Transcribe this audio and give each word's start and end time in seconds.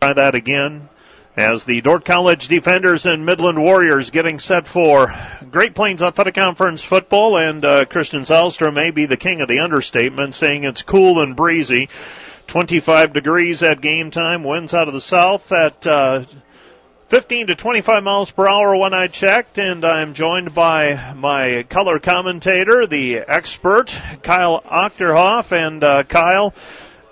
try 0.00 0.14
that 0.14 0.34
again 0.34 0.88
as 1.36 1.66
the 1.66 1.82
Dordt 1.82 2.06
College 2.06 2.48
defenders 2.48 3.04
and 3.04 3.26
Midland 3.26 3.62
Warriors 3.62 4.08
getting 4.08 4.38
set 4.38 4.66
for 4.66 5.14
Great 5.50 5.74
Plains 5.74 6.00
Athletic 6.00 6.36
Conference 6.36 6.82
football. 6.82 7.36
And 7.36 7.62
uh, 7.62 7.84
Christian 7.84 8.22
Zylstra 8.22 8.72
may 8.72 8.90
be 8.90 9.04
the 9.04 9.18
king 9.18 9.42
of 9.42 9.48
the 9.48 9.58
understatement, 9.58 10.32
saying 10.32 10.64
it's 10.64 10.82
cool 10.82 11.20
and 11.20 11.36
breezy. 11.36 11.90
25 12.46 13.12
degrees 13.12 13.62
at 13.62 13.82
game 13.82 14.10
time. 14.10 14.42
Winds 14.42 14.72
out 14.72 14.88
of 14.88 14.94
the 14.94 15.02
south 15.02 15.52
at 15.52 15.86
uh, 15.86 16.24
15 17.08 17.48
to 17.48 17.54
25 17.54 18.02
miles 18.02 18.30
per 18.30 18.48
hour 18.48 18.74
when 18.74 18.94
I 18.94 19.06
checked, 19.06 19.58
and 19.58 19.84
I'm 19.84 20.14
joined 20.14 20.54
by 20.54 21.12
my 21.14 21.66
color 21.68 21.98
commentator, 21.98 22.86
the 22.86 23.18
expert, 23.18 24.00
Kyle 24.22 24.62
Ochterhoff. 24.62 25.52
And 25.52 25.84
uh, 25.84 26.04
Kyle, 26.04 26.54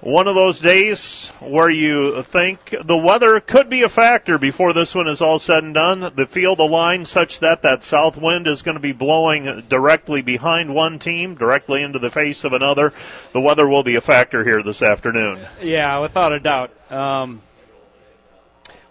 one 0.01 0.29
of 0.29 0.37
those 0.37 0.61
days 0.61 1.29
where 1.41 1.71
you 1.71 2.23
think 2.23 2.75
the 2.85 2.97
weather 2.97 3.41
could 3.41 3.69
be 3.69 3.83
a 3.83 3.89
factor 3.89 4.39
before 4.39 4.73
this 4.73 4.95
one 4.95 5.09
is 5.09 5.21
all 5.21 5.39
said 5.39 5.65
and 5.65 5.75
done. 5.75 6.13
The 6.15 6.27
field 6.27 6.61
aligned 6.61 7.09
such 7.09 7.41
that 7.41 7.63
that 7.63 7.83
south 7.83 8.17
wind 8.17 8.47
is 8.47 8.63
going 8.63 8.77
to 8.77 8.81
be 8.81 8.93
blowing 8.93 9.63
directly 9.69 10.23
behind 10.23 10.75
one 10.75 11.01
team, 11.01 11.35
directly 11.35 11.83
into 11.83 11.99
the 11.99 12.11
face 12.11 12.45
of 12.45 12.53
another. 12.53 12.93
The 13.33 13.41
weather 13.41 13.69
will 13.69 13.83
be 13.83 13.97
a 13.97 14.01
factor 14.01 14.45
here 14.45 14.63
this 14.63 14.83
afternoon. 14.83 15.41
Yeah, 15.61 15.99
without 15.99 16.33
a 16.33 16.39
doubt. 16.39 16.71
Um, 16.93 17.43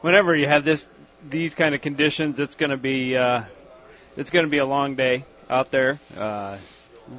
whenever 0.02 0.36
you 0.36 0.48
have 0.48 0.66
this 0.66 0.90
these 1.30 1.56
kind 1.56 1.74
of 1.74 1.82
conditions, 1.82 2.40
it's 2.40 2.56
going 2.56 2.70
to 2.70 2.78
be 2.78 3.16
uh, 3.16 3.44
it's 4.18 4.30
going 4.30 4.46
to 4.46 4.52
be 4.52 4.58
a 4.58 4.66
long 4.66 4.96
day 4.96 5.24
out 5.50 5.72
there. 5.72 6.00
Uh, 6.18 6.58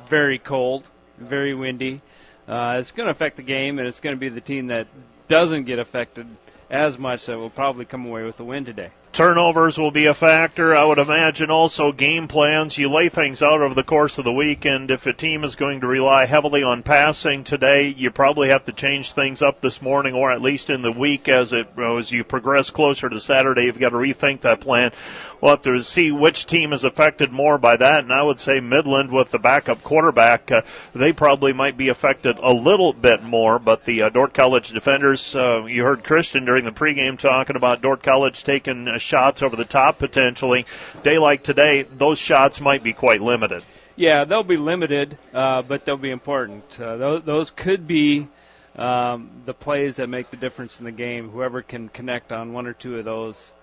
very 0.08 0.38
cold, 0.38 0.86
very 1.16 1.54
windy. 1.54 2.02
Uh, 2.48 2.76
it's 2.78 2.92
going 2.92 3.06
to 3.06 3.10
affect 3.10 3.36
the 3.36 3.42
game, 3.42 3.78
and 3.78 3.86
it's 3.86 4.00
going 4.00 4.16
to 4.16 4.20
be 4.20 4.30
the 4.30 4.40
team 4.40 4.68
that 4.68 4.86
doesn't 5.28 5.64
get 5.64 5.78
affected 5.78 6.26
as 6.70 6.98
much 6.98 7.26
that 7.26 7.38
will 7.38 7.50
probably 7.50 7.84
come 7.84 8.06
away 8.06 8.24
with 8.24 8.38
the 8.38 8.44
win 8.44 8.64
today. 8.64 8.90
Turnovers 9.18 9.76
will 9.76 9.90
be 9.90 10.06
a 10.06 10.14
factor. 10.14 10.76
I 10.76 10.84
would 10.84 11.00
imagine 11.00 11.50
also 11.50 11.90
game 11.90 12.28
plans. 12.28 12.78
You 12.78 12.88
lay 12.88 13.08
things 13.08 13.42
out 13.42 13.60
over 13.60 13.74
the 13.74 13.82
course 13.82 14.16
of 14.16 14.24
the 14.24 14.32
week, 14.32 14.64
and 14.64 14.92
if 14.92 15.06
a 15.06 15.12
team 15.12 15.42
is 15.42 15.56
going 15.56 15.80
to 15.80 15.88
rely 15.88 16.26
heavily 16.26 16.62
on 16.62 16.84
passing 16.84 17.42
today, 17.42 17.88
you 17.88 18.12
probably 18.12 18.48
have 18.50 18.64
to 18.66 18.72
change 18.72 19.12
things 19.12 19.42
up 19.42 19.60
this 19.60 19.82
morning, 19.82 20.14
or 20.14 20.30
at 20.30 20.40
least 20.40 20.70
in 20.70 20.82
the 20.82 20.92
week 20.92 21.28
as 21.28 21.52
it 21.52 21.66
as 21.76 22.12
you 22.12 22.22
progress 22.22 22.70
closer 22.70 23.08
to 23.08 23.18
Saturday. 23.18 23.64
You've 23.64 23.80
got 23.80 23.88
to 23.88 23.96
rethink 23.96 24.42
that 24.42 24.60
plan. 24.60 24.92
We'll 25.40 25.50
have 25.50 25.62
to 25.62 25.82
see 25.82 26.12
which 26.12 26.46
team 26.46 26.72
is 26.72 26.84
affected 26.84 27.32
more 27.32 27.58
by 27.58 27.76
that, 27.76 28.04
and 28.04 28.12
I 28.12 28.22
would 28.22 28.38
say 28.38 28.60
Midland 28.60 29.10
with 29.10 29.32
the 29.32 29.38
backup 29.40 29.82
quarterback, 29.82 30.50
uh, 30.52 30.62
they 30.94 31.12
probably 31.12 31.52
might 31.52 31.76
be 31.76 31.88
affected 31.88 32.38
a 32.38 32.52
little 32.52 32.92
bit 32.92 33.24
more. 33.24 33.58
But 33.58 33.84
the 33.84 34.02
uh, 34.02 34.08
Dordt 34.10 34.34
College 34.34 34.70
defenders, 34.70 35.34
uh, 35.34 35.64
you 35.64 35.82
heard 35.82 36.04
Christian 36.04 36.44
during 36.44 36.64
the 36.64 36.72
pregame 36.72 37.18
talking 37.18 37.56
about 37.56 37.82
Dordt 37.82 38.02
College 38.04 38.44
taking 38.44 38.88
shots 39.08 39.42
over 39.42 39.56
the 39.56 39.64
top 39.64 39.98
potentially. 39.98 40.66
Day 41.02 41.18
like 41.18 41.42
today, 41.42 41.82
those 41.82 42.18
shots 42.18 42.60
might 42.60 42.82
be 42.82 42.92
quite 42.92 43.20
limited. 43.20 43.64
Yeah, 43.96 44.24
they'll 44.24 44.44
be 44.44 44.56
limited, 44.56 45.18
uh, 45.34 45.62
but 45.62 45.84
they'll 45.84 45.96
be 45.96 46.10
important. 46.10 46.80
Uh, 46.80 46.96
those, 46.96 47.22
those, 47.24 47.50
could 47.50 47.88
be 47.88 48.28
um, 48.76 49.30
the 49.44 49.54
plays 49.54 49.96
that 49.96 50.08
make 50.08 50.30
the 50.30 50.36
difference 50.36 50.78
in 50.78 50.84
the 50.84 50.92
game. 50.92 51.30
Whoever 51.30 51.62
can 51.62 51.88
connect 51.88 52.30
on 52.30 52.52
one 52.52 52.68
or 52.68 52.74
two 52.74 52.96
of 52.98 53.04
those 53.04 53.54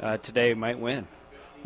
uh, 0.00 0.16
today 0.16 0.54
might 0.54 0.80
win. 0.80 1.06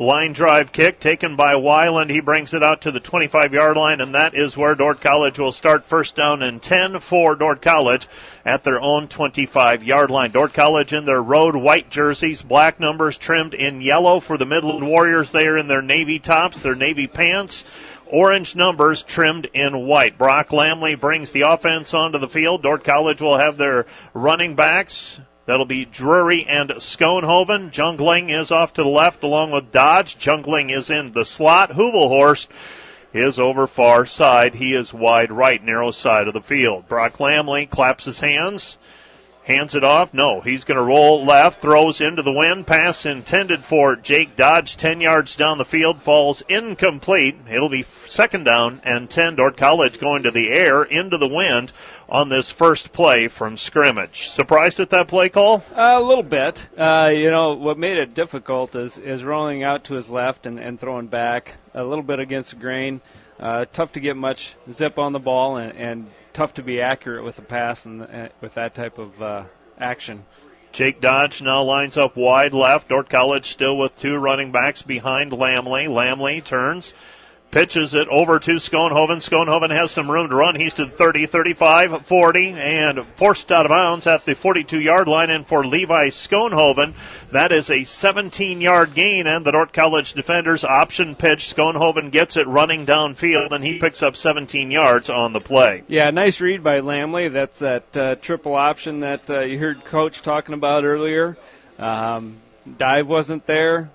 Line 0.01 0.33
drive 0.33 0.73
kick 0.73 0.99
taken 0.99 1.37
by 1.37 1.53
Wyland. 1.53 2.09
He 2.09 2.21
brings 2.21 2.55
it 2.55 2.63
out 2.63 2.81
to 2.81 2.91
the 2.91 3.01
25 3.01 3.53
yard 3.53 3.77
line, 3.77 4.01
and 4.01 4.15
that 4.15 4.35
is 4.35 4.57
where 4.57 4.75
Dordt 4.75 5.03
College 5.03 5.39
will 5.39 5.53
start 5.53 5.85
first 5.85 6.17
down 6.17 6.43
and 6.43 6.63
10 6.63 7.01
for 7.01 7.35
Dordt 7.35 7.61
College 7.61 8.09
at 8.43 8.65
their 8.65 8.81
own 8.81 9.09
25 9.09 9.85
yard 9.85 10.11
line. 10.11 10.31
Dordt 10.31 10.55
College 10.55 10.95
in 10.95 11.05
their 11.05 11.23
road 11.23 11.55
white 11.55 11.91
jerseys, 11.91 12.41
black 12.41 12.81
numbers 12.81 13.19
trimmed 13.19 13.53
in 13.53 13.83
yellow 13.83 14.21
for 14.21 14.39
the 14.39 14.47
Midland 14.47 14.89
Warriors. 14.89 15.33
They 15.33 15.47
are 15.47 15.59
in 15.59 15.69
their 15.69 15.83
navy 15.83 16.19
tops, 16.19 16.63
their 16.63 16.75
navy 16.75 17.07
pants 17.07 17.67
orange 18.07 18.57
numbers 18.57 19.05
trimmed 19.05 19.49
in 19.53 19.87
white. 19.87 20.17
Brock 20.17 20.49
Lamley 20.49 20.99
brings 20.99 21.31
the 21.31 21.43
offense 21.43 21.93
onto 21.93 22.19
the 22.19 22.27
field. 22.27 22.63
Dordt 22.63 22.85
College 22.85 23.21
will 23.21 23.37
have 23.37 23.59
their 23.59 23.85
running 24.15 24.55
backs 24.55 25.21
That'll 25.51 25.67
be 25.67 25.85
Drury 25.85 26.47
and 26.47 26.71
Schoenhoven. 26.71 27.73
Jungling 27.73 28.31
is 28.31 28.53
off 28.53 28.73
to 28.75 28.85
the 28.85 28.89
left 28.89 29.25
along 29.25 29.51
with 29.51 29.73
Dodge. 29.73 30.17
Jungling 30.17 30.71
is 30.71 30.91
in 30.91 31.11
the 31.13 31.25
slot. 31.25 31.71
Hubelhorst 31.71 32.47
is 33.13 33.41
over 33.41 33.67
far 33.67 34.07
side. 34.07 34.55
He 34.55 34.75
is 34.75 34.95
wide 34.95 35.33
right, 35.33 35.61
narrow 35.61 35.91
side 35.91 36.29
of 36.29 36.35
the 36.35 36.41
field. 36.41 36.87
Brock 36.87 37.15
Lamley 37.15 37.69
claps 37.69 38.05
his 38.05 38.21
hands 38.21 38.79
Hands 39.45 39.75
it 39.75 39.83
off. 39.83 40.13
No, 40.13 40.43
he's 40.43 40.65
going 40.65 40.77
to 40.77 40.83
roll 40.83 41.25
left, 41.25 41.63
throws 41.63 42.01
into 42.01 42.23
the 42.23 42.33
wind. 42.33 42.67
Pass 42.67 43.07
intended 43.07 43.61
for 43.61 43.97
Jake 43.97 44.37
Dodge, 44.37 44.77
10 44.77 45.01
yards 45.01 45.35
down 45.35 45.57
the 45.57 45.65
field, 45.65 46.03
falls 46.03 46.43
incomplete. 46.43 47.37
It'll 47.51 47.71
be 47.71 47.83
second 47.83 48.45
down 48.45 48.83
and 48.85 49.09
10. 49.09 49.37
Dordt 49.37 49.57
College 49.57 49.99
going 49.99 50.23
to 50.25 50.31
the 50.31 50.51
air, 50.51 50.83
into 50.83 51.17
the 51.17 51.27
wind 51.27 51.73
on 52.09 52.29
this 52.29 52.51
first 52.51 52.93
play 52.93 53.29
from 53.29 53.57
scrimmage. 53.57 54.29
Surprised 54.29 54.79
at 54.79 54.91
that 54.91 55.09
play 55.09 55.31
call? 55.31 55.65
Uh, 55.75 55.99
a 55.99 56.03
little 56.03 56.23
bit. 56.23 56.69
Uh, 56.77 57.11
you 57.13 57.31
know, 57.31 57.55
what 57.55 57.79
made 57.79 57.97
it 57.97 58.15
difficult 58.15 58.77
is, 58.77 58.99
is 58.99 59.25
rolling 59.25 59.63
out 59.63 59.85
to 59.85 59.95
his 59.95 60.11
left 60.11 60.45
and, 60.45 60.61
and 60.61 60.79
throwing 60.79 61.07
back 61.07 61.55
a 61.73 61.83
little 61.83 62.05
bit 62.05 62.19
against 62.19 62.51
the 62.51 62.57
grain. 62.57 63.01
Uh, 63.39 63.65
tough 63.73 63.93
to 63.93 64.01
get 64.01 64.17
much 64.17 64.55
zip 64.71 64.99
on 64.99 65.13
the 65.15 65.19
ball 65.19 65.57
and, 65.57 65.73
and 65.79 66.11
tough 66.41 66.55
to 66.55 66.63
be 66.63 66.81
accurate 66.81 67.23
with 67.23 67.37
the 67.37 67.43
pass 67.43 67.85
and 67.85 68.01
uh, 68.01 68.29
with 68.41 68.55
that 68.55 68.75
type 68.75 68.97
of 68.97 69.21
uh, 69.21 69.45
action. 69.77 70.25
Jake 70.73 70.99
Dodge 70.99 71.43
now 71.43 71.63
lines 71.63 71.99
up 71.99 72.17
wide 72.17 72.55
left. 72.55 72.89
Dordt 72.89 73.11
College 73.11 73.45
still 73.45 73.77
with 73.77 73.95
two 73.99 74.17
running 74.17 74.51
backs 74.51 74.81
behind 74.81 75.33
Lamley. 75.33 75.87
Lamley 75.87 76.43
turns 76.43 76.95
pitches 77.51 77.95
it 77.95 78.09
over 78.09 78.39
to 78.39 78.53
Schoenhoven. 78.53 79.19
Schoenhoven 79.19 79.71
has 79.71 79.91
some 79.91 80.11
room 80.11 80.29
to 80.29 80.35
run. 80.35 80.55
He's 80.55 80.75
to 80.75 80.87
30, 80.87 81.27
35, 81.27 82.07
40, 82.07 82.53
and 82.53 83.07
forced 83.15 83.51
out 83.51 83.67
of 83.67 83.71
bounds 83.71 84.07
at 84.07 84.25
the 84.25 84.35
42 84.35 84.81
yard 84.81 85.09
line. 85.09 85.31
And 85.31 85.47
for 85.47 85.67
Levi 85.67 86.09
Schoenhoven, 86.09 86.95
that 87.33 87.53
is 87.53 87.71
a 87.71 87.85
17 87.85 88.61
yard 88.61 88.95
gain. 88.95 89.27
And 89.27 89.45
the 89.45 89.53
Dordt 89.53 89.73
College 89.73 90.13
defenders 90.13 90.65
option 90.65 91.15
pitch. 91.15 91.55
Schoenhoven 91.55 92.11
gets 92.11 92.37
it 92.37 92.47
running 92.47 92.87
downfield, 92.87 93.53
and 93.53 93.65
he 93.65 93.79
picks 93.79 94.03
up 94.03 94.17
17 94.17 94.71
yards 94.71 95.11
on 95.11 95.33
the 95.33 95.41
play. 95.41 95.83
Yeah, 95.89 96.11
nice 96.11 96.41
read 96.41 96.63
by 96.63 96.81
Lamley. 96.81 97.33
That's 97.33 97.59
that 97.61 97.97
uh, 97.97 98.15
triple 98.17 98.55
option 98.55 99.01
that 99.01 99.29
uh, 99.29 99.41
you 99.41 99.59
heard 99.59 99.85
Coach 99.85 100.23
talking 100.23 100.55
about 100.55 100.85
earlier. 100.85 101.37
Um, 101.79 102.37
dive 102.79 103.09
wasn't 103.09 103.47
there. 103.47 103.91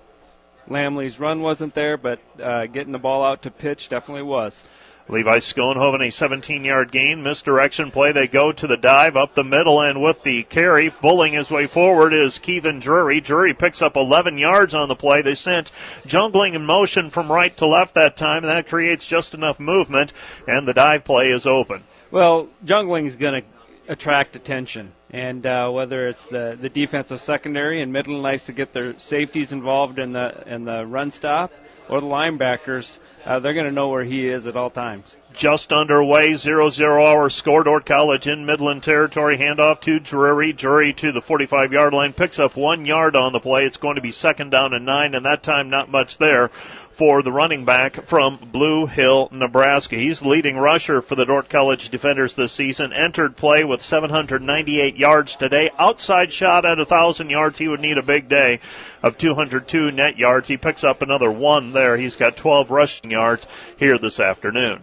Lamley's 0.68 1.20
run 1.20 1.42
wasn't 1.42 1.74
there, 1.74 1.96
but 1.96 2.18
uh, 2.42 2.66
getting 2.66 2.92
the 2.92 2.98
ball 2.98 3.24
out 3.24 3.42
to 3.42 3.50
pitch 3.50 3.88
definitely 3.88 4.22
was. 4.22 4.64
Levi 5.08 5.38
Schoenhoven, 5.38 6.04
a 6.04 6.10
17 6.10 6.64
yard 6.64 6.90
gain. 6.90 7.22
Misdirection 7.22 7.92
play. 7.92 8.10
They 8.10 8.26
go 8.26 8.50
to 8.50 8.66
the 8.66 8.76
dive 8.76 9.16
up 9.16 9.34
the 9.34 9.44
middle, 9.44 9.80
and 9.80 10.02
with 10.02 10.24
the 10.24 10.42
carry, 10.44 10.88
bulling 10.88 11.32
his 11.32 11.48
way 11.48 11.66
forward 11.66 12.12
is 12.12 12.40
Keithan 12.40 12.80
Drury. 12.80 13.20
Drury 13.20 13.54
picks 13.54 13.80
up 13.80 13.96
11 13.96 14.36
yards 14.38 14.74
on 14.74 14.88
the 14.88 14.96
play. 14.96 15.22
They 15.22 15.36
sent 15.36 15.70
jungling 16.06 16.54
in 16.54 16.66
motion 16.66 17.10
from 17.10 17.30
right 17.30 17.56
to 17.58 17.66
left 17.66 17.94
that 17.94 18.16
time, 18.16 18.42
and 18.42 18.50
that 18.50 18.66
creates 18.66 19.06
just 19.06 19.32
enough 19.32 19.60
movement, 19.60 20.12
and 20.48 20.66
the 20.66 20.74
dive 20.74 21.04
play 21.04 21.30
is 21.30 21.46
open. 21.46 21.84
Well, 22.10 22.48
jungling 22.64 23.06
is 23.06 23.14
going 23.14 23.42
to 23.42 23.48
attract 23.92 24.34
attention 24.34 24.92
and 25.10 25.46
uh, 25.46 25.70
whether 25.70 26.08
it's 26.08 26.26
the, 26.26 26.56
the 26.60 26.68
defensive 26.68 27.20
secondary 27.20 27.80
and 27.80 27.92
Midland 27.92 28.22
likes 28.22 28.46
to 28.46 28.52
get 28.52 28.72
their 28.72 28.98
safeties 28.98 29.52
involved 29.52 29.98
in 29.98 30.12
the 30.12 30.42
in 30.46 30.64
the 30.64 30.86
run 30.86 31.10
stop 31.10 31.52
or 31.88 32.00
the 32.00 32.06
linebackers, 32.06 32.98
uh, 33.24 33.38
they're 33.38 33.54
going 33.54 33.66
to 33.66 33.72
know 33.72 33.88
where 33.88 34.02
he 34.02 34.28
is 34.28 34.48
at 34.48 34.56
all 34.56 34.70
times. 34.70 35.16
Just 35.32 35.72
underway, 35.72 36.34
0 36.34 36.70
0 36.70 37.06
hour 37.06 37.28
score. 37.28 37.62
Dordt 37.62 37.86
College 37.86 38.26
in 38.26 38.46
Midland 38.46 38.82
territory. 38.82 39.36
Handoff 39.36 39.80
to 39.82 40.00
Drury. 40.00 40.52
Drury 40.52 40.92
to 40.94 41.12
the 41.12 41.22
45 41.22 41.72
yard 41.72 41.92
line. 41.92 42.12
Picks 42.12 42.38
up 42.38 42.56
one 42.56 42.86
yard 42.86 43.14
on 43.14 43.32
the 43.32 43.40
play. 43.40 43.66
It's 43.66 43.76
going 43.76 43.96
to 43.96 44.00
be 44.00 44.12
second 44.12 44.50
down 44.50 44.72
and 44.72 44.86
nine, 44.86 45.14
and 45.14 45.24
that 45.26 45.42
time 45.42 45.70
not 45.70 45.90
much 45.90 46.18
there 46.18 46.50
for 46.96 47.22
the 47.22 47.30
running 47.30 47.66
back 47.66 47.94
from 48.06 48.38
Blue 48.38 48.86
Hill, 48.86 49.28
Nebraska. 49.30 49.96
He's 49.96 50.20
the 50.20 50.28
leading 50.28 50.56
rusher 50.56 51.02
for 51.02 51.14
the 51.14 51.26
Dordt 51.26 51.50
College 51.50 51.90
defenders 51.90 52.34
this 52.34 52.52
season. 52.52 52.90
Entered 52.94 53.36
play 53.36 53.64
with 53.64 53.82
798 53.82 54.96
yards 54.96 55.36
today. 55.36 55.68
Outside 55.78 56.32
shot 56.32 56.64
at 56.64 56.78
1,000 56.78 57.28
yards. 57.28 57.58
He 57.58 57.68
would 57.68 57.80
need 57.80 57.98
a 57.98 58.02
big 58.02 58.30
day 58.30 58.60
of 59.02 59.18
202 59.18 59.92
net 59.92 60.16
yards. 60.16 60.48
He 60.48 60.56
picks 60.56 60.82
up 60.82 61.02
another 61.02 61.30
one 61.30 61.72
there. 61.72 61.98
He's 61.98 62.16
got 62.16 62.34
12 62.34 62.70
rushing 62.70 63.10
yards 63.10 63.46
here 63.76 63.98
this 63.98 64.18
afternoon. 64.18 64.80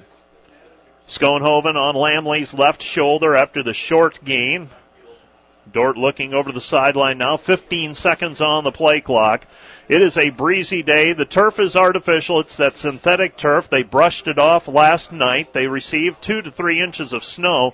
Schoenhoven 1.08 1.76
on 1.76 1.96
Lamley's 1.96 2.54
left 2.54 2.84
shoulder 2.84 3.36
after 3.36 3.64
the 3.64 3.74
short 3.74 4.24
gain. 4.24 4.70
Dordt 5.72 5.98
looking 5.98 6.34
over 6.34 6.52
the 6.52 6.62
sideline 6.62 7.18
now. 7.18 7.38
15 7.38 7.96
seconds 7.96 8.42
on 8.42 8.64
the 8.64 8.72
play 8.72 9.02
clock. 9.02 9.48
It 9.88 10.02
is 10.02 10.18
a 10.18 10.30
breezy 10.30 10.84
day. 10.84 11.14
The 11.14 11.26
turf 11.26 11.60
is 11.60 11.76
artificial. 11.76 12.40
It's 12.40 12.58
that 12.58 12.78
synthetic 12.78 13.36
turf. 13.38 13.70
They 13.70 13.84
brushed 13.84 14.28
it 14.28 14.38
off 14.38 14.68
last 14.68 15.12
night. 15.12 15.54
They 15.54 15.68
received 15.68 16.22
two 16.22 16.42
to 16.42 16.52
three 16.52 16.80
inches 16.80 17.14
of 17.14 17.24
snow 17.24 17.74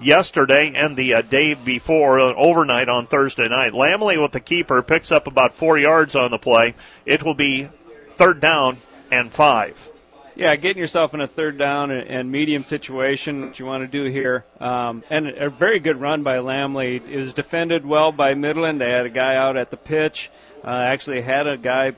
yesterday 0.00 0.72
and 0.74 0.96
the 0.96 1.14
uh, 1.14 1.22
day 1.22 1.54
before, 1.54 2.18
uh, 2.18 2.34
overnight 2.34 2.88
on 2.88 3.06
Thursday 3.06 3.48
night. 3.48 3.72
Lamley 3.72 4.20
with 4.20 4.32
the 4.32 4.40
keeper 4.40 4.82
picks 4.82 5.12
up 5.12 5.26
about 5.26 5.54
four 5.54 5.78
yards 5.78 6.14
on 6.16 6.30
the 6.30 6.38
play. 6.38 6.74
It 7.06 7.22
will 7.22 7.34
be 7.34 7.68
third 8.14 8.40
down 8.40 8.78
and 9.10 9.32
five. 9.32 9.91
Yeah, 10.34 10.56
getting 10.56 10.80
yourself 10.80 11.12
in 11.12 11.20
a 11.20 11.28
third 11.28 11.58
down 11.58 11.90
and 11.90 12.32
medium 12.32 12.64
situation, 12.64 13.46
what 13.46 13.58
you 13.58 13.66
want 13.66 13.82
to 13.82 13.88
do 13.88 14.10
here. 14.10 14.44
Um, 14.60 15.04
and 15.10 15.28
a 15.28 15.50
very 15.50 15.78
good 15.78 16.00
run 16.00 16.22
by 16.22 16.38
Lamley. 16.38 17.06
It 17.06 17.18
was 17.18 17.34
defended 17.34 17.84
well 17.84 18.12
by 18.12 18.34
Midland. 18.34 18.80
They 18.80 18.90
had 18.90 19.04
a 19.04 19.10
guy 19.10 19.36
out 19.36 19.58
at 19.58 19.70
the 19.70 19.76
pitch. 19.76 20.30
Uh, 20.64 20.70
actually 20.70 21.20
had 21.20 21.46
a 21.46 21.58
guy 21.58 21.92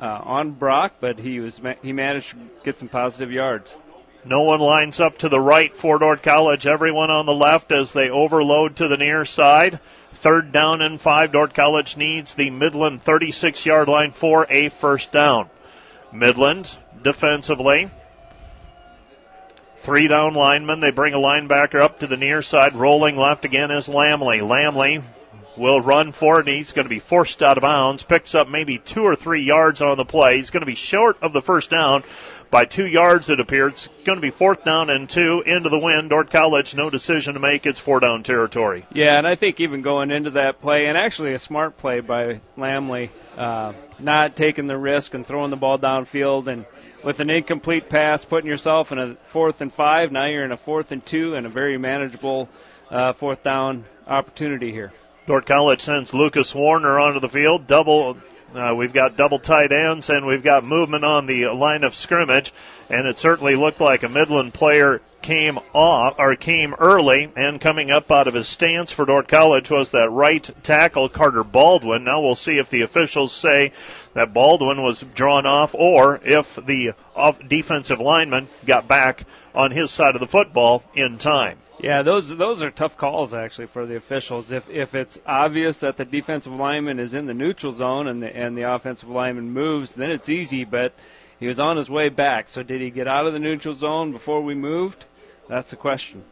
uh, 0.00 0.20
on 0.24 0.52
Brock, 0.52 0.94
but 1.00 1.18
he 1.18 1.40
was 1.40 1.60
he 1.82 1.92
managed 1.92 2.30
to 2.30 2.38
get 2.64 2.78
some 2.78 2.88
positive 2.88 3.30
yards. 3.30 3.76
No 4.24 4.40
one 4.40 4.60
lines 4.60 5.00
up 5.00 5.18
to 5.18 5.28
the 5.28 5.40
right 5.40 5.76
for 5.76 5.98
Dordt 5.98 6.22
College. 6.22 6.66
Everyone 6.66 7.10
on 7.10 7.26
the 7.26 7.34
left 7.34 7.70
as 7.70 7.92
they 7.92 8.08
overload 8.08 8.76
to 8.76 8.88
the 8.88 8.96
near 8.96 9.26
side. 9.26 9.80
Third 10.14 10.50
down 10.52 10.80
and 10.80 10.98
five. 10.98 11.32
Dordt 11.32 11.52
College 11.52 11.98
needs 11.98 12.34
the 12.34 12.48
Midland 12.48 13.02
36 13.02 13.66
yard 13.66 13.88
line 13.88 14.12
for 14.12 14.46
a 14.48 14.70
first 14.70 15.12
down. 15.12 15.50
Midland 16.10 16.78
defensively. 17.04 17.90
Three 19.76 20.08
down 20.08 20.34
linemen. 20.34 20.80
They 20.80 20.90
bring 20.90 21.14
a 21.14 21.18
linebacker 21.18 21.80
up 21.80 22.00
to 22.00 22.06
the 22.06 22.16
near 22.16 22.42
side. 22.42 22.74
Rolling 22.74 23.16
left 23.16 23.44
again 23.44 23.70
is 23.70 23.88
Lamley. 23.88 24.40
Lamley 24.40 25.02
will 25.56 25.80
run 25.80 26.10
for 26.10 26.40
it, 26.40 26.48
he's 26.48 26.72
going 26.72 26.84
to 26.84 26.90
be 26.90 26.98
forced 26.98 27.42
out 27.42 27.56
of 27.56 27.62
bounds. 27.62 28.02
Picks 28.02 28.34
up 28.34 28.48
maybe 28.48 28.78
two 28.78 29.04
or 29.04 29.14
three 29.14 29.42
yards 29.42 29.80
on 29.80 29.96
the 29.96 30.04
play. 30.04 30.36
He's 30.36 30.50
going 30.50 30.62
to 30.62 30.66
be 30.66 30.74
short 30.74 31.16
of 31.22 31.32
the 31.32 31.42
first 31.42 31.70
down 31.70 32.02
by 32.54 32.64
two 32.64 32.86
yards, 32.86 33.30
it 33.30 33.40
appears. 33.40 33.72
It's 33.72 33.88
going 34.04 34.16
to 34.16 34.22
be 34.22 34.30
fourth 34.30 34.64
down 34.64 34.88
and 34.88 35.10
two 35.10 35.42
into 35.44 35.68
the 35.68 35.78
wind. 35.78 36.10
Dordt 36.10 36.30
College, 36.30 36.76
no 36.76 36.88
decision 36.88 37.34
to 37.34 37.40
make. 37.40 37.66
It's 37.66 37.80
four 37.80 37.98
down 37.98 38.22
territory. 38.22 38.86
Yeah, 38.92 39.18
and 39.18 39.26
I 39.26 39.34
think 39.34 39.58
even 39.58 39.82
going 39.82 40.12
into 40.12 40.30
that 40.30 40.60
play, 40.60 40.86
and 40.86 40.96
actually 40.96 41.32
a 41.32 41.38
smart 41.40 41.76
play 41.76 41.98
by 41.98 42.40
Lamley, 42.56 43.10
uh, 43.36 43.72
not 43.98 44.36
taking 44.36 44.68
the 44.68 44.78
risk 44.78 45.14
and 45.14 45.26
throwing 45.26 45.50
the 45.50 45.56
ball 45.56 45.80
downfield 45.80 46.46
and 46.46 46.64
with 47.04 47.20
an 47.20 47.30
incomplete 47.30 47.88
pass, 47.88 48.24
putting 48.24 48.48
yourself 48.48 48.90
in 48.90 48.98
a 48.98 49.14
fourth 49.24 49.60
and 49.60 49.72
five. 49.72 50.10
Now 50.10 50.26
you're 50.26 50.44
in 50.44 50.52
a 50.52 50.56
fourth 50.56 50.90
and 50.90 51.04
two 51.04 51.34
and 51.34 51.46
a 51.46 51.50
very 51.50 51.76
manageable 51.78 52.48
uh, 52.90 53.12
fourth 53.12 53.42
down 53.42 53.84
opportunity 54.06 54.72
here. 54.72 54.92
Dordt 55.26 55.46
College 55.46 55.80
sends 55.80 56.12
Lucas 56.12 56.54
Warner 56.54 56.98
onto 56.98 57.20
the 57.20 57.28
field. 57.28 57.66
Double. 57.66 58.16
Uh, 58.54 58.72
we've 58.76 58.92
got 58.92 59.16
double 59.16 59.40
tight 59.40 59.72
ends 59.72 60.08
and 60.08 60.26
we've 60.26 60.44
got 60.44 60.64
movement 60.64 61.04
on 61.04 61.26
the 61.26 61.46
line 61.48 61.82
of 61.82 61.94
scrimmage, 61.94 62.52
and 62.88 63.06
it 63.06 63.18
certainly 63.18 63.56
looked 63.56 63.80
like 63.80 64.02
a 64.04 64.08
Midland 64.08 64.54
player 64.54 65.02
came 65.24 65.58
off 65.72 66.18
or 66.18 66.36
came 66.36 66.74
early 66.74 67.32
and 67.34 67.58
coming 67.58 67.90
up 67.90 68.10
out 68.12 68.28
of 68.28 68.34
his 68.34 68.46
stance 68.46 68.92
for 68.92 69.06
Dordt 69.06 69.26
College 69.26 69.70
was 69.70 69.90
that 69.90 70.10
right 70.10 70.50
tackle 70.62 71.08
Carter 71.08 71.42
Baldwin. 71.42 72.04
Now 72.04 72.20
we'll 72.20 72.34
see 72.34 72.58
if 72.58 72.68
the 72.68 72.82
officials 72.82 73.32
say 73.32 73.72
that 74.12 74.34
Baldwin 74.34 74.82
was 74.82 75.00
drawn 75.14 75.46
off 75.46 75.74
or 75.74 76.20
if 76.22 76.56
the 76.56 76.92
defensive 77.48 78.00
lineman 78.00 78.48
got 78.66 78.86
back 78.86 79.24
on 79.54 79.70
his 79.70 79.90
side 79.90 80.14
of 80.14 80.20
the 80.20 80.26
football 80.26 80.84
in 80.94 81.16
time. 81.16 81.56
Yeah, 81.80 82.02
those 82.02 82.36
those 82.36 82.62
are 82.62 82.70
tough 82.70 82.98
calls 82.98 83.32
actually 83.32 83.66
for 83.66 83.86
the 83.86 83.96
officials. 83.96 84.52
If 84.52 84.68
if 84.68 84.94
it's 84.94 85.18
obvious 85.26 85.80
that 85.80 85.96
the 85.96 86.04
defensive 86.04 86.52
lineman 86.52 87.00
is 87.00 87.14
in 87.14 87.24
the 87.24 87.34
neutral 87.34 87.72
zone 87.72 88.06
and 88.08 88.22
the 88.22 88.36
and 88.36 88.58
the 88.58 88.70
offensive 88.70 89.08
lineman 89.08 89.50
moves, 89.50 89.92
then 89.92 90.10
it's 90.10 90.28
easy. 90.28 90.64
But 90.64 90.92
he 91.40 91.46
was 91.46 91.58
on 91.58 91.78
his 91.78 91.88
way 91.88 92.10
back, 92.10 92.48
so 92.48 92.62
did 92.62 92.82
he 92.82 92.90
get 92.90 93.08
out 93.08 93.26
of 93.26 93.32
the 93.32 93.38
neutral 93.38 93.74
zone 93.74 94.12
before 94.12 94.42
we 94.42 94.54
moved? 94.54 95.06
That's 95.48 95.70
the 95.70 95.76
question 95.76 96.24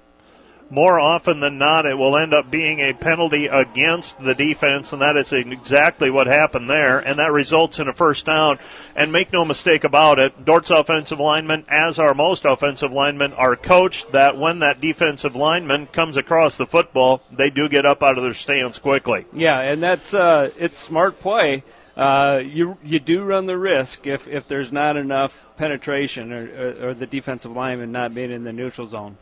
more 0.73 0.99
often 0.99 1.41
than 1.41 1.59
not, 1.59 1.85
it 1.85 1.99
will 1.99 2.17
end 2.17 2.33
up 2.33 2.51
being 2.51 2.81
a 2.81 2.95
penalty 2.95 3.47
against 3.47 4.19
the 4.19 4.35
defense, 4.35 4.91
and 4.91 5.03
that 5.03 5.19
is 5.19 5.31
exactly 5.31 6.11
what 6.11 6.27
happened 6.27 6.71
there, 6.71 6.99
and 6.99 7.19
that 7.19 7.31
results 7.31 7.79
in 7.79 7.89
a 7.89 7.93
first 7.93 8.25
down. 8.25 8.59
And 8.97 9.13
make 9.13 9.35
no 9.35 9.45
mistake 9.45 9.85
about 9.85 10.19
it, 10.19 10.47
Dordt's 10.47 10.71
offensive 10.71 11.21
linemen, 11.21 11.67
as 11.69 11.99
are 11.99 12.15
most 12.15 12.47
offensive 12.47 12.91
linemen, 12.91 13.35
are 13.35 13.55
coached 13.55 14.13
that 14.13 14.39
when 14.39 14.61
that 14.61 14.81
defensive 14.81 15.37
lineman 15.37 15.89
comes 15.89 16.17
across 16.17 16.57
the 16.57 16.67
football, 16.67 17.23
they 17.31 17.51
do 17.51 17.69
get 17.69 17.85
up 17.85 18.03
out 18.03 18.17
of 18.17 18.25
their 18.25 18.33
stance 18.33 18.79
quickly. 18.79 19.27
Yeah, 19.35 19.61
and 19.61 19.83
that's 19.83 20.15
uh, 20.15 20.51
it's 20.59 20.81
smart 20.81 21.21
play. 21.21 21.65
Uh, 21.97 22.41
you 22.43 22.79
you 22.83 22.99
do 22.99 23.23
run 23.23 23.47
the 23.47 23.59
risk 23.59 24.07
if, 24.07 24.27
if 24.27 24.49
there's 24.49 24.73
not 24.73 24.97
enough 24.97 25.45
penetration 25.57 26.33
or, 26.33 26.45
or, 26.47 26.89
or 26.89 26.95
the 26.95 27.07
defensive 27.07 27.53
lineman 27.53 27.93
not 27.93 28.15
being 28.15 28.31
in 28.31 28.45
the 28.45 28.53
neutral 28.53 28.87
zone. 28.87 29.19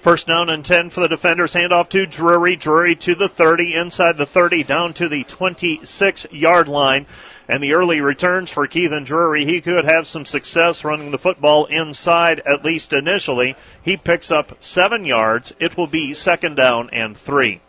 First 0.00 0.28
down 0.28 0.48
and 0.48 0.64
10 0.64 0.90
for 0.90 1.00
the 1.00 1.08
defenders. 1.08 1.54
Handoff 1.54 1.88
to 1.88 2.06
Drury. 2.06 2.54
Drury 2.54 2.94
to 2.96 3.16
the 3.16 3.28
30, 3.28 3.74
inside 3.74 4.16
the 4.16 4.26
30, 4.26 4.62
down 4.62 4.94
to 4.94 5.08
the 5.08 5.24
26 5.24 6.26
yard 6.30 6.68
line. 6.68 7.06
And 7.48 7.62
the 7.62 7.72
early 7.72 8.00
returns 8.00 8.50
for 8.50 8.68
Keithan 8.68 9.04
Drury, 9.04 9.44
he 9.44 9.60
could 9.60 9.84
have 9.84 10.06
some 10.06 10.24
success 10.24 10.84
running 10.84 11.10
the 11.10 11.18
football 11.18 11.64
inside, 11.64 12.40
at 12.40 12.64
least 12.64 12.92
initially. 12.92 13.56
He 13.82 13.96
picks 13.96 14.30
up 14.30 14.62
seven 14.62 15.04
yards. 15.04 15.52
It 15.58 15.76
will 15.76 15.86
be 15.88 16.14
second 16.14 16.54
down 16.56 16.90
and 16.90 17.16
three. 17.16 17.60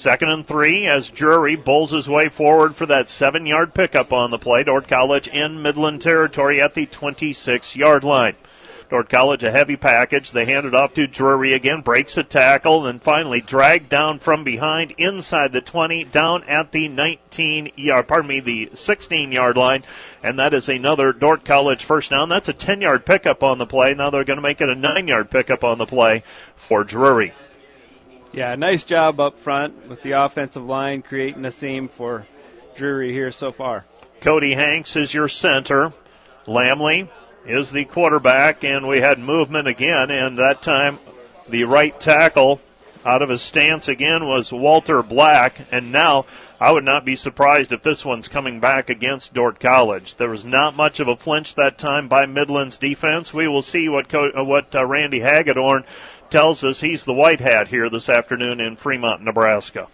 Second 0.00 0.30
and 0.30 0.46
three 0.46 0.86
as 0.86 1.10
Drury 1.10 1.56
bowls 1.56 1.90
his 1.90 2.08
way 2.08 2.30
forward 2.30 2.74
for 2.74 2.86
that 2.86 3.10
seven 3.10 3.44
yard 3.44 3.74
pickup 3.74 4.14
on 4.14 4.30
the 4.30 4.38
play. 4.38 4.64
Dordt 4.64 4.88
College 4.88 5.28
in 5.28 5.60
Midland 5.60 6.00
territory 6.00 6.58
at 6.58 6.72
the 6.72 6.86
26 6.86 7.76
yard 7.76 8.02
line. 8.02 8.34
Dordt 8.88 9.10
College 9.10 9.44
a 9.44 9.50
heavy 9.50 9.76
package. 9.76 10.30
They 10.30 10.46
hand 10.46 10.64
it 10.64 10.74
off 10.74 10.94
to 10.94 11.06
Drury 11.06 11.52
again, 11.52 11.82
breaks 11.82 12.16
a 12.16 12.24
tackle, 12.24 12.86
and 12.86 13.02
finally 13.02 13.42
dragged 13.42 13.90
down 13.90 14.20
from 14.20 14.42
behind 14.42 14.92
inside 14.92 15.52
the 15.52 15.60
20, 15.60 16.04
down 16.04 16.44
at 16.44 16.72
the 16.72 16.88
19 16.88 17.72
yard, 17.76 18.08
pardon 18.08 18.28
me, 18.28 18.40
the 18.40 18.70
16 18.72 19.32
yard 19.32 19.58
line. 19.58 19.84
And 20.22 20.38
that 20.38 20.54
is 20.54 20.70
another 20.70 21.12
Dordt 21.12 21.44
College 21.44 21.84
first 21.84 22.08
down. 22.08 22.30
That's 22.30 22.48
a 22.48 22.54
10 22.54 22.80
yard 22.80 23.04
pickup 23.04 23.42
on 23.42 23.58
the 23.58 23.66
play. 23.66 23.92
Now 23.92 24.08
they're 24.08 24.24
going 24.24 24.38
to 24.38 24.42
make 24.42 24.62
it 24.62 24.70
a 24.70 24.74
9 24.74 25.08
yard 25.08 25.30
pickup 25.30 25.62
on 25.62 25.76
the 25.76 25.84
play 25.84 26.22
for 26.56 26.84
Drury. 26.84 27.34
Yeah, 28.32 28.54
nice 28.54 28.84
job 28.84 29.18
up 29.18 29.38
front 29.38 29.88
with 29.88 30.02
the 30.02 30.12
offensive 30.12 30.64
line 30.64 31.02
creating 31.02 31.44
a 31.44 31.50
seam 31.50 31.88
for 31.88 32.26
Drury 32.76 33.12
here 33.12 33.32
so 33.32 33.50
far. 33.50 33.84
Cody 34.20 34.52
Hanks 34.52 34.94
is 34.94 35.12
your 35.12 35.28
center. 35.28 35.92
Lamley 36.46 37.08
is 37.44 37.72
the 37.72 37.84
quarterback, 37.84 38.62
and 38.62 38.86
we 38.86 39.00
had 39.00 39.18
movement 39.18 39.66
again, 39.66 40.10
and 40.10 40.38
that 40.38 40.62
time 40.62 40.98
the 41.48 41.64
right 41.64 41.98
tackle 41.98 42.60
out 43.04 43.22
of 43.22 43.30
his 43.30 43.42
stance 43.42 43.88
again 43.88 44.26
was 44.26 44.52
Walter 44.52 45.02
Black, 45.02 45.60
and 45.72 45.90
now 45.90 46.26
I 46.60 46.70
would 46.70 46.84
not 46.84 47.04
be 47.04 47.16
surprised 47.16 47.72
if 47.72 47.82
this 47.82 48.04
one's 48.04 48.28
coming 48.28 48.60
back 48.60 48.90
against 48.90 49.32
Dordt 49.32 49.58
College. 49.58 50.16
There 50.16 50.28
was 50.28 50.44
not 50.44 50.76
much 50.76 51.00
of 51.00 51.08
a 51.08 51.16
flinch 51.16 51.54
that 51.54 51.78
time 51.78 52.08
by 52.08 52.26
Midland's 52.26 52.78
defense. 52.78 53.32
We 53.32 53.48
will 53.48 53.62
see 53.62 53.88
what 53.88 54.08
co- 54.08 54.32
uh, 54.36 54.44
what 54.44 54.74
uh, 54.76 54.84
Randy 54.84 55.20
Hagedorn 55.20 55.84
tells 56.30 56.64
us. 56.64 56.80
He's 56.80 57.04
the 57.04 57.14
white 57.14 57.40
hat 57.40 57.68
here 57.68 57.90
this 57.90 58.08
afternoon 58.08 58.60
in 58.60 58.76
Fremont, 58.76 59.22
Nebraska. 59.22 59.88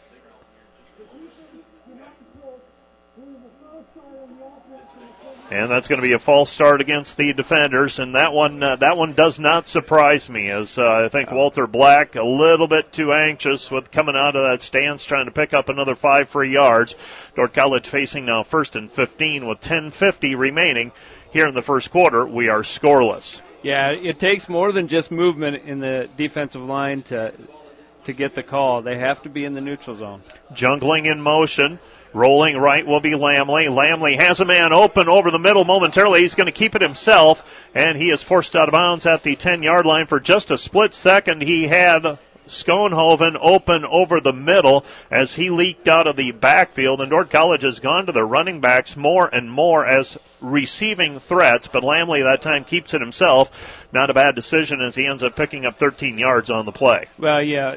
and 5.50 5.71
that's 5.71 5.87
going 5.87 6.00
to 6.00 6.07
be 6.07 6.12
a 6.12 6.19
false 6.19 6.50
start 6.50 6.81
against 6.81 7.16
the 7.16 7.33
defenders. 7.33 7.99
And 7.99 8.14
that 8.14 8.33
one, 8.33 8.62
uh, 8.62 8.76
that 8.76 8.97
one 8.97 9.12
does 9.12 9.38
not 9.38 9.66
surprise 9.66 10.28
me, 10.28 10.50
as 10.50 10.78
uh, 10.78 11.05
I 11.05 11.09
think 11.09 11.31
Walter 11.31 11.66
Black 11.66 12.16
a 12.16 12.25
little 12.25 12.66
bit 12.66 12.93
too 12.93 13.12
anxious 13.12 13.71
with 13.71 13.90
coming 13.90 14.16
out 14.16 14.37
of 14.37 14.43
that 14.43 14.62
stance, 14.62 15.05
trying 15.05 15.26
to 15.26 15.31
pick 15.31 15.55
up 15.55 15.69
another 15.69 15.95
five 15.95 16.28
free 16.28 16.52
yards. 16.52 16.97
Dordt 17.35 17.55
College 17.55 17.87
facing 17.87 18.25
now 18.26 18.43
first 18.43 18.75
and 18.75 18.90
15 18.90 19.47
with 19.47 19.61
10:50 19.61 20.35
remaining 20.35 20.93
here 21.31 21.47
in 21.47 21.55
the 21.55 21.62
first 21.62 21.90
quarter. 21.90 22.26
We 22.26 22.49
are 22.49 22.61
scoreless. 22.61 23.40
Yeah, 23.66 23.90
it 23.90 24.20
takes 24.20 24.49
more 24.49 24.70
than 24.70 24.87
just 24.87 25.11
movement 25.11 25.64
in 25.64 25.80
the 25.80 26.08
defensive 26.16 26.62
line 26.62 27.02
to 27.11 27.32
to 28.04 28.12
get 28.12 28.37
the 28.37 28.44
call. 28.44 28.80
They 28.80 28.96
have 28.96 29.23
to 29.23 29.28
be 29.28 29.44
in 29.44 29.54
the 29.54 29.61
neutral 29.61 29.96
zone. 29.96 30.23
Jungling 30.52 31.11
in 31.11 31.20
motion. 31.20 31.80
Rolling 32.12 32.56
right 32.56 32.87
will 32.87 33.00
be 33.00 33.11
Lamley. 33.11 33.66
Lamley 33.66 34.14
has 34.14 34.38
a 34.38 34.44
man 34.44 34.73
open 34.73 35.08
over 35.08 35.32
the 35.32 35.40
middle 35.40 35.64
momentarily. 35.64 36.20
He's 36.20 36.37
going 36.37 36.46
to 36.46 36.52
keep 36.52 36.76
it 36.76 36.80
himself, 36.80 37.66
and 37.75 37.99
he 37.99 38.11
is 38.11 38.23
forced 38.23 38.54
out 38.54 38.68
of 38.68 38.73
bounds 38.73 39.04
at 39.04 39.25
the 39.25 39.35
10 39.35 39.64
yard 39.64 39.85
line 39.85 40.06
for 40.06 40.20
just 40.20 40.52
a 40.52 40.58
split 40.58 40.94
second. 40.94 41.42
He 41.42 41.66
had 41.66 42.20
Schoenhoven 42.46 43.36
open 43.40 43.84
over 43.84 44.20
the 44.20 44.32
middle 44.32 44.84
as 45.10 45.34
he 45.34 45.50
leaked 45.50 45.88
out 45.88 46.06
of 46.06 46.16
the 46.16 46.32
backfield. 46.32 47.00
And 47.00 47.10
Dordt 47.10 47.30
College 47.30 47.62
has 47.62 47.80
gone 47.80 48.06
to 48.06 48.12
the 48.12 48.24
running 48.24 48.60
backs 48.60 48.96
more 48.96 49.28
and 49.28 49.50
more 49.50 49.86
as 49.86 50.18
receiving 50.40 51.18
threats, 51.18 51.68
but 51.68 51.82
Lamley 51.82 52.22
that 52.22 52.42
time 52.42 52.64
keeps 52.64 52.94
it 52.94 53.00
himself. 53.00 53.86
Not 53.92 54.10
a 54.10 54.14
bad 54.14 54.34
decision 54.34 54.80
as 54.80 54.94
he 54.94 55.06
ends 55.06 55.22
up 55.22 55.36
picking 55.36 55.66
up 55.66 55.76
13 55.76 56.18
yards 56.18 56.50
on 56.50 56.66
the 56.66 56.72
play. 56.72 57.06
Well, 57.18 57.42
yeah, 57.42 57.76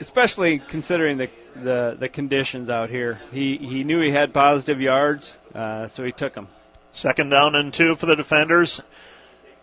especially 0.00 0.58
considering 0.58 1.18
the 1.18 1.30
the 1.62 1.96
the 1.98 2.08
conditions 2.08 2.70
out 2.70 2.90
here. 2.90 3.20
He 3.32 3.56
he 3.56 3.84
knew 3.84 4.00
he 4.00 4.10
had 4.10 4.32
positive 4.32 4.80
yards, 4.80 5.38
uh, 5.54 5.86
so 5.86 6.04
he 6.04 6.12
took 6.12 6.34
them. 6.34 6.48
Second 6.92 7.30
down 7.30 7.54
and 7.54 7.72
two 7.72 7.94
for 7.94 8.06
the 8.06 8.16
defenders. 8.16 8.82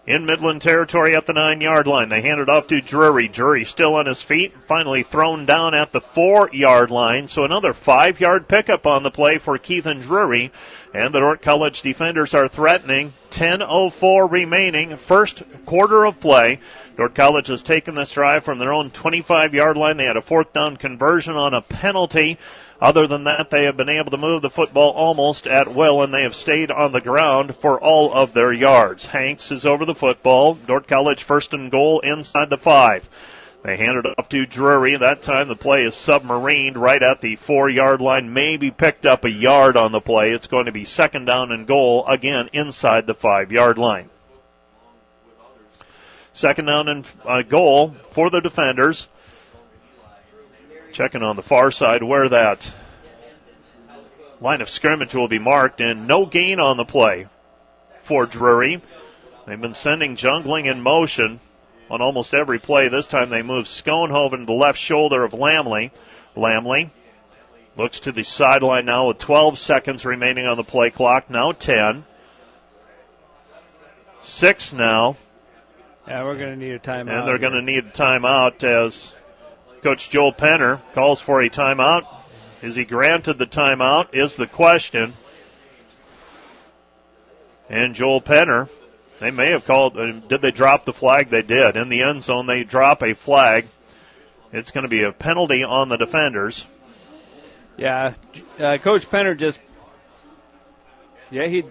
In 0.07 0.25
Midland 0.25 0.61
territory 0.61 1.15
at 1.15 1.25
the 1.25 1.33
nine 1.33 1.61
yard 1.61 1.87
line. 1.87 2.09
They 2.09 2.21
hand 2.21 2.39
it 2.39 2.49
off 2.49 2.67
to 2.67 2.81
Drury. 2.81 3.27
Drury 3.27 3.65
still 3.65 3.95
on 3.95 4.05
his 4.05 4.21
feet, 4.21 4.53
finally 4.61 5.03
thrown 5.03 5.45
down 5.45 5.73
at 5.73 5.91
the 5.91 6.01
four 6.01 6.49
yard 6.53 6.91
line. 6.91 7.27
So 7.27 7.43
another 7.43 7.73
five 7.73 8.19
yard 8.19 8.47
pickup 8.47 8.85
on 8.85 9.03
the 9.03 9.11
play 9.11 9.37
for 9.37 9.57
Keithan 9.57 10.01
Drury. 10.01 10.51
And 10.93 11.13
the 11.13 11.19
Dordt 11.19 11.41
College 11.41 11.81
defenders 11.81 12.33
are 12.33 12.47
threatening. 12.47 13.13
10.04 13.31 14.31
remaining, 14.31 14.95
first 14.95 15.43
quarter 15.65 16.05
of 16.05 16.21
play. 16.21 16.59
Dordt 16.95 17.15
College 17.15 17.47
has 17.47 17.63
taken 17.63 17.95
this 17.95 18.13
drive 18.13 18.45
from 18.45 18.59
their 18.59 18.71
own 18.71 18.91
25 18.91 19.53
yard 19.53 19.75
line. 19.75 19.97
They 19.97 20.05
had 20.05 20.15
a 20.15 20.21
fourth 20.21 20.53
down 20.53 20.77
conversion 20.77 21.35
on 21.35 21.53
a 21.53 21.61
penalty. 21.61 22.37
Other 22.81 23.07
than 23.07 23.23
that, 23.23 23.49
they 23.49 23.63
have 23.63 23.77
been 23.77 23.89
able 23.89 24.11
to 24.11 24.17
move 24.17 24.41
the 24.41 24.49
football 24.49 24.91
almost 24.91 25.47
at 25.47 25.73
will, 25.73 26.01
and 26.03 26.13
they 26.13 26.23
have 26.23 26.35
stayed 26.35 26.69
on 26.69 26.91
the 26.91 26.99
ground 26.99 27.55
for 27.55 27.79
all 27.79 28.13
of 28.13 28.33
their 28.33 28.51
yards. 28.51 29.07
Hanks 29.07 29.51
is 29.51 29.65
over 29.65 29.85
the 29.85 29.95
football. 29.95 30.55
Dordt 30.55 30.87
College 30.87 31.23
first 31.23 31.53
and 31.53 31.71
goal 31.71 32.01
inside 32.01 32.49
the 32.49 32.57
five. 32.57 33.09
They 33.63 33.77
hand 33.77 33.97
it 33.97 34.05
off 34.19 34.29
to 34.29 34.45
Drury. 34.45 34.95
That 34.95 35.23
time 35.23 35.47
the 35.47 35.55
play 35.55 35.85
is 35.85 35.95
submarined 35.95 36.75
right 36.75 37.01
at 37.01 37.21
the 37.21 37.35
four 37.35 37.67
yard 37.67 37.99
line. 37.99 38.31
Maybe 38.31 38.69
picked 38.69 39.07
up 39.07 39.25
a 39.25 39.31
yard 39.31 39.75
on 39.75 39.91
the 39.91 40.01
play. 40.01 40.31
It's 40.33 40.45
going 40.45 40.65
to 40.65 40.71
be 40.71 40.83
second 40.83 41.25
down 41.25 41.51
and 41.51 41.65
goal 41.65 42.05
again 42.05 42.47
inside 42.53 43.07
the 43.07 43.15
five 43.15 43.51
yard 43.51 43.79
line. 43.79 44.11
Second 46.31 46.65
down 46.65 46.87
and 46.89 47.07
uh, 47.25 47.41
goal 47.41 47.95
for 48.11 48.29
the 48.29 48.41
defenders. 48.41 49.07
Checking 50.95 51.23
on 51.23 51.35
the 51.35 51.41
far 51.41 51.71
side 51.71 52.03
where 52.03 52.29
that 52.29 52.71
line 54.39 54.61
of 54.61 54.69
scrimmage 54.69 55.13
will 55.13 55.27
be 55.27 55.39
marked, 55.39 55.81
and 55.81 56.07
no 56.07 56.25
gain 56.25 56.57
on 56.57 56.77
the 56.77 56.85
play 56.85 57.27
for 58.01 58.25
Drury. 58.25 58.81
They've 59.45 59.59
been 59.59 59.73
sending 59.73 60.15
jungling 60.15 60.71
in 60.71 60.79
motion 60.79 61.41
on 61.91 62.01
almost 62.01 62.33
every 62.33 62.59
play. 62.59 62.87
This 62.87 63.09
time 63.09 63.29
they 63.29 63.41
move 63.41 63.65
Schoenhoven 63.65 64.39
to 64.39 64.45
the 64.45 64.53
left 64.53 64.79
shoulder 64.79 65.25
of 65.25 65.33
Lamley. 65.33 65.91
Lamley 66.33 66.91
looks 67.75 67.99
to 67.99 68.13
the 68.13 68.23
sideline 68.23 68.85
now 68.85 69.07
with 69.07 69.17
12 69.17 69.59
seconds 69.59 70.05
remaining 70.05 70.47
on 70.47 70.55
the 70.55 70.63
play 70.63 70.91
clock. 70.91 71.29
Now 71.29 71.51
10. 71.51 72.05
Six 74.21 74.71
now. 74.71 75.17
Yeah, 76.07 76.23
we're 76.23 76.37
going 76.37 76.57
to 76.57 76.65
need 76.65 76.71
a 76.71 76.79
timeout. 76.79 77.19
And 77.19 77.27
they're 77.27 77.37
going 77.37 77.51
to 77.51 77.61
need 77.61 77.83
a 77.83 77.89
timeout 77.89 78.63
as 78.63 79.13
Coach 79.85 80.09
Joel 80.09 80.33
Penner 80.33 80.81
calls 80.95 81.21
for 81.21 81.43
a 81.43 81.47
timeout. 81.47 82.07
Is 82.63 82.75
he 82.75 82.85
granted 82.85 83.37
the 83.37 83.45
timeout? 83.45 84.07
Is 84.15 84.35
the 84.35 84.47
question. 84.47 85.13
And 87.69 87.93
Joel 87.93 88.19
Penner, 88.19 88.67
they 89.19 89.29
may 89.29 89.51
have 89.51 89.63
called. 89.67 89.95
Uh, 89.95 90.13
did 90.13 90.41
they 90.41 90.49
drop 90.49 90.85
the 90.85 90.91
flag? 90.91 91.29
They 91.29 91.43
did. 91.43 91.77
In 91.77 91.89
the 91.89 92.01
end 92.01 92.23
zone, 92.23 92.47
they 92.47 92.63
drop 92.63 93.03
a 93.03 93.13
flag. 93.13 93.67
It's 94.51 94.71
going 94.71 94.85
to 94.85 94.89
be 94.89 95.03
a 95.03 95.11
penalty 95.11 95.63
on 95.63 95.89
the 95.89 95.97
defenders. 95.97 96.65
Yeah, 97.77 98.15
uh, 98.57 98.79
Coach 98.79 99.07
Penner 99.07 99.37
just. 99.37 99.61
Yeah, 101.29 101.45
he 101.45 101.63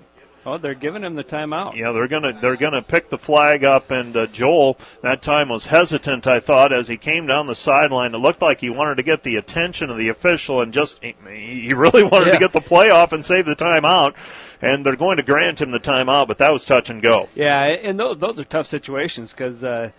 Oh, 0.47 0.59
they're 0.59 0.75
giving 0.75 1.03
him 1.03 1.15
the 1.15 1.25
timeout. 1.25 1.75
Yeah, 1.75 1.93
they're 1.93 2.09
gonna 2.09 2.39
they're 2.39 2.57
gonna 2.57 2.83
pick 2.83 3.09
the 3.09 3.19
flag 3.19 3.65
up, 3.65 3.91
and 3.91 4.15
uh, 4.15 4.27
Joel 4.27 4.79
that 5.01 5.23
time 5.23 5.49
was 5.49 5.67
hesitant. 5.67 6.27
I 6.27 6.41
thought 6.41 6.73
as 6.73 6.89
he 6.89 6.99
came 6.99 7.27
down 7.27 7.47
the 7.47 7.55
sideline, 7.55 8.15
it 8.15 8.19
looked 8.19 8.43
like 8.43 8.61
he 8.61 8.69
wanted 8.69 8.97
to 8.97 9.03
get 9.03 9.23
the 9.23 9.37
attention 9.37 9.89
of 9.89 9.97
the 9.97 10.09
official, 10.09 10.61
and 10.61 10.73
just 10.73 11.03
he 11.03 11.73
really 11.75 12.03
wanted 12.11 12.27
yeah. 12.27 12.33
to 12.35 12.39
get 12.39 12.53
the 12.53 12.61
play 12.61 12.91
off 12.91 13.13
and 13.13 13.25
save 13.25 13.47
the 13.47 13.57
timeout. 13.57 14.15
And 14.61 14.85
they're 14.85 14.97
going 14.97 15.19
to 15.19 15.23
grant 15.23 15.61
him 15.61 15.73
the 15.73 15.81
timeout, 15.81 16.29
but 16.29 16.39
that 16.39 16.51
was 16.51 16.65
touch 16.65 16.89
and 16.89 17.03
go. 17.03 17.29
Yeah, 17.35 17.65
and 17.65 17.99
those, 17.99 18.19
those 18.19 18.39
are 18.39 18.45
tough 18.45 18.67
situations 18.67 19.33
because. 19.33 19.65
Uh, 19.65 19.91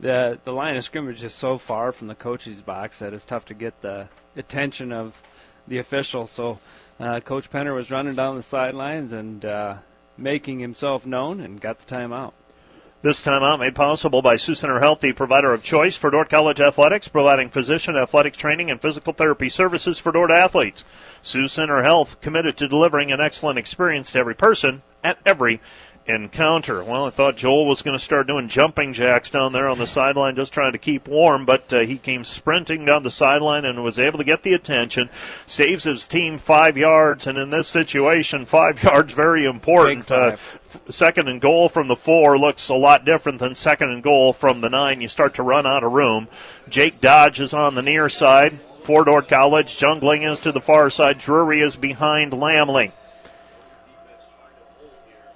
the 0.00 0.40
the 0.42 0.52
line 0.52 0.76
of 0.76 0.84
scrimmage 0.84 1.22
is 1.22 1.32
so 1.32 1.56
far 1.56 1.92
from 1.92 2.08
the 2.08 2.16
coach's 2.16 2.60
box 2.60 2.98
that 2.98 3.14
it's 3.14 3.24
tough 3.24 3.44
to 3.44 3.54
get 3.54 3.80
the 3.80 4.08
attention 4.36 4.92
of 4.92 5.22
the 5.68 5.78
official. 5.78 6.26
So 6.26 6.58
uh, 7.00 7.20
Coach 7.20 7.50
Penner 7.50 7.74
was 7.74 7.90
running 7.90 8.14
down 8.14 8.36
the 8.36 8.42
sidelines 8.42 9.12
and 9.12 9.44
uh, 9.44 9.76
making 10.16 10.60
himself 10.60 11.06
known 11.06 11.40
and 11.40 11.60
got 11.60 11.78
the 11.78 11.94
timeout. 11.94 12.32
This 13.02 13.22
timeout 13.22 13.58
made 13.58 13.74
possible 13.74 14.22
by 14.22 14.38
Sioux 14.38 14.54
Center 14.54 14.80
Health, 14.80 15.00
the 15.00 15.12
provider 15.12 15.52
of 15.52 15.62
choice 15.62 15.94
for 15.94 16.10
Dordt 16.10 16.30
College 16.30 16.58
athletics, 16.58 17.06
providing 17.06 17.50
physician, 17.50 17.96
athletic 17.96 18.34
training, 18.34 18.70
and 18.70 18.80
physical 18.80 19.12
therapy 19.12 19.50
services 19.50 19.98
for 19.98 20.10
Dordt 20.10 20.30
athletes. 20.30 20.86
Sioux 21.20 21.46
Center 21.46 21.82
Health 21.82 22.18
committed 22.22 22.56
to 22.56 22.66
delivering 22.66 23.12
an 23.12 23.20
excellent 23.20 23.58
experience 23.58 24.12
to 24.12 24.20
every 24.20 24.34
person 24.34 24.80
at 25.02 25.18
every 25.26 25.60
encounter. 26.06 26.84
Well, 26.84 27.06
I 27.06 27.10
thought 27.10 27.36
Joel 27.36 27.66
was 27.66 27.82
going 27.82 27.96
to 27.96 28.04
start 28.04 28.26
doing 28.26 28.48
jumping 28.48 28.92
jacks 28.92 29.30
down 29.30 29.52
there 29.52 29.68
on 29.68 29.78
the 29.78 29.86
sideline, 29.86 30.36
just 30.36 30.52
trying 30.52 30.72
to 30.72 30.78
keep 30.78 31.08
warm, 31.08 31.44
but 31.44 31.72
uh, 31.72 31.80
he 31.80 31.96
came 31.96 32.24
sprinting 32.24 32.84
down 32.84 33.02
the 33.02 33.10
sideline 33.10 33.64
and 33.64 33.82
was 33.82 33.98
able 33.98 34.18
to 34.18 34.24
get 34.24 34.42
the 34.42 34.52
attention, 34.52 35.08
saves 35.46 35.84
his 35.84 36.06
team 36.06 36.38
five 36.38 36.76
yards, 36.76 37.26
and 37.26 37.38
in 37.38 37.50
this 37.50 37.68
situation, 37.68 38.44
five 38.44 38.82
yards 38.82 39.12
very 39.12 39.44
important. 39.44 40.10
Uh, 40.10 40.36
second 40.90 41.28
and 41.28 41.40
goal 41.40 41.68
from 41.68 41.88
the 41.88 41.96
four 41.96 42.38
looks 42.38 42.68
a 42.68 42.74
lot 42.74 43.04
different 43.04 43.38
than 43.38 43.54
second 43.54 43.90
and 43.90 44.02
goal 44.02 44.32
from 44.32 44.60
the 44.60 44.70
nine. 44.70 45.00
You 45.00 45.08
start 45.08 45.34
to 45.34 45.42
run 45.42 45.66
out 45.66 45.84
of 45.84 45.92
room. 45.92 46.28
Jake 46.68 47.00
Dodge 47.00 47.40
is 47.40 47.54
on 47.54 47.74
the 47.74 47.82
near 47.82 48.08
side. 48.08 48.60
Fort 48.82 49.06
Dordt 49.06 49.28
College. 49.28 49.78
Jungling 49.78 50.30
is 50.30 50.40
to 50.40 50.52
the 50.52 50.60
far 50.60 50.90
side. 50.90 51.18
Drury 51.18 51.60
is 51.60 51.76
behind 51.76 52.32
Lamley. 52.32 52.92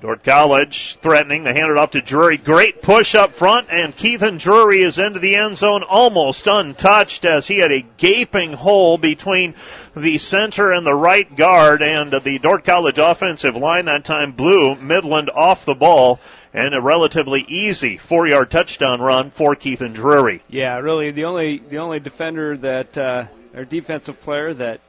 Dordt 0.01 0.23
College 0.23 0.95
threatening. 0.97 1.43
They 1.43 1.55
hand 1.55 1.73
it 1.73 1.77
off 1.77 1.91
to 1.91 2.01
Drury. 2.01 2.37
Great 2.37 2.83
push 2.83 3.17
up 3.17 3.35
front, 3.35 3.67
and 3.69 3.97
Keithan 3.97 4.39
Drury 4.39 4.83
is 4.83 4.97
into 4.97 5.19
the 5.19 5.35
end 5.35 5.59
zone 5.59 5.83
almost 5.83 6.47
untouched 6.47 7.25
as 7.25 7.49
he 7.49 7.59
had 7.59 7.73
a 7.73 7.85
gaping 7.97 8.53
hole 8.53 8.97
between 8.97 9.55
the 9.97 10.19
center 10.19 10.73
and 10.73 10.87
the 10.87 10.95
right 10.95 11.35
guard, 11.35 11.83
and 11.83 12.13
the 12.13 12.39
Dordt 12.39 12.65
College 12.65 12.99
offensive 12.99 13.57
line 13.57 13.87
that 13.87 14.05
time 14.05 14.31
blew 14.31 14.77
Midland 14.77 15.31
off 15.31 15.65
the 15.65 15.75
ball. 15.75 16.21
And 16.55 16.75
a 16.75 16.81
relatively 16.81 17.43
easy 17.43 17.99
four-yard 17.99 18.51
touchdown 18.51 19.03
run 19.03 19.31
for 19.31 19.55
Keithan 19.55 19.93
Drury. 19.93 20.43
Yeah, 20.49 20.79
really, 20.79 21.11
the 21.11 21.27
only 21.27 21.59
the 21.59 21.77
only 21.77 22.01
defender 22.01 22.57
that 22.57 22.97
uh, 22.97 23.25
or 23.55 23.67
defensive 23.67 24.21
player 24.23 24.55
that 24.55 24.81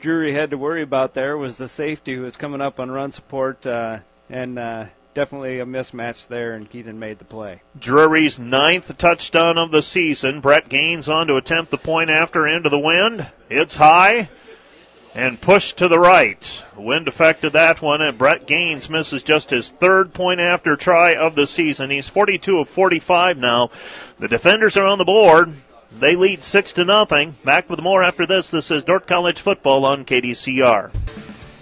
Drury 0.00 0.32
had 0.32 0.50
to 0.50 0.58
worry 0.58 0.82
about 0.82 1.14
there 1.14 1.38
was 1.38 1.56
the 1.56 1.68
safety 1.68 2.14
who 2.14 2.20
was 2.20 2.36
coming 2.36 2.60
up 2.60 2.78
on 2.78 2.90
run 2.90 3.12
support. 3.12 3.66
Uh, 3.66 4.00
and 4.28 4.58
uh, 4.58 4.86
definitely 5.14 5.60
a 5.60 5.66
mismatch 5.66 6.28
there, 6.28 6.52
and 6.52 6.70
Keithan 6.70 6.96
made 6.96 7.18
the 7.18 7.24
play. 7.24 7.62
Drury's 7.78 8.38
ninth 8.38 8.96
touchdown 8.98 9.58
of 9.58 9.70
the 9.70 9.82
season. 9.82 10.40
Brett 10.40 10.68
Gaines 10.68 11.08
on 11.08 11.26
to 11.26 11.36
attempt 11.36 11.70
the 11.70 11.78
point 11.78 12.10
after 12.10 12.46
into 12.46 12.68
the 12.68 12.78
wind. 12.78 13.26
It's 13.48 13.76
high 13.76 14.28
and 15.14 15.40
pushed 15.40 15.78
to 15.78 15.88
the 15.88 15.98
right. 15.98 16.62
Wind 16.76 17.08
affected 17.08 17.54
that 17.54 17.80
one, 17.80 18.02
and 18.02 18.18
Brett 18.18 18.46
Gaines 18.46 18.90
misses 18.90 19.24
just 19.24 19.48
his 19.48 19.70
third 19.70 20.12
point 20.12 20.40
after 20.40 20.76
try 20.76 21.16
of 21.16 21.34
the 21.34 21.46
season. 21.46 21.88
He's 21.88 22.08
42 22.08 22.58
of 22.58 22.68
45 22.68 23.38
now. 23.38 23.70
The 24.18 24.28
defenders 24.28 24.76
are 24.76 24.86
on 24.86 24.98
the 24.98 25.06
board. 25.06 25.54
They 25.90 26.14
lead 26.14 26.42
six 26.42 26.74
to 26.74 26.84
nothing. 26.84 27.36
Back 27.42 27.70
with 27.70 27.80
more 27.80 28.02
after 28.02 28.26
this. 28.26 28.50
This 28.50 28.70
is 28.70 28.84
Dordt 28.84 29.06
College 29.06 29.40
football 29.40 29.86
on 29.86 30.04
KDCR. 30.04 30.92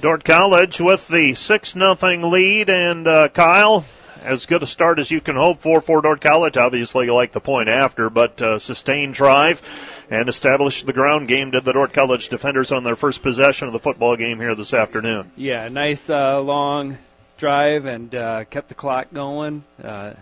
Dordt 0.04 0.22
College 0.22 0.82
with 0.82 1.08
the 1.08 1.32
6 1.32 1.72
0 1.72 1.94
lead, 2.28 2.68
and 2.68 3.08
uh, 3.08 3.30
Kyle, 3.30 3.86
as 4.22 4.44
good 4.44 4.62
a 4.62 4.66
start 4.66 4.98
as 4.98 5.10
you 5.10 5.22
can 5.22 5.34
hope 5.34 5.60
for 5.60 5.80
for 5.80 6.02
Dordt 6.02 6.20
College. 6.20 6.58
Obviously, 6.58 7.06
you 7.06 7.14
like 7.14 7.32
the 7.32 7.40
point 7.40 7.70
after, 7.70 8.10
but 8.10 8.42
uh, 8.42 8.58
sustained 8.58 9.14
drive 9.14 9.62
and 10.10 10.28
established 10.28 10.84
the 10.84 10.92
ground 10.92 11.26
game. 11.26 11.52
Did 11.52 11.64
the 11.64 11.72
Dordt 11.72 11.94
College 11.94 12.28
defenders 12.28 12.70
on 12.70 12.84
their 12.84 12.96
first 12.96 13.22
possession 13.22 13.66
of 13.66 13.72
the 13.72 13.78
football 13.78 14.14
game 14.14 14.40
here 14.40 14.54
this 14.54 14.74
afternoon? 14.74 15.30
Yeah, 15.38 15.70
nice 15.70 16.10
uh, 16.10 16.38
long 16.38 16.98
drive 17.38 17.86
and 17.86 18.14
uh, 18.14 18.44
kept 18.44 18.68
the 18.68 18.74
clock 18.74 19.10
going. 19.10 19.64
Uh, 19.82 20.12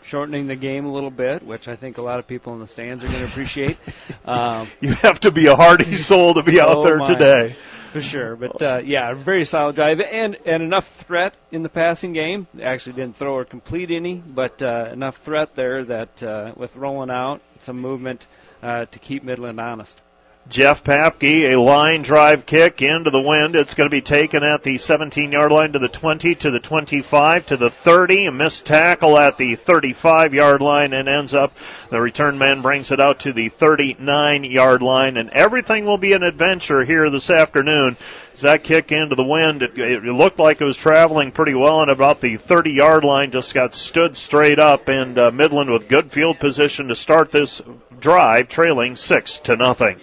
shortening 0.00 0.46
the 0.46 0.56
game 0.56 0.86
a 0.86 0.92
little 0.92 1.10
bit, 1.10 1.42
which 1.42 1.68
I 1.68 1.76
think 1.76 1.98
a 1.98 2.02
lot 2.02 2.18
of 2.18 2.26
people 2.26 2.54
in 2.54 2.60
the 2.60 2.66
stands 2.66 3.04
are 3.04 3.08
going 3.08 3.18
to 3.18 3.26
appreciate. 3.26 3.76
Um, 4.24 4.68
you 4.80 4.92
have 4.92 5.18
to 5.20 5.32
be 5.32 5.46
a 5.46 5.56
hardy 5.56 5.96
soul 5.96 6.34
to 6.34 6.44
be 6.44 6.60
out 6.60 6.68
oh 6.76 6.84
there 6.84 6.98
my. 6.98 7.04
today 7.04 7.56
for 7.92 8.02
sure. 8.02 8.36
But 8.36 8.62
uh, 8.62 8.80
yeah, 8.84 9.14
very 9.14 9.44
solid 9.44 9.76
drive 9.76 10.00
and 10.00 10.36
and 10.44 10.62
enough 10.62 10.88
threat 10.88 11.34
in 11.50 11.62
the 11.62 11.68
passing 11.68 12.12
game. 12.12 12.46
Actually, 12.60 12.94
didn't 12.94 13.16
throw 13.16 13.34
or 13.34 13.44
complete 13.44 13.90
any, 13.90 14.16
but 14.16 14.62
uh, 14.62 14.88
enough 14.92 15.16
threat 15.16 15.54
there 15.54 15.84
that 15.84 16.22
uh, 16.22 16.52
with 16.56 16.76
rolling 16.76 17.10
out 17.10 17.40
some 17.58 17.78
movement 17.78 18.26
uh, 18.62 18.86
to 18.86 18.98
keep 18.98 19.22
Midland 19.22 19.60
honest. 19.60 20.02
Jeff 20.48 20.82
Papke, 20.82 21.52
a 21.52 21.56
line 21.56 22.02
drive 22.02 22.46
kick 22.46 22.82
into 22.82 23.10
the 23.10 23.22
wind. 23.22 23.54
It's 23.54 23.74
going 23.74 23.88
to 23.88 23.94
be 23.94 24.02
taken 24.02 24.42
at 24.42 24.64
the 24.64 24.76
17 24.76 25.30
yard 25.30 25.52
line 25.52 25.72
to 25.72 25.78
the 25.78 25.88
20, 25.88 26.34
to 26.34 26.50
the 26.50 26.58
25, 26.58 27.46
to 27.46 27.56
the 27.56 27.70
30. 27.70 28.26
A 28.26 28.32
missed 28.32 28.66
tackle 28.66 29.16
at 29.16 29.36
the 29.36 29.54
35 29.54 30.34
yard 30.34 30.60
line 30.60 30.92
and 30.92 31.08
ends 31.08 31.32
up 31.32 31.56
the 31.90 32.00
return 32.00 32.38
man 32.38 32.60
brings 32.60 32.90
it 32.90 33.00
out 33.00 33.20
to 33.20 33.32
the 33.32 33.50
39 33.50 34.42
yard 34.44 34.82
line. 34.82 35.16
And 35.16 35.30
everything 35.30 35.86
will 35.86 35.96
be 35.96 36.12
an 36.12 36.24
adventure 36.24 36.84
here 36.84 37.08
this 37.08 37.30
afternoon. 37.30 37.96
As 38.34 38.40
that 38.40 38.64
kick 38.64 38.90
into 38.90 39.14
the 39.14 39.24
wind, 39.24 39.62
it, 39.62 39.78
it 39.78 40.02
looked 40.02 40.40
like 40.40 40.60
it 40.60 40.64
was 40.64 40.76
traveling 40.76 41.30
pretty 41.30 41.54
well, 41.54 41.80
and 41.80 41.90
about 41.90 42.20
the 42.20 42.36
30 42.36 42.72
yard 42.72 43.04
line 43.04 43.30
just 43.30 43.54
got 43.54 43.74
stood 43.74 44.16
straight 44.16 44.58
up. 44.58 44.88
And 44.88 45.18
uh, 45.18 45.30
Midland 45.30 45.70
with 45.70 45.88
good 45.88 46.10
field 46.10 46.40
position 46.40 46.88
to 46.88 46.96
start 46.96 47.30
this 47.30 47.62
drive, 48.00 48.48
trailing 48.48 48.96
six 48.96 49.38
to 49.40 49.56
nothing. 49.56 50.00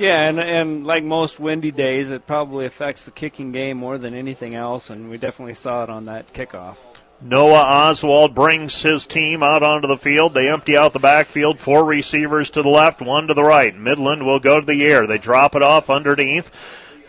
Yeah, 0.00 0.30
and 0.30 0.40
and 0.40 0.86
like 0.86 1.04
most 1.04 1.38
windy 1.38 1.70
days, 1.70 2.10
it 2.10 2.26
probably 2.26 2.64
affects 2.64 3.04
the 3.04 3.10
kicking 3.10 3.52
game 3.52 3.76
more 3.76 3.98
than 3.98 4.14
anything 4.14 4.54
else, 4.54 4.88
and 4.88 5.10
we 5.10 5.18
definitely 5.18 5.52
saw 5.52 5.82
it 5.82 5.90
on 5.90 6.06
that 6.06 6.32
kickoff. 6.32 6.78
Noah 7.20 7.60
Oswald 7.60 8.34
brings 8.34 8.80
his 8.80 9.04
team 9.04 9.42
out 9.42 9.62
onto 9.62 9.86
the 9.86 9.98
field. 9.98 10.32
They 10.32 10.48
empty 10.48 10.74
out 10.74 10.94
the 10.94 11.00
backfield. 11.00 11.58
Four 11.58 11.84
receivers 11.84 12.48
to 12.50 12.62
the 12.62 12.70
left, 12.70 13.02
one 13.02 13.26
to 13.26 13.34
the 13.34 13.44
right. 13.44 13.76
Midland 13.76 14.24
will 14.24 14.40
go 14.40 14.58
to 14.58 14.66
the 14.66 14.82
air. 14.86 15.06
They 15.06 15.18
drop 15.18 15.54
it 15.54 15.62
off 15.62 15.90
underneath. 15.90 16.50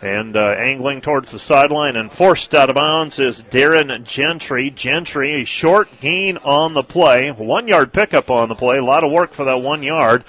And 0.02 0.36
uh, 0.36 0.50
angling 0.58 1.00
towards 1.00 1.30
the 1.30 1.38
sideline 1.38 1.96
and 1.96 2.12
forced 2.12 2.54
out 2.54 2.68
of 2.68 2.74
bounds 2.74 3.18
is 3.18 3.42
Darren 3.44 4.04
Gentry. 4.04 4.68
Gentry, 4.68 5.40
a 5.40 5.44
short 5.44 5.88
gain 6.00 6.36
on 6.38 6.74
the 6.74 6.82
play. 6.82 7.30
One 7.30 7.68
yard 7.68 7.94
pickup 7.94 8.28
on 8.28 8.50
the 8.50 8.56
play. 8.56 8.78
A 8.78 8.84
lot 8.84 9.04
of 9.04 9.12
work 9.12 9.32
for 9.32 9.44
that 9.44 9.62
one 9.62 9.82
yard 9.82 10.24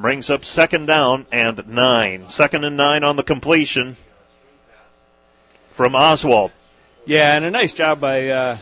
brings 0.00 0.30
up 0.30 0.44
second 0.44 0.86
down 0.86 1.26
and 1.32 1.66
nine. 1.68 2.28
Second 2.28 2.64
and 2.64 2.76
nine 2.76 3.02
on 3.02 3.16
the 3.16 3.22
completion 3.22 3.96
from 5.72 5.94
Oswald. 5.94 6.52
Yeah, 7.04 7.34
and 7.34 7.44
a 7.44 7.50
nice 7.50 7.72
job 7.72 8.00
by 8.00 8.28
uh, 8.28 8.56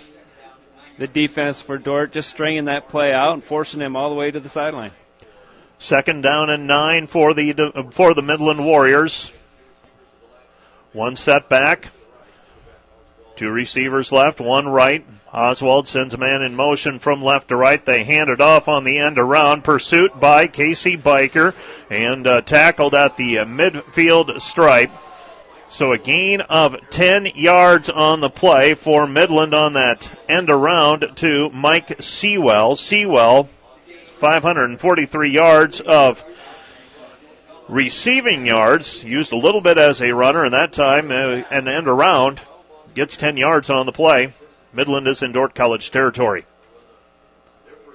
the 0.99 1.07
defense 1.07 1.61
for 1.61 1.79
Dordt, 1.79 2.13
just 2.13 2.31
stringing 2.31 2.67
that 2.67 2.89
play 2.89 3.13
out 3.13 3.35
and 3.35 3.45
forcing 3.45 3.81
him 3.81 3.97
all 3.97 4.09
the 4.09 4.17
way 4.17 4.31
to 4.31 4.41
the 4.41 4.49
sideline. 4.49 4.93
Second 5.79 6.23
down 6.23 6.49
and 6.49 6.67
nine 6.67 7.07
for 7.07 7.35
the 7.35 7.53
for 7.91 8.15
the 8.15 8.23
Midland 8.23 8.65
Warriors. 8.65 9.39
One 10.93 11.17
setback. 11.17 11.89
Two 13.37 13.51
receivers 13.51 14.13
left, 14.13 14.41
one 14.41 14.67
right. 14.67 15.05
Oswald 15.31 15.87
sends 15.87 16.15
a 16.15 16.19
man 16.19 16.41
in 16.41 16.57
motion 16.57 16.99
from 16.99 17.23
left 17.23 17.49
to 17.49 17.57
right. 17.57 17.85
They 17.85 18.03
hand 18.03 18.31
it 18.31 18.41
off 18.41 18.67
on 18.67 18.85
the 18.85 18.97
end 18.97 19.19
around. 19.19 19.63
Pursuit 19.63 20.19
by 20.19 20.47
Casey 20.47 20.97
Biker 20.97 21.55
and 21.91 22.27
uh, 22.27 22.41
tackled 22.41 22.95
at 22.95 23.19
the 23.19 23.41
uh, 23.41 23.45
midfield 23.45 24.41
stripe. 24.41 24.91
So 25.69 25.93
a 25.93 25.99
gain 25.99 26.41
of 26.41 26.77
10 26.89 27.27
yards 27.35 27.91
on 27.91 28.21
the 28.21 28.31
play 28.31 28.73
for 28.73 29.07
Midland 29.07 29.53
on 29.53 29.75
that 29.75 30.11
end 30.31 30.49
around 30.49 31.07
to 31.17 31.51
Mike 31.51 32.01
Sewell. 32.01 32.75
Sewell, 32.75 33.45
543 33.45 35.29
yards 35.29 35.83
of 35.83 36.25
receiving 37.69 38.47
yards. 38.47 39.05
Used 39.05 39.35
a 39.35 39.37
little 39.37 39.61
bit 39.61 39.77
as 39.77 40.01
a 40.01 40.15
runner, 40.15 40.45
and 40.45 40.55
that 40.55 40.73
time 40.73 41.11
uh, 41.11 41.43
an 41.51 41.69
end 41.69 41.87
around 41.87 42.41
gets 42.97 43.17
10 43.19 43.37
yards 43.37 43.69
on 43.69 43.85
the 43.85 43.93
play. 43.93 44.33
Midland 44.73 45.07
is 45.07 45.23
in 45.23 45.31
Dordt 45.31 45.55
College 45.55 45.91
territory. 45.91 46.47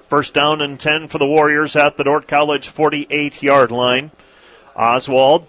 First 0.08 0.32
down 0.32 0.60
and 0.60 0.78
10 0.78 1.08
for 1.08 1.18
the 1.18 1.26
Warriors 1.26 1.74
at 1.74 1.96
the 1.96 2.04
Dordt 2.04 2.28
College 2.28 2.68
48 2.68 3.42
yard 3.42 3.72
line. 3.72 4.12
Oswald 4.76 5.48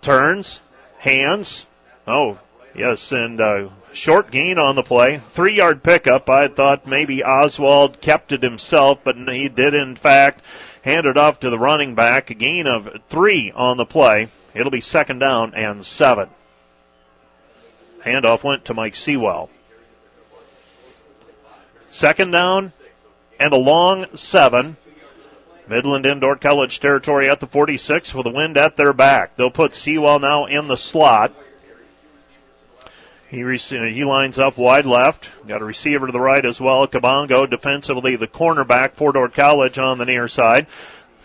turns, 0.00 0.60
hands. 0.98 1.66
Oh, 2.06 2.38
yes, 2.74 3.12
and 3.12 3.38
uh, 3.38 3.68
short 3.92 4.30
gain 4.30 4.58
on 4.58 4.76
the 4.76 4.82
play. 4.82 5.18
Three 5.18 5.54
yard 5.54 5.82
pickup. 5.82 6.30
I 6.30 6.48
thought 6.48 6.86
maybe 6.86 7.22
Oswald 7.22 8.00
kept 8.00 8.32
it 8.32 8.42
himself, 8.42 9.00
but 9.04 9.16
he 9.16 9.50
did, 9.50 9.74
in 9.74 9.94
fact, 9.94 10.42
hand 10.84 11.06
it 11.06 11.18
off 11.18 11.38
to 11.40 11.50
the 11.50 11.58
running 11.58 11.94
back. 11.94 12.30
A 12.30 12.34
gain 12.34 12.66
of 12.66 12.88
three 13.08 13.52
on 13.52 13.76
the 13.76 13.84
play. 13.84 14.28
It'll 14.54 14.70
be 14.70 14.80
second 14.80 15.18
down 15.18 15.52
and 15.52 15.84
seven. 15.84 16.30
Handoff 18.08 18.44
went 18.44 18.64
to 18.64 18.74
Mike 18.74 18.96
Sewell. 18.96 19.50
Second 21.90 22.30
down 22.30 22.72
and 23.38 23.52
a 23.52 23.56
long 23.56 24.06
seven. 24.14 24.76
Midland 25.68 26.06
Indoor 26.06 26.36
College 26.36 26.80
territory 26.80 27.28
at 27.28 27.40
the 27.40 27.46
46 27.46 28.14
with 28.14 28.24
the 28.24 28.32
wind 28.32 28.56
at 28.56 28.76
their 28.76 28.92
back. 28.92 29.36
They'll 29.36 29.50
put 29.50 29.74
Sewell 29.74 30.18
now 30.18 30.46
in 30.46 30.68
the 30.68 30.76
slot. 30.76 31.34
He, 33.28 33.44
he 33.44 34.04
lines 34.04 34.38
up 34.38 34.56
wide 34.56 34.86
left. 34.86 35.28
Got 35.46 35.60
a 35.60 35.66
receiver 35.66 36.06
to 36.06 36.12
the 36.12 36.20
right 36.20 36.44
as 36.46 36.60
well. 36.60 36.88
Kabongo 36.88 37.48
defensively 37.48 38.16
the 38.16 38.26
cornerback 38.26 38.92
for 38.92 39.12
Dordt 39.12 39.34
College 39.34 39.78
on 39.78 39.98
the 39.98 40.06
near 40.06 40.28
side. 40.28 40.66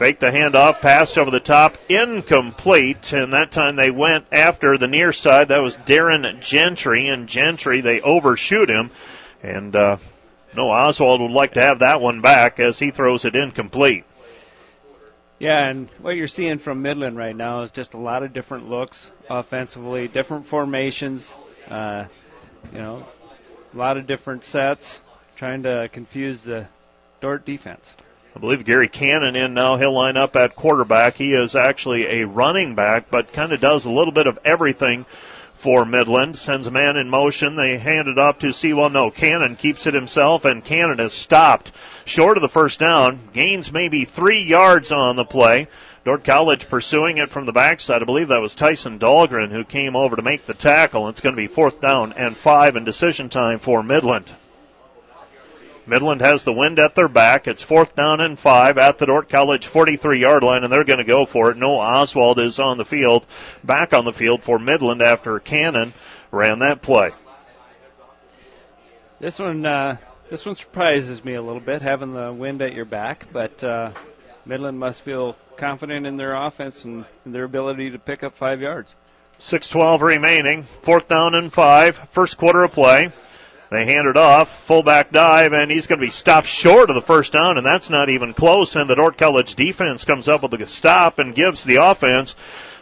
Fake 0.04 0.20
the 0.20 0.32
handoff, 0.32 0.82
pass 0.82 1.16
over 1.16 1.32
the 1.32 1.40
top, 1.40 1.78
incomplete, 1.88 3.14
and 3.14 3.32
that 3.32 3.54
time 3.54 3.78
they 3.78 3.90
went 3.90 4.26
after 4.34 4.78
the 4.78 4.86
near 4.86 5.14
side. 5.14 5.48
That 5.48 5.60
was 5.60 5.78
Darren 5.78 6.42
Gentry, 6.42 7.08
and 7.08 7.26
Gentry, 7.26 7.80
they 7.80 8.02
overshoot 8.02 8.70
him, 8.70 8.92
and 9.42 9.74
uh, 9.74 9.96
no, 10.54 10.72
Oswald 10.72 11.22
would 11.22 11.32
like 11.32 11.54
to 11.54 11.62
have 11.62 11.80
that 11.80 12.02
one 12.02 12.20
back 12.20 12.60
as 12.60 12.80
he 12.80 12.92
throws 12.92 13.24
it 13.24 13.34
incomplete. 13.34 14.04
Yeah, 15.40 15.70
and 15.70 15.88
what 16.02 16.18
you're 16.18 16.28
seeing 16.28 16.58
from 16.58 16.82
Midland 16.82 17.16
right 17.16 17.34
now 17.34 17.62
is 17.62 17.72
just 17.72 17.94
a 17.94 17.98
lot 17.98 18.24
of 18.24 18.34
different 18.34 18.70
looks 18.70 19.10
offensively, 19.30 20.10
different 20.10 20.46
formations, 20.46 21.34
uh, 21.70 22.08
you 22.74 22.80
know, 22.80 23.06
a 23.74 23.78
lot 23.78 23.96
of 23.96 24.06
different 24.06 24.44
sets, 24.44 25.00
trying 25.38 25.64
to 25.64 25.90
confuse 25.94 26.44
the 26.44 26.68
Dordt 27.22 27.46
defense. 27.46 27.96
I 28.36 28.40
believe 28.40 28.66
Gary 28.66 28.90
Cannon 28.90 29.36
in 29.36 29.54
now. 29.54 29.76
He'll 29.76 29.94
line 29.94 30.18
up 30.18 30.36
at 30.36 30.56
quarterback. 30.56 31.18
He 31.18 31.34
is 31.34 31.56
actually 31.56 32.22
a 32.22 32.26
running 32.26 32.74
back, 32.74 33.12
but 33.12 33.32
kind 33.32 33.52
of 33.52 33.62
does 33.62 33.86
a 33.86 33.92
little 33.92 34.12
bit 34.12 34.26
of 34.26 34.40
everything 34.44 35.06
for 35.54 35.86
Midland. 35.86 36.36
Sends 36.38 36.66
a 36.66 36.72
man 36.72 36.98
in 36.98 37.10
motion. 37.10 37.56
They 37.56 37.78
hand 37.78 38.08
it 38.08 38.18
off 38.18 38.40
to 38.40 38.52
Sewell. 38.52 38.90
No, 38.90 39.12
Cannon 39.12 39.56
keeps 39.56 39.86
it 39.86 39.94
himself, 39.94 40.46
and 40.46 40.64
Cannon 40.66 41.00
is 41.00 41.14
stopped 41.14 41.72
short 42.06 42.36
of 42.36 42.42
the 42.42 42.50
first 42.50 42.80
down. 42.80 43.20
Gains 43.34 43.72
maybe 43.72 44.04
three 44.04 44.42
yards 44.42 44.92
on 44.92 45.16
the 45.16 45.26
play. 45.26 45.68
Dordt 46.04 46.26
College 46.26 46.68
pursuing 46.68 47.18
it 47.18 47.32
from 47.32 47.46
the 47.46 47.54
backside. 47.54 48.02
I 48.02 48.06
believe 48.06 48.28
that 48.30 48.42
was 48.42 48.56
Tyson 48.56 48.98
Dahlgren 48.98 49.52
who 49.52 49.64
came 49.64 49.96
over 49.96 50.16
to 50.16 50.22
make 50.22 50.48
the 50.48 50.54
tackle. 50.54 51.08
It's 51.08 51.22
going 51.22 51.36
to 51.36 51.42
be 51.42 51.48
fourth 51.48 51.80
down 51.80 52.12
and 52.14 52.36
five 52.36 52.76
in 52.76 52.84
decision 52.84 53.30
time 53.30 53.60
for 53.60 53.84
Midland. 53.84 54.34
Midland 55.86 56.22
has 56.22 56.44
the 56.44 56.54
wind 56.54 56.80
at 56.80 56.96
their 56.96 57.10
back. 57.10 57.48
It's 57.48 57.62
fourth 57.62 57.96
down 57.96 58.22
and 58.22 58.40
five 58.40 58.78
at 58.78 59.00
the 59.00 59.06
Dordt 59.06 59.30
College 59.30 59.68
43 59.68 60.20
yard 60.20 60.44
line, 60.44 60.64
and 60.64 60.72
they're 60.72 60.84
going 60.84 61.00
to 61.00 61.04
go 61.04 61.26
for 61.26 61.52
it. 61.52 61.58
Noah 61.58 61.80
Oswald 61.80 62.40
is 62.40 62.60
on 62.60 62.78
the 62.78 62.86
field, 62.86 63.26
back 63.64 63.94
on 63.94 64.06
the 64.06 64.14
field 64.14 64.44
for 64.44 64.58
Midland 64.60 65.02
after 65.02 65.40
Cannon 65.40 65.94
ran 66.32 66.60
that 66.60 66.82
play. 66.82 67.12
This 69.20 69.40
one, 69.40 69.66
uh, 69.66 69.98
this 70.30 70.46
one 70.46 70.56
surprises 70.56 71.24
me 71.24 71.34
a 71.36 71.42
little 71.42 71.62
bit, 71.62 71.82
having 71.82 72.14
the 72.14 72.32
wind 72.32 72.62
at 72.62 72.74
your 72.74 72.86
back, 72.86 73.28
but 73.32 73.64
uh, 73.64 73.92
Midland 74.46 74.80
must 74.80 75.02
feel 75.02 75.36
confident 75.58 76.06
in 76.06 76.18
their 76.18 76.34
offense 76.34 76.84
and 76.86 77.06
their 77.26 77.44
ability 77.44 77.92
to 77.92 78.00
pick 78.00 78.24
up 78.24 78.34
five 78.34 78.62
yards. 78.62 78.96
6-12 79.40 80.02
remaining, 80.02 80.64
fourth 80.64 81.08
down 81.08 81.36
and 81.36 81.52
five, 81.52 81.98
first 81.98 82.38
quarter 82.38 82.64
of 82.64 82.72
play. 82.72 83.12
They 83.74 83.86
hand 83.86 84.08
it 84.08 84.18
off, 84.18 84.50
fullback 84.50 85.12
dive, 85.12 85.52
and 85.52 85.72
he's 85.72 85.88
going 85.88 86.00
to 86.00 86.06
be 86.06 86.12
stopped 86.12 86.48
short 86.48 86.90
of 86.92 86.96
the 86.96 87.02
first 87.02 87.34
down, 87.34 87.58
and 87.58 87.66
that's 87.66 87.90
not 87.90 88.08
even 88.08 88.36
close. 88.36 88.76
And 88.76 88.88
the 88.88 88.96
Dordt 88.96 89.18
College 89.18 89.56
defense 89.56 90.06
comes 90.06 90.28
up 90.28 90.44
with 90.44 90.54
a 90.54 90.68
stop 90.68 91.18
and 91.18 91.34
gives 91.34 91.64
the 91.64 91.78
offense 91.78 92.36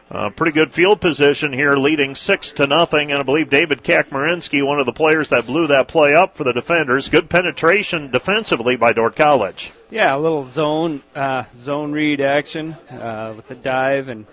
a 0.09 0.29
pretty 0.29 0.51
good 0.51 0.73
field 0.73 0.99
position 0.99 1.53
here, 1.53 1.75
leading 1.75 2.13
six 2.13 2.51
to 2.53 2.67
nothing. 2.67 3.09
And 3.09 3.21
I 3.21 3.23
believe 3.23 3.49
David 3.49 3.83
Kakmarinsky, 3.83 4.65
one 4.65 4.79
of 4.79 4.85
the 4.85 4.91
players 4.91 5.29
that 5.29 5.45
blew 5.45 5.67
that 5.67 5.87
play 5.87 6.13
up 6.13 6.35
for 6.35 6.43
the 6.43 6.51
defenders. 6.51 7.07
Good 7.07 7.29
penetration 7.29 8.11
defensively 8.11 8.75
by 8.75 8.91
Dordt 8.91 9.15
College. 9.15 9.71
Yeah, 9.89 10.13
a 10.13 10.19
little 10.19 10.43
zone 10.43 11.03
uh, 11.15 11.45
zone 11.55 11.93
read 11.93 12.19
action 12.19 12.73
uh, 12.89 13.33
with 13.33 13.47
the 13.47 13.55
dive, 13.55 14.09
and 14.09 14.25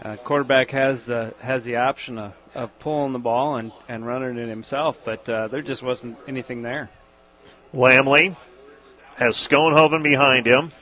uh, 0.00 0.14
quarterback 0.16 0.70
has 0.70 1.04
the 1.04 1.34
has 1.40 1.64
the 1.64 1.76
option 1.76 2.18
of 2.18 2.32
of 2.56 2.76
pulling 2.78 3.12
the 3.12 3.18
ball 3.18 3.56
and, 3.56 3.70
and 3.88 4.06
running 4.06 4.38
it 4.38 4.48
himself, 4.48 4.98
but 5.04 5.28
uh, 5.28 5.48
there 5.48 5.62
just 5.62 5.82
wasn't 5.82 6.16
anything 6.26 6.62
there. 6.62 6.90
Lamley 7.74 8.34
has 9.16 9.36
Schoenhoven 9.36 10.02
behind 10.02 10.46
him. 10.46 10.72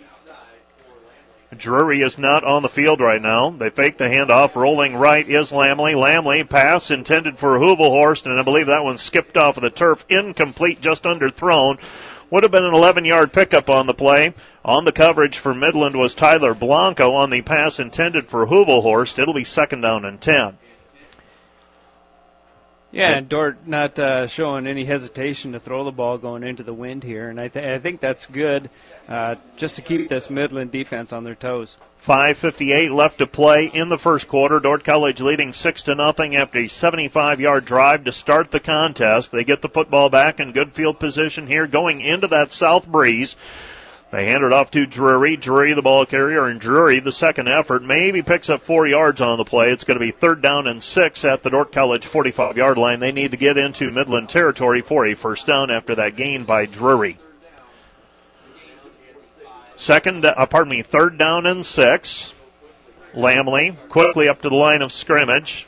Drury 1.56 2.00
is 2.02 2.18
not 2.18 2.42
on 2.42 2.62
the 2.62 2.68
field 2.68 3.00
right 3.00 3.22
now. 3.22 3.50
They 3.50 3.70
fake 3.70 3.98
the 3.98 4.04
handoff. 4.04 4.56
Rolling 4.56 4.96
right 4.96 5.28
is 5.28 5.52
Lamley. 5.52 5.94
Lamley 5.94 6.48
pass 6.48 6.90
intended 6.90 7.38
for 7.38 7.58
Hubelhorst, 7.58 8.26
and 8.26 8.38
I 8.38 8.42
believe 8.42 8.66
that 8.66 8.82
one 8.82 8.98
skipped 8.98 9.36
off 9.36 9.56
of 9.56 9.62
the 9.62 9.70
turf. 9.70 10.04
Incomplete, 10.08 10.80
just 10.80 11.04
underthrown. 11.04 11.78
Would 12.30 12.42
have 12.42 12.50
been 12.50 12.64
an 12.64 12.74
11 12.74 13.04
yard 13.04 13.32
pickup 13.32 13.70
on 13.70 13.86
the 13.86 13.94
play. 13.94 14.34
On 14.64 14.84
the 14.84 14.92
coverage 14.92 15.38
for 15.38 15.54
Midland 15.54 15.96
was 15.96 16.14
Tyler 16.14 16.54
Blanco 16.54 17.12
on 17.14 17.30
the 17.30 17.42
pass 17.42 17.78
intended 17.78 18.28
for 18.28 18.46
Hubelhorst. 18.46 19.18
It'll 19.18 19.34
be 19.34 19.44
second 19.44 19.82
down 19.82 20.04
and 20.04 20.20
10. 20.20 20.58
Yeah, 22.94 23.16
and 23.16 23.28
Dordt 23.28 23.66
not 23.66 23.98
uh, 23.98 24.28
showing 24.28 24.68
any 24.68 24.84
hesitation 24.84 25.50
to 25.52 25.60
throw 25.60 25.82
the 25.82 25.90
ball 25.90 26.16
going 26.16 26.44
into 26.44 26.62
the 26.62 26.72
wind 26.72 27.02
here, 27.02 27.28
and 27.28 27.40
I, 27.40 27.48
th- 27.48 27.64
I 27.64 27.78
think 27.80 27.98
that's 27.98 28.26
good, 28.26 28.70
uh, 29.08 29.34
just 29.56 29.74
to 29.76 29.82
keep 29.82 30.08
this 30.08 30.30
Midland 30.30 30.70
defense 30.70 31.12
on 31.12 31.24
their 31.24 31.34
toes. 31.34 31.76
5:58 32.00 32.90
left 32.90 33.18
to 33.18 33.26
play 33.26 33.66
in 33.66 33.88
the 33.88 33.98
first 33.98 34.28
quarter. 34.28 34.60
Dordt 34.60 34.84
College 34.84 35.20
leading 35.20 35.52
six 35.52 35.82
to 35.84 35.96
nothing 35.96 36.36
after 36.36 36.60
a 36.60 36.64
75-yard 36.64 37.64
drive 37.64 38.04
to 38.04 38.12
start 38.12 38.52
the 38.52 38.60
contest. 38.60 39.32
They 39.32 39.42
get 39.42 39.62
the 39.62 39.68
football 39.68 40.08
back 40.08 40.38
in 40.38 40.52
good 40.52 40.72
field 40.72 41.00
position 41.00 41.48
here, 41.48 41.66
going 41.66 42.00
into 42.00 42.28
that 42.28 42.52
south 42.52 42.86
breeze. 42.86 43.36
They 44.14 44.26
hand 44.26 44.44
it 44.44 44.52
off 44.52 44.70
to 44.70 44.86
Drury. 44.86 45.36
Drury, 45.36 45.74
the 45.74 45.82
ball 45.82 46.06
carrier, 46.06 46.46
and 46.46 46.60
Drury, 46.60 47.00
the 47.00 47.10
second 47.10 47.48
effort, 47.48 47.82
maybe 47.82 48.22
picks 48.22 48.48
up 48.48 48.60
four 48.60 48.86
yards 48.86 49.20
on 49.20 49.38
the 49.38 49.44
play. 49.44 49.72
It's 49.72 49.82
going 49.82 49.98
to 49.98 50.04
be 50.06 50.12
third 50.12 50.40
down 50.40 50.68
and 50.68 50.80
six 50.80 51.24
at 51.24 51.42
the 51.42 51.50
Dordt 51.50 51.72
College 51.72 52.06
45 52.06 52.56
yard 52.56 52.78
line. 52.78 53.00
They 53.00 53.10
need 53.10 53.32
to 53.32 53.36
get 53.36 53.58
into 53.58 53.90
Midland 53.90 54.28
territory 54.28 54.82
for 54.82 55.04
a 55.04 55.14
first 55.14 55.48
down 55.48 55.68
after 55.68 55.96
that 55.96 56.14
gain 56.14 56.44
by 56.44 56.64
Drury. 56.64 57.18
Second, 59.74 60.24
uh, 60.24 60.46
pardon 60.46 60.70
me, 60.70 60.82
third 60.82 61.18
down 61.18 61.44
and 61.44 61.66
six. 61.66 62.40
Lamley 63.16 63.76
quickly 63.88 64.28
up 64.28 64.42
to 64.42 64.48
the 64.48 64.54
line 64.54 64.82
of 64.82 64.92
scrimmage. 64.92 65.66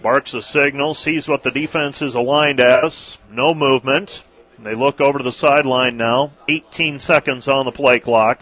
Barks 0.00 0.32
a 0.32 0.40
signal, 0.40 0.94
sees 0.94 1.28
what 1.28 1.42
the 1.42 1.50
defense 1.50 2.00
is 2.00 2.14
aligned 2.14 2.60
as. 2.60 3.18
No 3.30 3.52
movement. 3.54 4.22
They 4.60 4.74
look 4.74 5.00
over 5.00 5.18
to 5.18 5.24
the 5.24 5.32
sideline 5.32 5.96
now. 5.96 6.32
18 6.48 6.98
seconds 6.98 7.48
on 7.48 7.64
the 7.64 7.72
play 7.72 8.00
clock. 8.00 8.40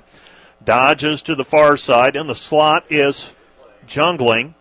Dodges 0.65 1.23
to 1.23 1.35
the 1.35 1.45
far 1.45 1.77
side. 1.77 2.17
and 2.17 2.29
the 2.29 2.35
slot 2.35 2.85
is 2.91 3.31
Jungling. 3.87 4.55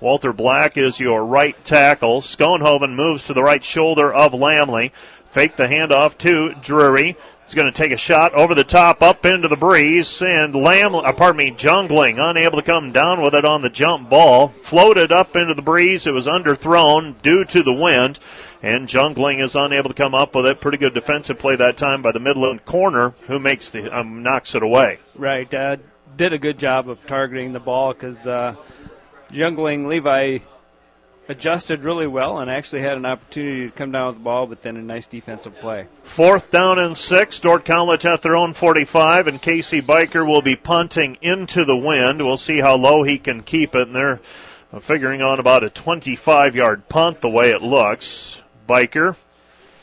Walter 0.00 0.32
Black 0.32 0.76
is 0.76 1.00
your 1.00 1.24
right 1.24 1.56
tackle. 1.64 2.20
Schoenhoven 2.20 2.94
moves 2.94 3.24
to 3.24 3.34
the 3.34 3.42
right 3.42 3.64
shoulder 3.64 4.12
of 4.12 4.32
Lamley. 4.32 4.92
Fake 5.24 5.56
the 5.56 5.66
handoff 5.66 6.18
to 6.18 6.54
Drury. 6.60 7.16
He's 7.44 7.54
going 7.54 7.70
to 7.70 7.72
take 7.72 7.92
a 7.92 7.98
shot 7.98 8.32
over 8.32 8.54
the 8.54 8.64
top, 8.64 9.02
up 9.02 9.26
into 9.26 9.48
the 9.48 9.56
breeze, 9.56 10.22
and 10.22 10.54
Lam, 10.54 10.94
uh, 10.94 11.12
pardon 11.12 11.36
me, 11.36 11.50
Jungling, 11.50 12.16
unable 12.18 12.56
to 12.56 12.64
come 12.64 12.90
down 12.90 13.20
with 13.20 13.34
it 13.34 13.44
on 13.44 13.60
the 13.60 13.68
jump 13.68 14.08
ball, 14.08 14.48
floated 14.48 15.12
up 15.12 15.36
into 15.36 15.52
the 15.52 15.60
breeze. 15.60 16.06
It 16.06 16.14
was 16.14 16.26
underthrown 16.26 17.20
due 17.20 17.44
to 17.44 17.62
the 17.62 17.74
wind, 17.74 18.18
and 18.64 18.88
Jungling 18.88 19.40
is 19.40 19.54
unable 19.54 19.90
to 19.90 19.94
come 19.94 20.14
up 20.14 20.34
with 20.34 20.46
it. 20.46 20.58
Pretty 20.58 20.78
good 20.78 20.94
defensive 20.94 21.38
play 21.38 21.54
that 21.54 21.76
time 21.76 22.00
by 22.00 22.12
the 22.12 22.18
Midland 22.18 22.64
corner, 22.64 23.10
who 23.26 23.38
makes 23.38 23.68
the 23.68 23.94
um, 23.94 24.22
knocks 24.22 24.54
it 24.54 24.62
away. 24.62 24.98
Right, 25.14 25.52
uh, 25.52 25.76
did 26.16 26.32
a 26.32 26.38
good 26.38 26.58
job 26.58 26.88
of 26.88 27.06
targeting 27.06 27.52
the 27.52 27.60
ball 27.60 27.92
because 27.92 28.26
uh, 28.26 28.56
Jungling 29.30 29.86
Levi 29.86 30.38
adjusted 31.28 31.82
really 31.82 32.06
well 32.06 32.38
and 32.38 32.50
actually 32.50 32.80
had 32.80 32.96
an 32.96 33.04
opportunity 33.04 33.66
to 33.66 33.70
come 33.70 33.92
down 33.92 34.06
with 34.06 34.16
the 34.16 34.22
ball, 34.22 34.46
but 34.46 34.62
then 34.62 34.78
a 34.78 34.82
nice 34.82 35.06
defensive 35.06 35.54
play. 35.58 35.86
Fourth 36.02 36.50
down 36.50 36.78
and 36.78 36.96
six. 36.96 37.40
Dordt 37.40 37.66
College 37.66 38.06
at 38.06 38.22
their 38.22 38.34
own 38.34 38.54
45, 38.54 39.26
and 39.26 39.42
Casey 39.42 39.82
Biker 39.82 40.26
will 40.26 40.42
be 40.42 40.56
punting 40.56 41.18
into 41.20 41.66
the 41.66 41.76
wind. 41.76 42.22
We'll 42.22 42.38
see 42.38 42.60
how 42.60 42.76
low 42.76 43.02
he 43.02 43.18
can 43.18 43.42
keep 43.42 43.74
it, 43.74 43.88
and 43.88 43.94
they're 43.94 44.20
figuring 44.80 45.20
on 45.20 45.38
about 45.38 45.64
a 45.64 45.68
25 45.68 46.56
yard 46.56 46.88
punt 46.88 47.20
the 47.20 47.28
way 47.28 47.50
it 47.50 47.60
looks. 47.60 48.40
Biker, 48.66 49.16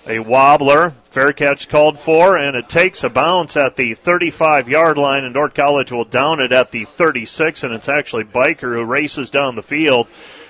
a 0.07 0.19
wobbler, 0.19 0.91
fair 1.03 1.33
catch 1.33 1.69
called 1.69 1.99
for, 1.99 2.37
and 2.37 2.55
it 2.55 2.67
takes 2.67 3.03
a 3.03 3.09
bounce 3.09 3.55
at 3.55 3.75
the 3.75 3.93
35 3.93 4.67
yard 4.67 4.97
line, 4.97 5.23
and 5.23 5.33
Dordt 5.33 5.53
College 5.53 5.91
will 5.91 6.05
down 6.05 6.39
it 6.39 6.51
at 6.51 6.71
the 6.71 6.85
36, 6.85 7.63
and 7.63 7.73
it's 7.73 7.89
actually 7.89 8.23
Biker 8.23 8.75
who 8.75 8.83
races 8.83 9.29
down 9.29 9.55
the 9.55 9.61
field 9.61 10.07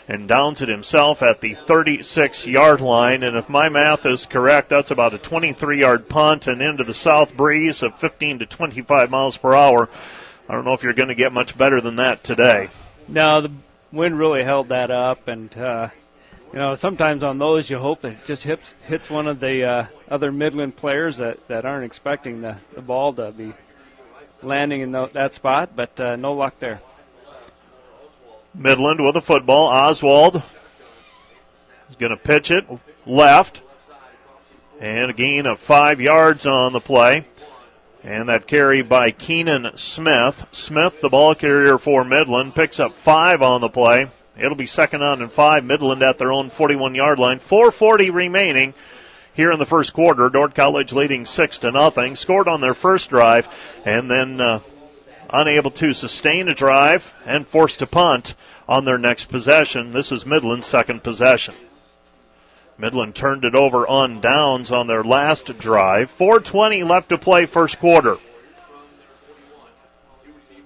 and 0.08 0.28
downs 0.28 0.62
it 0.62 0.70
himself 0.70 1.22
at 1.22 1.42
the 1.42 1.54
36 1.54 2.48
yard 2.48 2.82
line. 2.82 3.24
And 3.24 3.38
if 3.38 3.50
my 3.50 3.70
math 3.70 4.06
is 4.06 4.26
correct, 4.26 4.70
that's 4.70 4.92
about 4.92 5.14
a 5.14 5.18
23 5.18 5.80
yard 5.80 6.10
punt 6.10 6.48
and 6.48 6.62
into 6.62 6.84
the 6.84 6.94
south 6.94 7.36
breeze 7.36 7.84
of 7.84 7.98
15 7.98 8.40
to 8.40 8.46
25 8.46 9.10
miles 9.10 9.38
per 9.38 9.54
hour. 9.56 9.90
I 10.50 10.54
don't 10.54 10.66
know 10.66 10.74
if 10.74 10.84
you're 10.84 10.94
going 10.94 11.10
to 11.10 11.16
get 11.16 11.32
much 11.32 11.58
better 11.58 11.80
than 11.80 11.96
that 11.98 12.24
today. 12.24 12.70
No, 13.08 13.42
the 13.42 13.52
wind 13.92 14.18
really 14.18 14.44
held 14.44 14.70
that 14.70 14.92
up, 14.92 15.28
and 15.28 15.56
uh, 15.58 15.90
you 16.54 16.60
know 16.60 16.76
sometimes 16.76 17.24
on 17.24 17.38
those 17.38 17.70
you 17.70 17.78
hope 17.78 18.04
it 18.06 18.24
just 18.26 18.44
hits 18.44 18.76
hits 18.88 19.10
one 19.10 19.28
of 19.28 19.40
the 19.40 19.64
uh, 19.64 19.86
other 20.10 20.32
Midland 20.32 20.76
players 20.76 21.18
that, 21.18 21.48
that 21.48 21.66
aren't 21.66 21.86
expecting 21.86 22.42
the, 22.42 22.58
the 22.74 22.82
ball 22.82 23.14
to 23.14 23.32
be 23.32 23.54
landing 24.44 24.82
in 24.82 24.92
the, 24.92 25.08
that 25.08 25.34
spot, 25.34 25.76
but 25.76 26.00
uh, 26.00 26.16
no 26.16 26.34
luck 26.34 26.60
there. 26.60 26.82
Midland 28.54 29.04
with 29.04 29.14
the 29.14 29.22
football. 29.22 29.68
Oswald 29.68 30.44
is 31.90 31.96
going 31.98 32.10
to 32.10 32.18
pitch 32.18 32.52
it 32.52 32.66
left. 33.06 33.62
And 34.80 35.12
a 35.12 35.14
gain 35.14 35.46
of 35.46 35.60
five 35.60 36.02
yards 36.02 36.48
on 36.48 36.74
the 36.74 36.80
play. 36.80 37.26
And 38.04 38.28
that 38.30 38.48
carry 38.48 38.82
by 38.82 39.12
Keenan 39.12 39.76
Smith. 39.76 40.48
Smith, 40.52 41.02
the 41.02 41.10
ball 41.10 41.36
carrier 41.36 41.78
for 41.78 42.04
Midland, 42.04 42.56
picks 42.56 42.80
up 42.80 42.96
five 42.96 43.44
on 43.44 43.62
the 43.62 43.70
play. 43.70 44.08
It'll 44.38 44.56
be 44.56 44.66
second 44.66 45.04
on 45.04 45.22
and 45.22 45.32
five. 45.32 45.66
Midland 45.66 46.02
at 46.04 46.18
their 46.18 46.32
own 46.32 46.50
41 46.50 46.96
yard 46.96 47.20
line. 47.20 47.40
440 47.40 48.10
remaining 48.10 48.74
here 49.34 49.52
in 49.52 49.60
the 49.60 49.66
first 49.66 49.94
quarter. 49.94 50.30
Dordt 50.30 50.56
College 50.56 50.94
leading 50.94 51.26
six 51.26 51.58
to 51.60 51.72
nothing. 51.72 52.16
Scored 52.16 52.48
on 52.48 52.62
their 52.62 52.74
first 52.74 53.10
drive 53.10 53.48
and 53.86 54.10
then 54.10 54.40
uh, 54.40 54.60
unable 55.30 55.72
to 55.72 55.94
sustain 55.94 56.48
a 56.48 56.56
drive 56.56 57.14
and 57.26 57.48
forced 57.48 57.80
to 57.80 57.88
punt 57.88 58.36
on 58.68 58.86
their 58.86 58.98
next 58.98 59.26
possession. 59.26 59.92
This 59.92 60.12
is 60.12 60.26
Midland's 60.26 60.68
second 60.68 61.04
possession. 61.04 61.56
Midland 62.78 63.14
turned 63.14 63.46
it 63.46 63.54
over 63.54 63.88
on 63.88 64.22
downs 64.22 64.72
on 64.72 64.88
their 64.88 65.04
last 65.04 65.58
drive. 65.60 66.10
420 66.10 66.84
left 66.84 67.10
to 67.10 67.18
play 67.18 67.46
first 67.46 67.80
quarter. 67.80 68.18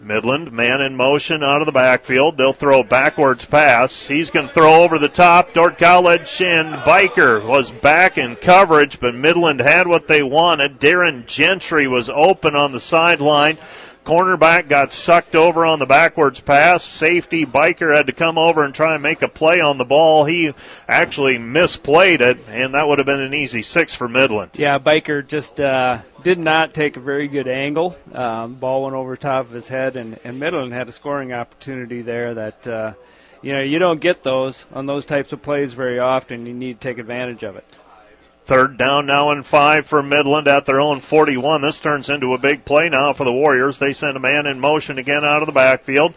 Midland, 0.06 0.52
man 0.52 0.82
in 0.82 0.96
motion 0.96 1.44
out 1.44 1.62
of 1.62 1.66
the 1.66 1.72
backfield. 1.72 2.38
They'll 2.38 2.54
throw 2.54 2.84
backwards 2.84 3.44
pass. 3.44 4.08
He's 4.08 4.30
going 4.30 4.48
to 4.48 4.54
throw 4.54 4.84
over 4.84 5.00
the 5.00 5.10
top. 5.10 5.54
Dordt 5.54 5.80
College 5.80 6.42
and 6.44 6.76
Biker 6.76 7.44
was 7.44 7.72
back 7.72 8.20
in 8.20 8.36
coverage, 8.36 9.00
but 9.00 9.16
Midland 9.16 9.62
had 9.62 9.88
what 9.88 10.08
they 10.08 10.22
wanted. 10.22 10.80
Darren 10.80 11.26
Gentry 11.26 11.88
was 11.88 12.08
open 12.08 12.56
on 12.56 12.72
the 12.72 12.80
sideline. 12.80 13.58
Cornerback 14.06 14.70
got 14.70 14.94
sucked 14.94 15.36
over 15.36 15.66
on 15.66 15.80
the 15.80 15.88
backwards 15.88 16.40
pass. 16.40 16.84
Safety 16.84 17.44
Biker 17.44 17.96
had 17.96 18.06
to 18.06 18.14
come 18.14 18.38
over 18.38 18.64
and 18.64 18.74
try 18.74 18.94
and 18.94 19.02
make 19.02 19.24
a 19.24 19.28
play 19.28 19.60
on 19.60 19.80
the 19.80 19.84
ball. 19.84 20.26
He 20.26 20.54
actually 20.88 21.38
misplayed 21.38 22.22
it, 22.22 22.38
and 22.48 22.76
that 22.76 22.88
would 22.88 23.00
have 23.00 23.08
been 23.08 23.20
an 23.20 23.34
easy 23.34 23.64
six 23.64 23.96
for 23.96 24.08
Midland. 24.08 24.52
Yeah, 24.54 24.78
Biker 24.78 25.28
just 25.28 25.60
uh, 25.60 26.00
did 26.22 26.38
not 26.38 26.74
take 26.74 26.98
a 26.98 27.00
very 27.00 27.28
good 27.28 27.48
angle. 27.48 27.98
Um, 28.14 28.54
ball 28.54 28.84
went 28.84 28.96
over 28.96 29.18
top 29.18 29.48
of 29.48 29.52
his 29.52 29.68
head, 29.68 29.96
and, 29.96 30.20
and 30.24 30.40
Midland 30.40 30.72
had 30.72 30.88
a 30.88 30.92
scoring 30.92 31.34
opportunity 31.34 32.02
there 32.02 32.34
that. 32.36 32.68
Uh, 32.68 32.94
you 33.42 33.54
know, 33.54 33.62
you 33.62 33.78
don't 33.78 34.02
get 34.02 34.24
those 34.24 34.66
on 34.74 34.88
those 34.88 35.06
types 35.06 35.32
of 35.32 35.40
plays 35.40 35.74
very 35.74 36.00
often. 36.00 36.48
You 36.48 36.54
need 36.54 36.82
to 36.82 36.88
take 36.88 36.98
advantage 36.98 37.44
of 37.44 37.56
it. 37.56 37.66
Third 38.46 38.78
down 38.78 39.08
now 39.08 39.32
and 39.32 39.44
five 39.44 39.88
for 39.88 40.04
Midland 40.04 40.48
at 40.48 40.68
their 40.68 40.80
own 40.80 41.00
41. 41.00 41.62
This 41.62 41.82
turns 41.82 42.10
into 42.10 42.36
a 42.36 42.38
big 42.38 42.64
play 42.64 42.90
now 42.90 43.12
for 43.12 43.24
the 43.24 43.34
Warriors. 43.34 43.80
They 43.80 43.92
send 43.92 44.16
a 44.16 44.20
man 44.20 44.46
in 44.46 44.60
motion 44.60 45.00
again 45.00 45.26
out 45.26 45.42
of 45.42 45.48
the 45.48 45.52
backfield. 45.52 46.14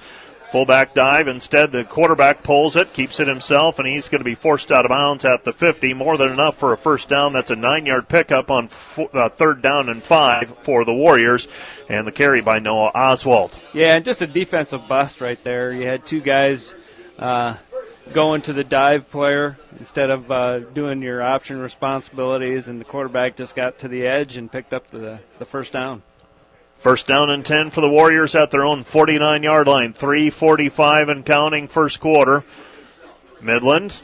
Fullback 0.53 0.93
dive. 0.93 1.27
Instead, 1.27 1.73
the 1.73 1.85
quarterback 1.85 2.43
pulls 2.43 2.77
it, 2.77 2.93
keeps 2.93 3.19
it 3.19 3.29
himself, 3.29 3.79
and 3.79 3.88
he's 3.88 4.11
going 4.11 4.21
to 4.21 4.27
be 4.27 4.35
forced 4.35 4.71
out 4.71 4.85
of 4.85 4.91
bounds 4.91 5.25
at 5.25 5.45
the 5.45 5.55
50. 5.55 5.95
More 5.95 6.19
than 6.19 6.31
enough 6.31 6.57
for 6.57 6.75
a 6.75 6.77
first 6.77 7.09
down. 7.09 7.33
That's 7.33 7.51
a 7.51 7.57
nine 7.57 7.87
yard 7.87 8.11
pickup 8.11 8.51
on 8.51 8.69
uh, 9.14 9.31
third 9.31 9.62
down 9.62 9.88
and 9.88 10.03
five 10.03 10.55
for 10.61 10.85
the 10.85 10.95
Warriors. 10.95 11.49
And 11.88 12.07
the 12.07 12.12
carry 12.12 12.43
by 12.43 12.59
Noah 12.59 12.93
Oswald. 12.95 13.59
Yeah, 13.73 13.97
and 13.97 14.05
just 14.05 14.21
a 14.21 14.27
defensive 14.27 14.87
bust 14.87 15.23
right 15.23 15.43
there. 15.45 15.73
You 15.73 15.87
had 15.87 16.05
two 16.05 16.21
guys 16.21 16.75
uh, 17.19 17.55
going 18.12 18.42
to 18.42 18.53
the 18.53 18.64
dive 18.64 19.11
player 19.11 19.57
instead 19.79 20.11
of 20.11 20.31
uh, 20.31 20.61
doing 20.61 21.03
your 21.03 21.23
option 21.23 21.59
responsibilities, 21.59 22.68
and 22.68 22.81
the 22.81 22.85
quarterback 22.85 23.37
just 23.37 23.55
got 23.55 23.79
to 23.79 23.88
the 23.88 24.07
edge 24.07 24.37
and 24.37 24.51
picked 24.51 24.75
up 24.75 24.88
the, 24.88 25.21
the 25.38 25.44
first 25.44 25.73
down. 25.73 26.03
First 26.79 27.09
down 27.09 27.31
and 27.31 27.44
10 27.44 27.71
for 27.71 27.81
the 27.81 27.88
Warriors 27.88 28.35
at 28.37 28.51
their 28.51 28.64
own 28.64 28.85
49 28.85 29.42
yard 29.42 29.66
line. 29.66 29.92
3.45 29.92 31.11
and 31.11 31.27
counting 31.27 31.66
first 31.66 31.99
quarter. 31.99 32.44
Midland. 33.40 34.01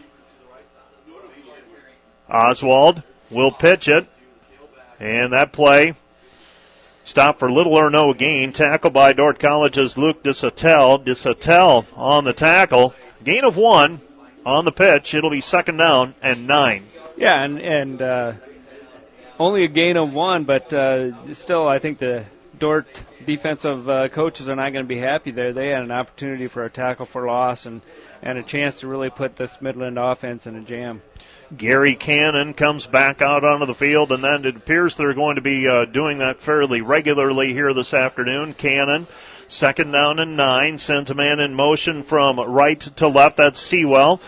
Oswald 2.29 3.03
will 3.31 3.53
pitch 3.53 3.87
it. 3.89 4.07
And 4.99 5.33
that 5.33 5.53
play 5.53 5.95
stopped 7.05 7.39
for 7.39 7.51
little 7.51 7.75
or 7.75 7.91
no 7.91 8.13
gain. 8.13 8.53
Tackle 8.53 8.91
by 8.91 9.13
Dordt 9.13 9.39
College's 9.39 9.97
Luke 9.97 10.25
Desatel. 10.25 11.05
Desatel 11.05 11.87
on 11.97 12.25
the 12.25 12.33
tackle. 12.33 12.95
Gain 13.25 13.45
of 13.45 13.57
one 13.57 14.01
on 14.45 14.65
the 14.65 14.73
pitch. 14.73 15.15
It'll 15.15 15.31
be 15.31 15.41
second 15.41 15.79
down 15.79 16.15
and 16.23 16.47
nine. 16.47 16.87
Yeah, 17.17 17.43
and 17.43 17.61
and 17.61 18.03
uh, 18.03 18.33
only 19.39 19.65
a 19.65 19.69
gain 19.69 19.97
of 19.97 20.13
one, 20.13 20.45
but 20.45 20.73
uh, 20.73 21.33
still, 21.33 21.67
I 21.67 21.79
think 21.79 21.99
the 21.99 22.27
Dordt 22.59 23.03
defensive 23.25 23.89
uh, 23.89 24.09
coaches 24.09 24.49
are 24.49 24.57
not 24.57 24.73
going 24.73 24.85
to 24.85 24.89
be 24.89 24.99
happy 24.99 25.31
there. 25.31 25.53
They 25.53 25.71
had 25.71 25.83
an 25.83 25.91
opportunity 25.91 26.47
for 26.47 26.65
a 26.65 26.71
tackle 26.71 27.07
for 27.07 27.27
loss 27.27 27.67
and, 27.67 27.81
and 28.23 28.39
a 28.39 28.43
chance 28.43 28.81
to 28.81 28.89
really 28.89 29.11
put 29.11 29.37
this 29.37 29.61
Midland 29.61 29.99
offense 29.99 30.47
in 30.47 30.57
a 30.57 30.61
jam. 30.61 31.03
Gary 31.57 31.95
Cannon 31.95 32.55
comes 32.55 32.87
back 32.87 33.23
out 33.23 33.45
onto 33.45 33.67
the 33.67 33.75
field, 33.75 34.13
and 34.13 34.25
then 34.25 34.45
it 34.45 34.57
appears 34.57 34.97
they're 34.97 35.15
going 35.15 35.37
to 35.37 35.43
be 35.43 35.69
uh, 35.69 35.85
doing 35.85 36.19
that 36.19 36.41
fairly 36.41 36.81
regularly 36.81 37.53
here 37.53 37.73
this 37.75 37.95
afternoon. 37.95 38.55
Cannon, 38.55 39.07
second 39.49 39.93
down 39.93 40.19
and 40.19 40.37
nine, 40.37 40.79
sends 40.79 41.11
a 41.11 41.15
man 41.15 41.41
in 41.41 41.55
motion 41.55 42.03
from 42.03 42.39
right 42.41 42.81
to 42.81 43.09
left. 43.09 43.37
That's 43.37 43.61
Sewell. 43.61 44.21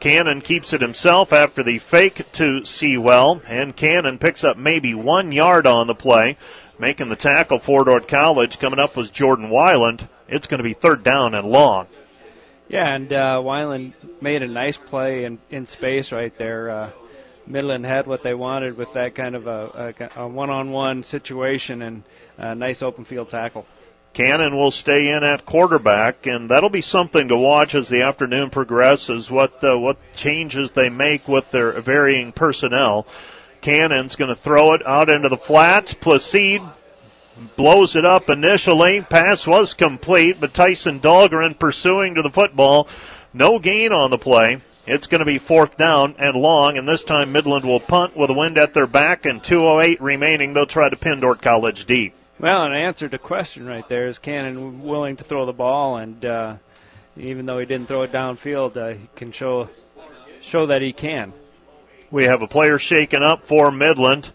Cannon 0.00 0.40
keeps 0.40 0.72
it 0.72 0.80
himself 0.80 1.32
after 1.32 1.62
the 1.62 1.78
fake 1.78 2.30
to 2.32 2.64
Sewell, 2.64 3.42
and 3.46 3.76
Cannon 3.76 4.18
picks 4.18 4.42
up 4.44 4.56
maybe 4.56 4.94
one 4.94 5.30
yard 5.30 5.66
on 5.66 5.86
the 5.86 5.94
play, 5.94 6.38
making 6.78 7.10
the 7.10 7.16
tackle 7.16 7.58
for 7.58 7.84
Dordt 7.84 8.08
College. 8.08 8.58
Coming 8.58 8.78
up 8.78 8.96
was 8.96 9.10
Jordan 9.10 9.50
Weiland. 9.50 10.08
It's 10.26 10.46
going 10.46 10.58
to 10.58 10.64
be 10.64 10.72
third 10.72 11.02
down 11.02 11.34
and 11.34 11.48
long. 11.48 11.86
Yeah, 12.68 12.94
and 12.94 13.12
uh, 13.12 13.40
Weiland 13.42 13.92
made 14.22 14.42
a 14.42 14.48
nice 14.48 14.78
play 14.78 15.24
in, 15.24 15.38
in 15.50 15.66
space 15.66 16.12
right 16.12 16.36
there. 16.38 16.70
Uh, 16.70 16.90
Midland 17.46 17.84
had 17.84 18.06
what 18.06 18.22
they 18.22 18.32
wanted 18.32 18.76
with 18.76 18.92
that 18.94 19.14
kind 19.14 19.34
of 19.34 19.46
a, 19.48 19.94
a, 20.16 20.22
a 20.22 20.28
one-on-one 20.28 21.02
situation 21.02 21.82
and 21.82 22.04
a 22.38 22.54
nice 22.54 22.80
open 22.80 23.04
field 23.04 23.28
tackle. 23.28 23.66
Cannon 24.12 24.56
will 24.56 24.72
stay 24.72 25.10
in 25.10 25.22
at 25.22 25.46
quarterback, 25.46 26.26
and 26.26 26.50
that'll 26.50 26.70
be 26.70 26.80
something 26.80 27.28
to 27.28 27.36
watch 27.36 27.74
as 27.74 27.88
the 27.88 28.02
afternoon 28.02 28.50
progresses. 28.50 29.30
What 29.30 29.62
uh, 29.62 29.78
what 29.78 29.98
changes 30.14 30.72
they 30.72 30.90
make 30.90 31.28
with 31.28 31.50
their 31.50 31.72
varying 31.80 32.32
personnel. 32.32 33.06
Cannon's 33.60 34.16
going 34.16 34.30
to 34.30 34.34
throw 34.34 34.72
it 34.72 34.84
out 34.86 35.10
into 35.10 35.28
the 35.28 35.36
flats. 35.36 35.94
Placide 35.94 36.62
blows 37.56 37.94
it 37.94 38.04
up 38.04 38.30
initially. 38.30 39.02
Pass 39.02 39.46
was 39.46 39.74
complete, 39.74 40.40
but 40.40 40.54
Tyson 40.54 41.00
Dahlgren 41.00 41.58
pursuing 41.58 42.14
to 42.14 42.22
the 42.22 42.30
football. 42.30 42.88
No 43.32 43.58
gain 43.58 43.92
on 43.92 44.10
the 44.10 44.18
play. 44.18 44.58
It's 44.86 45.06
going 45.06 45.20
to 45.20 45.26
be 45.26 45.38
fourth 45.38 45.76
down 45.76 46.16
and 46.18 46.36
long, 46.36 46.76
and 46.76 46.88
this 46.88 47.04
time 47.04 47.32
Midland 47.32 47.64
will 47.64 47.80
punt 47.80 48.16
with 48.16 48.28
the 48.28 48.34
wind 48.34 48.58
at 48.58 48.74
their 48.74 48.86
back 48.86 49.24
and 49.24 49.40
2.08 49.40 49.98
remaining. 50.00 50.52
They'll 50.52 50.66
try 50.66 50.88
to 50.88 50.96
pin 50.96 51.20
Dordt 51.20 51.40
College 51.40 51.84
deep. 51.86 52.14
Well, 52.40 52.64
an 52.64 52.72
answer 52.72 53.06
to 53.06 53.18
question 53.18 53.66
right 53.66 53.86
there 53.90 54.06
is 54.06 54.18
Cannon 54.18 54.82
willing 54.82 55.16
to 55.16 55.24
throw 55.24 55.44
the 55.44 55.52
ball, 55.52 55.98
and 55.98 56.24
uh, 56.24 56.56
even 57.18 57.44
though 57.44 57.58
he 57.58 57.66
didn't 57.66 57.86
throw 57.86 58.00
it 58.00 58.12
downfield, 58.12 58.78
uh, 58.78 58.94
he 58.98 59.10
can 59.14 59.30
show 59.30 59.68
show 60.40 60.64
that 60.64 60.80
he 60.80 60.94
can. 60.94 61.34
We 62.10 62.24
have 62.24 62.40
a 62.40 62.48
player 62.48 62.78
shaken 62.78 63.22
up 63.22 63.44
for 63.44 63.70
Midland. 63.70 64.32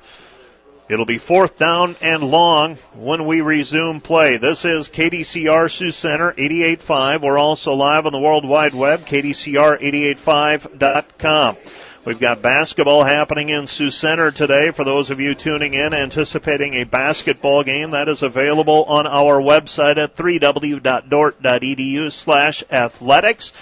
It'll 0.87 1.07
be 1.07 1.17
fourth 1.17 1.57
down 1.57 1.95
and 1.99 2.23
long 2.23 2.75
when 2.93 3.25
we 3.25 3.41
resume 3.41 4.01
play. 4.01 4.37
This 4.37 4.65
is 4.65 4.91
KDCR 4.91 5.71
Sioux 5.71 5.91
Center 5.91 6.33
88.5. 6.33 7.21
We're 7.21 7.39
also 7.39 7.73
live 7.73 8.05
on 8.05 8.11
the 8.11 8.19
World 8.19 8.45
Wide 8.45 8.75
Web, 8.75 8.99
KDCR885.com. 8.99 11.57
We've 12.05 12.19
got 12.19 12.41
basketball 12.43 13.03
happening 13.05 13.49
in 13.49 13.65
Sioux 13.65 13.89
Center 13.89 14.29
today. 14.29 14.69
For 14.69 14.83
those 14.83 15.09
of 15.09 15.19
you 15.19 15.33
tuning 15.33 15.73
in, 15.73 15.91
anticipating 15.91 16.75
a 16.75 16.83
basketball 16.83 17.63
game, 17.63 17.89
that 17.91 18.07
is 18.07 18.21
available 18.21 18.83
on 18.83 19.07
our 19.07 19.41
website 19.41 19.97
at 19.97 20.15
www.dordt.edu 20.15 22.11
slash 22.11 22.63
athletics. 22.69 23.53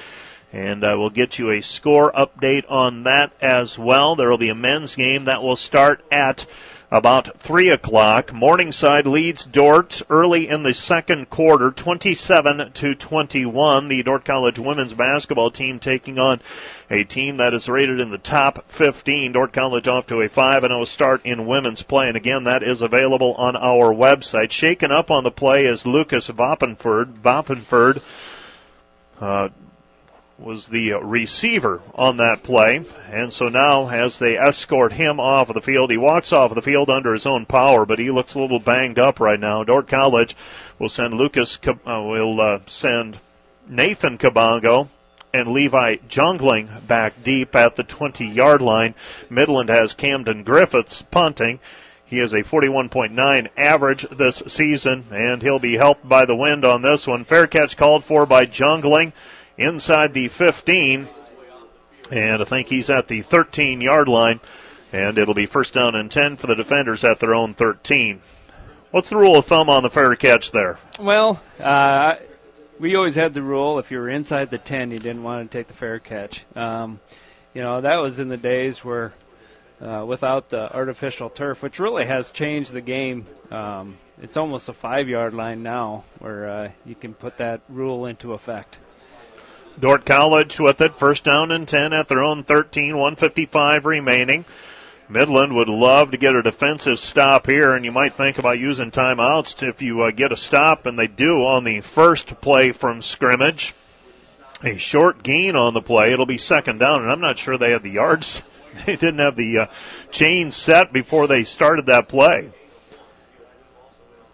And 0.51 0.83
uh, 0.83 0.95
we'll 0.99 1.09
get 1.09 1.39
you 1.39 1.51
a 1.51 1.61
score 1.61 2.11
update 2.11 2.69
on 2.69 3.03
that 3.03 3.31
as 3.41 3.79
well. 3.79 4.17
There 4.17 4.29
will 4.29 4.37
be 4.37 4.49
a 4.49 4.55
men's 4.55 4.97
game 4.97 5.23
that 5.23 5.41
will 5.41 5.55
start 5.55 6.03
at 6.11 6.45
about 6.93 7.39
3 7.39 7.69
o'clock. 7.69 8.31
Morningside 8.31 9.07
leads 9.07 9.47
Dordt 9.47 10.03
early 10.11 10.47
in 10.47 10.61
the 10.61 10.75
second 10.75 11.27
quarter, 11.31 11.71
27 11.71 12.71
to 12.71 12.93
21. 12.93 13.87
The 13.87 14.03
Dordt 14.03 14.23
College 14.23 14.59
women's 14.59 14.93
basketball 14.93 15.49
team 15.49 15.79
taking 15.79 16.19
on 16.19 16.39
a 16.91 17.03
team 17.03 17.37
that 17.37 17.51
is 17.51 17.67
rated 17.67 17.99
in 17.99 18.11
the 18.11 18.19
top 18.19 18.65
15. 18.67 19.31
Dordt 19.31 19.53
College 19.53 19.87
off 19.87 20.05
to 20.05 20.21
a 20.21 20.29
5 20.29 20.61
0 20.61 20.85
start 20.85 21.25
in 21.25 21.47
women's 21.47 21.81
play. 21.81 22.07
And 22.07 22.15
again, 22.15 22.43
that 22.43 22.61
is 22.61 22.83
available 22.83 23.33
on 23.39 23.55
our 23.55 23.91
website. 23.91 24.51
Shaken 24.51 24.91
up 24.91 25.09
on 25.09 25.23
the 25.23 25.31
play 25.31 25.65
is 25.65 25.87
Lucas 25.87 26.29
Voppenford. 26.29 27.13
Voppenford. 27.23 28.03
Uh, 29.19 29.49
was 30.37 30.67
the 30.67 30.93
receiver 30.93 31.81
on 31.95 32.17
that 32.17 32.43
play. 32.43 32.83
And 33.09 33.31
so 33.31 33.49
now, 33.49 33.89
as 33.89 34.19
they 34.19 34.37
escort 34.37 34.93
him 34.93 35.19
off 35.19 35.49
of 35.49 35.55
the 35.55 35.61
field, 35.61 35.91
he 35.91 35.97
walks 35.97 36.33
off 36.33 36.51
of 36.51 36.55
the 36.55 36.61
field 36.61 36.89
under 36.89 37.13
his 37.13 37.25
own 37.25 37.45
power, 37.45 37.85
but 37.85 37.99
he 37.99 38.11
looks 38.11 38.33
a 38.33 38.39
little 38.39 38.59
banged 38.59 38.99
up 38.99 39.19
right 39.19 39.39
now. 39.39 39.63
Dordt 39.63 39.87
College 39.87 40.35
will 40.79 40.89
send 40.89 41.13
Lucas, 41.13 41.59
uh, 41.67 41.73
will 41.85 42.41
uh, 42.41 42.59
send 42.65 43.19
Nathan 43.67 44.17
Kabongo 44.17 44.87
and 45.33 45.51
Levi 45.51 45.97
Jungling 46.07 46.87
back 46.87 47.23
deep 47.23 47.55
at 47.55 47.75
the 47.75 47.83
20 47.83 48.25
yard 48.25 48.61
line. 48.61 48.95
Midland 49.29 49.69
has 49.69 49.93
Camden 49.93 50.43
Griffiths 50.43 51.01
punting. 51.03 51.59
He 52.05 52.19
has 52.19 52.33
a 52.33 52.43
41.9 52.43 53.49
average 53.57 54.05
this 54.11 54.43
season, 54.45 55.05
and 55.11 55.41
he'll 55.41 55.57
be 55.57 55.77
helped 55.77 56.07
by 56.07 56.25
the 56.25 56.35
wind 56.35 56.63
on 56.63 56.83
this 56.83 57.07
one. 57.07 57.23
Fair 57.23 57.47
catch 57.47 57.75
called 57.75 58.03
for 58.03 58.27
by 58.27 58.45
Jungling 58.45 59.13
inside 59.57 60.13
the 60.13 60.27
15. 60.27 61.07
And 62.11 62.41
I 62.41 62.45
think 62.45 62.67
he's 62.67 62.89
at 62.89 63.07
the 63.07 63.21
13 63.21 63.81
yard 63.81 64.07
line. 64.07 64.39
And 64.91 65.17
it'll 65.17 65.33
be 65.33 65.47
first 65.47 65.73
down 65.73 65.95
and 65.95 66.11
10 66.11 66.37
for 66.37 66.47
the 66.47 66.55
defenders 66.55 67.03
at 67.03 67.19
their 67.19 67.33
own 67.33 67.53
13. 67.53 68.21
What's 68.91 69.09
the 69.09 69.17
rule 69.17 69.35
of 69.35 69.45
thumb 69.45 69.69
on 69.69 69.81
the 69.81 69.89
fair 69.89 70.15
catch 70.15 70.51
there? 70.51 70.77
Well, 70.99 71.41
uh, 71.59 72.17
we 72.79 72.95
always 72.95 73.15
had 73.15 73.33
the 73.33 73.41
rule 73.41 73.79
if 73.79 73.89
you 73.89 73.97
were 73.97 74.09
inside 74.09 74.51
the 74.51 74.59
10, 74.59 74.91
you 74.91 74.99
didn't 74.99 75.23
want 75.23 75.49
to 75.49 75.57
take 75.57 75.67
the 75.67 75.73
fair 75.73 75.97
catch. 75.97 76.45
Um, 76.55 76.99
you 77.55 77.61
know, 77.61 77.81
that 77.81 77.97
was 77.97 78.19
in 78.19 78.29
the 78.29 78.37
days 78.37 78.85
where 78.85 79.13
uh, 79.81 80.05
without 80.05 80.49
the 80.49 80.73
artificial 80.73 81.29
turf, 81.29 81.61
which 81.63 81.79
really 81.79 82.05
has 82.05 82.31
changed 82.31 82.71
the 82.71 82.81
game. 82.81 83.25
Um, 83.51 83.97
it's 84.21 84.37
almost 84.37 84.69
a 84.69 84.73
five 84.73 85.09
yard 85.09 85.33
line 85.33 85.63
now 85.63 86.03
where 86.19 86.49
uh, 86.49 86.71
you 86.85 86.95
can 86.95 87.13
put 87.13 87.37
that 87.37 87.61
rule 87.69 88.05
into 88.05 88.33
effect. 88.33 88.79
Dordt 89.79 90.05
College 90.05 90.59
with 90.59 90.81
it, 90.81 90.95
first 90.95 91.23
down 91.23 91.51
and 91.51 91.67
10 91.67 91.93
at 91.93 92.07
their 92.07 92.21
own 92.23 92.43
13, 92.43 92.95
155 92.95 93.85
remaining. 93.85 94.45
Midland 95.09 95.55
would 95.55 95.69
love 95.69 96.11
to 96.11 96.17
get 96.17 96.35
a 96.35 96.41
defensive 96.41 96.99
stop 96.99 97.45
here, 97.45 97.75
and 97.75 97.83
you 97.83 97.91
might 97.91 98.13
think 98.13 98.37
about 98.37 98.59
using 98.59 98.91
timeouts 98.91 99.61
if 99.67 99.81
you 99.81 100.01
uh, 100.01 100.11
get 100.11 100.31
a 100.31 100.37
stop, 100.37 100.85
and 100.85 100.97
they 100.97 101.07
do 101.07 101.45
on 101.45 101.63
the 101.63 101.81
first 101.81 102.39
play 102.41 102.71
from 102.71 103.01
scrimmage. 103.01 103.73
A 104.63 104.77
short 104.77 105.23
gain 105.23 105.55
on 105.55 105.73
the 105.73 105.81
play. 105.81 106.13
It'll 106.13 106.25
be 106.25 106.37
second 106.37 106.77
down, 106.77 107.01
and 107.01 107.11
I'm 107.11 107.19
not 107.19 107.37
sure 107.37 107.57
they 107.57 107.71
had 107.71 107.83
the 107.83 107.91
yards. 107.91 108.41
They 108.87 108.95
didn't 108.95 109.19
have 109.19 109.35
the 109.35 109.59
uh, 109.59 109.65
chain 110.09 110.49
set 110.49 110.91
before 110.91 111.27
they 111.27 111.43
started 111.43 111.85
that 111.85 112.07
play. 112.07 112.49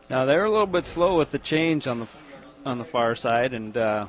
Now 0.09 0.23
they're 0.23 0.45
a 0.45 0.49
little 0.49 0.65
bit 0.65 0.85
slow 0.85 1.17
with 1.17 1.31
the 1.31 1.39
change 1.39 1.87
on 1.87 1.99
the 1.99 2.07
on 2.65 2.77
the 2.77 2.85
far 2.85 3.15
side, 3.15 3.53
and 3.53 3.75
uh, 3.75 4.05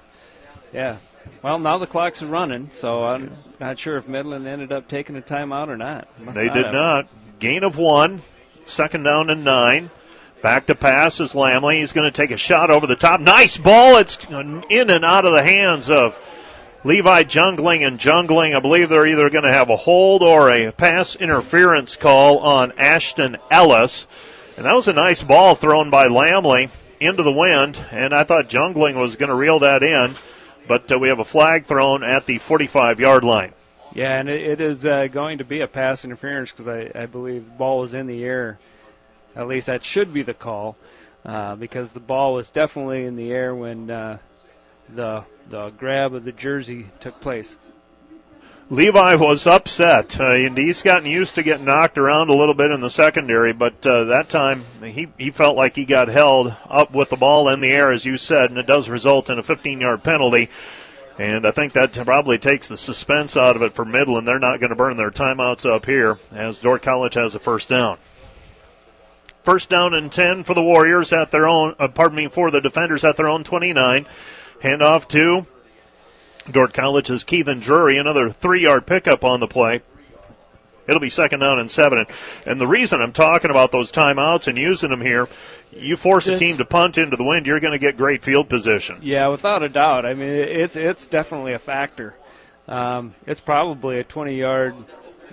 yeah, 0.72 0.98
well, 1.42 1.58
now 1.58 1.78
the 1.78 1.86
clock's 1.86 2.22
running, 2.22 2.70
so 2.70 3.04
I'm 3.04 3.36
not 3.58 3.78
sure 3.78 3.96
if 3.96 4.06
Midland 4.06 4.46
ended 4.46 4.72
up 4.72 4.88
taking 4.88 5.16
a 5.16 5.22
timeout 5.22 5.68
or 5.68 5.76
not. 5.76 6.08
Must 6.20 6.36
they 6.36 6.46
not 6.46 6.54
did 6.54 6.64
have. 6.66 6.74
not. 6.74 7.08
Gain 7.38 7.64
of 7.64 7.78
one, 7.78 8.20
second 8.64 9.04
down 9.04 9.30
and 9.30 9.44
nine. 9.44 9.90
Back 10.42 10.66
to 10.66 10.74
pass 10.74 11.20
is 11.20 11.34
Lamley. 11.34 11.78
He's 11.78 11.92
going 11.92 12.10
to 12.10 12.16
take 12.16 12.30
a 12.30 12.36
shot 12.36 12.70
over 12.70 12.86
the 12.86 12.96
top. 12.96 13.20
Nice 13.20 13.58
ball. 13.58 13.98
It's 13.98 14.24
in 14.26 14.90
and 14.90 15.04
out 15.04 15.26
of 15.26 15.32
the 15.32 15.42
hands 15.42 15.90
of 15.90 16.18
Levi 16.82 17.24
Jungling 17.24 17.86
and 17.86 17.98
Jungling. 17.98 18.56
I 18.56 18.60
believe 18.60 18.88
they're 18.88 19.06
either 19.06 19.28
going 19.28 19.44
to 19.44 19.52
have 19.52 19.68
a 19.68 19.76
hold 19.76 20.22
or 20.22 20.50
a 20.50 20.72
pass 20.72 21.14
interference 21.16 21.96
call 21.96 22.38
on 22.38 22.72
Ashton 22.78 23.36
Ellis. 23.50 24.06
And 24.56 24.64
that 24.64 24.74
was 24.74 24.88
a 24.88 24.94
nice 24.94 25.22
ball 25.22 25.54
thrown 25.54 25.90
by 25.90 26.08
Lamley 26.08 26.70
into 27.00 27.22
the 27.22 27.32
wind. 27.32 27.82
And 27.90 28.14
I 28.14 28.24
thought 28.24 28.48
Jungling 28.48 28.98
was 28.98 29.16
going 29.16 29.28
to 29.28 29.34
reel 29.34 29.58
that 29.58 29.82
in 29.82 30.14
but 30.70 30.92
uh, 30.92 30.96
we 31.00 31.08
have 31.08 31.18
a 31.18 31.24
flag 31.24 31.64
thrown 31.64 32.04
at 32.04 32.26
the 32.26 32.38
45 32.38 33.00
yard 33.00 33.24
line. 33.24 33.52
Yeah, 33.92 34.20
and 34.20 34.28
it, 34.28 34.40
it 34.40 34.60
is 34.60 34.86
uh, 34.86 35.08
going 35.08 35.38
to 35.38 35.44
be 35.44 35.62
a 35.62 35.66
pass 35.66 36.04
interference 36.04 36.52
because 36.52 36.68
I, 36.68 36.92
I, 36.94 37.06
believe 37.06 37.44
the 37.44 37.50
ball 37.50 37.80
was 37.80 37.92
in 37.92 38.06
the 38.06 38.22
air. 38.22 38.60
At 39.34 39.48
least 39.48 39.66
that 39.66 39.82
should 39.82 40.14
be 40.14 40.22
the 40.22 40.32
call 40.32 40.76
uh, 41.24 41.56
because 41.56 41.90
the 41.90 41.98
ball 41.98 42.34
was 42.34 42.50
definitely 42.50 43.04
in 43.04 43.16
the 43.16 43.32
air 43.32 43.52
when 43.52 43.90
uh, 43.90 44.18
the 44.88 45.24
the 45.48 45.70
grab 45.70 46.14
of 46.14 46.24
the 46.24 46.30
jersey 46.30 46.86
took 47.00 47.20
place. 47.20 47.56
Levi 48.72 49.16
was 49.16 49.48
upset, 49.48 50.20
uh, 50.20 50.30
and 50.30 50.56
he's 50.56 50.82
gotten 50.82 51.10
used 51.10 51.34
to 51.34 51.42
getting 51.42 51.64
knocked 51.64 51.98
around 51.98 52.30
a 52.30 52.34
little 52.34 52.54
bit 52.54 52.70
in 52.70 52.80
the 52.80 52.88
secondary, 52.88 53.52
but 53.52 53.84
uh, 53.84 54.04
that 54.04 54.28
time 54.28 54.62
he, 54.84 55.08
he 55.18 55.32
felt 55.32 55.56
like 55.56 55.74
he 55.74 55.84
got 55.84 56.06
held 56.06 56.54
up 56.68 56.92
with 56.92 57.10
the 57.10 57.16
ball 57.16 57.48
in 57.48 57.60
the 57.60 57.72
air, 57.72 57.90
as 57.90 58.04
you 58.04 58.16
said, 58.16 58.48
and 58.48 58.60
it 58.60 58.68
does 58.68 58.88
result 58.88 59.28
in 59.28 59.40
a 59.40 59.42
15 59.42 59.80
yard 59.80 60.04
penalty. 60.04 60.48
And 61.18 61.48
I 61.48 61.50
think 61.50 61.72
that 61.72 61.92
probably 62.04 62.38
takes 62.38 62.68
the 62.68 62.76
suspense 62.76 63.36
out 63.36 63.56
of 63.56 63.62
it 63.62 63.74
for 63.74 63.84
Midland. 63.84 64.26
They're 64.26 64.38
not 64.38 64.60
going 64.60 64.70
to 64.70 64.76
burn 64.76 64.96
their 64.96 65.10
timeouts 65.10 65.68
up 65.68 65.84
here 65.84 66.16
as 66.32 66.60
Dordt 66.60 66.82
College 66.82 67.14
has 67.14 67.34
a 67.34 67.40
first 67.40 67.68
down. 67.68 67.96
First 69.42 69.68
down 69.68 69.94
and 69.94 70.12
10 70.12 70.44
for 70.44 70.54
the 70.54 70.62
Warriors 70.62 71.12
at 71.12 71.32
their 71.32 71.48
own, 71.48 71.74
uh, 71.80 71.88
pardon 71.88 72.16
me, 72.16 72.28
for 72.28 72.52
the 72.52 72.60
defenders 72.60 73.04
at 73.04 73.16
their 73.16 73.28
own 73.28 73.42
29. 73.42 74.06
Handoff 74.62 75.08
to 75.08 75.44
Dordt 76.50 76.72
College's 76.72 77.24
Keithan 77.24 77.60
Drury, 77.60 77.98
another 77.98 78.30
three 78.30 78.62
yard 78.62 78.86
pickup 78.86 79.24
on 79.24 79.40
the 79.40 79.48
play. 79.48 79.82
It'll 80.86 81.00
be 81.00 81.10
second 81.10 81.40
down 81.40 81.60
and 81.60 81.70
seven. 81.70 82.04
And 82.44 82.60
the 82.60 82.66
reason 82.66 83.00
I'm 83.00 83.12
talking 83.12 83.50
about 83.50 83.70
those 83.70 83.92
timeouts 83.92 84.48
and 84.48 84.58
using 84.58 84.90
them 84.90 85.00
here, 85.00 85.28
you 85.70 85.96
force 85.96 86.26
a 86.26 86.36
team 86.36 86.56
to 86.56 86.64
punt 86.64 86.98
into 86.98 87.16
the 87.16 87.22
wind, 87.22 87.46
you're 87.46 87.60
going 87.60 87.72
to 87.72 87.78
get 87.78 87.96
great 87.96 88.22
field 88.22 88.48
position. 88.48 88.98
Yeah, 89.00 89.28
without 89.28 89.62
a 89.62 89.68
doubt. 89.68 90.04
I 90.04 90.14
mean, 90.14 90.28
it's 90.28 90.74
it's 90.74 91.06
definitely 91.06 91.52
a 91.52 91.60
factor. 91.60 92.16
Um, 92.66 93.14
it's 93.26 93.40
probably 93.40 94.00
a 94.00 94.04
20 94.04 94.36
yard 94.36 94.74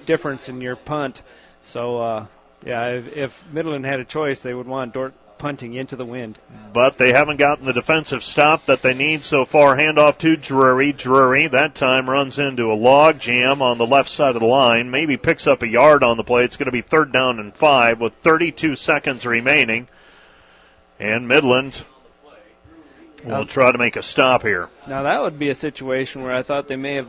difference 0.06 0.48
in 0.50 0.62
your 0.62 0.76
punt. 0.76 1.24
So, 1.62 2.00
uh, 2.00 2.26
yeah, 2.66 2.90
if, 2.90 3.18
if 3.18 3.52
Midland 3.52 3.86
had 3.86 4.00
a 4.00 4.06
choice, 4.06 4.42
they 4.42 4.54
would 4.54 4.68
want 4.68 4.94
Dordt 4.94 5.14
punting 5.38 5.74
into 5.74 5.96
the 5.96 6.06
wind. 6.06 6.40
But 6.74 6.98
they 6.98 7.12
haven't 7.12 7.38
gotten 7.38 7.66
the 7.66 7.74
defensive 7.74 8.24
stop 8.24 8.66
that 8.66 8.82
they 8.82 8.94
need 8.94 9.24
so 9.24 9.46
far. 9.46 9.78
Handoff 9.78 10.18
to 10.20 10.36
Drury. 10.36 10.94
Drury 10.94 11.48
that 11.48 11.76
time 11.76 12.10
runs 12.10 12.38
into 12.38 12.72
a 12.72 12.76
log 12.76 13.20
jam 13.20 13.62
on 13.62 13.78
the 13.78 13.88
left 13.88 14.10
side 14.10 14.36
of 14.36 14.42
the 14.42 14.48
line. 14.48 14.92
Maybe 14.92 15.18
picks 15.18 15.48
up 15.48 15.64
a 15.64 15.68
yard 15.68 16.04
on 16.04 16.18
the 16.18 16.24
play. 16.24 16.44
It's 16.44 16.58
going 16.58 16.66
to 16.66 16.72
be 16.72 16.82
third 16.82 17.12
down 17.12 17.40
and 17.40 17.54
five 17.54 18.00
with 18.00 18.14
32 18.16 18.76
seconds 18.76 19.26
remaining. 19.26 19.88
And 21.00 21.28
Midland 21.28 21.84
will 23.24 23.46
try 23.46 23.72
to 23.72 23.78
make 23.78 23.96
a 23.96 24.02
stop 24.02 24.44
here. 24.44 24.70
Now 24.88 25.04
that 25.04 25.22
would 25.22 25.38
be 25.38 25.50
a 25.50 25.56
situation 25.56 26.24
where 26.24 26.34
I 26.34 26.44
thought 26.44 26.68
they 26.68 26.76
may 26.76 26.96
have 26.96 27.08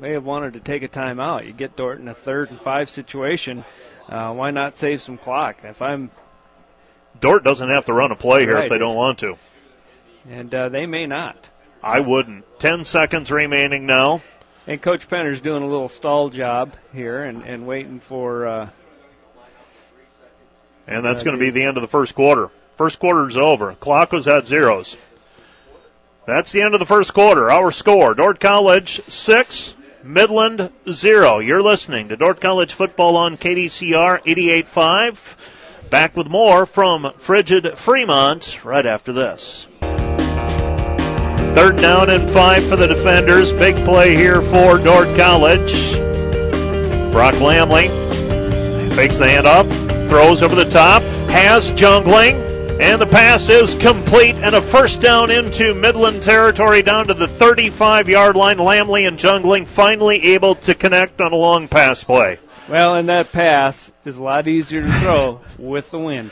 may 0.00 0.12
have 0.12 0.24
wanted 0.24 0.52
to 0.54 0.60
take 0.60 0.82
a 0.82 0.88
timeout. 0.88 1.46
You 1.46 1.52
get 1.52 1.76
Dordt 1.76 2.00
in 2.00 2.08
a 2.08 2.14
third 2.14 2.50
and 2.50 2.60
five 2.60 2.90
situation. 2.90 3.64
Uh, 4.08 4.32
why 4.32 4.50
not 4.50 4.76
save 4.76 5.00
some 5.00 5.16
clock? 5.16 5.58
If 5.62 5.80
I'm 5.80 6.10
Dordt 7.20 7.44
doesn't 7.44 7.68
have 7.68 7.86
to 7.86 7.92
run 7.92 8.10
a 8.10 8.16
play 8.16 8.42
here 8.42 8.54
right. 8.54 8.64
if 8.64 8.70
they 8.70 8.78
don't 8.78 8.96
want 8.96 9.18
to. 9.20 9.36
And 10.28 10.54
uh, 10.54 10.68
they 10.68 10.86
may 10.86 11.06
not. 11.06 11.50
I 11.82 12.00
wouldn't. 12.00 12.44
Ten 12.58 12.84
seconds 12.84 13.30
remaining 13.30 13.86
now. 13.86 14.22
And 14.66 14.80
Coach 14.80 15.08
Penner's 15.08 15.42
doing 15.42 15.62
a 15.62 15.66
little 15.66 15.88
stall 15.88 16.30
job 16.30 16.74
here 16.92 17.24
and, 17.24 17.42
and 17.42 17.66
waiting 17.66 18.00
for. 18.00 18.46
Uh, 18.46 18.70
and 20.86 21.04
that's 21.04 21.20
uh, 21.20 21.24
going 21.24 21.38
to 21.38 21.40
be 21.40 21.50
the 21.50 21.64
end 21.64 21.76
of 21.76 21.82
the 21.82 21.88
first 21.88 22.14
quarter. 22.14 22.48
First 22.76 22.98
quarter's 22.98 23.36
over. 23.36 23.74
Clock 23.74 24.12
was 24.12 24.26
at 24.26 24.46
zeros. 24.46 24.96
That's 26.26 26.52
the 26.52 26.62
end 26.62 26.72
of 26.72 26.80
the 26.80 26.86
first 26.86 27.12
quarter. 27.12 27.50
Our 27.50 27.70
score 27.70 28.14
Dordt 28.14 28.40
College 28.40 29.02
6, 29.02 29.74
Midland 30.02 30.72
0. 30.88 31.38
You're 31.40 31.62
listening 31.62 32.08
to 32.08 32.16
Dordt 32.16 32.40
College 32.40 32.72
football 32.72 33.16
on 33.16 33.36
KDCR 33.36 34.24
88.5. 34.24 35.36
Back 35.94 36.16
with 36.16 36.28
more 36.28 36.66
from 36.66 37.12
Frigid 37.18 37.78
Fremont 37.78 38.64
right 38.64 38.84
after 38.84 39.12
this. 39.12 39.68
Third 41.54 41.76
down 41.76 42.10
and 42.10 42.28
five 42.28 42.66
for 42.68 42.74
the 42.74 42.88
defenders. 42.88 43.52
Big 43.52 43.76
play 43.84 44.16
here 44.16 44.42
for 44.42 44.78
Dordt 44.78 45.16
College. 45.16 45.92
Brock 47.12 47.34
Lamley 47.34 47.86
fakes 48.96 49.18
the 49.18 49.26
handoff, 49.26 49.68
throws 50.08 50.42
over 50.42 50.56
the 50.56 50.68
top, 50.68 51.00
has 51.30 51.70
Jungling, 51.70 52.80
and 52.80 53.00
the 53.00 53.06
pass 53.06 53.48
is 53.48 53.76
complete 53.76 54.34
and 54.38 54.56
a 54.56 54.60
first 54.60 55.00
down 55.00 55.30
into 55.30 55.74
Midland 55.74 56.24
territory 56.24 56.82
down 56.82 57.06
to 57.06 57.14
the 57.14 57.28
35 57.28 58.08
yard 58.08 58.34
line. 58.34 58.58
Lamley 58.58 59.06
and 59.06 59.16
Jungling 59.16 59.64
finally 59.64 60.20
able 60.34 60.56
to 60.56 60.74
connect 60.74 61.20
on 61.20 61.32
a 61.32 61.36
long 61.36 61.68
pass 61.68 62.02
play. 62.02 62.40
Well, 62.68 62.94
and 62.94 63.08
that 63.10 63.30
pass 63.30 63.92
is 64.06 64.16
a 64.16 64.22
lot 64.22 64.46
easier 64.46 64.80
to 64.80 64.92
throw 64.92 65.40
with 65.58 65.90
the 65.90 65.98
wind. 65.98 66.30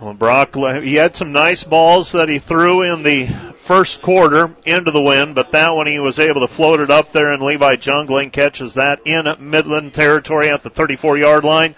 Well, 0.00 0.14
Brock, 0.14 0.54
he 0.54 0.96
had 0.96 1.16
some 1.16 1.32
nice 1.32 1.64
balls 1.64 2.12
that 2.12 2.28
he 2.28 2.38
threw 2.38 2.82
in 2.82 3.02
the 3.02 3.26
first 3.56 4.02
quarter 4.02 4.54
into 4.64 4.90
the 4.90 5.00
wind, 5.00 5.34
but 5.34 5.52
that 5.52 5.70
one 5.70 5.86
he 5.86 5.98
was 5.98 6.18
able 6.18 6.40
to 6.40 6.48
float 6.48 6.80
it 6.80 6.90
up 6.90 7.12
there, 7.12 7.32
and 7.32 7.42
Levi 7.42 7.76
Jungling 7.76 8.32
catches 8.32 8.74
that 8.74 9.00
in 9.04 9.32
Midland 9.38 9.94
territory 9.94 10.50
at 10.50 10.62
the 10.62 10.70
34 10.70 11.16
yard 11.16 11.44
line. 11.44 11.74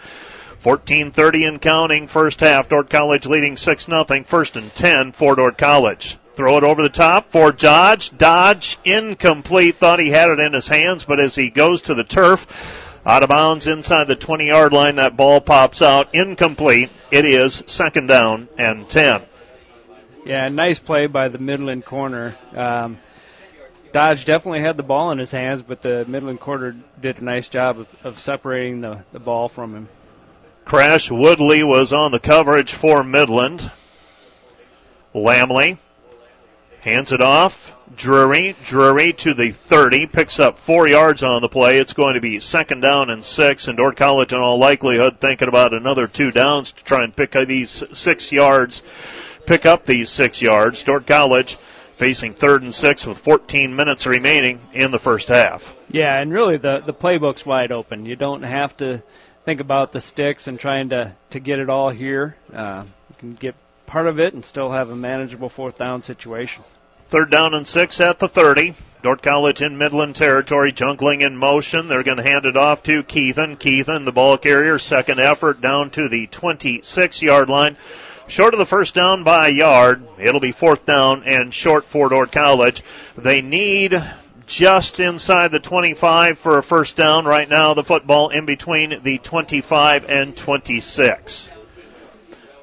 14:30 0.59 1.47
and 1.47 1.61
counting. 1.61 2.09
First 2.09 2.41
half. 2.41 2.71
Dordt 2.71 2.89
College 2.89 3.27
leading 3.27 3.57
six 3.57 3.85
0 3.85 4.07
First 4.27 4.57
and 4.57 4.75
ten 4.75 5.13
for 5.13 5.37
Dordt 5.37 5.59
College. 5.59 6.17
Throw 6.33 6.57
it 6.57 6.65
over 6.65 6.83
the 6.83 6.89
top 6.89 7.31
for 7.31 7.53
Dodge. 7.53 8.17
Dodge 8.17 8.79
incomplete. 8.85 9.77
Thought 9.77 10.01
he 10.01 10.11
had 10.11 10.31
it 10.31 10.41
in 10.41 10.55
his 10.55 10.69
hands, 10.69 11.05
but 11.05 11.21
as 11.21 11.37
he 11.37 11.51
goes 11.51 11.83
to 11.83 11.95
the 11.95 12.03
turf, 12.03 12.84
out 13.07 13.23
of 13.23 13.29
bounds 13.29 13.67
inside 13.67 14.05
the 14.05 14.17
20 14.17 14.47
yard 14.47 14.73
line. 14.73 14.97
That 14.97 15.17
ball 15.17 15.41
pops 15.41 15.83
out 15.83 16.15
incomplete. 16.15 16.91
It 17.11 17.25
is 17.25 17.63
second 17.67 18.07
down 18.07 18.49
and 18.59 18.89
10. 18.89 19.23
Yeah, 20.25 20.49
nice 20.49 20.79
play 20.79 21.07
by 21.07 21.29
the 21.29 21.39
Midland 21.39 21.85
corner. 21.85 22.35
Um, 22.55 22.99
Dodge 23.93 24.25
definitely 24.25 24.61
had 24.61 24.77
the 24.77 24.83
ball 24.83 25.11
in 25.11 25.19
his 25.19 25.31
hands, 25.31 25.63
but 25.63 25.83
the 25.83 26.05
Midland 26.09 26.41
corner 26.41 26.75
did 27.01 27.19
a 27.19 27.25
nice 27.25 27.49
job 27.49 27.79
of, 27.79 28.07
of 28.07 28.19
separating 28.19 28.81
the, 28.81 29.05
the 29.13 29.21
ball 29.21 29.49
from 29.49 29.75
him. 29.75 29.89
Crash 30.65 31.11
Woodley 31.11 31.63
was 31.63 31.93
on 31.93 32.11
the 32.11 32.19
coverage 32.19 32.73
for 32.73 33.05
Midland. 33.05 33.71
Lamley 35.15 35.79
hands 36.85 37.13
it 37.13 37.21
off 37.21 37.75
Drury. 37.97 38.55
Drury 38.65 39.13
to 39.15 39.35
the 39.35 39.51
30, 39.51 40.07
picks 40.07 40.41
up 40.41 40.59
four 40.59 40.89
yards 40.89 41.23
on 41.23 41.43
the 41.43 41.49
play. 41.49 41.79
It's 41.79 41.93
going 41.93 42.15
to 42.15 42.21
be 42.21 42.41
second 42.41 42.81
down 42.81 43.11
and 43.11 43.25
six, 43.25 43.69
and 43.69 43.77
Dordt 43.77 43.97
College, 43.97 44.33
in 44.33 44.39
all 44.39 44.59
likelihood, 44.59 45.21
thinking 45.21 45.49
about 45.49 45.75
another 45.75 46.07
two 46.07 46.31
downs 46.31 46.73
to 46.73 46.85
try 46.85 47.05
and 47.05 47.15
pick 47.15 47.33
these 47.33 47.71
six 47.97 48.33
yards, 48.33 48.83
pick 49.47 49.65
up 49.67 49.85
these 49.85 50.11
six 50.11 50.43
yards. 50.43 50.83
Dordt 50.83 51.07
College 51.07 51.57
facing 51.57 52.35
third 52.35 52.63
and 52.63 52.75
six 52.75 53.07
with 53.07 53.19
14 53.19 53.75
minutes 53.75 54.07
remaining 54.07 54.61
in 54.73 54.91
the 54.91 54.99
first 54.99 55.29
half. 55.29 55.77
Yeah, 55.91 56.19
and 56.19 56.33
really 56.33 56.57
the, 56.57 56.83
the 56.85 56.95
playbook's 56.95 57.47
wide 57.47 57.71
open. 57.71 58.07
You 58.07 58.17
don't 58.17 58.43
have 58.43 58.77
to 58.79 59.03
think 59.45 59.61
about 59.61 59.93
the 59.93 60.01
sticks 60.01 60.49
and 60.49 60.59
trying 60.59 60.89
to, 60.89 61.15
to 61.31 61.39
get 61.39 61.61
it 61.61 61.71
all 61.71 61.91
here. 61.91 62.37
Uh, 62.53 62.85
you 63.11 63.17
can 63.19 63.35
get 63.35 63.55
part 63.87 64.07
of 64.07 64.19
it 64.19 64.35
and 64.35 64.45
still 64.45 64.73
have 64.73 64.91
a 64.91 64.97
manageable 64.97 65.49
fourth 65.49 65.79
down 65.79 66.03
situation. 66.03 66.65
Third 67.07 67.31
down 67.31 67.55
and 67.55 67.67
six 67.67 68.01
at 68.01 68.19
the 68.19 68.29
30. 68.29 68.75
Dordt 69.03 69.23
College 69.23 69.61
in 69.61 69.77
Midland 69.77 70.17
territory, 70.17 70.73
jungling 70.73 71.21
in 71.21 71.37
motion. 71.37 71.89
They're 71.89 72.03
going 72.03 72.17
to 72.17 72.23
hand 72.23 72.47
it 72.47 72.57
off 72.57 72.83
to 72.85 73.03
Keithan. 73.03 73.59
Keithan, 73.59 74.07
the 74.07 74.13
ball 74.13 74.39
carrier, 74.39 74.79
second 74.79 75.21
effort 75.21 75.61
down 75.61 75.91
to 75.91 76.09
the 76.09 76.27
26 76.29 77.23
yard 77.23 77.51
line. 77.51 77.77
Short 78.27 78.55
of 78.55 78.59
the 78.59 78.67
first 78.67 78.95
down 78.95 79.23
by 79.23 79.49
a 79.49 79.51
yard. 79.51 80.07
It'll 80.19 80.41
be 80.41 80.53
fourth 80.53 80.87
down 80.87 81.23
and 81.25 81.53
short 81.53 81.85
for 81.85 82.09
Dordt 82.09 82.33
College. 82.33 82.83
They 83.17 83.43
need 83.43 84.03
just 84.47 84.99
inside 84.99 85.53
the 85.53 85.61
25 85.61 86.39
for 86.39 86.57
a 86.57 86.63
first 86.63 86.97
down. 86.97 87.27
Right 87.27 87.49
now, 87.49 87.75
the 87.75 87.85
football 87.85 88.31
in 88.31 88.47
between 88.47 89.03
the 89.03 89.19
25 89.19 90.07
and 90.09 90.35
26. 90.35 91.51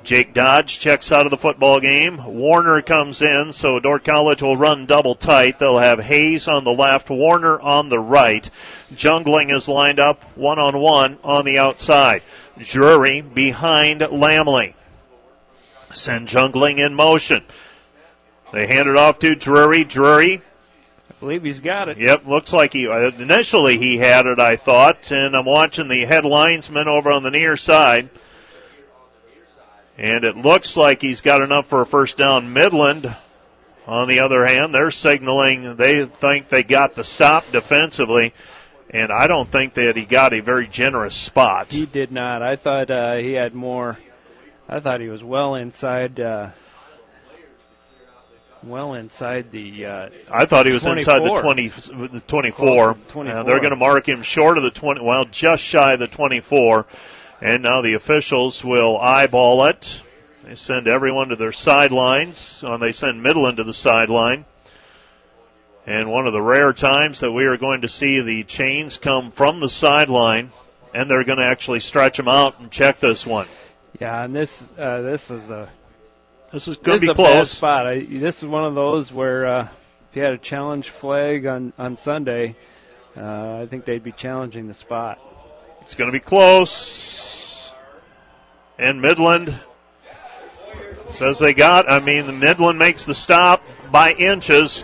Jake 0.04 0.34
Dodge 0.34 0.80
checks 0.80 1.12
out 1.12 1.26
of 1.26 1.32
the 1.32 1.38
football 1.38 1.80
game. 1.80 2.24
Warner 2.26 2.82
comes 2.82 3.22
in, 3.22 3.54
so 3.54 3.80
Dordt 3.80 4.04
College 4.04 4.42
will 4.42 4.58
run 4.58 4.86
double 4.86 5.14
tight. 5.14 5.60
They'll 5.60 5.78
have 5.78 6.00
Hayes 6.00 6.48
on 6.48 6.64
the 6.64 6.74
left, 6.74 7.10
Warner 7.10 7.60
on 7.62 7.90
the 7.90 8.00
right. 8.00 8.50
Jungling 8.94 9.52
is 9.52 9.70
lined 9.70 10.00
up 10.00 10.24
one 10.36 10.58
on 10.58 10.80
one 10.80 11.20
on 11.24 11.46
the 11.46 11.60
outside. 11.60 12.24
Drury 12.58 13.22
behind 13.22 14.02
Lamley. 14.02 14.74
Send 15.94 16.28
Jungling 16.28 16.80
in 16.80 16.96
motion. 16.96 17.44
They 18.52 18.68
hand 18.68 18.90
it 18.90 18.96
off 18.96 19.20
to 19.20 19.36
Drury. 19.36 19.84
Drury. 19.84 20.42
I 21.10 21.14
believe 21.20 21.44
he's 21.44 21.60
got 21.60 21.90
it. 21.90 22.00
Yep, 22.00 22.26
looks 22.26 22.52
like 22.52 22.74
he 22.74 22.86
initially 22.86 23.78
he 23.78 23.98
had 23.98 24.26
it. 24.26 24.40
I 24.40 24.56
thought, 24.56 25.12
and 25.12 25.36
I'm 25.36 25.46
watching 25.46 25.88
the 25.88 26.06
head 26.06 26.26
linesman 26.26 26.88
over 26.88 27.12
on 27.12 27.22
the 27.22 27.32
near 27.32 27.56
side. 27.56 28.10
And 30.02 30.24
it 30.24 30.36
looks 30.36 30.76
like 30.76 31.04
he's 31.04 31.22
got 31.22 31.44
enough 31.44 31.68
for 31.68 31.82
a 31.82 31.86
first 31.86 32.18
down. 32.18 32.54
Midland, 32.54 33.16
on 33.86 34.08
the 34.08 34.20
other 34.20 34.48
hand, 34.48 34.74
they're 34.74 34.90
signaling 34.90 35.76
they 35.76 36.06
think 36.06 36.50
they 36.50 36.64
got 36.64 36.96
the 36.96 37.04
stop 37.04 37.46
defensively. 37.52 38.34
And 38.90 39.12
I 39.12 39.28
don't 39.28 39.52
think 39.52 39.76
that 39.76 39.96
he 39.96 40.06
got 40.06 40.34
a 40.34 40.40
very 40.40 40.68
generous 40.68 41.16
spot. 41.16 41.72
He 41.72 41.86
did 41.86 42.12
not. 42.12 42.42
I 42.42 42.56
thought 42.56 42.90
uh, 42.90 43.18
he 43.18 43.34
had 43.34 43.54
more. 43.54 44.00
I 44.68 44.80
thought 44.80 45.02
he 45.02 45.08
was 45.08 45.24
well 45.24 45.54
inside. 45.54 46.20
Uh, 46.20 46.50
well 48.64 48.96
inside 48.96 49.52
the. 49.52 49.86
Uh, 49.86 50.10
I 50.32 50.46
thought 50.46 50.66
he 50.66 50.74
was 50.74 50.82
24. 50.82 50.98
inside 51.16 51.30
the 51.30 51.42
20, 51.42 51.68
the 52.08 52.20
24. 52.22 52.94
24. 52.96 53.38
Uh, 53.38 53.44
they're 53.44 53.60
going 53.60 53.70
to 53.70 53.76
mark 53.76 54.10
him 54.10 54.24
short 54.24 54.58
of 54.58 54.64
the 54.64 54.72
20. 54.72 55.02
Well, 55.02 55.26
just 55.26 55.64
shy 55.64 55.94
of 55.94 56.00
the 56.00 56.08
24. 56.08 56.88
And 57.41 57.63
now 57.63 57.82
the 57.82 57.95
officials 57.95 58.63
will 58.63 58.97
eyeball 58.99 59.65
it. 59.65 60.04
They 60.44 60.56
send 60.56 60.87
everyone 60.87 61.29
to 61.29 61.35
their 61.35 61.52
sidelines. 61.52 62.63
and 62.63 62.81
they 62.81 62.92
send 62.92 63.23
Midland 63.23 63.58
to 63.58 63.63
the 63.63 63.73
sideline. 63.73 64.46
And 65.87 66.12
one 66.12 66.27
of 66.27 66.33
the 66.33 66.42
rare 66.42 66.73
times 66.73 67.19
that 67.21 67.31
we 67.31 67.46
are 67.46 67.58
going 67.58 67.81
to 67.81 67.89
see 67.89 68.21
the 68.21 68.44
chains 68.44 69.00
come 69.00 69.31
from 69.31 69.60
the 69.60 69.69
sideline, 69.69 70.52
and 70.94 71.10
they're 71.10 71.23
going 71.23 71.39
to 71.39 71.46
actually 71.46 71.79
stretch 71.79 72.17
them 72.17 72.27
out 72.27 72.60
and 72.60 72.71
check 72.71 73.00
this 73.00 73.25
one. 73.25 73.48
Yeah, 74.00 74.23
and 74.23 74.35
this 74.35 74.67
uh, 74.77 75.02
this 75.02 75.31
is 75.31 75.50
a 75.50 75.69
this 76.52 76.67
is 76.67 76.77
going 76.77 77.00
to 77.00 77.08
be 77.08 77.13
close. 77.13 77.52
Spot. 77.52 77.87
I, 77.87 78.00
this 78.02 78.44
is 78.44 78.48
one 78.48 78.63
of 78.63 78.75
those 78.75 79.12
where 79.12 79.46
uh, 79.48 79.67
if 80.10 80.15
you 80.15 80.21
had 80.21 80.33
a 80.33 80.37
challenge 80.37 80.89
flag 80.92 81.48
on 81.48 81.73
on 81.79 81.96
Sunday, 81.96 82.56
uh, 83.17 83.62
I 83.62 83.65
think 83.65 83.85
they'd 83.85 84.04
be 84.04 84.12
challenging 84.12 84.67
the 84.67 84.73
spot. 84.73 85.19
It's 85.81 85.96
going 85.96 86.10
to 86.10 86.13
be 86.13 86.23
close. 86.23 87.00
And 88.82 89.00
Midland 89.00 89.60
says 91.12 91.38
they 91.38 91.54
got. 91.54 91.88
I 91.88 92.00
mean, 92.00 92.25
the 92.25 92.34
Midland 92.34 92.79
makes 92.79 93.06
the 93.06 93.13
stop 93.13 93.63
by 93.92 94.13
inches. 94.13 94.84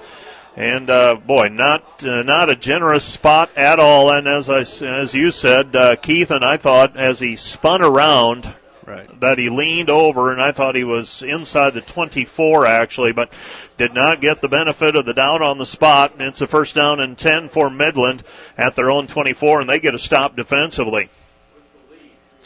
And 0.56 0.92
uh, 0.92 1.16
boy, 1.16 1.48
not 1.48 2.06
uh, 2.06 2.22
not 2.22 2.52
a 2.52 2.56
generous 2.56 3.04
spot 3.04 3.50
at 3.58 3.80
all. 3.80 4.12
And 4.12 4.28
as 4.28 4.52
I 4.52 4.60
as 4.86 5.16
you 5.16 5.32
said, 5.32 5.76
uh, 5.76 5.96
Keith, 5.96 6.30
and 6.30 6.46
I 6.46 6.58
thought 6.58 6.96
as 6.96 7.20
he 7.20 7.36
spun 7.36 7.82
around, 7.82 8.54
right. 8.86 9.20
that 9.20 9.40
he 9.40 9.50
leaned 9.50 9.90
over, 9.90 10.32
and 10.32 10.40
I 10.40 10.52
thought 10.52 10.76
he 10.76 10.84
was 10.84 11.24
inside 11.24 11.74
the 11.74 11.82
24 11.82 12.68
actually, 12.68 13.14
but 13.14 13.34
did 13.80 13.96
not 13.96 14.22
get 14.22 14.42
the 14.42 14.48
benefit 14.48 14.96
of 14.96 15.08
the 15.08 15.14
doubt 15.16 15.42
on 15.42 15.58
the 15.58 15.66
spot. 15.66 16.14
And 16.14 16.22
it's 16.22 16.42
a 16.42 16.48
first 16.48 16.76
down 16.76 17.00
and 17.00 17.18
10 17.18 17.50
for 17.50 17.72
Midland 17.72 18.24
at 18.60 18.76
their 18.76 18.92
own 18.92 19.08
24, 19.08 19.62
and 19.62 19.70
they 19.70 19.80
get 19.80 19.96
a 19.96 20.00
stop 20.00 20.36
defensively. 20.36 21.10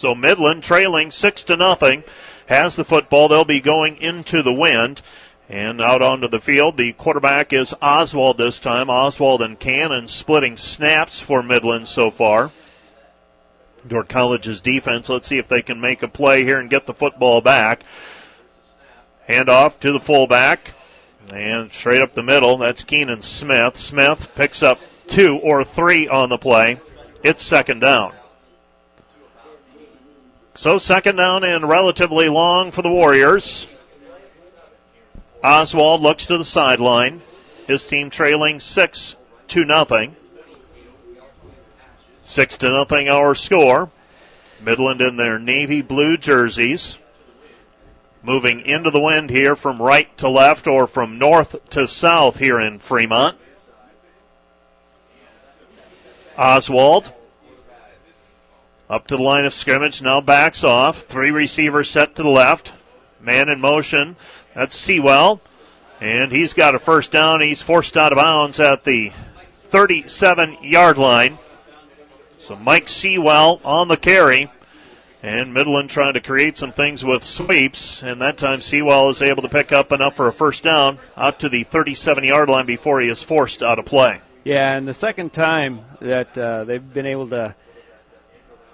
So 0.01 0.15
Midland 0.15 0.63
trailing 0.63 1.11
six 1.11 1.43
to 1.43 1.55
nothing 1.55 2.03
has 2.47 2.75
the 2.75 2.83
football. 2.83 3.27
They'll 3.27 3.45
be 3.45 3.61
going 3.61 3.97
into 3.97 4.41
the 4.41 4.51
wind. 4.51 5.03
And 5.47 5.79
out 5.79 6.01
onto 6.01 6.27
the 6.27 6.41
field, 6.41 6.75
the 6.75 6.93
quarterback 6.93 7.53
is 7.53 7.75
Oswald 7.83 8.39
this 8.39 8.59
time. 8.59 8.89
Oswald 8.89 9.43
and 9.43 9.59
Cannon 9.59 10.07
splitting 10.07 10.57
snaps 10.57 11.19
for 11.19 11.43
Midland 11.43 11.87
so 11.87 12.09
far. 12.09 12.49
Dordt 13.87 14.09
College's 14.09 14.59
defense. 14.59 15.07
Let's 15.07 15.27
see 15.27 15.37
if 15.37 15.47
they 15.47 15.61
can 15.61 15.79
make 15.79 16.01
a 16.01 16.07
play 16.07 16.43
here 16.45 16.59
and 16.59 16.67
get 16.67 16.87
the 16.87 16.95
football 16.95 17.39
back. 17.41 17.83
Hand 19.27 19.49
off 19.49 19.79
to 19.81 19.91
the 19.91 19.99
fullback. 19.99 20.71
And 21.31 21.71
straight 21.71 22.01
up 22.01 22.15
the 22.15 22.23
middle, 22.23 22.57
that's 22.57 22.83
Keenan 22.83 23.21
Smith. 23.21 23.77
Smith 23.77 24.33
picks 24.35 24.63
up 24.63 24.79
two 25.05 25.37
or 25.37 25.63
three 25.63 26.07
on 26.07 26.29
the 26.29 26.39
play. 26.39 26.79
It's 27.21 27.43
second 27.43 27.81
down. 27.81 28.13
So 30.53 30.77
second 30.77 31.15
down 31.15 31.43
and 31.43 31.67
relatively 31.67 32.27
long 32.27 32.71
for 32.71 32.81
the 32.81 32.91
Warriors. 32.91 33.67
Oswald 35.43 36.01
looks 36.01 36.25
to 36.27 36.37
the 36.37 36.45
sideline. 36.45 37.21
His 37.67 37.87
team 37.87 38.09
trailing 38.09 38.59
six 38.59 39.15
to 39.47 39.63
nothing. 39.63 40.15
Six 42.21 42.57
to 42.57 42.69
nothing 42.69 43.09
our 43.09 43.33
score. 43.33 43.89
Midland 44.61 45.01
in 45.01 45.17
their 45.17 45.39
navy 45.39 45.81
blue 45.81 46.17
jerseys. 46.17 46.97
Moving 48.21 48.59
into 48.59 48.91
the 48.91 48.99
wind 48.99 49.31
here 49.31 49.55
from 49.55 49.81
right 49.81 50.15
to 50.17 50.29
left 50.29 50.67
or 50.67 50.85
from 50.85 51.17
north 51.17 51.69
to 51.69 51.87
south 51.87 52.37
here 52.37 52.59
in 52.59 52.77
Fremont. 52.77 53.37
Oswald 56.37 57.13
up 58.91 59.07
to 59.07 59.15
the 59.15 59.23
line 59.23 59.45
of 59.45 59.53
scrimmage, 59.53 60.01
now 60.01 60.19
backs 60.19 60.65
off. 60.65 61.03
Three 61.03 61.31
receivers 61.31 61.89
set 61.89 62.13
to 62.17 62.23
the 62.23 62.29
left. 62.29 62.73
Man 63.21 63.47
in 63.47 63.61
motion. 63.61 64.17
That's 64.53 64.75
Sewell. 64.75 65.39
And 66.01 66.33
he's 66.33 66.53
got 66.53 66.75
a 66.75 66.79
first 66.79 67.09
down. 67.09 67.39
He's 67.39 67.61
forced 67.61 67.95
out 67.95 68.11
of 68.11 68.17
bounds 68.17 68.59
at 68.59 68.83
the 68.83 69.13
37 69.63 70.57
yard 70.61 70.97
line. 70.97 71.37
So 72.37 72.57
Mike 72.57 72.89
Sewell 72.89 73.61
on 73.63 73.87
the 73.87 73.95
carry. 73.95 74.51
And 75.23 75.53
Midland 75.53 75.89
trying 75.89 76.15
to 76.15 76.19
create 76.19 76.57
some 76.57 76.73
things 76.73 77.05
with 77.05 77.23
sweeps. 77.23 78.03
And 78.03 78.21
that 78.21 78.37
time 78.37 78.59
Sewell 78.59 79.09
is 79.09 79.21
able 79.21 79.43
to 79.43 79.49
pick 79.49 79.71
up 79.71 79.93
enough 79.93 80.17
for 80.17 80.27
a 80.27 80.33
first 80.33 80.63
down 80.63 80.97
out 81.15 81.39
to 81.39 81.47
the 81.47 81.63
37 81.63 82.25
yard 82.25 82.49
line 82.49 82.65
before 82.65 82.99
he 82.99 83.07
is 83.07 83.23
forced 83.23 83.63
out 83.63 83.79
of 83.79 83.85
play. 83.85 84.19
Yeah, 84.43 84.75
and 84.75 84.85
the 84.85 84.93
second 84.93 85.31
time 85.31 85.85
that 86.01 86.37
uh, 86.37 86.65
they've 86.65 86.93
been 86.93 87.05
able 87.05 87.29
to 87.29 87.55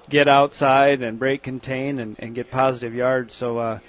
get 0.10 0.28
outside 0.28 1.02
and 1.02 1.20
break 1.20 1.44
contain 1.44 2.00
and, 2.00 2.16
and 2.20 2.36
get 2.36 2.52
positive 2.52 2.94
yards. 2.94 3.34
So 3.34 3.58
uh, 3.58 3.80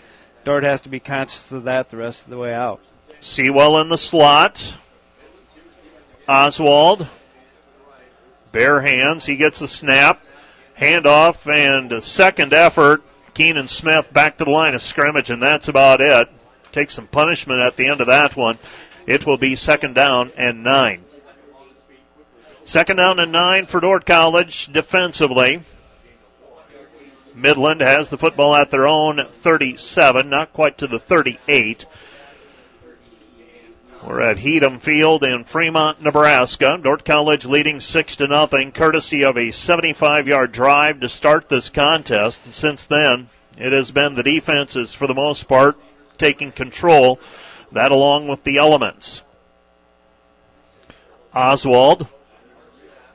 Dordt 0.45 0.65
has 0.65 0.83
to 0.83 0.89
be 0.89 1.01
conscious 1.01 1.53
of 1.53 1.65
that 1.65 1.91
the 1.91 1.97
rest 1.97 2.25
of 2.25 2.31
the 2.31 2.39
way 2.39 2.55
out. 2.55 2.81
Sewell 3.21 3.81
in 3.81 3.89
the 3.89 3.99
slot. 3.99 4.77
Oswald. 6.29 7.09
Bare 8.53 8.81
hands. 8.81 9.27
He 9.27 9.37
gets 9.37 9.59
the 9.59 9.69
snap. 9.69 10.23
Handoff 10.79 11.53
and 11.53 11.93
a 11.93 12.01
second 12.01 12.53
effort. 12.53 13.03
Keenan 13.35 13.69
Smith 13.69 14.13
back 14.13 14.39
to 14.39 14.45
the 14.45 14.51
line 14.51 14.75
of 14.75 14.83
scrimmage, 14.83 15.31
and 15.31 15.43
that's 15.43 15.69
about 15.69 16.01
it. 16.01 16.29
Take 16.73 16.91
some 16.91 17.07
punishment 17.07 17.61
at 17.61 17.77
the 17.77 17.87
end 17.87 18.01
of 18.01 18.07
that 18.09 18.37
one. 18.37 18.59
It 19.07 19.27
will 19.27 19.39
be 19.39 19.57
second 19.57 19.95
down 19.95 20.33
and 20.37 20.63
nine. 20.63 21.05
Second 22.65 22.97
down 22.97 23.19
and 23.19 23.33
nine 23.33 23.67
for 23.67 23.81
Dordt 23.81 24.05
College 24.07 24.67
defensively. 24.67 25.61
Midland 27.39 27.81
has 27.81 28.11
the 28.11 28.19
football 28.19 28.55
at 28.55 28.71
their 28.71 28.87
own 28.87 29.25
37, 29.31 30.29
not 30.29 30.53
quite 30.53 30.77
to 30.79 30.87
the 30.87 30.99
38. 30.99 31.87
We're 34.05 34.21
at 34.23 34.39
Heedum 34.39 34.81
Field 34.81 35.23
in 35.23 35.45
Fremont, 35.45 36.03
Nebraska. 36.03 36.79
Dordt 36.83 37.05
College 37.05 37.47
leading 37.47 37.79
six 37.79 38.17
to 38.17 38.27
nothing, 38.27 38.73
courtesy 38.73 39.25
of 39.25 39.37
a 39.37 39.49
75-yard 39.49 40.53
drive 40.53 41.01
to 41.01 41.09
start 41.09 41.49
this 41.49 41.71
contest. 41.71 42.45
And 42.45 42.55
since 42.55 42.87
then, 42.87 43.29
it 43.57 43.73
has 43.73 43.93
been 43.93 44.15
the 44.15 44.23
defenses 44.23 44.95
for 44.95 45.07
the 45.07 45.15
most 45.15 45.49
part 45.49 45.77
taking 46.17 46.53
control. 46.53 47.21
That 47.71 47.93
along 47.93 48.29
with 48.29 48.45
the 48.45 48.57
elements. 48.57 49.23
Oswald 51.35 52.09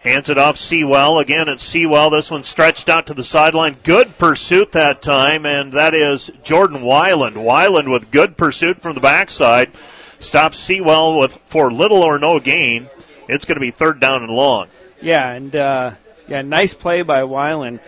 Hands 0.04 0.28
it 0.28 0.38
off 0.38 0.58
Sewell. 0.58 1.18
Again, 1.20 1.48
it's 1.48 1.64
Sewell. 1.64 2.10
This 2.10 2.30
one 2.30 2.44
stretched 2.44 2.90
out 2.90 3.08
to 3.08 3.14
the 3.14 3.24
sideline. 3.24 3.78
Good 3.84 4.18
pursuit 4.18 4.74
that 4.74 5.02
time, 5.02 5.46
and 5.46 5.72
that 5.72 5.94
is 5.94 6.30
Jordan 6.44 6.82
Wyland. 6.82 7.36
Wyland 7.36 7.90
with 7.90 8.12
good 8.12 8.36
pursuit 8.36 8.82
from 8.82 8.96
the 8.96 9.02
backside. 9.02 9.74
Stops 10.20 10.60
Sewell 10.60 11.18
with 11.18 11.40
for 11.46 11.72
little 11.72 12.04
or 12.04 12.20
no 12.20 12.42
gain. 12.42 12.90
It's 13.30 13.46
going 13.46 13.56
to 13.56 13.62
be 13.62 13.72
third 13.72 14.02
down 14.02 14.24
and 14.24 14.32
long. 14.32 14.68
Yeah, 15.02 15.32
and 15.32 15.56
uh, 15.56 15.92
yeah, 16.28 16.42
nice 16.42 16.74
play 16.74 17.02
by 17.02 17.22
Wyland, 17.22 17.80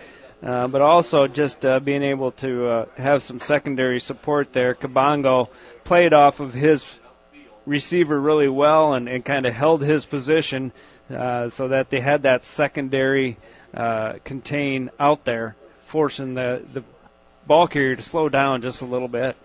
Uh, 0.42 0.68
but 0.68 0.80
also 0.80 1.26
just 1.26 1.64
uh, 1.66 1.80
being 1.80 2.02
able 2.02 2.30
to 2.30 2.66
uh, 2.66 2.86
have 2.96 3.22
some 3.22 3.40
secondary 3.40 4.00
support 4.00 4.52
there. 4.52 4.74
Kabongo 4.74 5.48
played 5.84 6.12
off 6.12 6.40
of 6.40 6.54
his 6.54 6.86
receiver 7.64 8.20
really 8.20 8.48
well 8.48 8.94
and, 8.94 9.08
and 9.08 9.24
kind 9.24 9.44
of 9.44 9.54
held 9.54 9.82
his 9.82 10.06
position 10.06 10.72
uh, 11.10 11.48
so 11.48 11.68
that 11.68 11.90
they 11.90 12.00
had 12.00 12.22
that 12.22 12.44
secondary 12.44 13.36
uh, 13.74 14.14
contain 14.24 14.90
out 14.98 15.24
there, 15.24 15.56
forcing 15.82 16.34
the, 16.34 16.62
the 16.72 16.82
ball 17.46 17.66
carrier 17.68 17.96
to 17.96 18.02
slow 18.02 18.28
down 18.28 18.62
just 18.62 18.82
a 18.82 18.86
little 18.86 19.08
bit. 19.08 19.36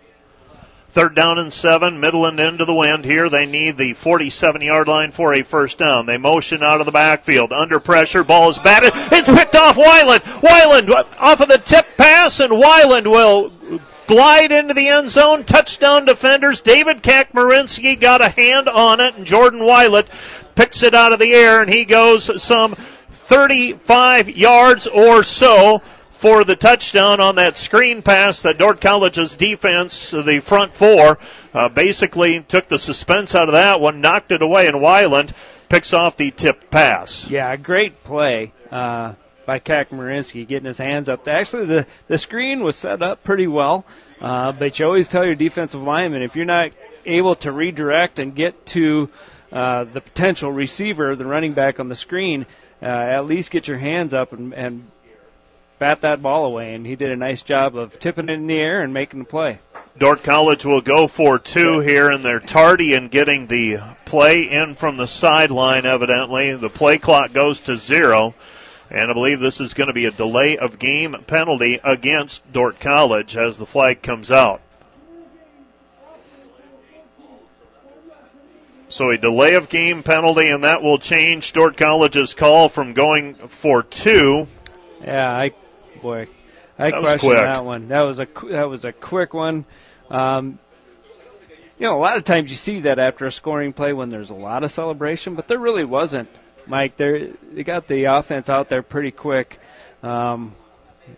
Third 0.92 1.16
down 1.16 1.40
and 1.40 1.54
seven, 1.54 2.02
Midland 2.02 2.42
into 2.42 2.66
the 2.66 2.74
wind 2.74 3.06
here. 3.06 3.30
They 3.30 3.46
need 3.46 3.78
the 3.78 3.94
47 3.94 4.62
yard 4.62 4.90
line 4.90 5.12
for 5.12 5.34
a 5.34 5.42
first 5.42 5.78
down. 5.78 6.06
They 6.06 6.18
motion 6.18 6.62
out 6.64 6.82
of 6.82 6.86
the 6.86 6.92
backfield. 6.92 7.54
Under 7.54 7.80
pressure, 7.80 8.26
ball 8.26 8.50
is 8.50 8.60
batted. 8.60 8.92
It's 9.10 9.30
picked 9.30 9.56
off 9.56 9.78
Weiland. 9.78 10.20
Weiland 10.42 10.90
off 11.18 11.40
of 11.40 11.48
the 11.48 11.60
tip 11.60 11.86
pass, 11.98 12.42
and 12.42 12.52
Weiland 12.52 13.06
will 13.06 13.54
glide 14.06 14.52
into 14.52 14.74
the 14.74 14.90
end 14.90 15.10
zone. 15.10 15.46
Touchdown 15.46 16.04
defenders. 16.04 16.60
David 16.60 17.02
Kakmarinsky 17.02 17.98
got 17.98 18.20
a 18.20 18.28
hand 18.28 18.68
on 18.68 19.00
it, 19.00 19.16
and 19.16 19.26
Jordan 19.26 19.62
Weiland 19.62 20.10
picks 20.56 20.84
it 20.84 20.94
out 20.94 21.14
of 21.14 21.20
the 21.20 21.34
air, 21.34 21.62
and 21.62 21.72
he 21.72 21.86
goes 21.86 22.42
some 22.42 22.76
35 23.10 24.30
yards 24.30 24.88
or 24.88 25.24
so 25.24 25.82
for 26.22 26.44
the 26.44 26.56
touchdown 26.56 27.20
on 27.20 27.34
that 27.34 27.58
screen 27.58 28.04
pass 28.04 28.44
that 28.44 28.60
Dordt 28.60 28.80
College's 28.80 29.36
defense, 29.36 30.12
the 30.12 30.40
front 30.40 30.72
four, 30.72 31.18
uh, 31.52 31.68
basically 31.68 32.42
took 32.42 32.68
the 32.68 32.78
suspense 32.78 33.34
out 33.34 33.48
of 33.48 33.54
that 33.54 33.82
one, 33.82 34.02
knocked 34.02 34.32
it 34.32 34.44
away, 34.44 34.68
and 34.68 34.78
Weiland 34.78 35.34
picks 35.68 35.94
off 35.94 36.18
the 36.18 36.30
tipped 36.30 36.70
pass. 36.70 37.28
Yeah, 37.28 37.56
great 37.56 38.04
play 38.04 38.52
uh, 38.70 39.14
by 39.48 39.58
Kakmarinsky 39.58 40.48
getting 40.48 40.68
his 40.68 40.78
hands 40.78 41.10
up. 41.10 41.28
Actually, 41.28 41.66
the, 41.66 41.88
the 42.08 42.20
screen 42.20 42.62
was 42.62 42.76
set 42.76 43.02
up 43.02 43.24
pretty 43.24 43.48
well, 43.48 43.84
uh, 44.20 44.52
but 44.52 44.78
you 44.78 44.86
always 44.86 45.08
tell 45.08 45.26
your 45.26 45.34
defensive 45.34 45.82
lineman 45.82 46.22
if 46.22 46.36
you're 46.36 46.46
not 46.46 46.72
able 47.06 47.34
to 47.34 47.52
redirect 47.52 48.20
and 48.20 48.36
get 48.36 48.66
to 48.68 49.10
uh, 49.52 49.84
the 49.84 50.02
potential 50.02 50.52
receiver, 50.52 51.16
the 51.16 51.26
running 51.26 51.54
back 51.54 51.80
on 51.80 51.90
the 51.90 51.96
screen, 51.96 52.46
uh, 52.82 52.86
at 52.86 53.26
least 53.26 53.52
get 53.52 53.68
your 53.68 53.78
hands 53.78 54.14
up 54.14 54.34
and, 54.34 54.54
and 54.54 54.90
bat 55.80 56.02
that 56.02 56.22
ball 56.22 56.46
away. 56.46 56.74
And 56.74 56.86
he 56.86 56.96
did 56.96 57.12
a 57.12 57.16
nice 57.16 57.44
job 57.44 57.76
of 57.76 58.00
tipping 58.00 58.30
it 58.30 58.34
in 58.34 58.48
the 58.48 58.60
air 58.60 58.82
and 58.82 58.94
making 58.94 59.20
the 59.20 59.26
play. 59.26 59.60
Dordt 59.98 60.24
College 60.24 60.64
will 60.64 60.82
go 60.82 61.08
for 61.08 61.38
two 61.38 61.82
here, 61.82 62.10
and 62.10 62.24
they're 62.24 62.40
tardy 62.40 62.94
in 62.94 63.10
getting 63.10 63.48
the 63.48 63.80
play 64.06 64.44
in 64.44 64.76
from 64.76 64.96
the 64.96 65.08
sideline, 65.08 65.86
evidently. 65.86 66.56
The 66.56 66.70
play 66.70 66.98
clock 66.98 67.34
goes 67.34 67.60
to 67.62 67.76
zero, 67.76 68.34
and 68.90 69.12
I 69.12 69.14
believe 69.14 69.42
this 69.42 69.60
is 69.60 69.74
going 69.74 69.88
to 69.88 69.94
be 69.94 70.06
a 70.06 70.12
delay 70.12 70.58
of 70.58 70.80
game 70.80 71.16
penalty 71.28 71.80
against 71.84 72.52
Dordt 72.54 72.80
College 72.80 73.36
as 73.36 73.58
the 73.58 73.66
flag 73.66 74.02
comes 74.02 74.32
out. 74.32 74.62
So 78.92 79.10
a 79.10 79.18
delay 79.18 79.54
of 79.54 79.70
game 79.70 80.04
penalty, 80.04 80.50
and 80.50 80.64
that 80.64 80.84
will 80.84 80.98
change 80.98 81.54
Dordt 81.54 81.78
College's 81.78 82.34
call 82.34 82.68
from 82.68 82.94
going 82.94 83.36
for 83.36 83.84
two. 83.84 84.48
Yeah, 85.02 85.32
I 85.32 85.52
boy, 86.02 86.28
I 86.78 86.92
that 86.92 87.00
question 87.00 87.30
that 87.32 87.64
one. 87.64 87.88
That 87.88 88.02
was 88.02 88.20
a 88.20 88.28
that 88.50 88.70
was 88.70 88.84
a 88.84 88.92
quick 88.92 89.34
one. 89.34 89.66
Um, 90.10 90.60
you 91.80 91.88
know, 91.88 91.98
a 91.98 92.02
lot 92.02 92.18
of 92.18 92.26
times 92.26 92.52
you 92.52 92.58
see 92.58 92.82
that 92.82 93.00
after 93.00 93.26
a 93.26 93.32
scoring 93.32 93.72
play 93.74 93.94
when 93.94 94.10
there's 94.10 94.30
a 94.30 94.36
lot 94.36 94.64
of 94.64 94.72
celebration, 94.72 95.36
but 95.36 95.48
there 95.48 95.58
really 95.58 95.86
wasn't. 95.86 96.30
Mike, 96.68 96.98
they 96.98 97.32
they 97.52 97.64
got 97.64 97.88
the 97.88 98.04
offense 98.04 98.50
out 98.50 98.68
there 98.68 98.84
pretty 98.84 99.12
quick. 99.12 99.60
Um, 100.04 100.54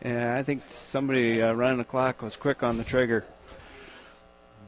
and 0.01 0.30
I 0.30 0.43
think 0.43 0.63
somebody 0.67 1.41
uh, 1.41 1.53
running 1.53 1.80
the 1.80 1.84
clock 1.84 2.21
was 2.21 2.38
quick 2.38 2.63
on 2.63 2.78
the 2.78 2.84
trigger. 2.84 3.26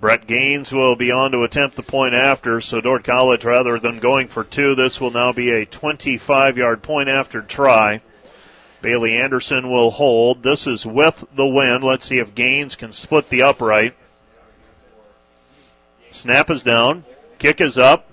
Brett 0.01 0.27
Gaines 0.27 0.71
will 0.71 0.95
be 0.95 1.11
on 1.11 1.31
to 1.31 1.43
attempt 1.43 1.75
the 1.75 1.83
point 1.83 2.13
after. 2.13 2.61
So 2.61 2.81
Dordt 2.81 3.03
College, 3.03 3.45
rather 3.45 3.79
than 3.79 3.99
going 3.99 4.27
for 4.27 4.43
two, 4.43 4.75
this 4.75 4.99
will 4.99 5.11
now 5.11 5.31
be 5.31 5.51
a 5.51 5.65
25-yard 5.65 6.83
point 6.83 7.09
after 7.09 7.41
try. 7.41 8.01
Bailey 8.81 9.17
Anderson 9.17 9.69
will 9.69 9.91
hold. 9.91 10.43
This 10.43 10.67
is 10.67 10.85
with 10.85 11.25
the 11.35 11.47
wind. 11.47 11.83
Let's 11.83 12.05
see 12.05 12.19
if 12.19 12.35
Gaines 12.35 12.75
can 12.75 12.91
split 12.91 13.29
the 13.29 13.41
upright. 13.41 13.95
Snap 16.11 16.49
is 16.49 16.63
down. 16.63 17.03
Kick 17.39 17.61
is 17.61 17.77
up. 17.77 18.11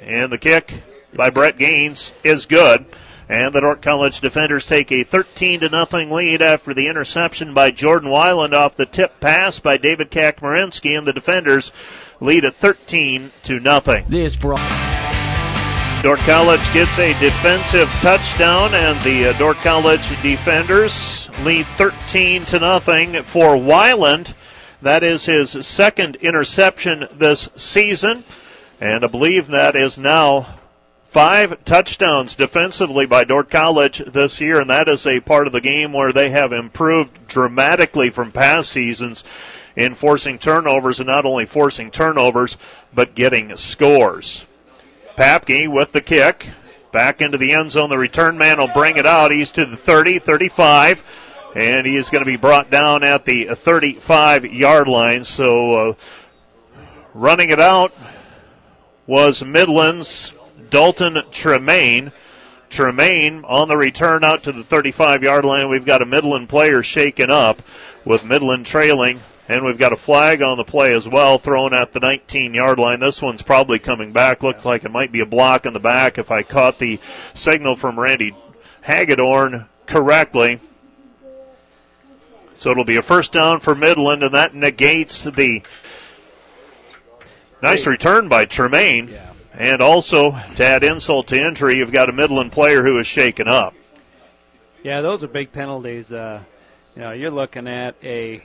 And 0.00 0.32
the 0.32 0.38
kick 0.38 0.82
by 1.14 1.30
Brett 1.30 1.58
Gaines 1.58 2.14
is 2.22 2.46
good. 2.46 2.86
And 3.28 3.54
the 3.54 3.60
Dordt 3.60 3.80
College 3.80 4.20
defenders 4.20 4.66
take 4.66 4.92
a 4.92 5.02
13 5.02 5.60
to 5.60 5.68
nothing 5.68 6.10
lead 6.10 6.42
after 6.42 6.74
the 6.74 6.88
interception 6.88 7.54
by 7.54 7.70
Jordan 7.70 8.10
Weiland 8.10 8.52
off 8.52 8.76
the 8.76 8.86
tip 8.86 9.18
pass 9.20 9.58
by 9.58 9.78
David 9.78 10.10
Kakmarinsky, 10.10 10.96
and 10.96 11.06
the 11.06 11.12
defenders 11.12 11.72
lead 12.20 12.44
at 12.44 12.54
13 12.54 13.30
to 13.44 13.60
nothing. 13.60 14.04
This 14.08 14.36
brought. 14.36 14.60
Dordt 16.02 16.20
College 16.20 16.70
gets 16.74 16.98
a 16.98 17.18
defensive 17.18 17.88
touchdown, 17.98 18.74
and 18.74 19.00
the 19.00 19.30
uh, 19.30 19.38
Dordt 19.38 19.56
College 19.58 20.06
defenders 20.20 21.30
lead 21.44 21.66
13 21.78 22.44
to 22.44 22.58
nothing 22.58 23.22
for 23.22 23.56
Wyland. 23.56 24.34
That 24.82 25.02
is 25.02 25.24
his 25.24 25.50
second 25.66 26.16
interception 26.16 27.08
this 27.10 27.48
season, 27.54 28.22
and 28.82 29.02
I 29.02 29.08
believe 29.08 29.46
that 29.46 29.76
is 29.76 29.98
now 29.98 30.58
Five 31.14 31.62
touchdowns 31.62 32.34
defensively 32.34 33.06
by 33.06 33.22
Dordt 33.22 33.48
College 33.48 33.98
this 33.98 34.40
year, 34.40 34.58
and 34.58 34.68
that 34.68 34.88
is 34.88 35.06
a 35.06 35.20
part 35.20 35.46
of 35.46 35.52
the 35.52 35.60
game 35.60 35.92
where 35.92 36.12
they 36.12 36.30
have 36.30 36.52
improved 36.52 37.28
dramatically 37.28 38.10
from 38.10 38.32
past 38.32 38.72
seasons 38.72 39.22
in 39.76 39.94
forcing 39.94 40.38
turnovers, 40.38 40.98
and 40.98 41.06
not 41.06 41.24
only 41.24 41.46
forcing 41.46 41.92
turnovers, 41.92 42.56
but 42.92 43.14
getting 43.14 43.56
scores. 43.56 44.44
Papke 45.16 45.68
with 45.68 45.92
the 45.92 46.00
kick. 46.00 46.48
Back 46.90 47.20
into 47.20 47.38
the 47.38 47.52
end 47.52 47.70
zone. 47.70 47.90
The 47.90 47.96
return 47.96 48.36
man 48.36 48.58
will 48.58 48.66
bring 48.66 48.96
it 48.96 49.06
out. 49.06 49.30
He's 49.30 49.52
to 49.52 49.64
the 49.64 49.76
30, 49.76 50.18
35, 50.18 51.52
and 51.54 51.86
he 51.86 51.94
is 51.94 52.10
going 52.10 52.24
to 52.24 52.26
be 52.28 52.36
brought 52.36 52.72
down 52.72 53.04
at 53.04 53.24
the 53.24 53.54
35 53.54 54.52
yard 54.52 54.88
line. 54.88 55.22
So 55.22 55.90
uh, 55.90 55.94
running 57.14 57.50
it 57.50 57.60
out 57.60 57.92
was 59.06 59.44
Midland's 59.44 60.33
Dalton 60.74 61.22
Tremaine. 61.30 62.10
Tremaine 62.68 63.44
on 63.44 63.68
the 63.68 63.76
return 63.76 64.24
out 64.24 64.42
to 64.42 64.50
the 64.50 64.64
35 64.64 65.22
yard 65.22 65.44
line. 65.44 65.68
We've 65.68 65.84
got 65.84 66.02
a 66.02 66.04
Midland 66.04 66.48
player 66.48 66.82
shaken 66.82 67.30
up 67.30 67.62
with 68.04 68.24
Midland 68.24 68.66
trailing, 68.66 69.20
and 69.48 69.64
we've 69.64 69.78
got 69.78 69.92
a 69.92 69.96
flag 69.96 70.42
on 70.42 70.56
the 70.56 70.64
play 70.64 70.92
as 70.92 71.08
well 71.08 71.38
thrown 71.38 71.74
at 71.74 71.92
the 71.92 72.00
19 72.00 72.54
yard 72.54 72.80
line. 72.80 72.98
This 72.98 73.22
one's 73.22 73.40
probably 73.40 73.78
coming 73.78 74.10
back. 74.10 74.42
Looks 74.42 74.64
like 74.64 74.84
it 74.84 74.90
might 74.90 75.12
be 75.12 75.20
a 75.20 75.26
block 75.26 75.64
in 75.64 75.74
the 75.74 75.78
back 75.78 76.18
if 76.18 76.32
I 76.32 76.42
caught 76.42 76.80
the 76.80 76.98
signal 77.34 77.76
from 77.76 78.00
Randy 78.00 78.34
Hagedorn 78.82 79.66
correctly. 79.86 80.58
So 82.56 82.72
it'll 82.72 82.84
be 82.84 82.96
a 82.96 83.02
first 83.02 83.32
down 83.32 83.60
for 83.60 83.76
Midland, 83.76 84.24
and 84.24 84.34
that 84.34 84.56
negates 84.56 85.22
the 85.22 85.62
nice 87.62 87.86
return 87.86 88.28
by 88.28 88.44
Tremaine. 88.44 89.06
Yeah. 89.06 89.33
And 89.56 89.80
also, 89.80 90.32
to 90.56 90.64
add 90.64 90.82
insult 90.82 91.28
to 91.28 91.40
injury, 91.40 91.76
you've 91.76 91.92
got 91.92 92.08
a 92.08 92.12
Midland 92.12 92.52
player 92.52 92.82
who 92.82 92.98
is 92.98 93.06
shaken 93.06 93.46
up. 93.46 93.74
Yeah, 94.82 95.00
those 95.00 95.22
are 95.22 95.28
big 95.28 95.52
penalties. 95.52 96.12
Uh, 96.12 96.40
you 96.96 97.02
know, 97.02 97.12
you're 97.12 97.30
looking 97.30 97.68
at 97.68 97.94
a 98.02 98.42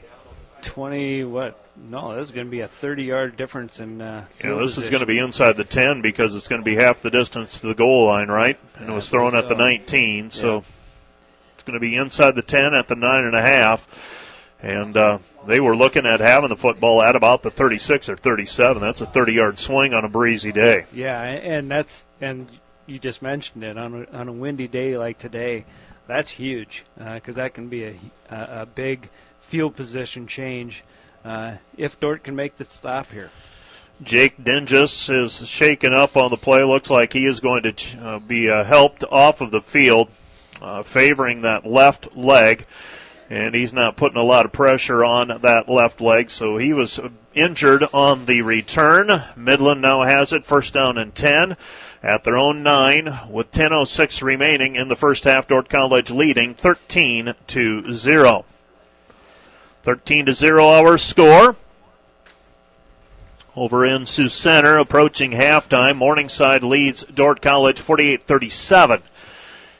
20, 0.62 1.24
what? 1.24 1.60
No, 1.90 2.16
this 2.16 2.28
is 2.28 2.32
going 2.32 2.46
to 2.46 2.52
be 2.52 2.60
a 2.60 2.68
30 2.68 3.04
yard 3.04 3.38
difference 3.38 3.80
in. 3.80 4.02
Uh, 4.02 4.26
you 4.44 4.50
know, 4.50 4.60
this 4.60 4.76
position. 4.76 4.84
is 4.84 4.90
going 4.90 5.00
to 5.00 5.06
be 5.06 5.18
inside 5.18 5.56
the 5.58 5.64
10 5.64 6.02
because 6.02 6.36
it's 6.36 6.48
going 6.48 6.62
to 6.62 6.66
be 6.66 6.76
half 6.76 7.02
the 7.02 7.10
distance 7.10 7.60
to 7.60 7.68
the 7.68 7.74
goal 7.74 8.08
line, 8.08 8.28
right? 8.28 8.60
And 8.76 8.90
it 8.90 8.94
was 8.94 9.10
thrown 9.10 9.34
at 9.34 9.48
the 9.48 9.56
19, 9.56 10.30
so 10.30 10.56
yeah. 10.56 10.58
it's 11.54 11.64
going 11.64 11.76
to 11.76 11.80
be 11.80 11.96
inside 11.96 12.36
the 12.36 12.42
10 12.42 12.74
at 12.74 12.88
the 12.88 12.96
9.5 12.96 13.28
and 13.28 13.36
uh, 14.64 15.20
they 15.48 15.60
were 15.60 15.76
looking 15.76 16.06
at 16.06 16.20
having 16.20 16.50
the 16.50 16.58
football 16.58 17.02
at 17.02 17.16
about 17.16 17.44
the 17.44 17.52
36 17.52 18.10
or 18.10 18.18
37. 18.18 18.82
That's 18.82 19.02
a 19.02 19.06
30-yard 19.06 19.58
swing 19.58 19.94
on 19.94 20.04
a 20.04 20.10
breezy 20.10 20.52
day. 20.52 20.86
Yeah, 20.94 21.22
and 21.22 21.70
that's 21.70 22.06
and 22.22 22.48
you 22.86 23.00
just 23.00 23.22
mentioned 23.22 23.64
it 23.64 23.78
on 23.78 24.08
a, 24.12 24.18
on 24.18 24.28
a 24.28 24.34
windy 24.34 24.68
day 24.68 24.98
like 24.98 25.18
today. 25.18 25.66
That's 26.08 26.32
huge 26.32 26.86
because 26.98 27.38
uh, 27.38 27.44
that 27.44 27.54
can 27.54 27.70
be 27.70 27.84
a, 27.84 27.96
a, 28.32 28.62
a, 28.62 28.66
big 28.66 29.10
field 29.40 29.76
position 29.76 30.26
change 30.26 30.84
uh, 31.24 31.58
if 31.78 32.00
Dordt 32.00 32.24
can 32.24 32.36
make 32.36 32.56
the 32.56 32.66
stop 32.66 33.12
here. 33.12 33.30
Jake 34.02 34.44
Dingus 34.44 35.10
is 35.10 35.48
shaken 35.48 35.94
up 35.94 36.18
on 36.18 36.32
the 36.32 36.38
play. 36.38 36.64
Looks 36.64 36.90
like 36.90 37.14
he 37.14 37.26
is 37.26 37.40
going 37.40 37.64
to 37.64 38.00
uh, 38.00 38.20
be 38.20 38.50
uh, 38.50 38.64
helped 38.64 39.04
off 39.12 39.42
of 39.42 39.52
the 39.52 39.62
field, 39.62 40.10
uh, 40.62 40.84
favoring 40.84 41.44
that 41.44 41.66
left 41.66 42.16
leg 42.18 42.66
and 43.30 43.54
he's 43.54 43.74
not 43.74 43.96
putting 43.96 44.18
a 44.18 44.24
lot 44.24 44.46
of 44.46 44.52
pressure 44.52 45.06
on 45.06 45.28
that 45.28 45.70
left 45.70 46.02
leg, 46.02 46.32
so 46.32 46.58
he 46.58 46.74
was 46.74 47.00
injured 47.36 47.84
on 47.94 48.26
the 48.26 48.42
return. 48.42 49.24
Midland 49.36 49.82
now 49.82 50.02
has 50.02 50.34
it 50.34 50.46
first 50.46 50.74
down 50.74 50.98
and 50.98 51.14
10 51.14 51.56
at 52.02 52.24
their 52.24 52.38
own 52.38 52.64
9 52.64 53.20
with 53.30 53.52
10:06 53.52 54.24
remaining 54.24 54.76
in 54.76 54.88
the 54.88 54.96
first 54.96 55.26
half. 55.26 55.48
Dordt 55.48 55.70
College 55.70 56.10
leading 56.10 56.56
13 56.56 57.36
to 57.48 57.94
0. 57.94 58.46
13 59.84 60.26
to 60.26 60.34
0 60.34 60.68
our 60.68 60.98
score. 60.98 61.56
Over 63.56 63.86
in 63.86 64.06
Sioux 64.06 64.30
Center, 64.30 64.78
approaching 64.78 65.32
halftime, 65.32 65.98
Morningside 65.98 66.64
leads 66.64 67.04
Dordt 67.04 67.42
College 67.42 67.82
48-37 67.82 69.02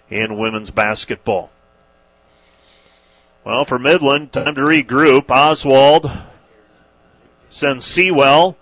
in 0.10 0.38
women's 0.38 0.72
basketball. 0.72 1.50
Well, 3.46 3.64
for 3.64 3.80
Midland, 3.80 4.34
time 4.34 4.56
to 4.56 4.62
regroup. 4.62 5.32
Oswald 5.32 6.12
sends 7.48 7.86
Sewell 7.86 8.58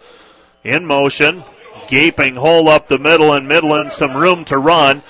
in 0.63 0.85
motion. 0.85 1.43
Gaping 1.89 2.35
hole 2.35 2.69
up 2.69 2.87
the 2.87 2.99
middle, 2.99 3.33
and 3.33 3.47
Midland 3.47 3.91
some 3.91 4.15
room 4.15 4.45
to 4.45 4.57
run. 4.57 5.01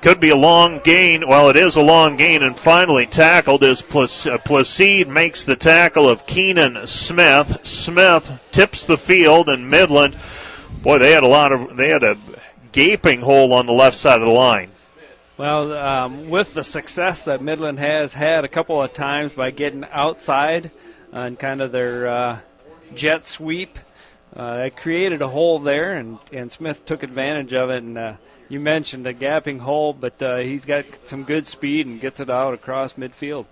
Could 0.00 0.20
be 0.20 0.30
a 0.30 0.36
long 0.36 0.80
gain. 0.82 1.28
Well, 1.28 1.48
it 1.48 1.56
is 1.56 1.76
a 1.76 1.82
long 1.82 2.16
gain, 2.16 2.42
and 2.42 2.58
finally 2.58 3.06
tackled 3.06 3.62
as 3.62 3.82
uh, 3.82 4.38
Placide 4.38 5.08
makes 5.08 5.44
the 5.44 5.56
tackle 5.56 6.08
of 6.08 6.26
Keenan 6.26 6.86
Smith. 6.86 7.58
Smith 7.64 8.48
tips 8.50 8.86
the 8.86 8.98
field, 8.98 9.48
and 9.48 9.70
Midland, 9.70 10.16
boy, 10.82 10.98
they 10.98 11.12
had 11.12 11.24
a 11.24 11.28
lot 11.28 11.52
of, 11.52 11.76
they 11.76 11.90
had 11.90 12.02
a 12.02 12.16
gaping 12.72 13.20
hole 13.20 13.52
on 13.52 13.66
the 13.66 13.72
left 13.72 13.96
side 13.96 14.20
of 14.20 14.26
the 14.26 14.32
line. 14.32 14.70
Well, 15.38 15.72
um, 15.72 16.30
with 16.30 16.54
the 16.54 16.64
success 16.64 17.26
that 17.26 17.40
Midland 17.40 17.78
has 17.78 18.12
had 18.12 18.44
a 18.44 18.48
couple 18.48 18.82
of 18.82 18.92
times 18.92 19.34
by 19.34 19.52
getting 19.52 19.84
outside 19.84 20.72
on 21.12 21.36
kind 21.36 21.60
of 21.60 21.70
their 21.70 22.08
uh, 22.08 22.38
jet 22.96 23.24
sweep, 23.24 23.78
uh, 24.34 24.64
it 24.66 24.76
created 24.76 25.22
a 25.22 25.28
hole 25.28 25.60
there, 25.60 25.92
and, 25.92 26.18
and 26.32 26.50
Smith 26.50 26.84
took 26.84 27.04
advantage 27.04 27.54
of 27.54 27.70
it. 27.70 27.84
And 27.84 27.96
uh, 27.96 28.14
you 28.48 28.58
mentioned 28.58 29.06
a 29.06 29.14
gapping 29.14 29.60
hole, 29.60 29.92
but 29.92 30.20
uh, 30.20 30.38
he's 30.38 30.64
got 30.64 30.84
some 31.04 31.22
good 31.22 31.46
speed 31.46 31.86
and 31.86 32.00
gets 32.00 32.18
it 32.18 32.28
out 32.28 32.52
across 32.52 32.94
midfield. 32.94 33.46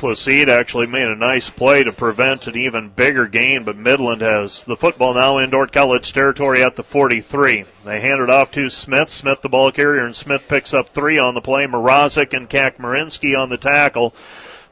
Placide 0.00 0.48
actually 0.48 0.86
made 0.86 1.08
a 1.08 1.14
nice 1.14 1.50
play 1.50 1.84
to 1.84 1.92
prevent 1.92 2.46
an 2.46 2.56
even 2.56 2.88
bigger 2.88 3.26
gain, 3.26 3.64
but 3.64 3.76
Midland 3.76 4.22
has 4.22 4.64
the 4.64 4.74
football 4.74 5.12
now 5.12 5.36
in 5.36 5.50
Dordt 5.50 5.72
College 5.72 6.10
territory 6.14 6.64
at 6.64 6.76
the 6.76 6.82
43. 6.82 7.66
They 7.84 8.00
hand 8.00 8.22
it 8.22 8.30
off 8.30 8.50
to 8.52 8.70
Smith. 8.70 9.10
Smith, 9.10 9.42
the 9.42 9.50
ball 9.50 9.70
carrier, 9.70 10.02
and 10.02 10.16
Smith 10.16 10.48
picks 10.48 10.72
up 10.72 10.88
three 10.88 11.18
on 11.18 11.34
the 11.34 11.42
play. 11.42 11.66
Morozic 11.66 12.32
and 12.32 12.48
Kakmarinsky 12.48 13.38
on 13.38 13.50
the 13.50 13.58
tackle. 13.58 14.14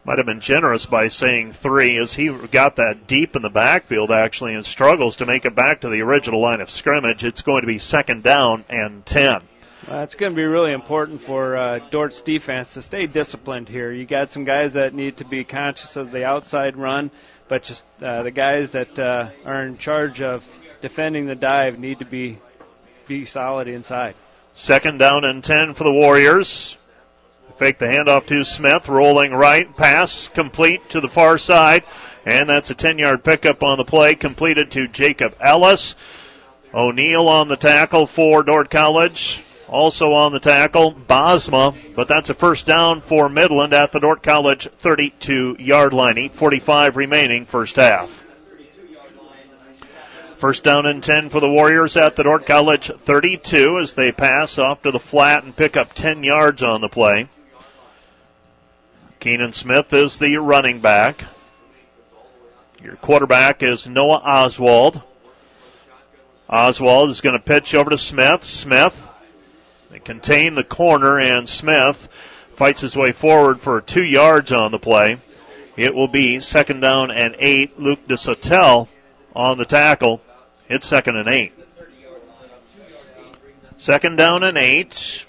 might 0.02 0.16
have 0.16 0.26
been 0.26 0.40
generous 0.40 0.86
by 0.86 1.08
saying 1.08 1.52
three 1.52 1.98
as 1.98 2.14
he 2.14 2.28
got 2.50 2.76
that 2.76 3.06
deep 3.06 3.36
in 3.36 3.42
the 3.42 3.50
backfield 3.50 4.10
actually 4.10 4.54
and 4.54 4.64
struggles 4.64 5.14
to 5.16 5.26
make 5.26 5.44
it 5.44 5.54
back 5.54 5.82
to 5.82 5.90
the 5.90 6.00
original 6.00 6.40
line 6.40 6.62
of 6.62 6.70
scrimmage. 6.70 7.22
It's 7.22 7.42
going 7.42 7.60
to 7.60 7.66
be 7.66 7.78
second 7.78 8.22
down 8.22 8.64
and 8.70 9.04
10. 9.04 9.42
It's 9.90 10.14
going 10.14 10.32
to 10.32 10.36
be 10.36 10.44
really 10.44 10.72
important 10.72 11.18
for 11.18 11.56
uh, 11.56 11.78
Dordt's 11.90 12.20
defense 12.20 12.74
to 12.74 12.82
stay 12.82 13.06
disciplined 13.06 13.70
here. 13.70 13.90
You 13.90 14.04
got 14.04 14.28
some 14.30 14.44
guys 14.44 14.74
that 14.74 14.92
need 14.92 15.16
to 15.16 15.24
be 15.24 15.44
conscious 15.44 15.96
of 15.96 16.10
the 16.10 16.26
outside 16.26 16.76
run, 16.76 17.10
but 17.48 17.62
just 17.62 17.86
uh, 18.02 18.22
the 18.22 18.30
guys 18.30 18.72
that 18.72 18.98
uh, 18.98 19.30
are 19.46 19.64
in 19.64 19.78
charge 19.78 20.20
of 20.20 20.50
defending 20.82 21.24
the 21.24 21.34
dive 21.34 21.78
need 21.78 22.00
to 22.00 22.04
be 22.04 22.38
be 23.06 23.24
solid 23.24 23.66
inside. 23.66 24.14
Second 24.52 24.98
down 24.98 25.24
and 25.24 25.42
10 25.42 25.72
for 25.72 25.84
the 25.84 25.92
Warriors. 25.92 26.76
Fake 27.56 27.78
the 27.78 27.86
handoff 27.86 28.26
to 28.26 28.44
Smith, 28.44 28.90
rolling 28.90 29.32
right, 29.32 29.74
pass 29.74 30.28
complete 30.28 30.86
to 30.90 31.00
the 31.00 31.08
far 31.08 31.38
side, 31.38 31.82
and 32.26 32.46
that's 32.46 32.70
a 32.70 32.74
10 32.74 32.98
yard 32.98 33.24
pickup 33.24 33.62
on 33.62 33.78
the 33.78 33.84
play, 33.84 34.14
completed 34.14 34.70
to 34.72 34.86
Jacob 34.86 35.34
Ellis. 35.40 35.96
O'Neill 36.74 37.26
on 37.26 37.48
the 37.48 37.56
tackle 37.56 38.06
for 38.06 38.42
Dordt 38.42 38.68
College. 38.68 39.42
Also 39.68 40.12
on 40.12 40.32
the 40.32 40.40
tackle, 40.40 40.92
Bosma, 40.94 41.74
but 41.94 42.08
that's 42.08 42.30
a 42.30 42.34
first 42.34 42.66
down 42.66 43.02
for 43.02 43.28
Midland 43.28 43.74
at 43.74 43.92
the 43.92 44.00
Dordt 44.00 44.22
College 44.22 44.66
32 44.68 45.56
yard 45.58 45.92
line. 45.92 46.16
8.45 46.16 46.96
remaining 46.96 47.44
first 47.44 47.76
half. 47.76 48.24
First 50.36 50.64
down 50.64 50.86
and 50.86 51.02
10 51.02 51.30
for 51.30 51.40
the 51.40 51.50
Warriors 51.50 51.96
at 51.96 52.16
the 52.16 52.22
Dordt 52.22 52.46
College 52.46 52.92
32 52.92 53.78
as 53.78 53.94
they 53.94 54.12
pass 54.12 54.56
off 54.56 54.82
to 54.84 54.90
the 54.90 55.00
flat 55.00 55.42
and 55.42 55.54
pick 55.54 55.76
up 55.76 55.92
10 55.94 56.22
yards 56.22 56.62
on 56.62 56.80
the 56.80 56.88
play. 56.88 57.28
Keenan 59.20 59.52
Smith 59.52 59.92
is 59.92 60.18
the 60.18 60.36
running 60.36 60.78
back. 60.78 61.24
Your 62.82 62.94
quarterback 62.96 63.64
is 63.64 63.88
Noah 63.88 64.22
Oswald. 64.24 65.02
Oswald 66.48 67.10
is 67.10 67.20
going 67.20 67.36
to 67.36 67.44
pitch 67.44 67.74
over 67.74 67.90
to 67.90 67.98
Smith. 67.98 68.44
Smith, 68.44 69.08
contain 70.08 70.54
the 70.54 70.64
corner, 70.64 71.20
and 71.20 71.46
Smith 71.46 72.06
fights 72.54 72.80
his 72.80 72.96
way 72.96 73.12
forward 73.12 73.60
for 73.60 73.78
two 73.82 74.02
yards 74.02 74.50
on 74.50 74.72
the 74.72 74.78
play. 74.78 75.18
It 75.76 75.94
will 75.94 76.08
be 76.08 76.40
second 76.40 76.80
down 76.80 77.10
and 77.10 77.36
eight. 77.38 77.78
Luke 77.78 78.06
DeSotel 78.06 78.88
on 79.36 79.58
the 79.58 79.66
tackle. 79.66 80.22
It's 80.66 80.86
second 80.86 81.16
and 81.16 81.28
eight. 81.28 81.52
Second 83.76 84.16
down 84.16 84.42
and 84.44 84.56
eight. 84.56 85.26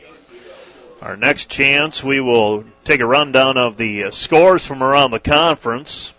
Our 1.01 1.17
next 1.17 1.49
chance, 1.51 2.01
we 2.01 2.21
will 2.21 2.63
take 2.85 3.01
a 3.01 3.05
rundown 3.05 3.57
of 3.57 3.75
the 3.75 4.05
uh, 4.05 4.11
scores 4.11 4.65
from 4.65 4.81
around 4.81 5.11
the 5.11 5.19
conference. 5.19 6.13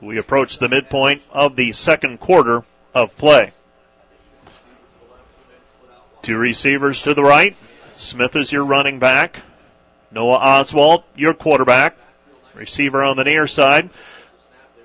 We 0.00 0.16
approach 0.16 0.58
the 0.58 0.70
midpoint 0.70 1.20
of 1.30 1.56
the 1.56 1.72
second 1.72 2.20
quarter 2.20 2.64
of 2.94 3.18
play. 3.18 3.52
Two 6.22 6.38
receivers 6.38 7.02
to 7.02 7.14
the 7.14 7.24
right. 7.24 7.56
Smith 7.96 8.36
is 8.36 8.52
your 8.52 8.64
running 8.64 9.00
back. 9.00 9.42
Noah 10.12 10.36
Oswald, 10.36 11.02
your 11.16 11.34
quarterback. 11.34 11.96
Receiver 12.54 13.02
on 13.02 13.16
the 13.16 13.24
near 13.24 13.48
side. 13.48 13.90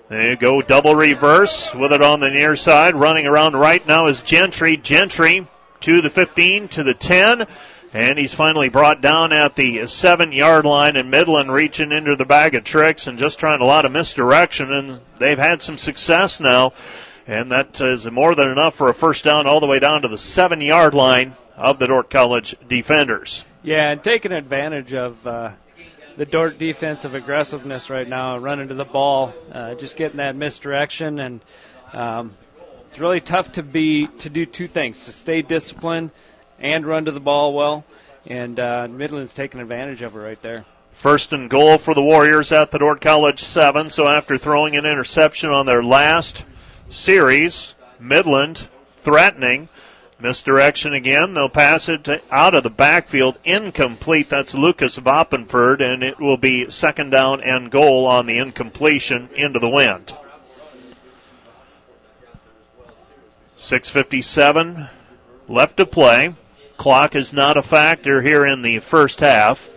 There 0.09 0.31
you 0.31 0.35
go, 0.35 0.63
double 0.63 0.95
reverse 0.95 1.75
with 1.75 1.93
it 1.93 2.01
on 2.01 2.21
the 2.21 2.31
near 2.31 2.55
side. 2.55 2.95
Running 2.95 3.27
around 3.27 3.55
right 3.55 3.85
now 3.85 4.07
is 4.07 4.23
Gentry. 4.23 4.77
Gentry 4.77 5.45
to 5.81 6.01
the 6.01 6.09
15, 6.09 6.69
to 6.69 6.83
the 6.83 6.95
10. 6.95 7.45
And 7.93 8.17
he's 8.17 8.33
finally 8.33 8.69
brought 8.69 9.01
down 9.01 9.31
at 9.31 9.55
the 9.55 9.85
seven 9.85 10.31
yard 10.31 10.65
line, 10.65 10.95
and 10.95 11.11
Midland 11.11 11.51
reaching 11.51 11.91
into 11.91 12.15
the 12.15 12.25
bag 12.25 12.55
of 12.55 12.63
tricks 12.63 13.05
and 13.05 13.19
just 13.19 13.39
trying 13.39 13.61
a 13.61 13.65
lot 13.65 13.85
of 13.85 13.91
misdirection. 13.91 14.71
And 14.73 15.01
they've 15.19 15.37
had 15.37 15.61
some 15.61 15.77
success 15.77 16.39
now. 16.39 16.73
And 17.27 17.51
that 17.51 17.81
is 17.81 18.09
more 18.09 18.35
than 18.35 18.47
enough 18.47 18.75
for 18.75 18.87
a 18.87 18.93
first 18.93 19.25
down 19.25 19.47
all 19.47 19.59
the 19.59 19.67
way 19.67 19.79
down 19.79 20.01
to 20.03 20.07
the 20.07 20.17
seven 20.17 20.61
yard 20.61 20.93
line 20.93 21.33
of 21.57 21.77
the 21.77 21.87
Dordt 21.87 22.09
College 22.09 22.55
defenders. 22.69 23.43
Yeah, 23.63 23.91
and 23.91 24.01
taking 24.01 24.31
advantage 24.31 24.93
of 24.93 25.27
uh, 25.27 25.51
the 26.15 26.25
Dordt 26.25 26.57
defensive 26.57 27.15
aggressiveness 27.15 27.89
right 27.89 28.07
now, 28.07 28.37
running 28.37 28.69
to 28.69 28.73
the 28.73 28.85
ball, 28.85 29.33
uh, 29.51 29.75
just 29.75 29.97
getting 29.97 30.17
that 30.17 30.37
misdirection. 30.37 31.19
And 31.19 31.41
um, 31.91 32.31
it's 32.87 32.97
really 32.97 33.19
tough 33.19 33.51
to 33.53 33.63
be 33.63 34.07
to 34.19 34.29
do 34.29 34.45
two 34.45 34.69
things 34.69 35.03
to 35.05 35.11
stay 35.11 35.41
disciplined 35.41 36.11
and 36.59 36.85
run 36.85 37.05
to 37.05 37.11
the 37.11 37.19
ball 37.19 37.53
well. 37.53 37.83
And 38.25 38.57
uh, 38.57 38.87
Midland's 38.89 39.33
taking 39.33 39.59
advantage 39.59 40.01
of 40.01 40.15
it 40.15 40.19
right 40.19 40.41
there. 40.41 40.63
First 40.93 41.33
and 41.33 41.49
goal 41.49 41.77
for 41.77 41.93
the 41.93 42.01
Warriors 42.01 42.53
at 42.53 42.71
the 42.71 42.79
Dordt 42.79 43.01
College 43.01 43.41
7. 43.41 43.89
So 43.89 44.07
after 44.07 44.37
throwing 44.37 44.77
an 44.77 44.85
interception 44.85 45.49
on 45.49 45.65
their 45.65 45.83
last 45.83 46.45
series, 46.89 47.75
Midland 47.99 48.69
threatening. 48.95 49.69
Misdirection 50.19 50.93
again. 50.93 51.35
They'll 51.35 51.49
pass 51.49 51.87
it 51.87 52.03
to, 52.05 52.21
out 52.31 52.55
of 52.55 52.63
the 52.63 52.71
backfield. 52.71 53.37
Incomplete. 53.43 54.29
That's 54.29 54.55
Lucas 54.55 54.97
Voppenford, 54.97 55.79
and 55.79 56.03
it 56.03 56.19
will 56.19 56.37
be 56.37 56.69
second 56.71 57.11
down 57.11 57.41
and 57.41 57.69
goal 57.69 58.07
on 58.07 58.25
the 58.25 58.39
incompletion 58.39 59.29
into 59.35 59.59
the 59.59 59.69
wind. 59.69 60.15
6.57 63.57 64.89
left 65.47 65.77
to 65.77 65.85
play. 65.85 66.33
Clock 66.77 67.15
is 67.15 67.33
not 67.33 67.57
a 67.57 67.63
factor 67.63 68.21
here 68.21 68.45
in 68.45 68.61
the 68.61 68.79
first 68.79 69.19
half. 69.19 69.69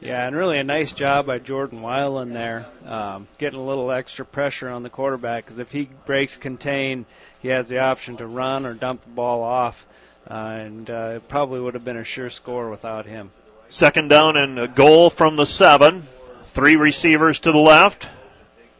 Yeah, 0.00 0.26
and 0.26 0.34
really 0.34 0.56
a 0.56 0.64
nice 0.64 0.92
job 0.92 1.26
by 1.26 1.38
Jordan 1.38 1.80
Weiland 1.80 2.32
there, 2.32 2.66
um, 2.86 3.28
getting 3.36 3.60
a 3.60 3.62
little 3.62 3.90
extra 3.90 4.24
pressure 4.24 4.70
on 4.70 4.82
the 4.82 4.88
quarterback 4.88 5.44
because 5.44 5.58
if 5.58 5.72
he 5.72 5.90
breaks 6.06 6.38
contain, 6.38 7.04
he 7.42 7.48
has 7.48 7.68
the 7.68 7.80
option 7.80 8.16
to 8.16 8.26
run 8.26 8.64
or 8.64 8.72
dump 8.72 9.02
the 9.02 9.10
ball 9.10 9.42
off, 9.42 9.86
uh, 10.30 10.34
and 10.34 10.88
uh, 10.88 11.12
it 11.16 11.28
probably 11.28 11.60
would 11.60 11.74
have 11.74 11.84
been 11.84 11.98
a 11.98 12.04
sure 12.04 12.30
score 12.30 12.70
without 12.70 13.04
him. 13.04 13.30
Second 13.68 14.08
down 14.08 14.38
and 14.38 14.58
a 14.58 14.68
goal 14.68 15.10
from 15.10 15.36
the 15.36 15.44
seven. 15.44 16.02
Three 16.44 16.76
receivers 16.76 17.38
to 17.40 17.52
the 17.52 17.58
left. 17.58 18.08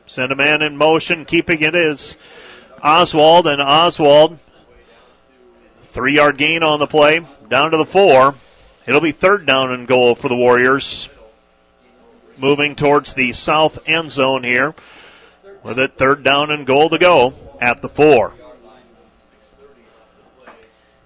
Send 0.06 0.32
a 0.32 0.36
man 0.36 0.62
in 0.62 0.76
motion, 0.78 1.26
keeping 1.26 1.60
it 1.60 1.74
is 1.74 2.16
Oswald, 2.82 3.46
and 3.46 3.60
Oswald, 3.60 4.38
three 5.80 6.14
yard 6.14 6.38
gain 6.38 6.62
on 6.62 6.78
the 6.78 6.86
play, 6.86 7.20
down 7.50 7.72
to 7.72 7.76
the 7.76 7.84
four. 7.84 8.34
It'll 8.90 9.00
be 9.00 9.12
third 9.12 9.46
down 9.46 9.70
and 9.70 9.86
goal 9.86 10.16
for 10.16 10.26
the 10.26 10.34
Warriors. 10.34 11.16
Moving 12.36 12.74
towards 12.74 13.14
the 13.14 13.32
south 13.34 13.78
end 13.86 14.10
zone 14.10 14.42
here. 14.42 14.74
With 15.62 15.78
it 15.78 15.96
third 15.96 16.24
down 16.24 16.50
and 16.50 16.66
goal 16.66 16.90
to 16.90 16.98
go 16.98 17.32
at 17.60 17.82
the 17.82 17.88
four. 17.88 18.34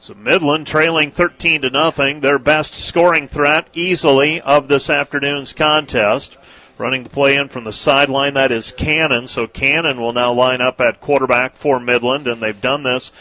So 0.01 0.15
Midland 0.15 0.67
trailing 0.67 1.11
13 1.11 1.61
to 1.61 1.69
nothing, 1.69 2.21
their 2.21 2.39
best 2.39 2.75
scoring 2.75 3.29
threat 3.29 3.69
easily 3.75 4.41
of 4.41 4.69
this 4.69 4.89
afternoon's 4.89 5.53
contest. 5.53 6.39
Running 6.79 7.03
the 7.03 7.11
play 7.11 7.37
in 7.37 7.49
from 7.49 7.65
the 7.65 7.73
sideline, 7.75 8.33
that 8.33 8.51
is 8.51 8.73
Cannon. 8.73 9.27
So 9.27 9.47
Cannon 9.47 10.01
will 10.01 10.15
now 10.15 10.33
line 10.33 10.63
up 10.63 10.81
at 10.81 11.03
quarterback 11.03 11.55
for 11.55 11.79
Midland, 11.79 12.29
and 12.29 12.43
they've 12.43 12.59
done 12.59 12.83
this 12.83 13.13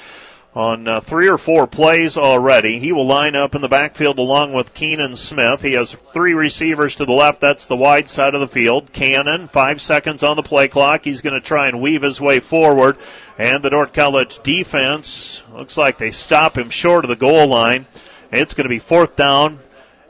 on 0.55 0.87
uh, 0.87 1.01
three 1.01 1.27
or 1.27 1.37
four 1.37 1.65
plays 1.65 2.15
already. 2.15 2.77
He 2.77 2.91
will 2.91 3.07
line 3.07 3.35
up 3.35 3.55
in 3.55 3.61
the 3.61 3.67
backfield 3.67 4.19
along 4.19 4.53
with 4.53 4.73
Keenan 4.73 5.15
Smith. 5.15 5.63
He 5.63 5.73
has 5.73 5.95
three 6.13 6.33
receivers 6.33 6.95
to 6.95 7.05
the 7.05 7.13
left. 7.13 7.41
That's 7.41 7.65
the 7.65 7.75
wide 7.75 8.09
side 8.09 8.35
of 8.35 8.41
the 8.41 8.47
field. 8.47 8.93
Cannon, 8.93 9.47
five 9.47 9.81
seconds 9.81 10.23
on 10.23 10.35
the 10.35 10.43
play 10.43 10.67
clock. 10.67 11.05
He's 11.05 11.21
going 11.21 11.33
to 11.33 11.41
try 11.41 11.67
and 11.67 11.81
weave 11.81 12.03
his 12.03 12.21
way 12.21 12.39
forward. 12.39 12.97
And 13.37 13.63
the 13.63 13.71
Dordt 13.71 13.93
College 13.93 14.43
defense 14.43 15.41
looks 15.51 15.75
like 15.75 15.97
they 15.97 16.11
stop 16.11 16.57
him 16.57 16.69
short 16.69 17.03
of 17.03 17.09
the 17.09 17.15
goal 17.15 17.47
line. 17.47 17.87
It's 18.31 18.53
going 18.53 18.65
to 18.65 18.69
be 18.69 18.79
fourth 18.79 19.15
down 19.15 19.59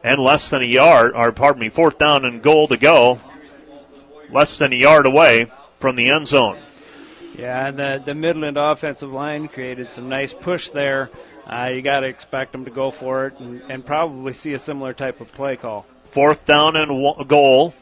and 0.03 0.19
less 0.19 0.49
than 0.49 0.61
a 0.61 0.65
yard, 0.65 1.13
or 1.15 1.31
pardon 1.31 1.61
me, 1.61 1.69
fourth 1.69 1.97
down 1.97 2.25
and 2.25 2.41
goal 2.41 2.67
to 2.67 2.77
go. 2.77 3.19
Less 4.29 4.57
than 4.57 4.73
a 4.73 4.75
yard 4.75 5.05
away 5.05 5.47
from 5.77 5.95
the 5.95 6.09
end 6.09 6.27
zone. 6.27 6.57
Yeah, 7.38 7.71
the, 7.71 8.01
the 8.03 8.13
Midland 8.13 8.57
offensive 8.57 9.11
line 9.11 9.47
created 9.47 9.89
some 9.89 10.07
nice 10.07 10.34
push 10.34 10.69
there. 10.69 11.09
Uh, 11.47 11.71
you 11.73 11.81
got 11.81 12.01
to 12.01 12.07
expect 12.07 12.51
them 12.51 12.65
to 12.65 12.71
go 12.71 12.91
for 12.91 13.27
it 13.27 13.39
and, 13.39 13.61
and, 13.69 13.86
probably 13.86 14.34
see 14.34 14.53
a 14.53 14.59
similar 14.59 14.93
type 14.93 15.19
of 15.19 15.34
play 15.34 15.57
call. 15.57 15.86
Fourth 16.03 16.45
down 16.45 16.75
and 16.75 16.89
goal. 17.27 17.73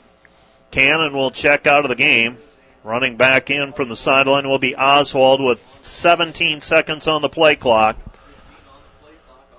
Cannon 0.72 1.14
will 1.14 1.32
check 1.32 1.68
out 1.68 1.84
of 1.84 1.89
the 1.89 1.95
game. 1.95 2.38
Running 2.84 3.18
back 3.18 3.49
in 3.49 3.74
from 3.74 3.89
the 3.89 3.97
sideline 3.97 4.47
will 4.47 4.58
be 4.58 4.76
Oswald 4.76 5.41
with 5.41 5.60
17 5.60 6.62
seconds 6.62 7.08
on 7.08 7.22
the 7.22 7.30
play 7.30 7.56
clock. 7.56 7.97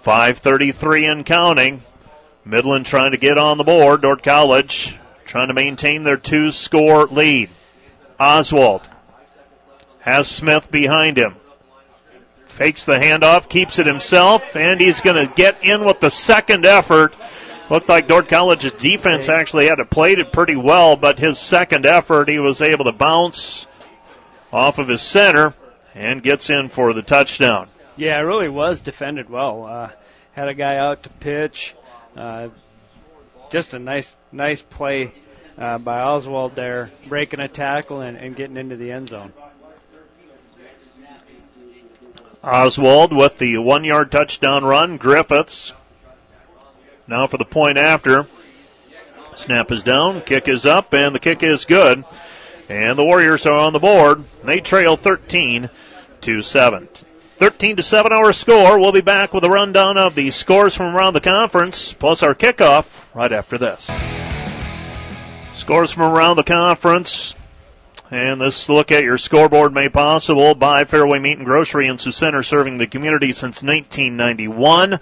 5.33 0.02 1.12
and 1.12 1.26
counting. 1.26 1.82
Midland 2.44 2.86
trying 2.86 3.12
to 3.12 3.18
get 3.18 3.38
on 3.38 3.58
the 3.58 3.64
board. 3.64 4.02
Dordt 4.02 4.22
College 4.22 4.98
trying 5.24 5.48
to 5.48 5.54
maintain 5.54 6.02
their 6.02 6.16
two 6.16 6.50
score 6.50 7.06
lead. 7.06 7.50
Oswald 8.18 8.82
has 10.02 10.28
Smith 10.28 10.70
behind 10.70 11.16
him. 11.16 11.34
Fakes 12.46 12.84
the 12.84 12.98
handoff, 12.98 13.48
keeps 13.48 13.78
it 13.78 13.86
himself, 13.86 14.54
and 14.54 14.80
he's 14.80 15.00
going 15.00 15.26
to 15.26 15.34
get 15.34 15.64
in 15.64 15.84
with 15.84 16.00
the 16.00 16.10
second 16.10 16.66
effort 16.66 17.14
Looked 17.72 17.88
like 17.88 18.06
Dordt 18.06 18.28
College's 18.28 18.72
defense 18.72 19.30
actually 19.30 19.66
had 19.66 19.76
to 19.76 19.86
played 19.86 20.18
it 20.18 20.30
pretty 20.30 20.56
well, 20.56 20.94
but 20.94 21.18
his 21.18 21.38
second 21.38 21.86
effort, 21.86 22.28
he 22.28 22.38
was 22.38 22.60
able 22.60 22.84
to 22.84 22.92
bounce 22.92 23.66
off 24.52 24.78
of 24.78 24.88
his 24.88 25.00
center 25.00 25.54
and 25.94 26.22
gets 26.22 26.50
in 26.50 26.68
for 26.68 26.92
the 26.92 27.00
touchdown. 27.00 27.68
Yeah, 27.96 28.18
it 28.18 28.24
really 28.24 28.50
was 28.50 28.82
defended 28.82 29.30
well. 29.30 29.64
Uh, 29.64 29.90
had 30.32 30.48
a 30.48 30.54
guy 30.54 30.76
out 30.76 31.02
to 31.04 31.08
pitch. 31.08 31.74
Uh, 32.14 32.48
just 33.48 33.72
a 33.72 33.78
nice, 33.78 34.18
nice 34.32 34.60
play 34.60 35.14
uh, 35.56 35.78
by 35.78 36.00
Oswald 36.02 36.54
there, 36.54 36.90
breaking 37.06 37.40
a 37.40 37.48
tackle 37.48 38.02
and, 38.02 38.18
and 38.18 38.36
getting 38.36 38.58
into 38.58 38.76
the 38.76 38.92
end 38.92 39.08
zone. 39.08 39.32
Oswald 42.42 43.12
with 43.12 43.38
the 43.38 43.58
one 43.58 43.84
yard 43.84 44.10
touchdown 44.10 44.64
run. 44.64 44.96
Griffiths 44.96 45.72
now 47.06 47.26
for 47.26 47.36
the 47.36 47.44
point 47.44 47.78
after. 47.78 48.26
Snap 49.34 49.70
is 49.70 49.82
down, 49.82 50.20
kick 50.20 50.46
is 50.48 50.66
up, 50.66 50.92
and 50.92 51.14
the 51.14 51.20
kick 51.20 51.42
is 51.42 51.64
good. 51.64 52.04
And 52.68 52.98
the 52.98 53.04
Warriors 53.04 53.46
are 53.46 53.58
on 53.58 53.72
the 53.72 53.78
board. 53.78 54.24
They 54.44 54.60
trail 54.60 54.96
13 54.96 55.70
to 56.22 56.42
7. 56.42 56.88
13 56.88 57.76
to 57.76 57.82
7 57.82 58.12
our 58.12 58.32
score. 58.32 58.78
We'll 58.78 58.92
be 58.92 59.00
back 59.00 59.34
with 59.34 59.44
a 59.44 59.50
rundown 59.50 59.98
of 59.98 60.14
the 60.14 60.30
scores 60.30 60.76
from 60.76 60.94
around 60.94 61.14
the 61.14 61.20
conference, 61.20 61.92
plus 61.92 62.22
our 62.22 62.34
kickoff 62.34 63.12
right 63.14 63.32
after 63.32 63.58
this. 63.58 63.90
Scores 65.54 65.92
from 65.92 66.02
around 66.02 66.36
the 66.36 66.44
conference. 66.44 67.34
And 68.12 68.42
this 68.42 68.68
look 68.68 68.92
at 68.92 69.04
your 69.04 69.16
scoreboard 69.16 69.72
made 69.72 69.94
possible 69.94 70.54
by 70.54 70.84
Fairway 70.84 71.18
Meat 71.18 71.38
and 71.38 71.46
Grocery 71.46 71.86
in 71.86 71.96
Sioux 71.96 72.12
Center, 72.12 72.42
serving 72.42 72.76
the 72.76 72.86
community 72.86 73.32
since 73.32 73.62
1991. 73.62 75.00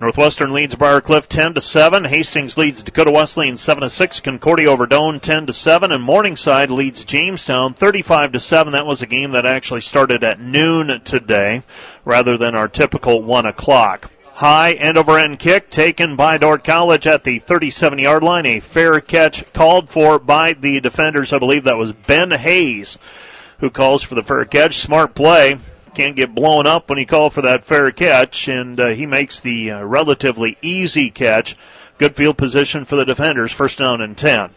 Northwestern 0.00 0.52
leads 0.52 0.76
Briarcliff 0.76 1.26
10 1.26 1.54
to 1.54 1.60
7. 1.60 2.04
Hastings 2.04 2.56
leads 2.56 2.84
Dakota 2.84 3.10
Wesleyan 3.10 3.56
7 3.56 3.82
to 3.82 3.90
6. 3.90 4.20
Concordia 4.20 4.70
over 4.70 4.86
Doane 4.86 5.20
10 5.20 5.46
to 5.46 5.52
7. 5.52 5.90
And 5.90 6.04
Morningside 6.04 6.70
leads 6.70 7.04
Jamestown 7.04 7.74
35 7.74 8.30
to 8.30 8.40
7. 8.40 8.72
That 8.72 8.86
was 8.86 9.02
a 9.02 9.06
game 9.06 9.32
that 9.32 9.44
actually 9.44 9.80
started 9.80 10.22
at 10.22 10.38
noon 10.38 11.00
today 11.02 11.62
rather 12.04 12.38
than 12.38 12.54
our 12.54 12.68
typical 12.68 13.20
1 13.20 13.46
o'clock. 13.46 14.12
High 14.42 14.72
end 14.72 14.98
over 14.98 15.20
end 15.20 15.38
kick 15.38 15.70
taken 15.70 16.16
by 16.16 16.36
Dordt 16.36 16.64
College 16.64 17.06
at 17.06 17.22
the 17.22 17.38
37 17.38 18.00
yard 18.00 18.24
line. 18.24 18.44
A 18.44 18.58
fair 18.58 19.00
catch 19.00 19.52
called 19.52 19.88
for 19.88 20.18
by 20.18 20.52
the 20.52 20.80
defenders. 20.80 21.32
I 21.32 21.38
believe 21.38 21.62
that 21.62 21.76
was 21.76 21.92
Ben 21.92 22.32
Hayes 22.32 22.98
who 23.60 23.70
calls 23.70 24.02
for 24.02 24.16
the 24.16 24.24
fair 24.24 24.44
catch. 24.44 24.78
Smart 24.78 25.14
play 25.14 25.58
can't 25.94 26.16
get 26.16 26.34
blown 26.34 26.66
up 26.66 26.88
when 26.88 26.98
he 26.98 27.06
called 27.06 27.32
for 27.32 27.42
that 27.42 27.64
fair 27.64 27.92
catch, 27.92 28.48
and 28.48 28.80
uh, 28.80 28.88
he 28.88 29.06
makes 29.06 29.38
the 29.38 29.70
uh, 29.70 29.84
relatively 29.84 30.58
easy 30.60 31.08
catch. 31.08 31.56
Good 31.98 32.16
field 32.16 32.36
position 32.36 32.84
for 32.84 32.96
the 32.96 33.04
defenders. 33.04 33.52
First 33.52 33.78
down 33.78 34.00
and 34.00 34.18
10. 34.18 34.50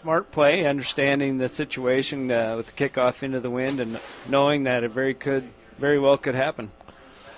Smart 0.00 0.30
play, 0.30 0.66
understanding 0.66 1.38
the 1.38 1.48
situation 1.48 2.30
uh, 2.30 2.54
with 2.58 2.76
the 2.76 2.88
kickoff 2.88 3.24
into 3.24 3.40
the 3.40 3.50
wind 3.50 3.80
and 3.80 3.98
knowing 4.28 4.62
that 4.62 4.84
it 4.84 4.92
very 4.92 5.14
could, 5.14 5.48
very 5.78 5.98
well 5.98 6.16
could 6.16 6.36
happen. 6.36 6.70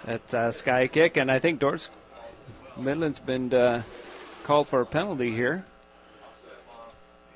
That's 0.06 0.32
a 0.32 0.52
sky 0.52 0.86
kick, 0.86 1.16
and 1.16 1.30
I 1.30 1.38
think 1.38 1.60
Dordt's 1.60 1.90
Midland's 2.78 3.18
been 3.18 3.52
uh, 3.52 3.82
called 4.44 4.68
for 4.68 4.80
a 4.80 4.86
penalty 4.86 5.32
here. 5.34 5.64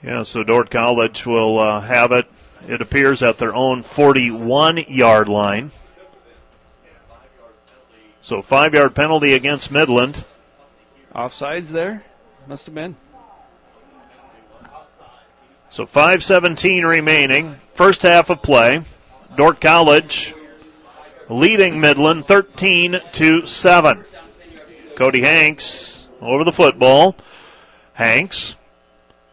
Yeah, 0.03 0.23
so 0.23 0.45
Dordt 0.45 0.71
College 0.71 1.27
will 1.27 1.59
uh, 1.59 1.81
have 1.81 2.13
it 2.13 2.27
it 2.69 2.83
appears, 2.83 3.23
at 3.23 3.39
their 3.39 3.55
own 3.55 3.83
41 3.83 4.79
yard 4.89 5.29
line. 5.29 5.71
So, 8.21 8.43
five 8.43 8.75
yard 8.75 8.95
penalty 8.95 9.33
against 9.33 9.73
Midland. 9.73 10.25
Offsides 11.15 11.71
there? 11.71 12.05
Must 12.47 12.67
have 12.67 12.75
been. 12.75 12.97
So, 15.71 15.87
5.17 15.87 16.85
remaining. 16.85 17.55
First 17.73 18.03
half 18.03 18.29
of 18.29 18.43
play. 18.43 18.83
Dordt 19.37 19.61
College 19.61 20.35
leading 21.31 21.81
Midland 21.81 22.27
13 22.27 23.01
to 23.13 23.47
7. 23.47 24.05
Cody 24.97 25.21
Hanks 25.23 26.09
over 26.21 26.45
the 26.45 26.53
football. 26.53 27.17
Hanks, 27.95 28.57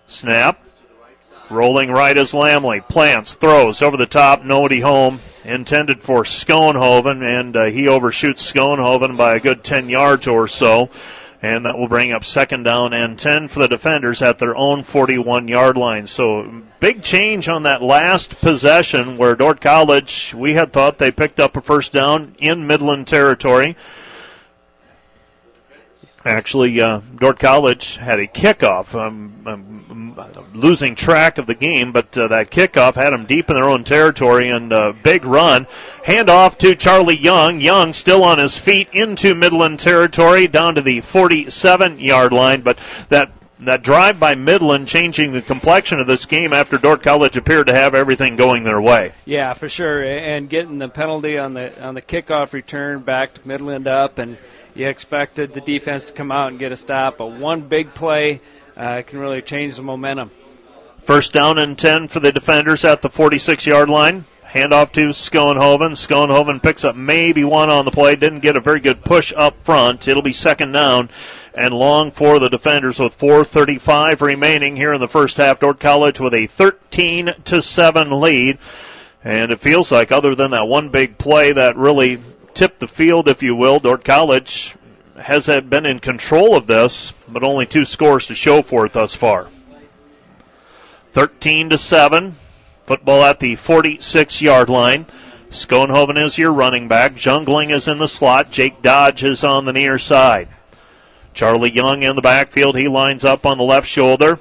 snap, 0.06 0.64
Rolling 1.50 1.92
right 1.92 2.18
as 2.18 2.34
Lamley. 2.34 2.86
Plants, 2.86 3.36
throws 3.36 3.82
over 3.82 3.96
the 3.96 4.06
top, 4.06 4.44
nobody 4.44 4.82
home. 4.82 5.20
Intended 5.46 6.02
for 6.02 6.24
Schoenhoven, 6.24 7.24
and 7.24 7.56
uh, 7.56 7.66
he 7.66 7.88
overshoots 7.88 8.52
Schoenhoven 8.52 9.18
by 9.18 9.36
a 9.36 9.40
good 9.40 9.64
10 9.64 9.88
yards 9.88 10.28
or 10.28 10.50
so. 10.50 10.90
And 11.42 11.66
that 11.66 11.78
will 11.78 11.88
bring 11.88 12.12
up 12.12 12.26
second 12.26 12.64
down 12.64 12.94
and 12.94 13.18
10 13.18 13.48
for 13.48 13.60
the 13.60 13.68
defenders 13.68 14.22
at 14.24 14.40
their 14.40 14.56
own 14.56 14.84
41 14.84 15.48
yard 15.48 15.78
line. 15.78 16.08
So, 16.08 16.64
big 16.80 17.04
change 17.04 17.48
on 17.48 17.64
that 17.64 17.84
last 17.84 18.42
possession 18.42 19.18
where 19.18 19.36
Dordt 19.36 19.62
College, 19.62 20.34
we 20.34 20.54
had 20.54 20.74
thought 20.74 20.98
they 20.98 21.12
picked 21.12 21.40
up 21.40 21.56
a 21.56 21.62
first 21.62 21.94
down 21.94 22.36
in 22.40 22.66
Midland 22.66 23.06
territory. 23.06 23.76
Actually, 26.28 26.80
uh, 26.82 27.00
Dordt 27.16 27.40
College 27.40 27.96
had 27.96 28.20
a 28.20 28.28
kickoff. 28.28 28.94
I'm, 28.94 29.48
I'm, 29.48 29.78
losing 30.54 30.96
track 30.96 31.38
of 31.38 31.46
the 31.46 31.56
game, 31.56 31.92
but 31.92 32.18
uh, 32.18 32.28
that 32.28 32.50
kickoff 32.50 32.96
had 32.96 33.12
them 33.12 33.26
deep 33.26 33.50
in 33.50 33.56
their 33.56 33.70
own 33.70 33.84
territory 33.84 34.50
and 34.50 34.74
a 34.74 34.92
big 34.92 35.24
run. 35.24 35.66
Handoff 36.04 36.58
to 36.58 36.76
Charlie 36.76 37.16
Young. 37.16 37.62
Young 37.62 37.94
still 37.94 38.24
on 38.24 38.40
his 38.40 38.58
feet 38.58 38.90
into 38.92 39.36
Midland 39.36 39.80
territory, 39.80 40.48
down 40.48 40.76
to 40.76 40.82
the 40.82 41.00
47 41.00 42.00
yard 42.00 42.34
line, 42.34 42.62
but 42.62 42.78
that 43.10 43.32
that 43.60 43.82
drive 43.82 44.20
by 44.20 44.36
Midland 44.36 44.88
changing 44.88 45.32
the 45.32 45.42
complexion 45.42 46.00
of 46.00 46.08
this 46.08 46.26
game 46.26 46.54
after 46.54 46.78
Dordt 46.78 47.02
College 47.02 47.38
appeared 47.38 47.68
to 47.68 47.74
have 47.74 47.96
everything 47.96 48.36
going 48.36 48.64
their 48.64 48.82
way. 48.82 49.14
Yeah, 49.26 49.54
for 49.54 49.68
sure, 49.68 50.04
and 50.04 50.48
getting 50.50 50.78
the 50.78 50.90
penalty 50.90 51.38
on 51.38 51.54
the 51.54 51.82
on 51.84 51.96
the 51.96 52.02
kickoff 52.02 52.54
return 52.54 53.00
backed 53.00 53.46
Midland 53.46 53.88
up 53.88 54.20
and 54.20 54.38
you 54.78 54.88
expected 54.88 55.54
the 55.54 55.62
defense 55.62 56.06
to 56.06 56.14
come 56.14 56.32
out 56.32 56.50
and 56.50 56.60
get 56.60 56.72
a 56.72 56.78
stop, 56.78 57.18
but 57.18 57.32
one 57.32 57.62
big 57.62 57.94
play 57.94 58.42
uh, 58.76 59.02
can 59.06 59.20
really 59.20 59.42
change 59.42 59.76
the 59.76 59.82
momentum. 59.82 60.30
First 61.02 61.34
down 61.34 61.58
and 61.58 61.78
10 61.78 62.10
for 62.10 62.20
the 62.20 62.32
defenders 62.32 62.86
at 62.86 63.02
the 63.02 63.10
46 63.10 63.66
yard 63.66 63.90
line. 63.90 64.26
Handoff 64.46 64.92
to 64.94 65.10
Schoenhoven. 65.10 65.92
Schoenhoven 65.92 66.62
picks 66.62 66.86
up 66.86 66.96
maybe 66.96 67.44
one 67.44 67.70
on 67.70 67.86
the 67.86 67.92
play. 67.92 68.16
Didn't 68.16 68.40
get 68.40 68.56
a 68.56 68.62
very 68.62 68.80
good 68.80 69.04
push 69.04 69.34
up 69.36 69.56
front. 69.64 70.08
It'll 70.08 70.24
be 70.24 70.34
second 70.34 70.72
down 70.72 71.10
and 71.54 71.74
long 71.74 72.12
for 72.12 72.40
the 72.40 72.50
defenders 72.50 73.00
with 73.00 73.18
4:35 73.18 74.22
remaining 74.22 74.76
here 74.76 74.94
in 74.94 75.02
the 75.02 75.08
first 75.08 75.38
half. 75.38 75.60
Dordt 75.60 75.80
College 75.80 76.20
with 76.20 76.34
a 76.34 76.48
13 76.48 77.34
to 77.46 77.62
seven 77.62 78.22
lead, 78.22 78.58
and 79.24 79.52
it 79.52 79.60
feels 79.60 79.92
like 79.92 80.12
other 80.12 80.34
than 80.34 80.52
that 80.52 80.68
one 80.68 80.90
big 80.90 81.18
play 81.18 81.52
that 81.52 81.76
really 81.76 82.20
tip 82.58 82.80
the 82.80 82.88
field, 82.88 83.28
if 83.28 83.44
you 83.44 83.56
will. 83.56 83.80
Dordt 83.80 84.04
College 84.04 84.76
has 85.22 85.46
been 85.46 85.86
in 85.86 86.00
control 86.00 86.56
of 86.56 86.66
this, 86.66 87.14
but 87.28 87.44
only 87.44 87.68
two 87.68 87.86
scores 87.86 88.26
to 88.26 88.34
show 88.34 88.64
for 88.64 88.88
it 88.88 88.94
thus 88.94 89.16
far. 89.16 89.48
13 91.12 91.70
to 91.70 91.78
7. 91.78 92.32
Football 92.84 93.24
at 93.24 93.40
the 93.40 93.56
46 93.56 94.42
yard 94.42 94.70
line. 94.70 95.06
Schoenhoven 95.52 96.18
is 96.18 96.40
your 96.40 96.52
running 96.52 96.88
back. 96.88 97.14
Jungling 97.14 97.70
is 97.70 97.88
in 97.88 98.00
the 98.00 98.08
slot. 98.08 98.50
Jake 98.50 98.82
Dodge 98.82 99.24
is 99.24 99.44
on 99.44 99.66
the 99.66 99.74
near 99.74 100.00
side. 100.00 100.50
Charlie 101.36 101.70
Young 101.70 102.02
in 102.02 102.16
the 102.16 102.22
backfield. 102.24 102.76
He 102.76 102.88
lines 102.88 103.24
up 103.24 103.46
on 103.46 103.60
the 103.60 103.64
left 103.64 103.88
shoulder. 103.88 104.40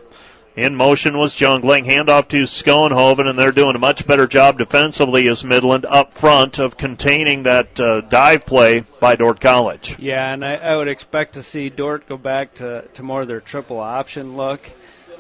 In 0.57 0.75
motion 0.75 1.19
was 1.19 1.35
Jungling. 1.35 1.85
Handoff 1.85 2.29
to 2.29 2.45
Schoenhoven, 2.45 3.29
and 3.29 3.39
they're 3.39 3.53
doing 3.53 3.77
a 3.77 3.79
much 3.79 4.07
better 4.07 4.27
job 4.27 4.57
defensively 4.57 5.29
as 5.29 5.45
Midland 5.45 5.85
up 5.85 6.15
front 6.15 6.59
of 6.59 6.79
containing 6.79 7.43
that 7.43 7.79
uh, 7.79 8.01
dive 8.01 8.47
play 8.47 8.83
by 8.99 9.17
Dordt 9.17 9.39
College. 9.39 9.99
Yeah, 9.99 10.33
and 10.33 10.43
I, 10.43 10.55
I, 10.55 10.77
would 10.77 10.89
expect 10.89 11.35
to 11.35 11.43
see 11.43 11.69
Dordt 11.69 12.09
go 12.09 12.17
back 12.17 12.55
to, 12.55 12.89
to 12.95 13.03
more 13.03 13.21
of 13.21 13.29
their 13.29 13.43
triple 13.43 13.81
option 13.81 14.39
look, 14.39 14.71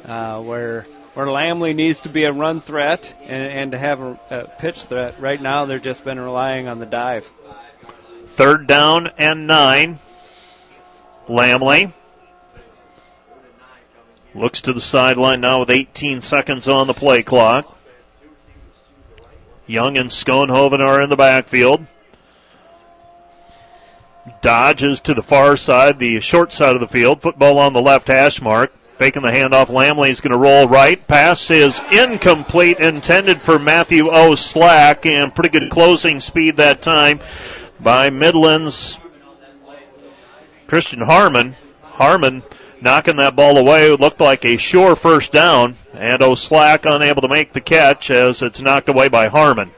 uh, 0.06 0.40
where 0.40 0.86
where 1.12 1.26
Lamley 1.26 1.74
needs 1.74 2.00
to 2.02 2.08
be 2.08 2.24
a 2.24 2.32
run 2.32 2.62
threat 2.62 3.14
and, 3.22 3.52
and 3.52 3.72
to 3.72 3.78
have 3.78 4.00
a, 4.00 4.18
a 4.30 4.44
pitch 4.58 4.84
threat. 4.84 5.20
Right 5.20 5.40
now, 5.40 5.66
they've 5.66 5.82
just 5.82 6.02
been 6.02 6.18
relying 6.18 6.66
on 6.66 6.78
the 6.78 6.86
dive. 6.86 7.30
Third 8.24 8.66
down 8.66 9.08
and 9.18 9.46
nine. 9.46 9.98
Lamley 11.28 11.92
Looks 14.36 14.60
to 14.62 14.74
the 14.74 14.82
sideline 14.82 15.40
now 15.40 15.60
with 15.60 15.70
18 15.70 16.20
seconds 16.20 16.68
on 16.68 16.86
the 16.86 16.92
play 16.92 17.22
clock. 17.22 17.74
Young 19.66 19.96
and 19.96 20.10
Schoenhoven 20.10 20.78
are 20.80 21.00
in 21.00 21.08
the 21.08 21.16
backfield. 21.16 21.86
Dodges 24.42 25.00
to 25.00 25.14
the 25.14 25.22
far 25.22 25.56
side, 25.56 25.98
the 25.98 26.20
short 26.20 26.52
side 26.52 26.74
of 26.74 26.82
the 26.82 26.88
field. 26.88 27.22
Football 27.22 27.58
on 27.58 27.72
the 27.72 27.80
left 27.80 28.08
hash 28.08 28.42
mark. 28.42 28.74
Faking 28.96 29.22
the 29.22 29.30
handoff. 29.30 29.68
Lamley 29.68 30.10
is 30.10 30.20
going 30.20 30.32
to 30.32 30.36
roll 30.36 30.68
right. 30.68 31.06
Pass 31.08 31.50
is 31.50 31.82
incomplete, 31.90 32.78
intended 32.78 33.40
for 33.40 33.58
Matthew 33.58 34.10
O. 34.10 34.34
Slack, 34.34 35.06
and 35.06 35.34
pretty 35.34 35.48
good 35.48 35.70
closing 35.70 36.20
speed 36.20 36.56
that 36.56 36.82
time 36.82 37.20
by 37.80 38.10
Midlands 38.10 38.98
Christian 40.66 41.00
Harmon. 41.00 41.56
Harmon 41.82 42.42
knocking 42.80 43.16
that 43.16 43.36
ball 43.36 43.56
away. 43.56 43.92
It 43.92 44.00
looked 44.00 44.20
like 44.20 44.44
a 44.44 44.56
sure 44.56 44.96
first 44.96 45.32
down, 45.32 45.76
and 45.94 46.22
O'Slack 46.22 46.86
unable 46.86 47.22
to 47.22 47.28
make 47.28 47.52
the 47.52 47.60
catch 47.60 48.10
as 48.10 48.42
it's 48.42 48.60
knocked 48.60 48.88
away 48.88 49.08
by 49.08 49.28
Harmon. 49.28 49.70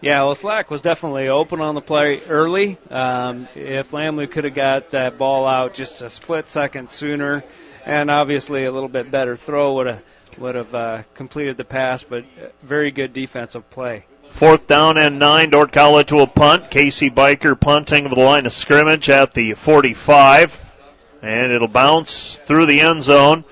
Yeah, 0.00 0.24
well, 0.24 0.34
Slack 0.34 0.68
was 0.68 0.82
definitely 0.82 1.28
open 1.28 1.60
on 1.60 1.76
the 1.76 1.80
play 1.80 2.20
early. 2.28 2.76
Um, 2.90 3.46
if 3.54 3.92
Lamley 3.92 4.28
could 4.28 4.42
have 4.42 4.54
got 4.54 4.90
that 4.90 5.16
ball 5.16 5.46
out 5.46 5.74
just 5.74 6.02
a 6.02 6.10
split 6.10 6.48
second 6.48 6.90
sooner, 6.90 7.44
and 7.86 8.10
obviously 8.10 8.64
a 8.64 8.72
little 8.72 8.88
bit 8.88 9.12
better 9.12 9.36
throw 9.36 9.74
would 9.74 9.86
have 9.86 10.02
would 10.38 10.54
have 10.54 10.74
uh, 10.74 11.02
completed 11.14 11.56
the 11.56 11.64
pass. 11.64 12.02
But 12.02 12.24
very 12.62 12.90
good 12.90 13.12
defensive 13.12 13.70
play. 13.70 14.06
Fourth 14.24 14.66
down 14.66 14.98
and 14.98 15.18
nine. 15.18 15.50
Dordt 15.50 15.72
College 15.72 16.10
will 16.10 16.26
punt. 16.26 16.70
Casey 16.70 17.10
Biker 17.10 17.58
punting 17.58 18.06
over 18.06 18.14
the 18.14 18.22
line 18.22 18.46
of 18.46 18.52
scrimmage 18.52 19.08
at 19.10 19.34
the 19.34 19.52
45, 19.52 20.71
and 21.22 21.52
it'll 21.52 21.68
bounce 21.68 22.38
through 22.38 22.66
the 22.66 22.80
end 22.80 23.04
zone, 23.04 23.44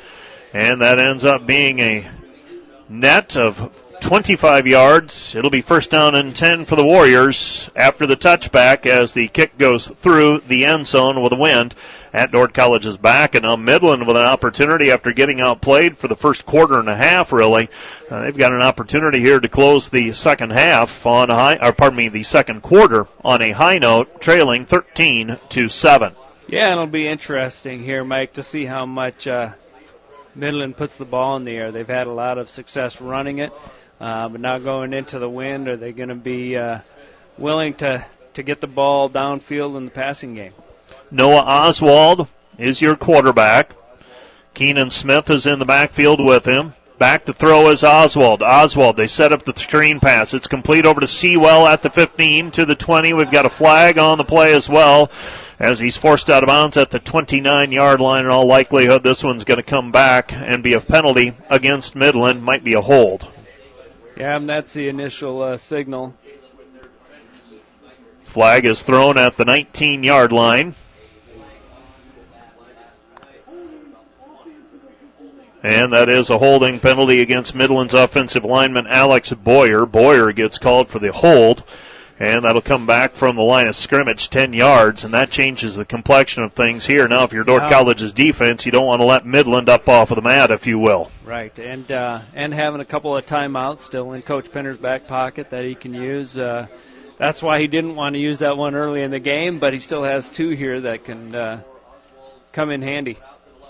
and 0.52 0.80
that 0.80 0.98
ends 0.98 1.24
up 1.24 1.46
being 1.46 1.78
a 1.78 2.10
net 2.88 3.36
of 3.36 3.72
25 4.00 4.66
yards. 4.66 5.34
It'll 5.34 5.50
be 5.50 5.60
first 5.60 5.90
down 5.90 6.14
and 6.14 6.34
10 6.34 6.64
for 6.64 6.74
the 6.74 6.84
Warriors 6.84 7.70
after 7.76 8.06
the 8.06 8.16
touchback 8.16 8.86
as 8.86 9.14
the 9.14 9.28
kick 9.28 9.56
goes 9.58 9.88
through 9.88 10.40
the 10.40 10.64
end 10.64 10.86
zone 10.88 11.22
with 11.22 11.32
a 11.32 11.36
wind 11.36 11.74
at 12.12 12.32
Dordt 12.32 12.54
College's 12.54 12.96
back. 12.96 13.34
And 13.34 13.44
now 13.44 13.56
Midland 13.56 14.06
with 14.06 14.16
an 14.16 14.26
opportunity 14.26 14.90
after 14.90 15.12
getting 15.12 15.40
outplayed 15.40 15.96
for 15.96 16.08
the 16.08 16.16
first 16.16 16.46
quarter 16.46 16.80
and 16.80 16.88
a 16.88 16.96
half, 16.96 17.30
really. 17.30 17.68
Uh, 18.10 18.22
they've 18.22 18.36
got 18.36 18.52
an 18.52 18.62
opportunity 18.62 19.20
here 19.20 19.38
to 19.38 19.48
close 19.48 19.90
the 19.90 20.12
second 20.12 20.50
half 20.50 21.06
on 21.06 21.30
a 21.30 21.34
high, 21.34 21.56
or 21.56 21.72
pardon 21.72 21.98
me, 21.98 22.08
the 22.08 22.22
second 22.22 22.62
quarter 22.62 23.06
on 23.22 23.42
a 23.42 23.52
high 23.52 23.78
note, 23.78 24.20
trailing 24.20 24.64
13 24.64 25.36
to 25.50 25.68
7. 25.68 26.14
Yeah, 26.50 26.72
it'll 26.72 26.88
be 26.88 27.06
interesting 27.06 27.84
here, 27.84 28.02
Mike, 28.02 28.32
to 28.32 28.42
see 28.42 28.64
how 28.64 28.84
much 28.84 29.28
uh, 29.28 29.50
Midland 30.34 30.76
puts 30.76 30.96
the 30.96 31.04
ball 31.04 31.36
in 31.36 31.44
the 31.44 31.56
air. 31.56 31.70
They've 31.70 31.86
had 31.86 32.08
a 32.08 32.12
lot 32.12 32.38
of 32.38 32.50
success 32.50 33.00
running 33.00 33.38
it. 33.38 33.52
Uh, 34.00 34.28
but 34.28 34.40
now 34.40 34.58
going 34.58 34.92
into 34.92 35.20
the 35.20 35.30
wind, 35.30 35.68
are 35.68 35.76
they 35.76 35.92
going 35.92 36.08
to 36.08 36.16
be 36.16 36.56
uh, 36.56 36.80
willing 37.38 37.74
to, 37.74 38.04
to 38.34 38.42
get 38.42 38.60
the 38.60 38.66
ball 38.66 39.08
downfield 39.08 39.76
in 39.76 39.84
the 39.84 39.92
passing 39.92 40.34
game? 40.34 40.52
Noah 41.08 41.44
Oswald 41.46 42.26
is 42.58 42.82
your 42.82 42.96
quarterback. 42.96 43.70
Keenan 44.52 44.90
Smith 44.90 45.30
is 45.30 45.46
in 45.46 45.60
the 45.60 45.64
backfield 45.64 46.18
with 46.20 46.46
him. 46.46 46.72
Back 47.00 47.24
to 47.24 47.32
throw 47.32 47.70
is 47.70 47.82
Oswald. 47.82 48.42
Oswald, 48.42 48.98
they 48.98 49.06
set 49.06 49.32
up 49.32 49.44
the 49.44 49.58
screen 49.58 50.00
pass. 50.00 50.34
It's 50.34 50.46
complete 50.46 50.84
over 50.84 51.00
to 51.00 51.08
Sewell 51.08 51.66
at 51.66 51.80
the 51.80 51.88
15 51.88 52.50
to 52.50 52.66
the 52.66 52.74
20. 52.74 53.14
We've 53.14 53.30
got 53.30 53.46
a 53.46 53.48
flag 53.48 53.96
on 53.96 54.18
the 54.18 54.24
play 54.24 54.52
as 54.52 54.68
well 54.68 55.10
as 55.58 55.78
he's 55.78 55.96
forced 55.96 56.28
out 56.28 56.42
of 56.42 56.48
bounds 56.48 56.76
at 56.76 56.90
the 56.90 56.98
29 56.98 57.72
yard 57.72 58.00
line. 58.00 58.26
In 58.26 58.30
all 58.30 58.44
likelihood, 58.44 59.02
this 59.02 59.24
one's 59.24 59.44
going 59.44 59.56
to 59.56 59.62
come 59.62 59.90
back 59.90 60.34
and 60.34 60.62
be 60.62 60.74
a 60.74 60.80
penalty 60.82 61.32
against 61.48 61.96
Midland. 61.96 62.42
Might 62.42 62.64
be 62.64 62.74
a 62.74 62.82
hold. 62.82 63.32
Yeah, 64.18 64.36
and 64.36 64.46
that's 64.46 64.74
the 64.74 64.86
initial 64.88 65.40
uh, 65.40 65.56
signal. 65.56 66.14
Flag 68.24 68.66
is 68.66 68.82
thrown 68.82 69.16
at 69.16 69.38
the 69.38 69.46
19 69.46 70.04
yard 70.04 70.32
line. 70.32 70.74
And 75.62 75.92
that 75.92 76.08
is 76.08 76.30
a 76.30 76.38
holding 76.38 76.80
penalty 76.80 77.20
against 77.20 77.54
Midland's 77.54 77.92
offensive 77.92 78.44
lineman 78.44 78.86
Alex 78.86 79.32
Boyer. 79.32 79.84
Boyer 79.84 80.32
gets 80.32 80.58
called 80.58 80.88
for 80.88 80.98
the 80.98 81.12
hold, 81.12 81.64
and 82.18 82.44
that'll 82.44 82.62
come 82.62 82.86
back 82.86 83.12
from 83.12 83.36
the 83.36 83.42
line 83.42 83.66
of 83.66 83.76
scrimmage 83.76 84.30
10 84.30 84.54
yards, 84.54 85.04
and 85.04 85.12
that 85.12 85.30
changes 85.30 85.76
the 85.76 85.84
complexion 85.84 86.42
of 86.42 86.54
things 86.54 86.86
here. 86.86 87.06
Now, 87.06 87.24
if 87.24 87.34
you're 87.34 87.44
Dordt 87.44 87.70
College's 87.70 88.14
defense, 88.14 88.64
you 88.64 88.72
don't 88.72 88.86
want 88.86 89.00
to 89.00 89.04
let 89.04 89.26
Midland 89.26 89.68
up 89.68 89.86
off 89.86 90.10
of 90.10 90.16
the 90.16 90.22
mat, 90.22 90.50
if 90.50 90.66
you 90.66 90.78
will. 90.78 91.10
Right, 91.26 91.56
and 91.58 91.90
uh, 91.92 92.20
and 92.34 92.54
having 92.54 92.80
a 92.80 92.86
couple 92.86 93.14
of 93.14 93.26
timeouts 93.26 93.78
still 93.78 94.12
in 94.12 94.22
Coach 94.22 94.50
Penner's 94.50 94.78
back 94.78 95.06
pocket 95.06 95.50
that 95.50 95.66
he 95.66 95.74
can 95.74 95.92
use. 95.92 96.38
Uh, 96.38 96.68
that's 97.18 97.42
why 97.42 97.60
he 97.60 97.66
didn't 97.66 97.96
want 97.96 98.14
to 98.14 98.18
use 98.18 98.38
that 98.38 98.56
one 98.56 98.74
early 98.74 99.02
in 99.02 99.10
the 99.10 99.18
game, 99.18 99.58
but 99.58 99.74
he 99.74 99.80
still 99.80 100.04
has 100.04 100.30
two 100.30 100.48
here 100.50 100.80
that 100.80 101.04
can 101.04 101.34
uh, 101.34 101.62
come 102.52 102.70
in 102.70 102.80
handy. 102.80 103.18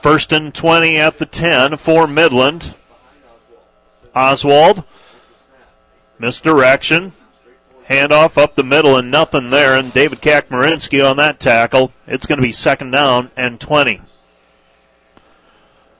First 0.00 0.32
and 0.32 0.54
20 0.54 0.96
at 0.96 1.18
the 1.18 1.26
10 1.26 1.76
for 1.76 2.06
Midland. 2.06 2.74
Oswald. 4.14 4.82
Misdirection. 6.18 7.12
Handoff 7.86 8.38
up 8.38 8.54
the 8.54 8.62
middle 8.62 8.96
and 8.96 9.10
nothing 9.10 9.50
there. 9.50 9.76
And 9.76 9.92
David 9.92 10.22
Kakmarinsky 10.22 11.06
on 11.08 11.18
that 11.18 11.38
tackle. 11.38 11.92
It's 12.06 12.24
going 12.24 12.38
to 12.38 12.42
be 12.42 12.52
second 12.52 12.92
down 12.92 13.30
and 13.36 13.60
20. 13.60 14.00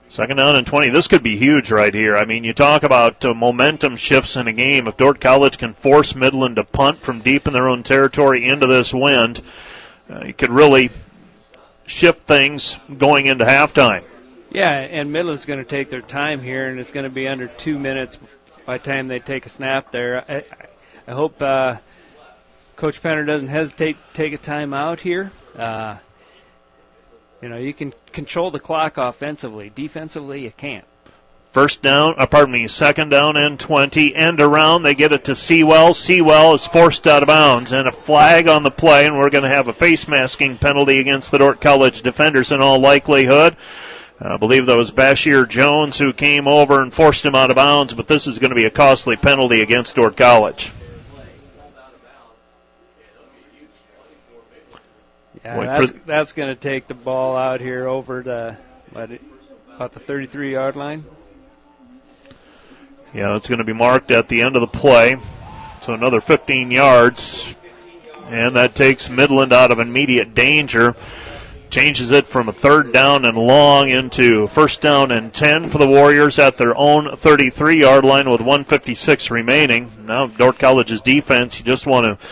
Second 0.07 0.37
down 0.37 0.55
and 0.55 0.65
20. 0.65 0.89
This 0.89 1.07
could 1.07 1.21
be 1.21 1.37
huge 1.37 1.69
right 1.69 1.93
here. 1.93 2.17
I 2.17 2.25
mean, 2.25 2.43
you 2.43 2.53
talk 2.53 2.81
about 2.81 3.23
uh, 3.23 3.35
momentum 3.35 3.97
shifts 3.97 4.35
in 4.35 4.47
a 4.47 4.53
game. 4.53 4.87
If 4.87 4.97
Dordt 4.97 5.21
College 5.21 5.59
can 5.59 5.73
force 5.73 6.15
Midland 6.15 6.55
to 6.55 6.63
punt 6.63 6.97
from 6.97 7.21
deep 7.21 7.45
in 7.45 7.53
their 7.53 7.67
own 7.67 7.83
territory 7.83 8.47
into 8.47 8.65
this 8.65 8.95
wind, 8.95 9.41
uh, 10.09 10.23
you 10.25 10.33
could 10.33 10.49
really 10.49 10.89
shift 11.91 12.23
things 12.23 12.79
going 12.97 13.27
into 13.27 13.45
halftime. 13.45 14.03
Yeah, 14.51 14.71
and 14.71 15.11
Midland's 15.11 15.45
going 15.45 15.59
to 15.59 15.65
take 15.65 15.89
their 15.89 16.01
time 16.01 16.41
here, 16.41 16.67
and 16.67 16.79
it's 16.79 16.91
going 16.91 17.03
to 17.05 17.09
be 17.09 17.27
under 17.27 17.47
two 17.47 17.77
minutes 17.77 18.17
by 18.65 18.77
the 18.77 18.83
time 18.83 19.07
they 19.07 19.19
take 19.19 19.45
a 19.45 19.49
snap 19.49 19.91
there. 19.91 20.25
I, 20.29 20.43
I 21.07 21.11
hope 21.11 21.41
uh, 21.41 21.77
Coach 22.75 23.01
Penner 23.01 23.25
doesn't 23.25 23.47
hesitate 23.47 23.95
to 23.95 24.13
take 24.13 24.33
a 24.33 24.37
time 24.37 24.73
out 24.73 25.01
here. 25.01 25.31
Uh, 25.55 25.97
you 27.41 27.49
know, 27.49 27.57
you 27.57 27.73
can 27.73 27.93
control 28.11 28.51
the 28.51 28.59
clock 28.59 28.97
offensively. 28.97 29.71
Defensively, 29.73 30.43
you 30.43 30.51
can't. 30.51 30.85
First 31.51 31.81
down, 31.81 32.15
uh, 32.17 32.27
pardon 32.27 32.53
me, 32.53 32.69
second 32.69 33.09
down 33.09 33.35
and 33.35 33.59
20. 33.59 34.15
End 34.15 34.39
around, 34.39 34.83
they 34.83 34.95
get 34.95 35.11
it 35.11 35.25
to 35.25 35.35
Sewell. 35.35 35.93
Sewell 35.93 36.53
is 36.53 36.65
forced 36.65 37.05
out 37.05 37.23
of 37.23 37.27
bounds, 37.27 37.73
and 37.73 37.89
a 37.89 37.91
flag 37.91 38.47
on 38.47 38.63
the 38.63 38.71
play, 38.71 39.05
and 39.05 39.17
we're 39.17 39.29
going 39.29 39.43
to 39.43 39.49
have 39.49 39.67
a 39.67 39.73
face 39.73 40.07
masking 40.07 40.55
penalty 40.55 40.99
against 40.99 41.29
the 41.29 41.39
Dordt 41.39 41.59
College 41.59 42.03
defenders 42.03 42.53
in 42.53 42.61
all 42.61 42.79
likelihood. 42.79 43.57
I 44.21 44.37
believe 44.37 44.65
that 44.67 44.77
was 44.77 44.91
Bashir 44.91 45.49
Jones 45.49 45.97
who 45.97 46.13
came 46.13 46.47
over 46.47 46.81
and 46.81 46.93
forced 46.93 47.25
him 47.25 47.35
out 47.35 47.49
of 47.49 47.57
bounds, 47.57 47.93
but 47.95 48.07
this 48.07 48.27
is 48.27 48.39
going 48.39 48.51
to 48.51 48.55
be 48.55 48.65
a 48.65 48.69
costly 48.69 49.17
penalty 49.17 49.59
against 49.59 49.97
Dordt 49.97 50.15
College. 50.15 50.71
Yeah, 55.43 55.65
that's, 55.65 55.91
that's 56.05 56.31
going 56.31 56.49
to 56.49 56.55
take 56.55 56.87
the 56.87 56.93
ball 56.93 57.35
out 57.35 57.59
here 57.59 57.87
over 57.87 58.21
the 58.21 58.55
what, 58.91 59.09
about 59.75 59.91
the 59.91 59.99
33 59.99 60.53
yard 60.53 60.77
line. 60.77 61.03
Yeah, 63.13 63.35
it's 63.35 63.47
going 63.49 63.59
to 63.59 63.65
be 63.65 63.73
marked 63.73 64.09
at 64.11 64.29
the 64.29 64.41
end 64.41 64.55
of 64.55 64.61
the 64.61 64.67
play. 64.67 65.17
So 65.81 65.93
another 65.93 66.21
15 66.21 66.71
yards. 66.71 67.55
And 68.25 68.55
that 68.55 68.75
takes 68.75 69.09
Midland 69.09 69.51
out 69.51 69.71
of 69.71 69.79
immediate 69.79 70.33
danger. 70.33 70.95
Changes 71.69 72.11
it 72.11 72.25
from 72.25 72.47
a 72.47 72.53
third 72.53 72.93
down 72.93 73.25
and 73.25 73.37
long 73.37 73.89
into 73.89 74.47
first 74.47 74.81
down 74.81 75.11
and 75.11 75.33
10 75.33 75.69
for 75.69 75.77
the 75.77 75.87
Warriors 75.87 76.37
at 76.39 76.57
their 76.57 76.75
own 76.75 77.15
33 77.15 77.79
yard 77.79 78.05
line 78.05 78.29
with 78.29 78.41
156 78.41 79.31
remaining. 79.31 79.91
Now, 80.05 80.27
Dordt 80.27 80.59
College's 80.59 81.01
defense, 81.01 81.59
you 81.59 81.65
just 81.65 81.87
want 81.87 82.19
to 82.19 82.27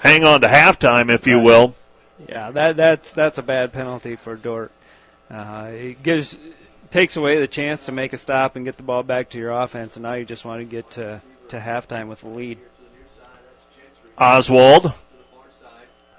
hang 0.00 0.24
on 0.24 0.42
to 0.42 0.46
halftime, 0.46 1.12
if 1.12 1.26
you 1.26 1.38
will. 1.38 1.74
Yeah, 2.28 2.50
that, 2.50 2.76
that's, 2.76 3.12
that's 3.12 3.38
a 3.38 3.42
bad 3.42 3.72
penalty 3.72 4.16
for 4.16 4.36
Dordt. 4.36 4.72
Uh, 5.30 5.70
it 5.70 6.02
gives 6.02 6.38
takes 6.94 7.16
away 7.16 7.40
the 7.40 7.48
chance 7.48 7.86
to 7.86 7.92
make 7.92 8.12
a 8.12 8.16
stop 8.16 8.54
and 8.54 8.64
get 8.64 8.76
the 8.76 8.82
ball 8.84 9.02
back 9.02 9.28
to 9.28 9.36
your 9.36 9.50
offense, 9.50 9.96
and 9.96 10.04
now 10.04 10.14
you 10.14 10.24
just 10.24 10.44
want 10.44 10.60
to 10.60 10.64
get 10.64 10.92
to, 10.92 11.20
to 11.48 11.58
halftime 11.58 12.08
with 12.08 12.20
the 12.20 12.28
lead. 12.28 12.56
Oswald. 14.16 14.94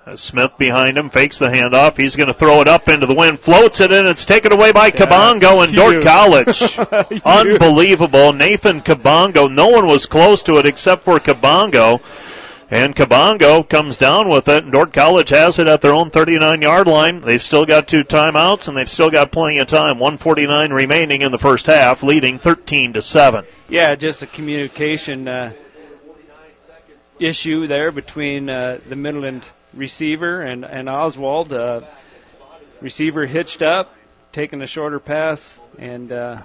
Uh, 0.05 0.15
Smith 0.17 0.51
behind 0.59 0.97
him 0.97 1.09
fakes 1.09 1.39
the 1.39 1.47
handoff. 1.47 1.97
He's 1.97 2.17
going 2.17 2.28
to 2.28 2.34
throw 2.34 2.59
it 2.59 2.67
up 2.67 2.89
into 2.89 3.07
the 3.07 3.15
wind, 3.15 3.39
floats 3.39 3.80
it 3.80 3.91
in. 3.91 4.05
It's 4.05 4.26
taken 4.26 4.51
away 4.51 4.73
by 4.73 4.88
yeah, 4.88 4.91
Kabongo 4.91 5.63
and 5.63 5.73
Dordt 5.73 6.03
College. 6.03 6.78
Unbelievable. 7.26 8.34
Nathan 8.34 8.82
Kabongo. 8.82 9.51
No 9.51 9.69
one 9.69 9.88
was 9.88 10.05
close 10.05 10.43
to 10.43 10.57
it 10.57 10.65
except 10.65 11.03
for 11.03 11.19
Kabongo. 11.19 12.01
And 12.72 12.95
Kabongo 12.95 13.68
comes 13.68 13.95
down 13.95 14.28
with 14.28 14.47
it, 14.47 14.63
and 14.63 14.74
Dordt 14.74 14.91
College 14.91 15.30
has 15.30 15.59
it 15.59 15.68
at 15.68 15.82
their 15.82 15.93
own 15.93 16.09
39 16.09 16.63
yard 16.63 16.88
line. 16.88 17.22
They've 17.22 17.41
still 17.41 17.66
got 17.66 17.88
two 17.88 18.03
timeouts, 18.03 18.68
and 18.68 18.76
they've 18.76 18.89
still 18.89 19.11
got 19.11 19.32
plenty 19.32 19.59
of 19.59 19.68
time. 19.68 19.99
149 19.99 20.74
remaining 20.74 21.22
in 21.22 21.32
the 21.32 21.38
first 21.38 21.68
half, 21.68 22.01
leading 22.01 22.39
13 22.39 22.93
to 22.93 23.03
7. 23.03 23.45
Yeah, 23.70 23.93
just 23.93 24.24
a 24.24 24.28
communication 24.28 25.28
uh, 25.28 25.53
issue 27.20 27.68
there 27.68 27.91
between 27.91 28.49
uh, 28.49 28.80
the 28.89 28.95
Midland 28.95 29.47
receiver 29.74 30.41
and, 30.41 30.66
and 30.66 30.89
Oswald. 30.89 31.53
Uh, 31.53 31.82
receiver 32.82 33.28
hitched 33.28 33.61
up, 33.61 33.93
taking 34.32 34.63
a 34.63 34.68
shorter 34.68 34.99
pass, 34.99 35.61
and 35.78 36.11
uh, 36.11 36.41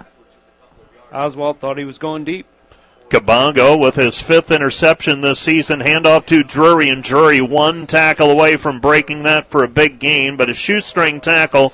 Oswald 1.11 1.59
thought 1.59 1.79
he 1.79 1.85
was 1.85 1.97
going 1.97 2.25
deep. 2.25 2.45
Kabongo 3.11 3.77
with 3.77 3.95
his 3.95 4.21
fifth 4.21 4.51
interception 4.51 5.19
this 5.19 5.39
season. 5.39 5.81
Handoff 5.81 6.25
to 6.27 6.43
Drury, 6.43 6.87
and 6.87 7.03
Drury 7.03 7.41
one 7.41 7.85
tackle 7.85 8.31
away 8.31 8.55
from 8.55 8.79
breaking 8.79 9.23
that 9.23 9.45
for 9.45 9.63
a 9.63 9.67
big 9.67 9.99
gain, 9.99 10.37
but 10.37 10.49
a 10.49 10.53
shoestring 10.53 11.19
tackle 11.19 11.73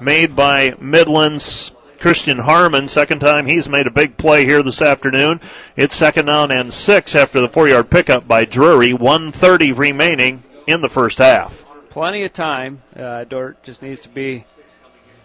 made 0.00 0.34
by 0.34 0.72
Midland's 0.80 1.70
Christian 2.00 2.40
Harmon. 2.40 2.88
Second 2.88 3.20
time 3.20 3.46
he's 3.46 3.68
made 3.68 3.86
a 3.86 3.92
big 3.92 4.16
play 4.16 4.44
here 4.44 4.60
this 4.64 4.82
afternoon. 4.82 5.40
It's 5.76 5.94
second 5.94 6.26
down 6.26 6.50
and 6.50 6.74
six 6.74 7.14
after 7.14 7.40
the 7.40 7.48
four 7.48 7.68
yard 7.68 7.88
pickup 7.88 8.26
by 8.26 8.44
Drury. 8.44 8.92
130 8.92 9.72
remaining 9.72 10.42
in 10.66 10.80
the 10.80 10.88
first 10.88 11.18
half. 11.18 11.64
Plenty 11.90 12.24
of 12.24 12.32
time. 12.32 12.82
Uh, 12.96 13.22
Dordt 13.22 13.62
just 13.62 13.82
needs 13.82 14.00
to 14.00 14.08
be 14.08 14.44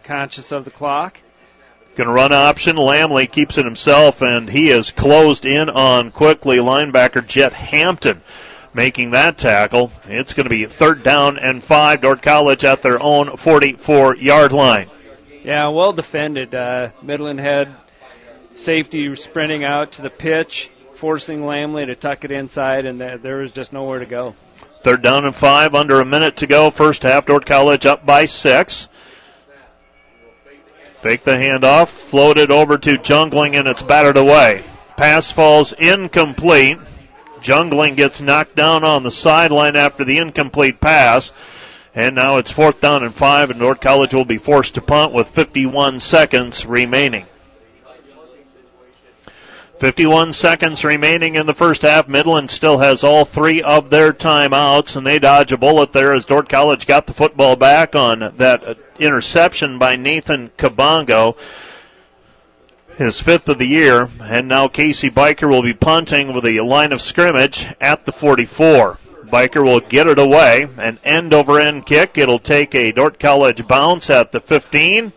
conscious 0.03 0.51
of 0.51 0.65
the 0.65 0.71
clock. 0.71 1.21
Going 1.97 2.05
to 2.09 2.13
run 2.13 2.31
option. 2.31 2.75
Lamley 2.75 3.25
keeps 3.25 3.57
it 3.57 3.65
himself, 3.65 4.21
and 4.21 4.51
he 4.51 4.69
is 4.69 4.91
closed 4.91 5.47
in 5.47 5.67
on 5.67 6.11
quickly. 6.11 6.57
Linebacker 6.57 7.25
Jet 7.25 7.53
Hampton 7.53 8.21
making 8.71 9.09
that 9.09 9.35
tackle. 9.35 9.91
It's 10.05 10.35
going 10.35 10.43
to 10.43 10.49
be 10.51 10.65
third 10.65 11.01
down 11.01 11.39
and 11.39 11.63
five. 11.63 12.01
Dordt 12.01 12.21
College 12.21 12.63
at 12.63 12.83
their 12.83 13.01
own 13.01 13.35
44 13.35 14.17
yard 14.17 14.51
line. 14.51 14.91
Yeah, 15.43 15.69
well 15.69 15.91
defended. 15.91 16.53
Uh, 16.53 16.91
Midland 17.01 17.39
had 17.39 17.75
safety 18.53 19.15
sprinting 19.15 19.63
out 19.63 19.93
to 19.93 20.03
the 20.03 20.11
pitch, 20.11 20.69
forcing 20.93 21.41
Lamley 21.41 21.87
to 21.87 21.95
tuck 21.95 22.23
it 22.23 22.29
inside, 22.29 22.85
and 22.85 23.01
there 23.01 23.37
was 23.37 23.51
just 23.51 23.73
nowhere 23.73 23.97
to 23.97 24.05
go. 24.05 24.35
Third 24.81 25.01
down 25.01 25.25
and 25.25 25.35
five, 25.35 25.73
under 25.73 25.99
a 25.99 26.05
minute 26.05 26.37
to 26.37 26.45
go. 26.45 26.69
First 26.69 27.01
half, 27.01 27.25
Dordt 27.25 27.47
College 27.47 27.87
up 27.87 28.05
by 28.05 28.25
six. 28.25 28.87
Fake 30.97 31.23
the 31.23 31.31
handoff, 31.31 31.89
floated 31.89 32.49
over 32.49 32.77
to 32.79 32.97
Jungling, 32.97 33.53
and 33.53 33.67
it's 33.67 33.83
battered 33.83 34.17
away. 34.17 34.63
Pass 34.97 35.31
falls 35.31 35.73
incomplete. 35.73 36.79
Jungling 37.39 37.95
gets 37.95 38.19
knocked 38.19 38.55
down 38.55 38.83
on 38.83 39.03
the 39.03 39.11
sideline 39.11 39.75
after 39.75 40.03
the 40.03 40.17
incomplete 40.17 40.81
pass. 40.81 41.31
And 41.93 42.15
now 42.15 42.37
it's 42.37 42.51
fourth 42.51 42.81
down 42.81 43.03
and 43.03 43.13
five, 43.13 43.51
and 43.51 43.59
Dordt 43.59 43.79
College 43.79 44.13
will 44.13 44.25
be 44.25 44.39
forced 44.39 44.73
to 44.73 44.81
punt 44.81 45.13
with 45.13 45.29
51 45.29 45.99
seconds 45.99 46.65
remaining. 46.65 47.27
51 49.77 50.33
seconds 50.33 50.83
remaining 50.83 51.35
in 51.35 51.45
the 51.45 51.53
first 51.53 51.83
half. 51.83 52.07
Midland 52.07 52.49
still 52.49 52.79
has 52.79 53.03
all 53.03 53.25
three 53.25 53.61
of 53.61 53.91
their 53.91 54.11
timeouts, 54.11 54.95
and 54.95 55.05
they 55.05 55.19
dodge 55.19 55.51
a 55.51 55.57
bullet 55.57 55.91
there 55.91 56.13
as 56.13 56.25
Dordt 56.25 56.49
College 56.49 56.87
got 56.87 57.05
the 57.05 57.13
football 57.13 57.55
back 57.55 57.95
on 57.95 58.33
that 58.37 58.77
interception 58.99 59.77
by 59.77 59.95
Nathan 59.95 60.49
Kabongo. 60.57 61.37
His 62.95 63.19
fifth 63.19 63.47
of 63.47 63.59
the 63.59 63.67
year, 63.67 64.09
and 64.19 64.47
now 64.47 64.67
Casey 64.67 65.11
Biker 65.11 65.47
will 65.47 65.61
be 65.61 65.75
punting 65.75 66.33
with 66.33 66.47
a 66.47 66.61
line 66.61 66.91
of 66.91 66.99
scrimmage 66.99 67.67
at 67.79 68.05
the 68.05 68.11
44. 68.11 68.97
Biker 69.25 69.63
will 69.63 69.81
get 69.81 70.07
it 70.07 70.17
away, 70.17 70.67
an 70.77 70.97
end 71.03 71.35
over 71.35 71.59
end 71.59 71.85
kick. 71.85 72.17
It'll 72.17 72.39
take 72.39 72.73
a 72.73 72.91
Dordt 72.91 73.19
College 73.19 73.67
bounce 73.67 74.09
at 74.09 74.31
the 74.31 74.39
15. 74.39 75.11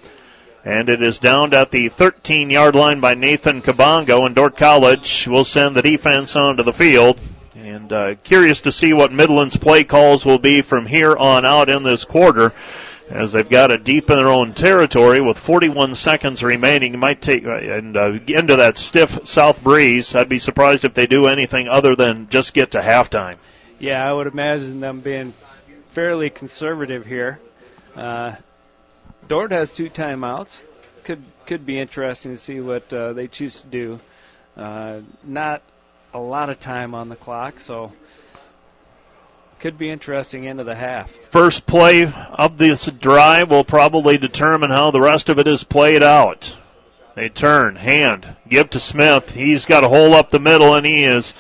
And 0.71 0.89
it 0.89 1.03
is 1.03 1.19
downed 1.19 1.53
at 1.53 1.73
the 1.73 1.89
13 1.89 2.49
yard 2.49 2.77
line 2.77 3.01
by 3.01 3.15
Nathan 3.15 3.61
Kabongo, 3.61 4.25
and 4.25 4.37
Dordt 4.37 4.57
College 4.57 5.27
will 5.27 5.45
send 5.45 5.75
the 5.75 5.83
defense 5.83 6.37
onto 6.37 6.63
the 6.63 6.73
field. 6.73 7.19
And 7.57 7.93
uh, 7.93 8.15
curious 8.23 8.61
to 8.61 8.71
see 8.71 8.93
what 8.93 9.11
Midland's 9.11 9.57
play 9.57 9.83
calls 9.83 10.25
will 10.25 10.39
be 10.39 10.63
from 10.63 10.87
here 10.87 11.17
on 11.17 11.45
out 11.45 11.69
in 11.69 11.83
this 11.83 12.05
quarter, 12.05 12.53
as 13.09 13.33
they've 13.33 13.49
got 13.49 13.73
it 13.73 13.83
deep 13.83 14.11
in 14.11 14.17
their 14.17 14.29
own 14.29 14.55
territory 14.55 15.21
with 15.21 15.39
41 15.39 15.97
seconds 15.97 16.41
remaining. 16.45 16.97
might 17.01 17.21
take 17.21 17.45
uh, 17.45 17.57
and 17.57 17.97
uh, 17.97 18.21
into 18.29 18.55
that 18.55 18.77
stiff 18.77 19.27
south 19.27 19.65
breeze. 19.65 20.15
I'd 20.15 20.29
be 20.29 20.39
surprised 20.39 20.85
if 20.85 20.95
they 20.95 21.09
do 21.09 21.27
anything 21.27 21.67
other 21.67 21.97
than 21.97 22.29
just 22.29 22.55
get 22.55 22.71
to 22.71 22.81
halftime. 22.81 23.39
Yeah, 23.81 24.09
I 24.09 24.13
would 24.13 24.29
imagine 24.29 24.79
them 24.79 25.01
being 25.01 25.35
fairly 25.89 26.31
conservative 26.31 27.07
here. 27.07 27.41
Uh, 27.97 28.37
Dordt 29.31 29.53
has 29.53 29.73
two 29.73 29.89
timeouts. 29.89 30.65
Could 31.05 31.23
could 31.47 31.65
be 31.65 31.79
interesting 31.79 32.33
to 32.33 32.37
see 32.37 32.59
what 32.59 32.93
uh, 32.93 33.13
they 33.13 33.29
choose 33.29 33.61
to 33.61 33.67
do. 33.69 34.01
Uh, 34.57 35.03
not 35.23 35.63
a 36.13 36.19
lot 36.19 36.51
of 36.51 36.59
time 36.59 36.97
on 36.97 37.09
the 37.09 37.15
clock, 37.15 37.61
so 37.61 37.93
could 39.61 39.79
be 39.79 39.89
interesting 39.89 40.43
into 40.43 40.65
the 40.65 40.75
half. 40.75 41.13
First 41.13 41.69
play 41.69 42.13
of 42.13 42.59
this 42.59 42.87
drive 42.87 43.53
will 43.53 43.63
probably 43.63 44.19
determine 44.19 44.71
how 44.71 44.91
the 44.91 45.01
rest 45.01 45.29
of 45.29 45.39
it 45.39 45.47
is 45.47 45.63
played 45.63 46.03
out. 46.03 46.57
They 47.15 47.29
turn, 47.29 47.77
hand, 47.77 48.35
give 48.49 48.69
to 48.71 48.81
Smith. 48.81 49.35
He's 49.35 49.65
got 49.65 49.85
a 49.85 49.89
hole 49.89 50.13
up 50.13 50.31
the 50.31 50.41
middle, 50.41 50.75
and 50.75 50.85
he 50.85 51.05
is 51.05 51.35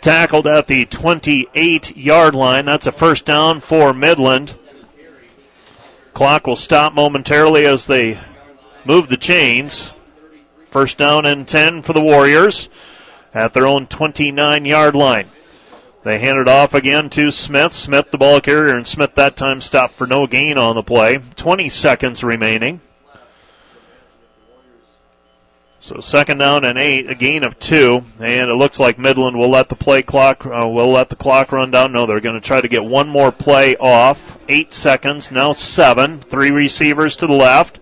tackled 0.00 0.48
at 0.48 0.66
the 0.66 0.84
28 0.84 1.96
yard 1.96 2.34
line. 2.34 2.64
That's 2.64 2.88
a 2.88 2.92
first 2.92 3.24
down 3.24 3.60
for 3.60 3.94
Midland. 3.94 4.56
Clock 6.16 6.46
will 6.46 6.56
stop 6.56 6.94
momentarily 6.94 7.66
as 7.66 7.86
they 7.86 8.18
move 8.86 9.10
the 9.10 9.18
chains. 9.18 9.92
First 10.70 10.96
down 10.96 11.26
and 11.26 11.46
10 11.46 11.82
for 11.82 11.92
the 11.92 12.00
Warriors 12.00 12.70
at 13.34 13.52
their 13.52 13.66
own 13.66 13.86
29 13.86 14.64
yard 14.64 14.96
line. 14.96 15.28
They 16.04 16.18
hand 16.18 16.38
it 16.38 16.48
off 16.48 16.72
again 16.72 17.10
to 17.10 17.30
Smith. 17.30 17.74
Smith, 17.74 18.12
the 18.12 18.16
ball 18.16 18.40
carrier, 18.40 18.74
and 18.74 18.86
Smith 18.86 19.14
that 19.16 19.36
time 19.36 19.60
stopped 19.60 19.92
for 19.92 20.06
no 20.06 20.26
gain 20.26 20.56
on 20.56 20.74
the 20.74 20.82
play. 20.82 21.18
20 21.18 21.68
seconds 21.68 22.24
remaining. 22.24 22.80
So 25.86 26.00
second 26.00 26.38
down 26.38 26.64
and 26.64 26.76
eight, 26.76 27.08
a 27.08 27.14
gain 27.14 27.44
of 27.44 27.60
two, 27.60 28.02
and 28.18 28.50
it 28.50 28.56
looks 28.56 28.80
like 28.80 28.98
Midland 28.98 29.38
will 29.38 29.50
let 29.50 29.68
the 29.68 29.76
play 29.76 30.02
clock 30.02 30.44
uh, 30.44 30.66
will 30.66 30.90
let 30.90 31.10
the 31.10 31.14
clock 31.14 31.52
run 31.52 31.70
down. 31.70 31.92
No, 31.92 32.06
they're 32.06 32.18
going 32.18 32.40
to 32.40 32.44
try 32.44 32.60
to 32.60 32.66
get 32.66 32.84
one 32.84 33.08
more 33.08 33.30
play 33.30 33.76
off. 33.76 34.36
Eight 34.48 34.74
seconds 34.74 35.30
now, 35.30 35.52
seven. 35.52 36.18
Three 36.18 36.50
receivers 36.50 37.16
to 37.18 37.28
the 37.28 37.34
left. 37.34 37.78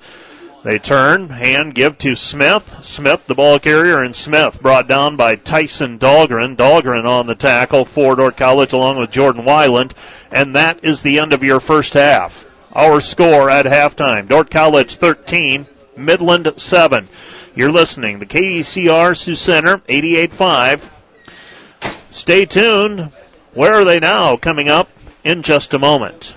They 0.65 0.79
turn, 0.79 1.31
hand 1.31 1.75
give 1.75 1.97
to 2.01 2.15
Smith. 2.15 2.85
Smith, 2.85 3.27
the 3.27 3.35
ball 3.35 3.59
carrier, 3.59 4.03
and 4.03 4.15
Smith 4.15 4.61
brought 4.61 4.87
down 4.87 5.17
by 5.17 5.37
Tyson 5.37 5.99
Dahlgren. 5.99 6.57
Dahlgren 6.57 7.07
on 7.07 7.27
the 7.27 7.35
tackle 7.35 7.87
for 7.87 8.17
Dordt 8.17 8.37
College 8.37 8.75
along 8.75 8.99
with 8.99 9.13
Jordan 9.13 9.45
Weiland. 9.45 9.93
And 10.31 10.55
that 10.55 10.85
is 10.85 11.01
the 11.01 11.19
end 11.19 11.33
of 11.33 11.43
your 11.43 11.59
first 11.59 11.95
half. 11.95 12.55
Our 12.75 13.01
score 13.01 13.49
at 13.49 13.65
halftime 13.65 14.29
Dordt 14.29 14.51
College 14.51 14.97
13, 14.97 15.69
Midland 15.97 16.53
7. 16.61 17.09
You're 17.57 17.71
listening 17.71 18.19
to 18.19 18.27
KDCR 18.27 19.17
Sioux 19.17 19.37
Center 19.37 19.79
88.5. 19.79 20.91
Stay 22.13 22.47
tuned. 22.47 23.13
Where 23.53 23.75
are 23.75 23.85
they 23.85 24.01
now? 24.01 24.37
Coming 24.37 24.69
up 24.69 24.89
in 25.23 25.43
just 25.43 25.73
a 25.73 25.79
moment. 25.79 26.37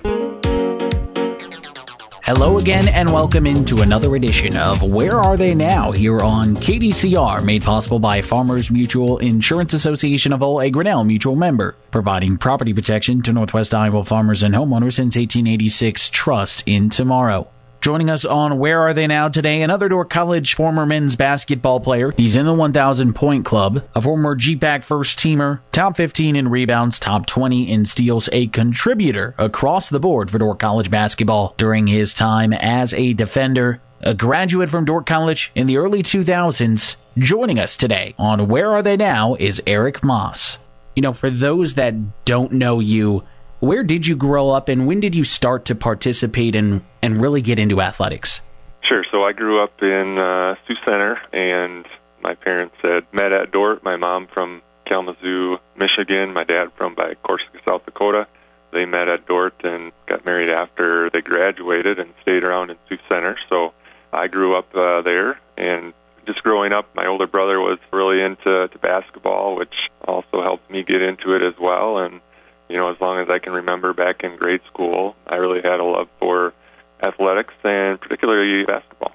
Hello 2.22 2.56
again, 2.58 2.86
and 2.86 3.10
welcome 3.12 3.48
into 3.48 3.80
another 3.80 4.14
edition 4.14 4.56
of 4.56 4.80
Where 4.80 5.18
Are 5.18 5.36
They 5.36 5.56
Now 5.56 5.90
here 5.90 6.20
on 6.20 6.54
KDCR, 6.54 7.42
made 7.42 7.64
possible 7.64 7.98
by 7.98 8.22
Farmers 8.22 8.70
Mutual 8.70 9.18
Insurance 9.18 9.72
Association 9.72 10.32
of 10.32 10.40
All, 10.40 10.60
a 10.60 10.70
Grinnell 10.70 11.02
Mutual 11.02 11.34
member, 11.34 11.74
providing 11.90 12.36
property 12.36 12.72
protection 12.72 13.22
to 13.22 13.32
Northwest 13.32 13.74
Iowa 13.74 14.04
farmers 14.04 14.44
and 14.44 14.54
homeowners 14.54 14.92
since 14.92 15.16
1886. 15.16 16.10
Trust 16.10 16.62
in 16.66 16.90
tomorrow. 16.90 17.48
Joining 17.80 18.10
us 18.10 18.24
on 18.24 18.58
Where 18.58 18.80
Are 18.80 18.92
They 18.92 19.06
Now 19.06 19.28
today, 19.28 19.62
another 19.62 19.88
Dordt 19.88 20.10
College 20.10 20.54
former 20.54 20.84
men's 20.84 21.14
basketball 21.14 21.78
player. 21.78 22.10
He's 22.16 22.34
in 22.34 22.44
the 22.44 22.52
1,000 22.52 23.14
point 23.14 23.44
club, 23.44 23.84
a 23.94 24.02
former 24.02 24.34
GPAC 24.34 24.82
first 24.82 25.16
teamer, 25.16 25.60
top 25.70 25.96
15 25.96 26.34
in 26.34 26.48
rebounds, 26.48 26.98
top 26.98 27.26
20 27.26 27.70
in 27.70 27.86
steals, 27.86 28.28
a 28.32 28.48
contributor 28.48 29.36
across 29.38 29.88
the 29.88 30.00
board 30.00 30.28
for 30.28 30.38
Dordt 30.38 30.58
College 30.58 30.90
basketball 30.90 31.54
during 31.56 31.86
his 31.86 32.12
time 32.12 32.52
as 32.52 32.92
a 32.94 33.12
defender, 33.12 33.80
a 34.00 34.12
graduate 34.12 34.70
from 34.70 34.84
Dordt 34.84 35.06
College 35.06 35.52
in 35.54 35.68
the 35.68 35.76
early 35.76 36.02
2000s. 36.02 36.96
Joining 37.16 37.60
us 37.60 37.76
today 37.76 38.12
on 38.18 38.48
Where 38.48 38.72
Are 38.72 38.82
They 38.82 38.96
Now 38.96 39.36
is 39.36 39.62
Eric 39.68 40.02
Moss. 40.02 40.58
You 40.96 41.02
know, 41.02 41.12
for 41.12 41.30
those 41.30 41.74
that 41.74 42.24
don't 42.24 42.54
know 42.54 42.80
you, 42.80 43.22
where 43.60 43.82
did 43.82 44.06
you 44.06 44.16
grow 44.16 44.50
up 44.50 44.68
and 44.68 44.86
when 44.86 45.00
did 45.00 45.14
you 45.14 45.24
start 45.24 45.64
to 45.66 45.74
participate 45.74 46.54
in, 46.54 46.84
and 47.02 47.20
really 47.20 47.42
get 47.42 47.58
into 47.58 47.80
athletics? 47.80 48.40
Sure. 48.82 49.04
So 49.10 49.22
I 49.22 49.32
grew 49.32 49.62
up 49.62 49.82
in 49.82 50.18
uh, 50.18 50.54
Sioux 50.66 50.76
Center, 50.84 51.20
and 51.32 51.86
my 52.22 52.34
parents 52.34 52.76
had 52.82 53.06
met 53.12 53.32
at 53.32 53.52
Dordt. 53.52 53.82
My 53.82 53.96
mom 53.96 54.26
from 54.26 54.62
Kalamazoo, 54.86 55.58
Michigan. 55.76 56.32
My 56.32 56.44
dad 56.44 56.72
from 56.76 56.94
by 56.94 57.14
Corsica, 57.22 57.58
South 57.68 57.84
Dakota. 57.84 58.26
They 58.70 58.84
met 58.84 59.08
at 59.08 59.26
Dordt 59.26 59.64
and 59.64 59.92
got 60.06 60.24
married 60.24 60.50
after 60.50 61.10
they 61.10 61.20
graduated 61.20 61.98
and 61.98 62.12
stayed 62.22 62.44
around 62.44 62.70
in 62.70 62.76
Sioux 62.88 62.98
Center. 63.08 63.36
So 63.48 63.72
I 64.12 64.28
grew 64.28 64.56
up 64.56 64.74
uh, 64.74 65.02
there, 65.02 65.38
and 65.56 65.92
just 66.26 66.42
growing 66.42 66.72
up, 66.72 66.94
my 66.94 67.06
older 67.06 67.26
brother 67.26 67.58
was 67.60 67.78
really 67.92 68.22
into 68.22 68.68
to 68.68 68.78
basketball, 68.78 69.56
which 69.56 69.90
also 70.06 70.42
helped 70.42 70.70
me 70.70 70.82
get 70.82 71.02
into 71.02 71.34
it 71.34 71.42
as 71.42 71.54
well. 71.58 71.98
And 71.98 72.20
you 72.68 72.76
know, 72.76 72.90
as 72.90 73.00
long 73.00 73.20
as 73.20 73.28
I 73.30 73.38
can 73.38 73.52
remember 73.52 73.92
back 73.92 74.24
in 74.24 74.36
grade 74.36 74.60
school, 74.66 75.16
I 75.26 75.36
really 75.36 75.60
had 75.62 75.80
a 75.80 75.84
love 75.84 76.08
for 76.18 76.52
athletics 77.02 77.54
and 77.64 78.00
particularly 78.00 78.64
basketball. 78.64 79.12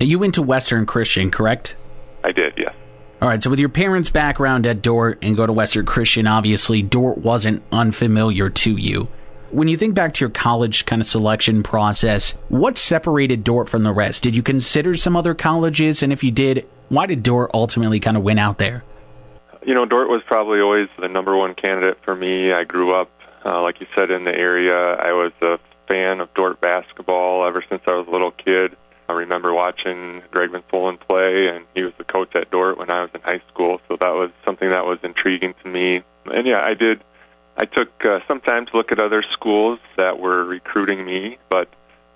You 0.00 0.18
went 0.18 0.34
to 0.34 0.42
Western 0.42 0.86
Christian, 0.86 1.30
correct? 1.30 1.76
I 2.22 2.32
did, 2.32 2.54
yes. 2.56 2.74
All 3.22 3.28
right, 3.28 3.42
so 3.42 3.48
with 3.48 3.60
your 3.60 3.68
parents' 3.68 4.10
background 4.10 4.66
at 4.66 4.82
Dordt 4.82 5.18
and 5.22 5.36
go 5.36 5.46
to 5.46 5.52
Western 5.52 5.86
Christian, 5.86 6.26
obviously 6.26 6.82
Dordt 6.82 7.18
wasn't 7.18 7.62
unfamiliar 7.72 8.50
to 8.50 8.76
you. 8.76 9.08
When 9.50 9.68
you 9.68 9.76
think 9.76 9.94
back 9.94 10.14
to 10.14 10.20
your 10.24 10.30
college 10.30 10.84
kind 10.84 11.00
of 11.00 11.06
selection 11.06 11.62
process, 11.62 12.32
what 12.48 12.76
separated 12.76 13.44
Dordt 13.44 13.68
from 13.68 13.84
the 13.84 13.92
rest? 13.92 14.22
Did 14.22 14.34
you 14.34 14.42
consider 14.42 14.96
some 14.96 15.16
other 15.16 15.32
colleges? 15.32 16.02
And 16.02 16.12
if 16.12 16.24
you 16.24 16.32
did, 16.32 16.66
why 16.88 17.06
did 17.06 17.22
Dordt 17.22 17.52
ultimately 17.54 18.00
kind 18.00 18.16
of 18.16 18.24
win 18.24 18.38
out 18.38 18.58
there? 18.58 18.82
You 19.64 19.74
know, 19.74 19.86
Dordt 19.86 20.08
was 20.08 20.22
probably 20.26 20.60
always 20.60 20.88
the 21.00 21.08
number 21.08 21.36
one 21.36 21.54
candidate 21.54 21.98
for 22.04 22.14
me. 22.14 22.52
I 22.52 22.64
grew 22.64 22.94
up, 22.94 23.10
uh, 23.44 23.62
like 23.62 23.80
you 23.80 23.86
said, 23.94 24.10
in 24.10 24.24
the 24.24 24.34
area. 24.34 24.76
I 24.76 25.12
was 25.12 25.32
a 25.40 25.58
fan 25.88 26.20
of 26.20 26.32
Dordt 26.34 26.60
basketball 26.60 27.46
ever 27.46 27.64
since 27.68 27.82
I 27.86 27.92
was 27.92 28.06
a 28.06 28.10
little 28.10 28.30
kid. 28.30 28.76
I 29.08 29.12
remember 29.12 29.54
watching 29.54 30.22
Greg 30.30 30.50
Van 30.50 30.62
Soelen 30.72 30.98
play, 30.98 31.48
and 31.48 31.64
he 31.74 31.82
was 31.82 31.92
the 31.96 32.04
coach 32.04 32.34
at 32.34 32.50
Dordt 32.50 32.78
when 32.78 32.90
I 32.90 33.02
was 33.02 33.10
in 33.14 33.20
high 33.22 33.42
school. 33.52 33.80
So 33.88 33.96
that 33.96 34.14
was 34.14 34.30
something 34.44 34.68
that 34.68 34.84
was 34.84 34.98
intriguing 35.02 35.54
to 35.62 35.68
me. 35.68 36.02
And 36.26 36.46
yeah, 36.46 36.60
I 36.60 36.74
did. 36.74 37.02
I 37.56 37.64
took 37.64 38.04
uh, 38.04 38.20
some 38.26 38.40
time 38.40 38.66
to 38.66 38.76
look 38.76 38.92
at 38.92 39.00
other 39.00 39.22
schools 39.32 39.78
that 39.96 40.18
were 40.18 40.44
recruiting 40.44 41.04
me, 41.04 41.38
but 41.48 41.68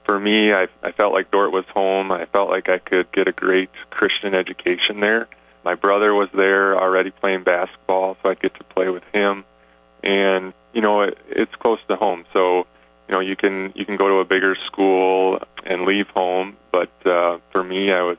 for 0.05 0.19
me, 0.19 0.53
I, 0.53 0.67
I 0.83 0.93
felt 0.93 1.13
like 1.13 1.31
Dordt 1.31 1.53
was 1.53 1.67
home. 1.75 2.11
I 2.11 2.25
felt 2.27 2.49
like 2.51 2.69
I 2.69 2.79
could 2.79 3.13
get 3.13 3.29
a 3.29 3.33
great 3.33 3.71
Christian 3.91 4.35
education 4.35 5.01
there. 5.01 5.29
My 5.69 5.75
brother 5.75 6.15
was 6.15 6.31
there 6.33 6.81
already 6.81 7.11
playing 7.11 7.43
basketball, 7.43 8.17
so 8.23 8.31
I'd 8.31 8.41
get 8.41 8.55
to 8.55 8.65
play 8.65 8.89
with 8.89 9.03
him. 9.13 9.45
And 10.03 10.55
you 10.73 10.81
know, 10.81 11.03
it, 11.03 11.19
it's 11.29 11.55
close 11.57 11.79
to 11.89 11.97
home, 11.97 12.25
so 12.33 12.67
you 13.07 13.15
know 13.15 13.21
you 13.21 13.37
can 13.37 13.75
you 13.75 13.85
can 13.85 13.99
go 13.99 14.09
to 14.09 14.15
a 14.15 14.25
bigger 14.25 14.57
school 14.65 15.43
and 15.67 15.85
leave 15.85 16.09
home. 16.09 16.57
But 16.73 16.91
uh 17.05 17.41
for 17.53 17.63
me 17.63 17.93
i 17.93 18.01
was 18.01 18.17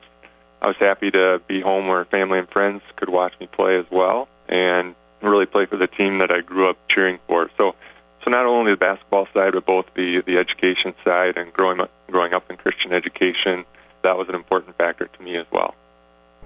i 0.62 0.68
was 0.68 0.76
happy 0.78 1.10
to 1.10 1.42
be 1.48 1.60
home 1.60 1.88
where 1.88 2.04
family 2.04 2.38
and 2.38 2.48
friends 2.48 2.82
could 2.94 3.08
watch 3.08 3.32
me 3.40 3.48
play 3.48 3.76
as 3.76 3.86
well 3.90 4.28
and 4.48 4.94
really 5.20 5.46
play 5.46 5.66
for 5.66 5.76
the 5.76 5.88
team 5.88 6.18
that 6.18 6.30
i 6.30 6.42
grew 6.42 6.70
up 6.70 6.78
cheering 6.88 7.18
for. 7.26 7.50
So 7.56 7.74
so 8.22 8.30
not 8.30 8.46
only 8.46 8.70
the 8.70 8.76
basketball 8.76 9.26
side 9.34 9.54
but 9.54 9.66
both 9.66 9.86
the 9.94 10.20
the 10.20 10.38
education 10.38 10.94
side 11.04 11.36
and 11.36 11.52
growing 11.52 11.80
up 11.80 11.90
growing 12.12 12.32
up 12.32 12.48
in 12.48 12.56
christian 12.56 12.92
education 12.92 13.64
that 14.02 14.16
was 14.16 14.28
an 14.28 14.36
important 14.36 14.76
factor 14.78 15.06
to 15.06 15.22
me 15.22 15.34
as 15.34 15.46
well 15.50 15.74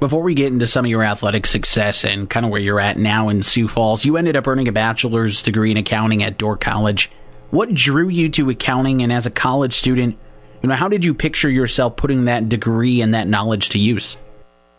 before 0.01 0.22
we 0.22 0.34
get 0.34 0.53
into 0.53 0.66
some 0.66 0.84
of 0.84 0.90
your 0.90 1.03
athletic 1.03 1.47
success 1.47 2.05
and 2.05 2.28
kind 2.28 2.45
of 2.45 2.53
where 2.53 2.61
you're 2.61 2.80
at 2.80 2.99
now 2.99 3.28
in 3.28 3.42
Sioux 3.42 3.68
Falls, 3.68 4.05
you 4.05 4.16
ended 4.16 4.36
up 4.36 4.47
earning 4.47 4.68
a 4.68 4.72
bachelor's 4.72 5.42
degree 5.42 5.70
in 5.70 5.76
accounting 5.76 6.22
at 6.22 6.38
Dordt 6.38 6.61
College. 6.61 7.11
What 7.51 7.72
drew 7.72 8.09
you 8.09 8.28
to 8.30 8.51
accounting, 8.51 9.03
and 9.03 9.12
as 9.12 9.26
a 9.26 9.30
college 9.30 9.74
student, 9.74 10.18
you 10.62 10.68
know, 10.68 10.74
how 10.74 10.88
did 10.88 11.05
you 11.05 11.14
picture 11.14 11.49
yourself 11.49 11.97
putting 11.97 12.24
that 12.24 12.49
degree 12.49 13.01
and 13.01 13.14
that 13.14 13.28
knowledge 13.28 13.70
to 13.70 13.78
use? 13.78 14.16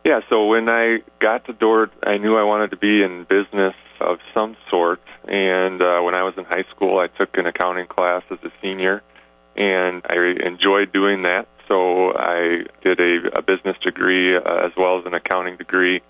Yeah, 0.04 0.20
so 0.30 0.48
when 0.48 0.70
I 0.70 1.00
got 1.20 1.46
to 1.46 1.54
Dordt, 1.54 1.92
I 2.04 2.18
knew 2.18 2.36
I 2.38 2.44
wanted 2.44 2.72
to 2.72 2.78
be 2.78 3.02
in 3.02 3.24
business 3.24 3.74
of 4.00 4.20
some 4.34 4.58
sort. 4.70 5.02
And 5.28 5.82
uh, 5.82 6.02
when 6.02 6.14
I 6.14 6.24
was 6.24 6.36
in 6.38 6.44
high 6.44 6.66
school, 6.70 7.00
I 7.00 7.08
took 7.08 7.38
an 7.38 7.48
accounting 7.48 7.88
class 7.88 8.24
as 8.30 8.38
a 8.44 8.52
senior, 8.62 9.02
and 9.56 10.04
I 10.08 10.16
enjoyed 10.46 10.92
doing 10.92 11.24
that. 11.24 11.48
So 11.68 12.14
I 12.16 12.66
did 12.84 13.00
a, 13.00 13.38
a 13.38 13.42
business 13.42 13.78
degree 13.82 14.36
uh, 14.36 14.42
as 14.42 14.72
well 14.78 15.00
as 15.00 15.06
an 15.06 15.14
accounting 15.14 15.58
degree. 15.58 16.02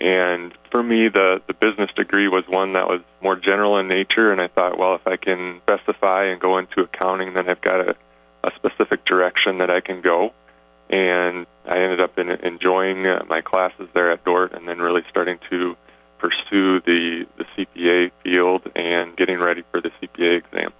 And 0.00 0.52
for 0.70 0.82
me, 0.82 1.08
the, 1.08 1.40
the 1.46 1.54
business 1.54 1.90
degree 1.96 2.28
was 2.28 2.44
one 2.48 2.74
that 2.74 2.86
was 2.86 3.00
more 3.22 3.36
general 3.36 3.78
in 3.78 3.88
nature. 3.88 4.32
And 4.32 4.40
I 4.40 4.48
thought, 4.48 4.78
well, 4.78 4.94
if 4.94 5.06
I 5.06 5.16
can 5.16 5.60
specify 5.62 6.26
and 6.26 6.40
go 6.40 6.58
into 6.58 6.82
accounting, 6.82 7.34
then 7.34 7.48
I've 7.48 7.60
got 7.60 7.80
a, 7.80 7.96
a 8.44 8.50
specific 8.56 9.04
direction 9.04 9.58
that 9.58 9.70
I 9.70 9.80
can 9.80 10.00
go. 10.00 10.32
And 10.90 11.46
I 11.66 11.78
ended 11.78 12.00
up 12.00 12.18
in, 12.18 12.30
enjoying 12.30 13.06
uh, 13.06 13.24
my 13.28 13.40
classes 13.40 13.88
there 13.94 14.12
at 14.12 14.24
Dordt 14.24 14.52
and 14.52 14.68
then 14.68 14.78
really 14.78 15.02
starting 15.08 15.38
to 15.50 15.76
pursue 16.18 16.80
the, 16.80 17.26
the 17.36 17.44
CPA 17.56 18.10
field 18.22 18.70
and 18.74 19.16
getting 19.16 19.38
ready 19.38 19.62
for 19.70 19.80
the 19.80 19.90
CPA 20.00 20.38
exam. 20.38 20.72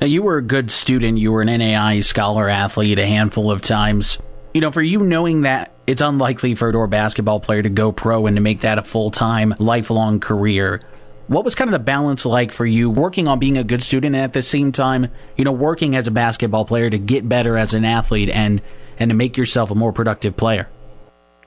Now, 0.00 0.06
you 0.06 0.22
were 0.22 0.36
a 0.36 0.42
good 0.42 0.70
student. 0.70 1.16
You 1.18 1.32
were 1.32 1.40
an 1.40 1.48
NAIA 1.48 2.04
scholar 2.04 2.50
athlete 2.50 2.98
a 2.98 3.06
handful 3.06 3.50
of 3.50 3.62
times. 3.62 4.18
You 4.52 4.60
know, 4.60 4.70
for 4.70 4.82
you 4.82 5.00
knowing 5.00 5.42
that 5.42 5.72
it's 5.86 6.02
unlikely 6.02 6.54
for 6.54 6.68
a 6.68 6.72
Dordt 6.72 6.90
basketball 6.90 7.40
player 7.40 7.62
to 7.62 7.70
go 7.70 7.92
pro 7.92 8.26
and 8.26 8.36
to 8.36 8.42
make 8.42 8.60
that 8.60 8.78
a 8.78 8.82
full 8.82 9.10
time, 9.10 9.54
lifelong 9.58 10.20
career. 10.20 10.82
What 11.28 11.44
was 11.44 11.54
kind 11.54 11.68
of 11.68 11.72
the 11.72 11.78
balance 11.78 12.26
like 12.26 12.52
for 12.52 12.66
you 12.66 12.90
working 12.90 13.26
on 13.26 13.38
being 13.38 13.56
a 13.56 13.64
good 13.64 13.82
student 13.82 14.14
and 14.14 14.22
at 14.22 14.34
the 14.34 14.42
same 14.42 14.70
time, 14.70 15.10
you 15.36 15.44
know, 15.44 15.52
working 15.52 15.96
as 15.96 16.06
a 16.06 16.10
basketball 16.10 16.66
player 16.66 16.90
to 16.90 16.98
get 16.98 17.28
better 17.28 17.56
as 17.56 17.72
an 17.72 17.84
athlete 17.84 18.28
and 18.28 18.60
and 18.98 19.10
to 19.10 19.14
make 19.14 19.36
yourself 19.36 19.70
a 19.70 19.74
more 19.74 19.92
productive 19.92 20.36
player? 20.36 20.68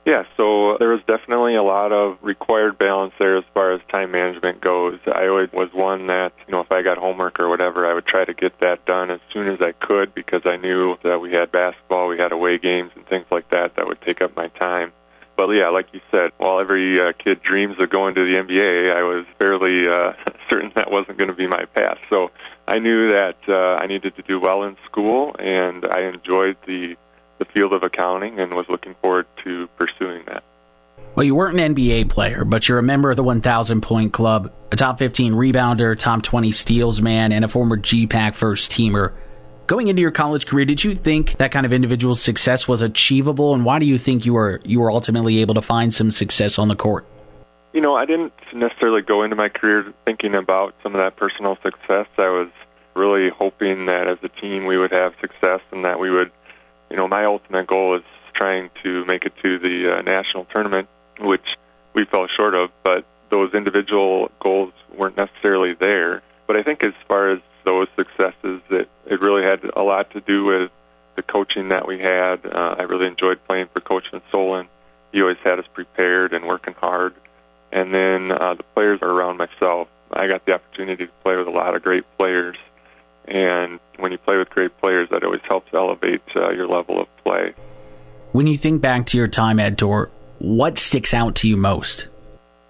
Yeah, 0.09 0.23
so 0.37 0.75
there 0.79 0.89
was 0.89 1.01
definitely 1.05 1.53
a 1.53 1.61
lot 1.61 1.91
of 1.91 2.17
required 2.23 2.79
balance 2.79 3.13
there 3.19 3.37
as 3.37 3.43
far 3.53 3.73
as 3.73 3.81
time 3.91 4.09
management 4.09 4.59
goes. 4.59 4.97
I 5.05 5.27
always 5.27 5.51
was 5.53 5.69
one 5.71 6.07
that, 6.07 6.33
you 6.47 6.51
know, 6.51 6.61
if 6.61 6.71
I 6.71 6.81
got 6.81 6.97
homework 6.97 7.39
or 7.39 7.47
whatever, 7.47 7.85
I 7.85 7.93
would 7.93 8.07
try 8.07 8.25
to 8.25 8.33
get 8.33 8.59
that 8.61 8.87
done 8.87 9.11
as 9.11 9.19
soon 9.31 9.47
as 9.47 9.61
I 9.61 9.71
could 9.73 10.15
because 10.15 10.41
I 10.45 10.55
knew 10.55 10.97
that 11.03 11.21
we 11.21 11.33
had 11.33 11.51
basketball, 11.51 12.07
we 12.07 12.17
had 12.17 12.31
away 12.31 12.57
games 12.57 12.89
and 12.95 13.05
things 13.05 13.27
like 13.31 13.51
that 13.51 13.75
that 13.75 13.85
would 13.85 14.01
take 14.01 14.23
up 14.23 14.35
my 14.35 14.47
time. 14.47 14.93
But 15.37 15.51
yeah, 15.51 15.69
like 15.69 15.93
you 15.93 16.01
said, 16.09 16.31
while 16.39 16.59
every 16.59 16.99
uh, 16.99 17.13
kid 17.13 17.43
dreams 17.43 17.75
of 17.77 17.91
going 17.91 18.15
to 18.15 18.25
the 18.25 18.33
NBA, 18.33 18.91
I 18.91 19.03
was 19.03 19.27
fairly 19.37 19.87
uh, 19.87 20.13
certain 20.49 20.71
that 20.73 20.89
wasn't 20.89 21.19
going 21.19 21.29
to 21.29 21.35
be 21.35 21.45
my 21.45 21.65
path. 21.65 21.99
So 22.09 22.31
I 22.67 22.79
knew 22.79 23.11
that 23.11 23.37
uh, 23.47 23.75
I 23.79 23.85
needed 23.85 24.15
to 24.15 24.23
do 24.23 24.39
well 24.39 24.63
in 24.63 24.75
school, 24.87 25.35
and 25.37 25.85
I 25.85 26.05
enjoyed 26.05 26.57
the 26.65 26.97
the 27.39 27.45
field 27.45 27.73
of 27.73 27.83
accounting 27.83 28.39
and 28.39 28.53
was 28.53 28.67
looking 28.69 28.95
forward 29.01 29.25
to 29.43 29.67
pursuing 29.77 30.23
that. 30.27 30.43
Well, 31.15 31.23
you 31.23 31.35
weren't 31.35 31.59
an 31.59 31.75
NBA 31.75 32.09
player, 32.09 32.45
but 32.45 32.69
you're 32.69 32.77
a 32.77 32.83
member 32.83 33.09
of 33.09 33.17
the 33.17 33.23
1,000 33.23 33.81
point 33.81 34.13
club, 34.13 34.53
a 34.71 34.75
top 34.75 34.99
15 34.99 35.33
rebounder, 35.33 35.97
top 35.97 36.21
20 36.21 36.51
steals 36.51 37.01
man, 37.01 37.31
and 37.31 37.43
a 37.43 37.47
former 37.47 37.77
GPAC 37.77 38.35
first 38.35 38.71
teamer. 38.71 39.13
Going 39.67 39.87
into 39.87 40.01
your 40.01 40.11
college 40.11 40.45
career, 40.45 40.65
did 40.65 40.83
you 40.83 40.95
think 40.95 41.37
that 41.37 41.51
kind 41.51 41.65
of 41.65 41.73
individual 41.73 42.15
success 42.15 42.67
was 42.67 42.81
achievable, 42.81 43.53
and 43.53 43.65
why 43.65 43.79
do 43.79 43.85
you 43.85 43.97
think 43.97 44.25
you 44.25 44.33
were 44.33 44.61
you 44.63 44.79
were 44.79 44.91
ultimately 44.91 45.39
able 45.41 45.53
to 45.55 45.61
find 45.61 45.93
some 45.93 46.09
success 46.09 46.57
on 46.57 46.69
the 46.69 46.75
court? 46.75 47.05
You 47.73 47.81
know, 47.81 47.95
I 47.95 48.05
didn't 48.05 48.33
necessarily 48.51 49.01
go 49.01 49.23
into 49.23 49.35
my 49.35 49.49
career 49.49 49.93
thinking 50.05 50.33
about 50.33 50.73
some 50.81 50.95
of 50.95 51.01
that 51.01 51.17
personal 51.17 51.57
success. 51.61 52.07
I 52.17 52.29
was 52.29 52.49
really 52.95 53.29
hoping 53.29 53.85
that 53.85 54.09
as 54.09 54.17
a 54.23 54.29
team 54.29 54.65
we 54.65 54.77
would 54.77 54.91
have 54.91 55.13
success 55.21 55.61
and 55.71 55.85
that 55.85 55.99
we 55.99 56.09
would 56.09 56.31
you 56.89 56.97
know, 56.97 57.07
my 57.07 57.25
ultimate 57.25 57.67
goal 57.67 57.95
is 57.95 58.03
trying 58.33 58.69
to 58.83 59.05
make 59.05 59.25
it 59.25 59.33
to 59.43 59.59
the 59.59 59.97
uh, 59.97 60.01
national 60.01 60.45
tournament, 60.45 60.87
which 61.19 61.57
we 61.93 62.05
fell 62.05 62.27
short 62.27 62.55
of, 62.55 62.69
but 62.83 63.05
those 63.29 63.53
individual 63.53 64.31
goals 64.39 64.73
weren't 64.95 65.17
necessarily 65.17 65.73
there. 65.73 66.21
But 66.47 66.55
I 66.55 66.63
think 66.63 66.83
as 66.83 66.93
far 67.07 67.31
as 67.31 67.39
those 67.65 67.87
successes, 67.95 68.61
it, 68.69 68.89
it 69.05 69.21
really 69.21 69.43
had 69.43 69.63
a 69.75 69.83
lot 69.83 70.11
to 70.11 70.21
do 70.21 70.45
with 70.45 70.71
the 71.15 71.21
coaching 71.21 71.69
that 71.69 71.87
we 71.87 71.99
had. 71.99 72.45
Uh, 72.45 72.75
I 72.79 72.83
really 72.83 73.07
enjoyed 73.07 73.39
playing 73.45 73.67
for 73.73 73.81
Coach 73.81 74.05
Van 74.11 74.21
Soelen. 74.31 74.67
He 75.11 75.21
always 75.21 75.37
had 75.43 75.59
us 75.59 75.65
prepared 75.73 76.33
and 76.33 76.45
working 76.45 76.75
hard. 76.75 77.13
And 77.71 77.93
then 77.93 78.31
uh, 78.31 78.55
the 78.55 78.63
players 78.63 78.99
around 79.01 79.37
myself. 79.37 79.89
I 80.11 80.27
got 80.27 80.45
the 80.45 80.53
opportunity 80.53 81.05
to 81.05 81.11
play 81.23 81.35
with 81.35 81.47
a 81.47 81.51
lot 81.51 81.75
of 81.75 81.83
great 81.83 82.03
players 82.17 82.57
and 83.29 83.79
when 83.97 84.11
you 84.11 84.17
play 84.17 84.37
with 84.37 84.49
great 84.49 84.75
players, 84.81 85.09
that 85.11 85.23
always 85.23 85.41
helps 85.47 85.71
elevate 85.73 86.21
uh, 86.35 86.49
your 86.49 86.67
level 86.67 86.99
of 86.99 87.07
play. 87.23 87.53
When 88.31 88.47
you 88.47 88.57
think 88.57 88.81
back 88.81 89.05
to 89.07 89.17
your 89.17 89.27
time 89.27 89.59
at 89.59 89.77
Dordt, 89.77 90.11
what 90.39 90.77
sticks 90.77 91.13
out 91.13 91.35
to 91.35 91.47
you 91.47 91.55
most? 91.55 92.07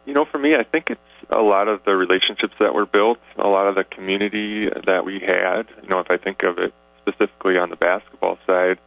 You 0.06 0.14
know, 0.14 0.26
for 0.26 0.38
me, 0.38 0.56
I 0.56 0.64
think 0.64 0.90
it's 0.90 1.02
a 1.30 1.42
lot 1.42 1.68
of 1.68 1.84
the 1.86 1.96
relationships 1.96 2.54
that 2.60 2.74
were 2.74 2.86
built, 2.86 3.20
a 3.38 3.48
lot 3.48 3.68
of 3.68 3.76
the 3.76 3.84
community 3.84 4.70
that 4.70 5.06
we 5.06 5.20
had. 5.20 5.68
You 5.84 5.90
know, 5.90 6.00
if 6.00 6.10
I 6.10 6.18
think 6.18 6.44
of 6.44 6.58
it 6.58 6.74
specifically 6.98 7.58
on 7.58 7.70
the 7.70 7.76
basketball 7.76 8.38
side, 8.48 8.80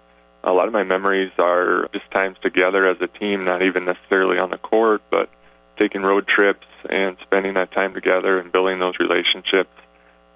a 0.45 0.53
lot 0.53 0.67
of 0.67 0.73
my 0.73 0.83
memories 0.83 1.31
are 1.39 1.89
just 1.93 2.11
times 2.11 2.37
together 2.43 2.87
as 2.87 2.97
a 3.01 3.07
team, 3.07 3.45
not 3.45 3.63
even 3.63 3.85
necessarily 3.85 4.39
on 4.39 4.51
the 4.51 4.59
court, 4.59 5.03
but 5.11 5.31
taking 5.79 6.03
road 6.03 6.27
trips 6.27 6.67
and 6.91 7.17
spending 7.23 7.55
that 7.55 7.71
time 7.73 7.95
together 7.95 8.39
and 8.39 8.51
building 8.51 8.79
those 8.81 8.95
relationships 8.99 9.71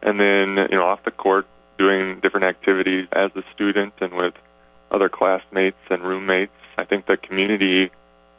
and 0.03 0.21
then 0.21 0.69
you 0.71 0.77
know 0.77 0.87
off 0.87 1.05
the 1.05 1.11
court 1.11 1.47
doing 1.79 2.21
different 2.21 2.47
activities 2.47 3.07
as 3.13 3.31
a 3.37 3.43
student 3.55 3.93
and 4.01 4.15
with 4.15 4.35
other 4.91 5.09
classmates 5.09 5.77
and 5.91 6.03
roommates. 6.03 6.53
I 6.79 6.85
think 6.85 7.07
the 7.07 7.17
community 7.17 7.91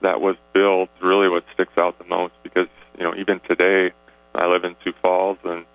that 0.01 0.21
was 0.21 0.35
built 0.53 0.89
really 1.01 1.27
what 1.29 1.43
sticks 1.53 1.73
out 1.77 1.97
the 1.97 2.05
most 2.05 2.33
because 2.43 2.67
you 2.97 3.03
know 3.03 3.15
even 3.15 3.39
today 3.41 3.91
I 4.35 4.47
live 4.47 4.63
in 4.63 4.75
Sioux 4.83 4.93
Falls 5.01 5.37
and 5.43 5.65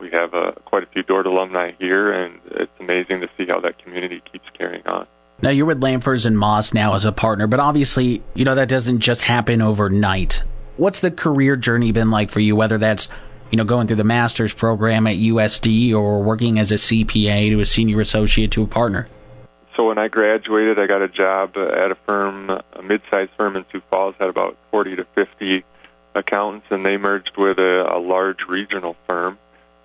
we 0.00 0.10
have 0.10 0.34
uh, 0.34 0.52
quite 0.64 0.82
a 0.82 0.86
few 0.86 1.02
Dordt 1.02 1.26
alumni 1.26 1.72
here, 1.78 2.10
and 2.10 2.40
it's 2.52 2.72
amazing 2.80 3.20
to 3.20 3.28
see 3.36 3.46
how 3.46 3.60
that 3.60 3.78
community 3.82 4.22
keeps 4.32 4.48
carrying 4.56 4.86
on. 4.86 5.06
Now 5.42 5.50
you're 5.50 5.66
with 5.66 5.80
Lamfers 5.80 6.26
and 6.26 6.38
Moss 6.38 6.72
now 6.72 6.94
as 6.94 7.04
a 7.04 7.12
partner, 7.12 7.46
but 7.46 7.60
obviously 7.60 8.22
you 8.34 8.44
know 8.44 8.54
that 8.54 8.68
doesn't 8.68 9.00
just 9.00 9.22
happen 9.22 9.62
overnight. 9.62 10.42
What's 10.76 11.00
the 11.00 11.10
career 11.10 11.56
journey 11.56 11.92
been 11.92 12.10
like 12.10 12.30
for 12.30 12.40
you? 12.40 12.56
Whether 12.56 12.78
that's 12.78 13.08
you 13.50 13.56
know, 13.56 13.64
going 13.64 13.86
through 13.86 13.96
the 13.96 14.04
master's 14.04 14.52
program 14.52 15.06
at 15.06 15.16
USD 15.16 15.92
or 15.92 16.22
working 16.22 16.58
as 16.58 16.70
a 16.70 16.76
CPA 16.76 17.50
to 17.50 17.60
a 17.60 17.64
senior 17.64 18.00
associate 18.00 18.50
to 18.52 18.62
a 18.62 18.66
partner? 18.66 19.08
So 19.76 19.88
when 19.88 19.98
I 19.98 20.08
graduated, 20.08 20.78
I 20.78 20.86
got 20.86 21.02
a 21.02 21.08
job 21.08 21.56
at 21.56 21.90
a 21.90 21.96
firm, 22.06 22.50
a 22.50 22.82
mid-sized 22.82 23.30
firm 23.36 23.56
in 23.56 23.64
Sioux 23.72 23.82
Falls, 23.90 24.14
had 24.18 24.28
about 24.28 24.56
40 24.70 24.96
to 24.96 25.04
50 25.14 25.64
accountants, 26.14 26.66
and 26.70 26.84
they 26.84 26.96
merged 26.96 27.36
with 27.36 27.58
a, 27.58 27.86
a 27.90 27.98
large 27.98 28.42
regional 28.48 28.96
firm. 29.08 29.38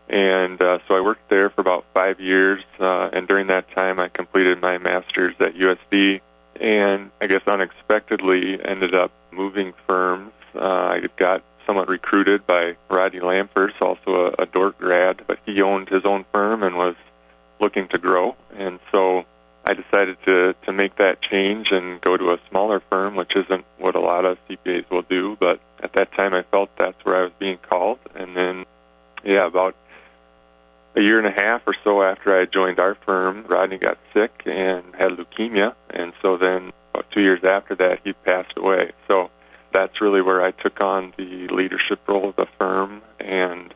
And 0.10 0.62
uh, 0.62 0.80
so 0.88 0.96
I 0.96 1.02
worked 1.02 1.30
there 1.30 1.50
for 1.50 1.62
about 1.62 1.86
five 1.94 2.20
years, 2.20 2.64
uh, 2.80 3.10
and 3.14 3.28
during 3.28 3.48
that 3.48 3.72
time, 3.72 4.00
I 4.00 4.10
completed 4.10 4.62
my 4.62 4.78
master's 4.78 5.34
at 5.40 5.56
USD, 5.56 6.22
and 6.60 7.10
I 7.22 7.28
guess 7.28 7.42
unexpectedly 7.48 8.60
ended 8.64 8.94
up 8.94 9.12
moving 9.32 9.74
firms. 9.88 10.32
Uh, 10.54 10.60
I 10.60 11.08
got 11.18 11.44
somewhat 11.66 11.88
recruited 11.88 12.46
by 12.46 12.76
Rodney 12.90 13.20
Lamphers, 13.20 13.74
also 13.82 14.34
a, 14.38 14.44
a 14.44 14.46
Dordt 14.46 14.78
grad, 14.78 15.22
but 15.28 15.40
he 15.46 15.62
owned 15.62 15.90
his 15.90 16.06
own 16.06 16.26
firm 16.32 16.64
and 16.64 16.76
was 16.76 16.96
looking 17.60 17.88
to 17.90 17.98
grow, 17.98 18.36
and 18.58 18.80
so 18.92 19.26
I 19.68 19.74
decided 19.74 20.18
to 20.28 20.54
to 20.66 20.72
make 20.72 20.98
that 20.98 21.22
change 21.22 21.72
and 21.72 22.00
go 22.02 22.16
to 22.18 22.34
a 22.34 22.38
smaller 22.50 22.82
firm, 22.90 23.16
which 23.16 23.36
isn't 23.36 23.66
what 23.80 23.96
a 23.96 24.00
lot 24.00 24.26
of 24.26 24.38
CPAs 24.48 24.90
will 24.92 25.02
do. 25.02 25.36
But 25.40 25.60
at 25.82 25.94
that 25.94 26.12
time, 26.14 26.34
I 26.34 26.44
felt 26.44 26.70
that's 26.78 27.04
where 27.04 27.18
I 27.18 27.24
was 27.24 27.32
being 27.40 27.58
called. 27.58 28.00
And 28.14 28.38
then, 28.38 28.66
yeah, 29.24 29.48
about 29.48 29.76
a 30.96 31.02
year 31.02 31.18
and 31.18 31.28
a 31.28 31.42
half 31.42 31.64
or 31.66 31.76
so 31.84 32.04
after 32.04 32.40
I 32.40 32.46
joined 32.46 32.80
our 32.80 32.96
firm, 32.96 33.46
Rodney 33.48 33.78
got 33.78 33.98
sick 34.14 34.44
and 34.46 34.84
had 34.96 35.10
leukemia, 35.10 35.74
and 35.90 36.14
so 36.22 36.38
then 36.38 36.72
about 36.94 37.10
two 37.12 37.22
years 37.22 37.44
after 37.44 37.76
that, 37.76 38.00
he 38.04 38.14
passed 38.14 38.54
away. 38.56 38.92
So 39.08 39.32
that's 39.76 40.00
really 40.00 40.22
where 40.22 40.42
I 40.42 40.52
took 40.52 40.82
on 40.82 41.14
the 41.18 41.50
leadership 41.50 42.00
role 42.08 42.30
of 42.30 42.38
the 42.38 42.48
firm. 42.58 43.02
And 43.20 43.74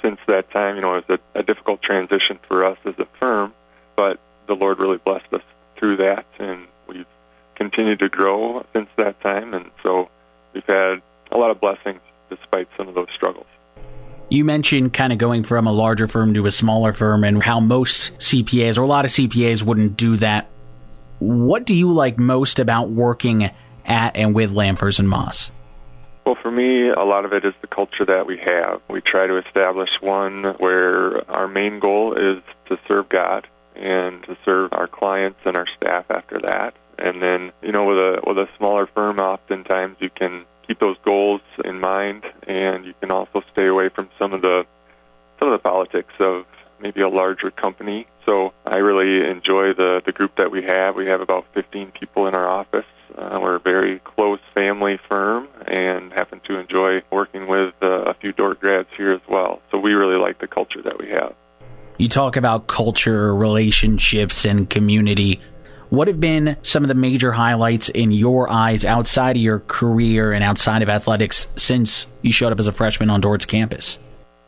since 0.00 0.20
that 0.28 0.48
time, 0.52 0.76
you 0.76 0.82
know, 0.82 0.98
it 0.98 1.08
was 1.08 1.18
a, 1.34 1.40
a 1.40 1.42
difficult 1.42 1.82
transition 1.82 2.38
for 2.46 2.64
us 2.64 2.78
as 2.84 2.94
a 2.98 3.08
firm, 3.18 3.52
but 3.96 4.20
the 4.46 4.54
Lord 4.54 4.78
really 4.78 4.98
blessed 4.98 5.32
us 5.32 5.42
through 5.76 5.96
that, 5.96 6.26
and 6.38 6.66
we've 6.86 7.06
continued 7.56 7.98
to 7.98 8.08
grow 8.08 8.64
since 8.72 8.88
that 8.96 9.20
time. 9.20 9.52
And 9.52 9.72
so 9.82 10.08
we've 10.54 10.64
had 10.66 11.02
a 11.32 11.38
lot 11.38 11.50
of 11.50 11.60
blessings 11.60 12.00
despite 12.30 12.68
some 12.76 12.86
of 12.86 12.94
those 12.94 13.08
struggles. 13.12 13.46
You 14.28 14.44
mentioned 14.44 14.92
kind 14.92 15.12
of 15.12 15.18
going 15.18 15.42
from 15.42 15.66
a 15.66 15.72
larger 15.72 16.06
firm 16.06 16.34
to 16.34 16.46
a 16.46 16.52
smaller 16.52 16.92
firm 16.92 17.24
and 17.24 17.42
how 17.42 17.58
most 17.58 18.16
CPAs 18.18 18.78
or 18.78 18.82
a 18.82 18.86
lot 18.86 19.04
of 19.04 19.10
CPAs 19.10 19.64
wouldn't 19.64 19.96
do 19.96 20.16
that. 20.18 20.48
What 21.18 21.64
do 21.64 21.74
you 21.74 21.90
like 21.92 22.18
most 22.18 22.60
about 22.60 22.90
working 22.90 23.50
at 23.86 24.16
and 24.16 24.34
with 24.34 24.52
Lampers 24.52 24.98
and 24.98 25.08
Moss? 25.08 25.50
Well, 26.24 26.36
for 26.40 26.50
me, 26.50 26.88
a 26.88 27.02
lot 27.02 27.24
of 27.24 27.32
it 27.32 27.44
is 27.44 27.54
the 27.60 27.66
culture 27.66 28.04
that 28.04 28.26
we 28.26 28.38
have. 28.38 28.80
We 28.88 29.00
try 29.00 29.26
to 29.26 29.38
establish 29.38 29.90
one 30.00 30.44
where 30.58 31.28
our 31.30 31.48
main 31.48 31.80
goal 31.80 32.14
is 32.14 32.42
to 32.66 32.78
serve 32.86 33.08
God 33.08 33.48
and 33.74 34.22
to 34.24 34.36
serve 34.44 34.72
our 34.72 34.86
clients 34.86 35.40
and 35.44 35.56
our 35.56 35.66
staff 35.76 36.04
after 36.10 36.38
that. 36.40 36.74
And 36.98 37.20
then, 37.20 37.52
you 37.62 37.72
know, 37.72 37.84
with 37.84 37.98
a 37.98 38.20
with 38.24 38.38
a 38.38 38.48
smaller 38.56 38.86
firm, 38.86 39.18
oftentimes 39.18 39.96
you 39.98 40.10
can 40.10 40.44
keep 40.66 40.78
those 40.78 40.96
goals 41.04 41.40
in 41.64 41.80
mind, 41.80 42.24
and 42.46 42.84
you 42.84 42.94
can 43.00 43.10
also 43.10 43.42
stay 43.52 43.66
away 43.66 43.88
from 43.88 44.08
some 44.18 44.32
of 44.32 44.42
the 44.42 44.64
some 45.40 45.52
of 45.52 45.60
the 45.60 45.68
politics 45.68 46.14
of 46.20 46.46
maybe 46.80 47.00
a 47.00 47.08
larger 47.08 47.50
company. 47.50 48.06
So 48.26 48.52
I 48.64 48.76
really 48.76 49.28
enjoy 49.28 49.72
the 49.72 50.02
the 50.04 50.12
group 50.12 50.36
that 50.36 50.52
we 50.52 50.62
have. 50.62 50.94
We 50.94 51.06
have 51.06 51.20
about 51.20 51.46
15 51.54 51.90
people 51.92 52.28
in 52.28 52.34
our 52.34 52.48
office. 52.48 52.86
Uh, 53.16 53.38
we're 53.42 53.56
a 53.56 53.60
very 53.60 53.98
close 54.00 54.40
family 54.54 54.98
firm, 55.08 55.48
and 55.66 56.12
happen 56.12 56.40
to 56.44 56.58
enjoy 56.58 57.02
working 57.10 57.46
with 57.46 57.74
uh, 57.82 58.02
a 58.02 58.14
few 58.14 58.32
Dordt 58.32 58.60
grads 58.60 58.88
here 58.96 59.12
as 59.12 59.20
well. 59.28 59.60
So 59.70 59.78
we 59.78 59.92
really 59.92 60.18
like 60.18 60.38
the 60.38 60.46
culture 60.46 60.82
that 60.82 60.98
we 60.98 61.08
have. 61.08 61.34
You 61.98 62.08
talk 62.08 62.36
about 62.36 62.66
culture, 62.66 63.34
relationships, 63.34 64.44
and 64.44 64.68
community. 64.68 65.40
What 65.90 66.08
have 66.08 66.18
been 66.20 66.56
some 66.62 66.84
of 66.84 66.88
the 66.88 66.94
major 66.94 67.32
highlights 67.32 67.90
in 67.90 68.12
your 68.12 68.50
eyes 68.50 68.84
outside 68.84 69.36
of 69.36 69.42
your 69.42 69.60
career 69.60 70.32
and 70.32 70.42
outside 70.42 70.80
of 70.80 70.88
athletics 70.88 71.46
since 71.56 72.06
you 72.22 72.32
showed 72.32 72.50
up 72.50 72.58
as 72.58 72.66
a 72.66 72.72
freshman 72.72 73.10
on 73.10 73.20
Dordt's 73.20 73.44
campus? 73.44 73.98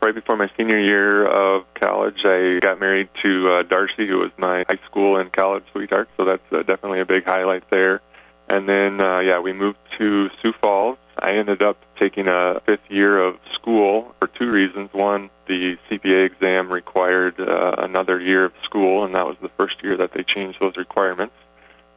Right 0.01 0.15
before 0.15 0.37
my 0.37 0.49
senior 0.57 0.79
year 0.79 1.25
of 1.25 1.71
college, 1.75 2.25
I 2.25 2.59
got 2.61 2.79
married 2.79 3.09
to 3.23 3.51
uh, 3.51 3.63
Darcy, 3.63 4.07
who 4.07 4.17
was 4.17 4.31
my 4.37 4.65
high 4.67 4.79
school 4.85 5.17
and 5.17 5.31
college 5.31 5.63
sweetheart, 5.71 6.09
so 6.17 6.25
that's 6.25 6.51
uh, 6.51 6.63
definitely 6.63 6.99
a 6.99 7.05
big 7.05 7.25
highlight 7.25 7.69
there. 7.69 8.01
And 8.47 8.69
then, 8.69 9.01
uh, 9.01 9.19
yeah, 9.19 9.39
we 9.39 9.53
moved 9.53 9.79
to 9.97 10.29
Sioux 10.41 10.53
Falls. 10.61 10.97
I 11.17 11.31
ended 11.31 11.63
up 11.63 11.77
taking 11.97 12.27
a 12.27 12.61
fifth 12.65 12.89
year 12.89 13.17
of 13.19 13.37
school 13.53 14.13
for 14.19 14.27
two 14.27 14.51
reasons. 14.51 14.93
One, 14.93 15.29
the 15.47 15.77
CPA 15.89 16.25
exam 16.25 16.69
required 16.69 17.39
uh, 17.39 17.75
another 17.77 18.19
year 18.19 18.45
of 18.45 18.53
school, 18.63 19.05
and 19.05 19.15
that 19.15 19.25
was 19.25 19.37
the 19.41 19.49
first 19.49 19.81
year 19.81 19.97
that 19.97 20.11
they 20.13 20.23
changed 20.23 20.59
those 20.59 20.75
requirements. 20.75 21.33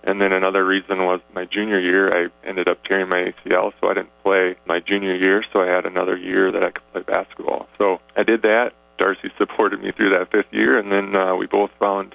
And 0.04 0.22
then 0.22 0.32
another 0.32 0.64
reason 0.64 1.04
was 1.04 1.20
my 1.34 1.44
junior 1.44 1.78
year, 1.78 2.16
I 2.16 2.48
ended 2.48 2.68
up 2.68 2.82
tearing 2.84 3.08
my 3.08 3.32
ACL, 3.32 3.72
so 3.80 3.90
I 3.90 3.94
didn't 3.94 4.22
play 4.22 4.54
my 4.64 4.80
junior 4.80 5.14
year, 5.14 5.44
so 5.52 5.60
I 5.60 5.66
had 5.66 5.84
another 5.84 6.16
year 6.16 6.52
that 6.52 6.62
I 6.62 6.70
could 6.70 6.92
play 6.92 7.02
basketball. 7.02 7.68
So 7.76 8.00
I 8.16 8.22
did 8.22 8.42
that. 8.42 8.72
Darcy 8.96 9.30
supported 9.38 9.82
me 9.82 9.92
through 9.92 10.10
that 10.10 10.30
fifth 10.30 10.52
year, 10.52 10.78
and 10.78 10.92
then 10.92 11.16
uh, 11.16 11.34
we 11.34 11.46
both 11.46 11.70
found 11.80 12.14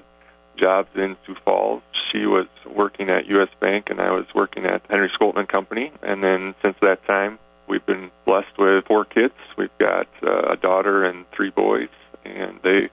jobs 0.57 0.89
in 0.95 1.15
Sioux 1.25 1.35
Falls. 1.45 1.81
She 2.11 2.25
was 2.25 2.47
working 2.69 3.09
at 3.09 3.27
U.S. 3.27 3.49
Bank, 3.59 3.89
and 3.89 3.99
I 3.99 4.11
was 4.11 4.25
working 4.35 4.65
at 4.65 4.81
Henry 4.89 5.09
Skoltman 5.09 5.47
Company. 5.47 5.91
And 6.01 6.23
then 6.23 6.55
since 6.63 6.75
that 6.81 7.05
time, 7.05 7.39
we've 7.67 7.85
been 7.85 8.11
blessed 8.25 8.57
with 8.57 8.85
four 8.85 9.05
kids. 9.05 9.33
We've 9.57 9.77
got 9.79 10.07
uh, 10.21 10.51
a 10.51 10.55
daughter 10.55 11.05
and 11.05 11.25
three 11.31 11.49
boys, 11.49 11.89
and 12.25 12.59
they 12.63 12.89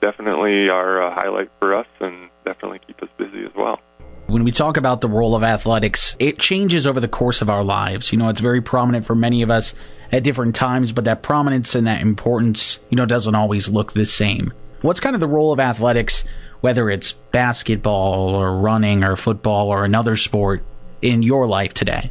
definitely 0.00 0.68
are 0.68 1.00
a 1.02 1.14
highlight 1.14 1.50
for 1.58 1.74
us 1.74 1.86
and 2.00 2.30
definitely 2.44 2.80
keep 2.86 3.02
us 3.02 3.08
busy 3.16 3.44
as 3.44 3.54
well. 3.54 3.80
When 4.26 4.44
we 4.44 4.52
talk 4.52 4.76
about 4.76 5.00
the 5.00 5.08
role 5.08 5.34
of 5.34 5.42
athletics, 5.42 6.16
it 6.20 6.38
changes 6.38 6.86
over 6.86 7.00
the 7.00 7.08
course 7.08 7.42
of 7.42 7.50
our 7.50 7.64
lives. 7.64 8.12
You 8.12 8.18
know, 8.18 8.28
it's 8.28 8.40
very 8.40 8.62
prominent 8.62 9.04
for 9.04 9.16
many 9.16 9.42
of 9.42 9.50
us 9.50 9.74
at 10.12 10.22
different 10.22 10.54
times, 10.54 10.92
but 10.92 11.04
that 11.04 11.22
prominence 11.22 11.74
and 11.74 11.86
that 11.86 12.00
importance, 12.00 12.78
you 12.90 12.96
know, 12.96 13.06
doesn't 13.06 13.34
always 13.34 13.68
look 13.68 13.92
the 13.92 14.06
same. 14.06 14.52
What's 14.82 15.00
kind 15.00 15.14
of 15.14 15.20
the 15.20 15.28
role 15.28 15.52
of 15.52 15.60
athletics, 15.60 16.24
whether 16.60 16.90
it's 16.90 17.12
basketball 17.12 18.34
or 18.34 18.58
running 18.58 19.02
or 19.04 19.16
football 19.16 19.68
or 19.68 19.84
another 19.84 20.16
sport, 20.16 20.62
in 21.02 21.22
your 21.22 21.46
life 21.46 21.74
today? 21.74 22.10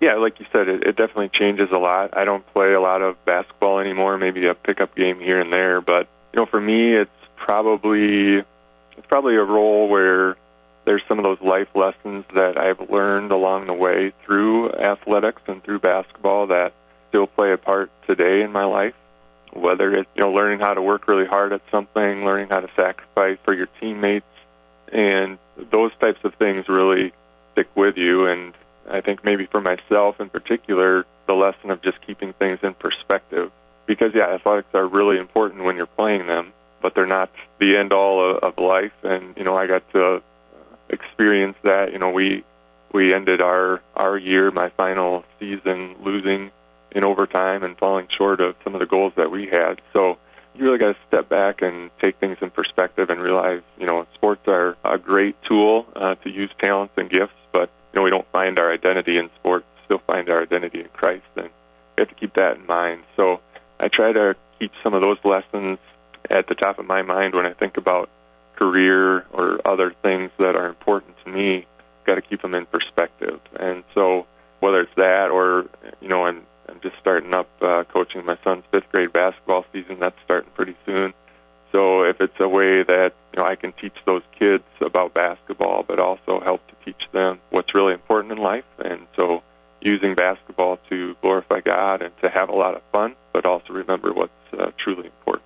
Yeah, 0.00 0.16
like 0.16 0.38
you 0.38 0.46
said, 0.52 0.68
it, 0.68 0.82
it 0.86 0.96
definitely 0.96 1.30
changes 1.30 1.70
a 1.72 1.78
lot. 1.78 2.16
I 2.16 2.24
don't 2.24 2.46
play 2.52 2.72
a 2.74 2.80
lot 2.80 3.00
of 3.00 3.22
basketball 3.24 3.78
anymore, 3.78 4.18
maybe 4.18 4.46
a 4.46 4.54
pickup 4.54 4.94
game 4.94 5.18
here 5.18 5.40
and 5.40 5.52
there, 5.52 5.80
but 5.80 6.08
you 6.32 6.40
know, 6.40 6.46
for 6.46 6.60
me, 6.60 6.94
it's 6.94 7.10
probably 7.36 8.36
it's 8.36 9.06
probably 9.08 9.36
a 9.36 9.42
role 9.42 9.88
where 9.88 10.36
there's 10.84 11.02
some 11.08 11.18
of 11.18 11.24
those 11.24 11.40
life 11.40 11.68
lessons 11.74 12.24
that 12.34 12.58
I've 12.58 12.90
learned 12.90 13.32
along 13.32 13.66
the 13.66 13.72
way 13.72 14.12
through 14.24 14.72
athletics 14.72 15.42
and 15.46 15.62
through 15.62 15.78
basketball 15.78 16.48
that 16.48 16.74
still 17.08 17.26
play 17.26 17.52
a 17.52 17.58
part 17.58 17.90
today 18.06 18.42
in 18.42 18.52
my 18.52 18.64
life. 18.64 18.94
Whether 19.54 19.96
it's 19.96 20.10
you 20.14 20.22
know 20.22 20.32
learning 20.32 20.60
how 20.60 20.74
to 20.74 20.82
work 20.82 21.08
really 21.08 21.26
hard 21.26 21.52
at 21.52 21.62
something, 21.70 22.24
learning 22.24 22.48
how 22.48 22.60
to 22.60 22.68
sacrifice 22.76 23.38
for 23.44 23.54
your 23.54 23.68
teammates, 23.80 24.26
and 24.92 25.38
those 25.70 25.92
types 26.00 26.20
of 26.24 26.34
things 26.34 26.68
really 26.68 27.12
stick 27.52 27.68
with 27.76 27.96
you. 27.96 28.26
And 28.26 28.54
I 28.90 29.00
think 29.00 29.24
maybe 29.24 29.46
for 29.46 29.60
myself 29.60 30.20
in 30.20 30.28
particular, 30.28 31.06
the 31.26 31.34
lesson 31.34 31.70
of 31.70 31.82
just 31.82 32.00
keeping 32.06 32.32
things 32.34 32.58
in 32.62 32.74
perspective. 32.74 33.50
Because 33.86 34.12
yeah, 34.14 34.34
athletics 34.34 34.68
are 34.74 34.86
really 34.86 35.18
important 35.18 35.64
when 35.64 35.76
you're 35.76 35.86
playing 35.86 36.26
them, 36.26 36.52
but 36.82 36.94
they're 36.94 37.06
not 37.06 37.30
the 37.58 37.76
end 37.76 37.92
all 37.92 38.30
of, 38.30 38.42
of 38.42 38.58
life. 38.58 38.92
And 39.02 39.36
you 39.36 39.44
know, 39.44 39.56
I 39.56 39.66
got 39.66 39.88
to 39.92 40.22
experience 40.88 41.56
that. 41.62 41.92
You 41.92 41.98
know, 41.98 42.10
we 42.10 42.44
we 42.92 43.12
ended 43.12 43.40
our 43.40 43.82
our 43.94 44.16
year, 44.16 44.50
my 44.50 44.70
final 44.70 45.24
season, 45.38 45.96
losing 46.02 46.50
in 46.94 47.04
overtime 47.04 47.62
and 47.62 47.76
falling 47.76 48.06
short 48.08 48.40
of 48.40 48.54
some 48.62 48.74
of 48.74 48.80
the 48.80 48.86
goals 48.86 49.12
that 49.16 49.30
we 49.30 49.46
had. 49.46 49.80
So 49.92 50.18
you 50.54 50.64
really 50.64 50.78
got 50.78 50.92
to 50.92 50.96
step 51.08 51.28
back 51.28 51.62
and 51.62 51.90
take 52.00 52.18
things 52.18 52.38
in 52.40 52.50
perspective 52.50 53.10
and 53.10 53.20
realize, 53.20 53.62
you 53.78 53.86
know, 53.86 54.06
sports 54.14 54.42
are 54.46 54.76
a 54.84 54.98
great 54.98 55.36
tool 55.42 55.86
uh, 55.96 56.14
to 56.16 56.30
use 56.30 56.50
talents 56.60 56.94
and 56.96 57.10
gifts, 57.10 57.34
but 57.52 57.70
you 57.92 57.98
know, 57.98 58.04
we 58.04 58.10
don't 58.10 58.30
find 58.32 58.58
our 58.58 58.72
identity 58.72 59.18
in 59.18 59.30
sports. 59.36 59.66
Still 59.84 60.00
find 60.06 60.30
our 60.30 60.42
identity 60.42 60.80
in 60.80 60.88
Christ, 60.88 61.26
and 61.36 61.46
we 61.46 62.00
have 62.00 62.08
to 62.08 62.14
keep 62.14 62.34
that 62.34 62.56
in 62.56 62.66
mind. 62.66 63.02
So 63.16 63.40
I 63.78 63.88
try 63.88 64.12
to 64.12 64.34
keep 64.58 64.72
some 64.82 64.94
of 64.94 65.02
those 65.02 65.18
lessons 65.24 65.78
at 66.30 66.46
the 66.46 66.54
top 66.54 66.78
of 66.78 66.86
my 66.86 67.02
mind 67.02 67.34
when 67.34 67.44
I 67.44 67.52
think 67.52 67.76
about 67.76 68.08
career 68.56 69.26
or 69.32 69.60
other 69.66 69.92
things 70.02 70.30
that 70.38 70.56
are 70.56 70.66
important 70.66 71.16
to 71.24 71.30
me. 71.30 71.66
Got 72.06 72.14
to 72.14 72.22
keep 72.22 72.40
them 72.42 72.54
in 72.54 72.66
perspective, 72.66 73.40
and 73.58 73.84
so 73.94 74.26
whether 74.60 74.80
it's 74.80 74.94
that 74.96 75.30
or 75.30 75.66
you 76.00 76.08
know, 76.08 76.24
I'm 76.24 76.42
I'm 76.68 76.80
just 76.80 76.96
starting 77.00 77.34
up 77.34 77.48
uh, 77.60 77.84
coaching 77.84 78.24
my 78.24 78.38
son's 78.42 78.64
fifth 78.70 78.90
grade 78.90 79.12
basketball 79.12 79.64
season. 79.72 79.98
That's 80.00 80.16
starting 80.24 80.50
pretty 80.54 80.76
soon. 80.86 81.14
So 81.72 82.04
if 82.04 82.20
it's 82.20 82.38
a 82.38 82.48
way 82.48 82.82
that 82.82 83.12
you 83.32 83.42
know 83.42 83.48
I 83.48 83.56
can 83.56 83.72
teach 83.72 83.96
those 84.06 84.22
kids 84.38 84.64
about 84.80 85.14
basketball, 85.14 85.82
but 85.82 85.98
also 85.98 86.40
help 86.40 86.66
to 86.68 86.74
teach 86.84 87.08
them 87.12 87.40
what's 87.50 87.74
really 87.74 87.92
important 87.92 88.32
in 88.32 88.38
life, 88.38 88.64
and 88.78 89.06
so 89.16 89.42
using 89.80 90.14
basketball 90.14 90.78
to 90.90 91.14
glorify 91.20 91.60
God 91.60 92.02
and 92.02 92.16
to 92.22 92.30
have 92.30 92.48
a 92.48 92.54
lot 92.54 92.74
of 92.74 92.82
fun, 92.90 93.14
but 93.32 93.44
also 93.44 93.72
remember 93.72 94.12
what's 94.12 94.32
uh, 94.58 94.70
truly 94.78 95.06
important. 95.06 95.43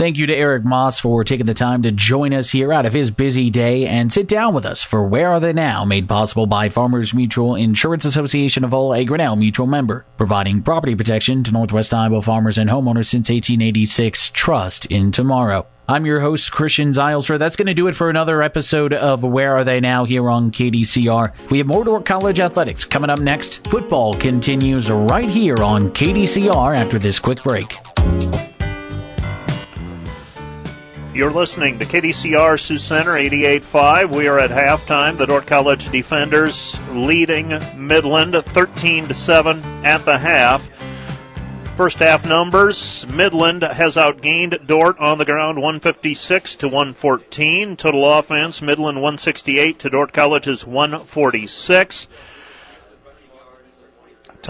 Thank 0.00 0.16
you 0.16 0.24
to 0.24 0.34
Eric 0.34 0.64
Moss 0.64 0.98
for 0.98 1.24
taking 1.24 1.44
the 1.44 1.52
time 1.52 1.82
to 1.82 1.92
join 1.92 2.32
us 2.32 2.48
here 2.48 2.72
out 2.72 2.86
of 2.86 2.94
his 2.94 3.10
busy 3.10 3.50
day 3.50 3.86
and 3.86 4.10
sit 4.10 4.28
down 4.28 4.54
with 4.54 4.64
us 4.64 4.82
for 4.82 5.06
Where 5.06 5.28
Are 5.28 5.40
They 5.40 5.52
Now, 5.52 5.84
made 5.84 6.08
possible 6.08 6.46
by 6.46 6.70
Farmers 6.70 7.12
Mutual 7.12 7.54
Insurance 7.54 8.06
Association 8.06 8.64
of 8.64 8.72
All, 8.72 8.94
a 8.94 9.04
Grinnell 9.04 9.36
Mutual 9.36 9.66
member, 9.66 10.06
providing 10.16 10.62
property 10.62 10.94
protection 10.94 11.44
to 11.44 11.52
Northwest 11.52 11.92
Iowa 11.92 12.22
farmers 12.22 12.56
and 12.56 12.70
homeowners 12.70 13.08
since 13.08 13.28
1886. 13.28 14.30
Trust 14.30 14.86
in 14.86 15.12
tomorrow. 15.12 15.66
I'm 15.86 16.06
your 16.06 16.20
host, 16.20 16.50
Christian 16.50 16.92
Zylstra. 16.92 17.38
That's 17.38 17.56
going 17.56 17.68
to 17.68 17.74
do 17.74 17.86
it 17.88 17.94
for 17.94 18.08
another 18.08 18.40
episode 18.40 18.94
of 18.94 19.22
Where 19.22 19.54
Are 19.56 19.64
They 19.64 19.80
Now 19.80 20.06
here 20.06 20.30
on 20.30 20.50
KDCR. 20.50 21.50
We 21.50 21.58
have 21.58 21.66
more 21.66 21.84
Dordt 21.84 22.06
College 22.06 22.40
athletics 22.40 22.86
coming 22.86 23.10
up 23.10 23.18
next. 23.18 23.68
Football 23.68 24.14
continues 24.14 24.90
right 24.90 25.28
here 25.28 25.62
on 25.62 25.90
KDCR 25.90 26.74
after 26.74 26.98
this 26.98 27.18
quick 27.18 27.42
break. 27.42 27.76
You're 31.12 31.32
listening 31.32 31.80
to 31.80 31.84
KDCR 31.84 32.60
Sioux 32.60 32.78
Center 32.78 33.14
88.5. 33.14 34.14
We 34.14 34.28
are 34.28 34.38
at 34.38 34.50
halftime. 34.50 35.18
The 35.18 35.26
Dordt 35.26 35.44
College 35.44 35.90
defenders 35.90 36.78
leading 36.92 37.48
Midland 37.76 38.36
13 38.36 39.08
to 39.08 39.14
7 39.14 39.60
at 39.84 40.04
the 40.04 40.16
half. 40.16 40.70
First 41.76 41.98
half 41.98 42.24
numbers 42.24 43.08
Midland 43.08 43.62
has 43.64 43.96
outgained 43.96 44.68
Dordt 44.68 45.00
on 45.00 45.18
the 45.18 45.24
ground 45.24 45.56
156 45.56 46.54
to 46.56 46.68
114. 46.68 47.76
Total 47.76 48.12
offense 48.12 48.62
Midland 48.62 48.98
168 48.98 49.80
to 49.80 49.90
Dordt 49.90 50.12
College's 50.12 50.64
146. 50.64 52.06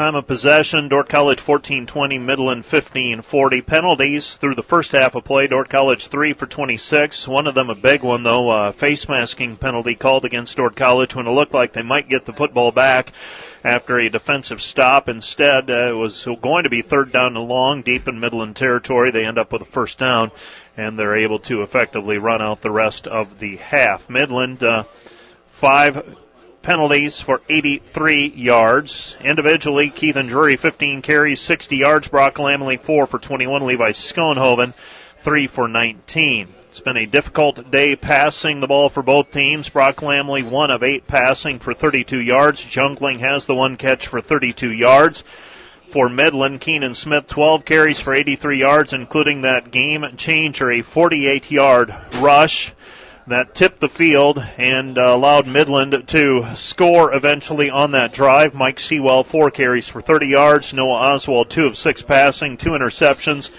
Time 0.00 0.14
of 0.14 0.26
possession, 0.26 0.88
Dordt 0.88 1.10
College 1.10 1.40
14-20, 1.40 2.22
Midland 2.22 2.62
15-40. 2.62 3.66
Penalties 3.66 4.36
through 4.36 4.54
the 4.54 4.62
first 4.62 4.92
half 4.92 5.14
of 5.14 5.24
play, 5.24 5.46
Dordt 5.46 5.68
College 5.68 6.06
3 6.06 6.32
for 6.32 6.46
26. 6.46 7.28
One 7.28 7.46
of 7.46 7.54
them 7.54 7.68
a 7.68 7.74
big 7.74 8.02
one, 8.02 8.22
though, 8.22 8.48
uh, 8.48 8.72
face 8.72 9.10
masking 9.10 9.58
penalty 9.58 9.94
called 9.94 10.24
against 10.24 10.56
Dordt 10.56 10.74
College 10.74 11.14
when 11.14 11.26
it 11.26 11.32
looked 11.32 11.52
like 11.52 11.74
they 11.74 11.82
might 11.82 12.08
get 12.08 12.24
the 12.24 12.32
football 12.32 12.72
back 12.72 13.12
after 13.62 13.98
a 13.98 14.08
defensive 14.08 14.62
stop. 14.62 15.06
Instead, 15.06 15.68
uh, 15.68 15.90
it 15.90 15.96
was 15.96 16.26
going 16.40 16.64
to 16.64 16.70
be 16.70 16.80
third 16.80 17.12
down 17.12 17.36
and 17.36 17.46
long, 17.46 17.82
deep 17.82 18.08
in 18.08 18.18
Midland 18.18 18.56
territory. 18.56 19.10
They 19.10 19.26
end 19.26 19.36
up 19.36 19.52
with 19.52 19.60
a 19.60 19.66
first 19.66 19.98
down, 19.98 20.30
and 20.78 20.98
they're 20.98 21.14
able 21.14 21.40
to 21.40 21.62
effectively 21.62 22.16
run 22.16 22.40
out 22.40 22.62
the 22.62 22.70
rest 22.70 23.06
of 23.06 23.38
the 23.38 23.56
half. 23.56 24.08
Midland, 24.08 24.62
uh, 24.62 24.84
five 25.48 26.16
penalties 26.62 27.20
for 27.20 27.42
83 27.48 28.28
yards. 28.28 29.16
Individually, 29.22 29.90
Keithan 29.90 30.28
Drury, 30.28 30.56
15 30.56 31.02
carries, 31.02 31.40
60 31.40 31.76
yards. 31.76 32.08
Brock 32.08 32.36
Lamley, 32.36 32.78
4 32.78 33.06
for 33.06 33.18
21. 33.18 33.66
Levi 33.66 33.90
Schoenhoven, 33.90 34.74
3 35.18 35.46
for 35.46 35.68
19. 35.68 36.48
It's 36.62 36.80
been 36.80 36.96
a 36.96 37.06
difficult 37.06 37.70
day 37.70 37.96
passing 37.96 38.60
the 38.60 38.68
ball 38.68 38.88
for 38.88 39.02
both 39.02 39.32
teams. 39.32 39.68
Brock 39.68 39.96
Lamley, 39.96 40.48
1 40.48 40.70
of 40.70 40.82
8 40.82 41.06
passing 41.06 41.58
for 41.58 41.74
32 41.74 42.20
yards. 42.20 42.64
Jungling 42.64 43.18
has 43.18 43.46
the 43.46 43.54
one 43.54 43.76
catch 43.76 44.06
for 44.06 44.20
32 44.20 44.70
yards. 44.70 45.24
For 45.88 46.08
Midland, 46.08 46.60
Keenan 46.60 46.94
Smith, 46.94 47.26
12 47.26 47.64
carries 47.64 47.98
for 47.98 48.14
83 48.14 48.58
yards, 48.58 48.92
including 48.92 49.42
that 49.42 49.72
game 49.72 50.06
changer, 50.16 50.70
a 50.70 50.82
48 50.82 51.50
yard 51.50 51.92
rush 52.20 52.72
that 53.30 53.54
tipped 53.54 53.80
the 53.80 53.88
field 53.88 54.44
and 54.58 54.98
uh, 54.98 55.02
allowed 55.02 55.46
Midland 55.46 56.06
to 56.08 56.54
score 56.54 57.14
eventually 57.14 57.70
on 57.70 57.92
that 57.92 58.12
drive. 58.12 58.54
Mike 58.54 58.78
Sewell, 58.78 59.24
four 59.24 59.50
carries 59.50 59.88
for 59.88 60.00
30 60.00 60.26
yards. 60.26 60.74
Noah 60.74 61.14
Oswald, 61.14 61.48
two 61.50 61.66
of 61.66 61.78
six 61.78 62.02
passing, 62.02 62.56
two 62.56 62.70
interceptions 62.70 63.50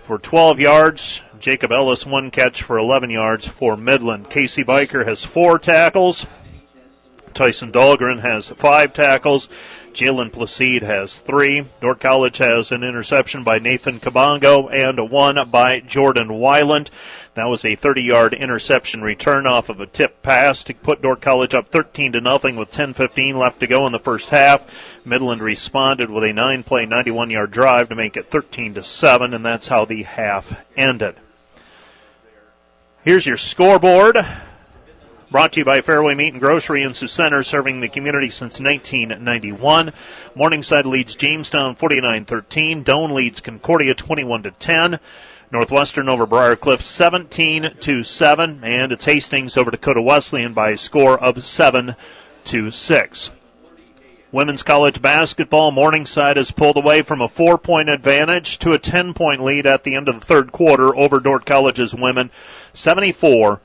for 0.00 0.18
12 0.18 0.60
yards. 0.60 1.22
Jacob 1.40 1.72
Ellis, 1.72 2.06
one 2.06 2.30
catch 2.30 2.62
for 2.62 2.78
11 2.78 3.10
yards 3.10 3.46
for 3.46 3.76
Midland. 3.76 4.30
Casey 4.30 4.64
Biker 4.64 5.06
has 5.06 5.24
four 5.24 5.58
tackles. 5.58 6.26
Tyson 7.34 7.72
Dahlgren 7.72 8.20
has 8.20 8.48
five 8.50 8.92
tackles. 8.92 9.48
Jalen 9.92 10.30
Placide 10.30 10.82
has 10.82 11.18
three. 11.18 11.64
Dordt 11.80 12.00
College 12.00 12.38
has 12.38 12.72
an 12.72 12.82
interception 12.82 13.44
by 13.44 13.58
Nathan 13.58 14.00
Kabongo 14.00 14.72
and 14.72 14.98
a 14.98 15.04
one 15.04 15.38
by 15.50 15.80
Jordan 15.80 16.28
Wyland. 16.28 16.90
That 17.34 17.48
was 17.48 17.64
a 17.64 17.76
30-yard 17.76 18.34
interception 18.34 19.02
return 19.02 19.46
off 19.46 19.68
of 19.68 19.80
a 19.80 19.86
tip 19.86 20.22
pass 20.22 20.64
to 20.64 20.74
put 20.74 21.02
Dordt 21.02 21.20
College 21.20 21.54
up 21.54 21.66
13 21.66 22.12
to 22.12 22.20
nothing 22.20 22.56
with 22.56 22.70
10:15 22.70 23.36
left 23.36 23.60
to 23.60 23.66
go 23.66 23.86
in 23.86 23.92
the 23.92 23.98
first 23.98 24.30
half. 24.30 24.64
Midland 25.04 25.42
responded 25.42 26.10
with 26.10 26.24
a 26.24 26.32
nine-play, 26.32 26.86
91-yard 26.86 27.50
drive 27.50 27.88
to 27.88 27.94
make 27.94 28.16
it 28.16 28.30
13 28.30 28.74
to 28.74 28.82
seven, 28.82 29.34
and 29.34 29.44
that's 29.44 29.68
how 29.68 29.84
the 29.84 30.02
half 30.02 30.64
ended. 30.76 31.16
Here's 33.02 33.26
your 33.26 33.36
scoreboard. 33.36 34.24
Brought 35.30 35.52
to 35.52 35.60
you 35.60 35.64
by 35.64 35.80
Fairway 35.80 36.14
Meat 36.14 36.34
and 36.34 36.40
Grocery 36.40 36.82
in 36.82 36.94
Sioux 36.94 37.08
Center, 37.08 37.42
serving 37.42 37.80
the 37.80 37.88
community 37.88 38.30
since 38.30 38.60
1991. 38.60 39.92
Morningside 40.34 40.86
leads 40.86 41.16
Jamestown 41.16 41.74
49-13. 41.74 42.84
Doane 42.84 43.12
leads 43.12 43.40
Concordia 43.40 43.94
21-10. 43.94 45.00
Northwestern 45.50 46.08
over 46.08 46.26
Briarcliff 46.26 46.82
17 46.82 47.76
to 47.80 48.04
7, 48.04 48.60
and 48.62 48.92
it's 48.92 49.06
Hastings 49.06 49.56
over 49.56 49.70
Dakota 49.70 50.02
Wesleyan 50.02 50.52
by 50.52 50.70
a 50.70 50.78
score 50.78 51.18
of 51.18 51.44
7 51.44 51.96
to 52.44 52.70
6. 52.70 53.32
Women's 54.30 54.62
college 54.62 55.00
basketball, 55.00 55.70
Morningside 55.70 56.36
has 56.36 56.50
pulled 56.50 56.76
away 56.76 57.02
from 57.02 57.20
a 57.20 57.28
four 57.28 57.56
point 57.56 57.88
advantage 57.88 58.58
to 58.58 58.72
a 58.72 58.78
10 58.78 59.14
point 59.14 59.42
lead 59.42 59.64
at 59.64 59.84
the 59.84 59.94
end 59.94 60.08
of 60.08 60.20
the 60.20 60.26
third 60.26 60.52
quarter 60.52 60.94
over 60.94 61.20
Dordt 61.20 61.46
College's 61.46 61.94
women, 61.94 62.30
74 62.72 63.60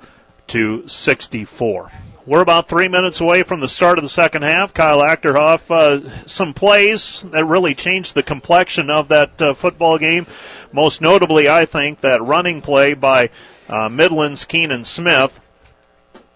to 0.50 0.88
64. 0.88 1.92
We're 2.26 2.42
about 2.42 2.68
three 2.68 2.88
minutes 2.88 3.22
away 3.22 3.42
from 3.42 3.60
the 3.60 3.70
start 3.70 3.98
of 3.98 4.04
the 4.04 4.10
second 4.10 4.44
half. 4.44 4.74
Kyle 4.74 5.00
Achterhoff, 5.00 5.72
uh, 5.72 6.26
some 6.28 6.54
plays 6.54 7.24
that 7.24 7.46
really 7.46 7.74
changed 7.74 8.14
the 8.14 8.22
complexion 8.22 8.90
of 8.90 9.08
that 9.08 9.42
uh, 9.42 9.54
football 9.56 9.98
game. 9.98 10.28
Most 10.72 11.02
notably, 11.02 11.50
I 11.50 11.66
think, 11.66 12.02
that 12.02 12.22
running 12.22 12.62
play 12.62 12.94
by 12.94 13.32
uh, 13.68 13.90
Midland's 13.90 14.46
Keenan 14.46 14.86
Smith, 14.86 15.40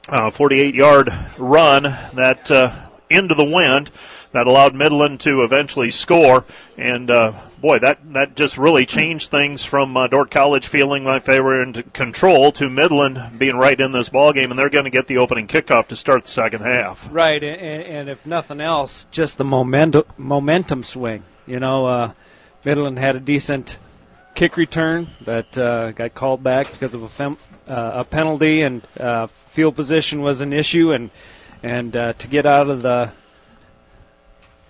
48 0.10 0.74
yard 0.74 1.14
run 1.38 1.84
that 1.84 2.50
uh, 2.50 2.88
into 3.10 3.36
the 3.36 3.44
wind 3.44 3.92
that 4.32 4.48
allowed 4.48 4.74
Midland 4.76 5.20
to 5.22 5.44
eventually 5.44 5.92
score. 5.92 6.46
And 6.78 7.10
uh, 7.12 7.34
boy, 7.64 7.80
that 7.80 7.98
that 8.12 8.36
just 8.36 8.58
really 8.58 8.86
changed 8.86 9.32
things 9.32 9.64
from 9.64 9.96
uh, 9.96 10.06
Dordt 10.08 10.30
College 10.30 10.68
feeling 10.68 11.06
like 11.06 11.24
they 11.24 11.40
were 11.40 11.64
in 11.64 11.72
control 11.74 12.52
to 12.52 12.70
Midland 12.70 13.40
being 13.40 13.56
right 13.56 13.80
in 13.80 13.94
this 13.94 14.10
ball 14.10 14.34
game, 14.34 14.52
and 14.52 14.60
they're 14.60 14.70
going 14.70 14.84
to 14.84 14.92
get 14.92 15.08
the 15.08 15.18
opening 15.18 15.48
kickoff 15.48 15.88
to 15.88 15.96
start 15.96 16.26
the 16.26 16.30
second 16.30 16.62
half. 16.62 17.08
Right, 17.10 17.42
and, 17.42 17.84
and 17.84 18.10
if 18.10 18.26
nothing 18.26 18.60
else, 18.60 19.08
just 19.12 19.38
the 19.38 19.46
momentum 19.46 20.04
momentum 20.18 20.84
swing. 20.84 21.24
You 21.48 21.62
know, 21.62 21.86
uh, 21.86 22.12
Midland 22.66 23.00
had 23.00 23.16
a 23.16 23.22
decent 23.22 23.80
kick 24.36 24.58
return 24.58 25.08
that 25.22 25.58
uh, 25.58 25.92
got 25.94 26.14
called 26.14 26.44
back 26.44 26.70
because 26.70 26.94
of 26.94 27.04
a, 27.04 27.10
fem- 27.10 27.38
uh, 27.66 27.92
a 27.96 28.04
penalty, 28.04 28.62
and 28.62 28.86
uh, 29.00 29.28
field 29.28 29.78
position 29.78 30.22
was 30.22 30.42
an 30.42 30.52
issue, 30.52 30.92
and 30.92 31.10
and 31.64 31.96
uh, 31.96 32.12
to 32.14 32.28
get 32.28 32.46
out 32.46 32.70
of 32.70 32.82
the 32.82 33.10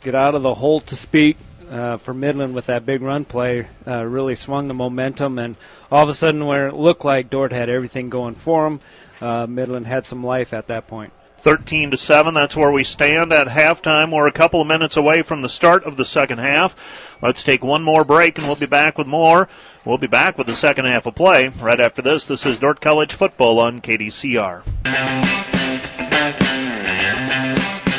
get 0.01 0.13
out 0.13 0.35
of 0.35 0.43
the 0.43 0.53
hole 0.53 0.79
to 0.81 0.95
speak 0.95 1.37
uh, 1.73 1.97
for 1.97 2.13
Midland 2.13 2.53
with 2.53 2.67
that 2.67 2.85
big 2.85 3.01
run 3.01 3.25
play 3.25 3.67
uh, 3.87 4.05
really 4.05 4.35
swung 4.35 4.67
the 4.67 4.73
momentum, 4.73 5.39
and 5.39 5.55
all 5.91 6.03
of 6.03 6.09
a 6.09 6.13
sudden, 6.13 6.45
where 6.45 6.67
it 6.67 6.75
looked 6.75 7.03
like 7.03 7.29
Dordt 7.29 7.51
had 7.51 7.67
everything 7.69 8.09
going 8.09 8.35
for 8.35 8.67
him, 8.67 8.79
uh, 9.19 9.47
Midland 9.47 9.87
had 9.87 10.05
some 10.05 10.23
life 10.23 10.53
at 10.53 10.67
that 10.67 10.87
point. 10.87 11.11
13 11.39 11.91
to 11.91 11.97
7. 11.97 12.33
That's 12.33 12.55
where 12.55 12.71
we 12.71 12.85
stand 12.85 13.33
at 13.33 13.47
halftime. 13.47 14.13
We're 14.13 14.27
a 14.27 14.31
couple 14.31 14.61
of 14.61 14.67
minutes 14.67 14.95
away 14.95 15.23
from 15.23 15.41
the 15.41 15.49
start 15.49 15.83
of 15.83 15.97
the 15.97 16.05
second 16.05 16.37
half. 16.37 17.17
Let's 17.21 17.43
take 17.43 17.61
one 17.61 17.83
more 17.83 18.05
break 18.05 18.37
and 18.37 18.47
we'll 18.47 18.55
be 18.55 18.65
back 18.65 18.97
with 18.97 19.07
more. 19.07 19.49
We'll 19.83 19.97
be 19.97 20.07
back 20.07 20.37
with 20.37 20.47
the 20.47 20.55
second 20.55 20.85
half 20.85 21.05
of 21.05 21.15
play 21.15 21.49
right 21.49 21.81
after 21.81 22.01
this. 22.01 22.25
This 22.25 22.45
is 22.45 22.59
Dordt 22.59 22.79
College 22.79 23.13
football 23.13 23.59
on 23.59 23.81
KDCR. 23.81 25.52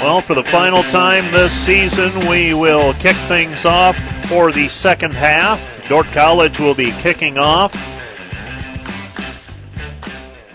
Well, 0.05 0.21
for 0.21 0.35
the 0.35 0.45
final 0.45 0.83
time 0.83 1.33
this 1.33 1.51
season, 1.51 2.29
we 2.29 2.53
will 2.53 2.93
kick 2.93 3.17
things 3.17 3.65
off 3.65 3.97
for 4.27 4.53
the 4.53 4.69
second 4.69 5.15
half. 5.15 5.89
Dordt 5.89 6.05
College 6.09 6.61
will 6.61 6.75
be 6.75 6.91
kicking 7.01 7.39
off. 7.39 7.75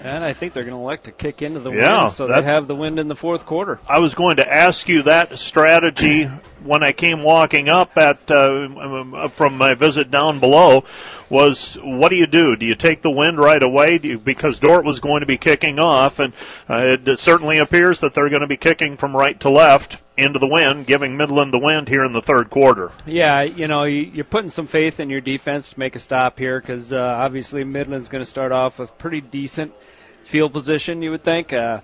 And 0.03 0.23
I 0.23 0.33
think 0.33 0.53
they're 0.53 0.65
going 0.65 0.75
to 0.75 0.79
elect 0.79 1.05
to 1.05 1.11
kick 1.11 1.41
into 1.41 1.59
the 1.59 1.71
yeah, 1.71 2.03
wind, 2.03 2.11
so 2.11 2.27
they 2.27 2.43
have 2.43 2.67
the 2.67 2.75
wind 2.75 2.99
in 2.99 3.07
the 3.07 3.15
fourth 3.15 3.47
quarter. 3.47 3.79
I 3.89 3.97
was 3.97 4.13
going 4.13 4.37
to 4.37 4.47
ask 4.47 4.87
you 4.87 5.01
that 5.01 5.39
strategy 5.39 6.29
when 6.63 6.83
I 6.83 6.91
came 6.91 7.23
walking 7.23 7.69
up 7.69 7.97
at 7.97 8.29
uh, 8.29 9.29
from 9.29 9.57
my 9.57 9.73
visit 9.73 10.11
down 10.11 10.39
below 10.39 10.83
was 11.29 11.75
what 11.83 12.09
do 12.09 12.15
you 12.15 12.27
do? 12.27 12.55
Do 12.55 12.65
you 12.65 12.75
take 12.75 13.01
the 13.01 13.11
wind 13.11 13.37
right 13.37 13.61
away? 13.61 13.99
You, 14.01 14.17
because 14.17 14.59
Dordt 14.59 14.85
was 14.85 14.99
going 14.99 15.19
to 15.21 15.25
be 15.25 15.37
kicking 15.37 15.79
off, 15.79 16.19
and 16.19 16.33
uh, 16.69 16.97
it 17.05 17.19
certainly 17.19 17.57
appears 17.57 17.99
that 17.99 18.13
they're 18.13 18.29
going 18.29 18.41
to 18.41 18.47
be 18.47 18.57
kicking 18.57 18.97
from 18.97 19.15
right 19.15 19.39
to 19.39 19.49
left 19.49 20.01
into 20.17 20.39
the 20.39 20.47
wind, 20.47 20.85
giving 20.85 21.15
Midland 21.15 21.53
the 21.53 21.59
wind 21.59 21.87
here 21.87 22.03
in 22.03 22.13
the 22.13 22.21
third 22.21 22.49
quarter. 22.49 22.91
Yeah, 23.05 23.41
you 23.41 23.67
know, 23.67 23.83
you're 23.83 24.25
putting 24.25 24.49
some 24.49 24.67
faith 24.67 24.99
in 24.99 25.09
your 25.09 25.21
defense 25.21 25.71
to 25.71 25.79
make 25.79 25.95
a 25.95 25.99
stop 25.99 26.37
here 26.37 26.59
because 26.59 26.91
uh, 26.91 26.99
obviously 26.99 27.63
Midland's 27.63 28.09
going 28.09 28.23
to 28.23 28.29
start 28.29 28.51
off 28.51 28.79
with 28.79 28.97
pretty 28.97 29.21
decent 29.21 29.73
field 30.23 30.53
position, 30.53 31.01
you 31.01 31.11
would 31.11 31.23
think. 31.23 31.53
Uh, 31.53 31.79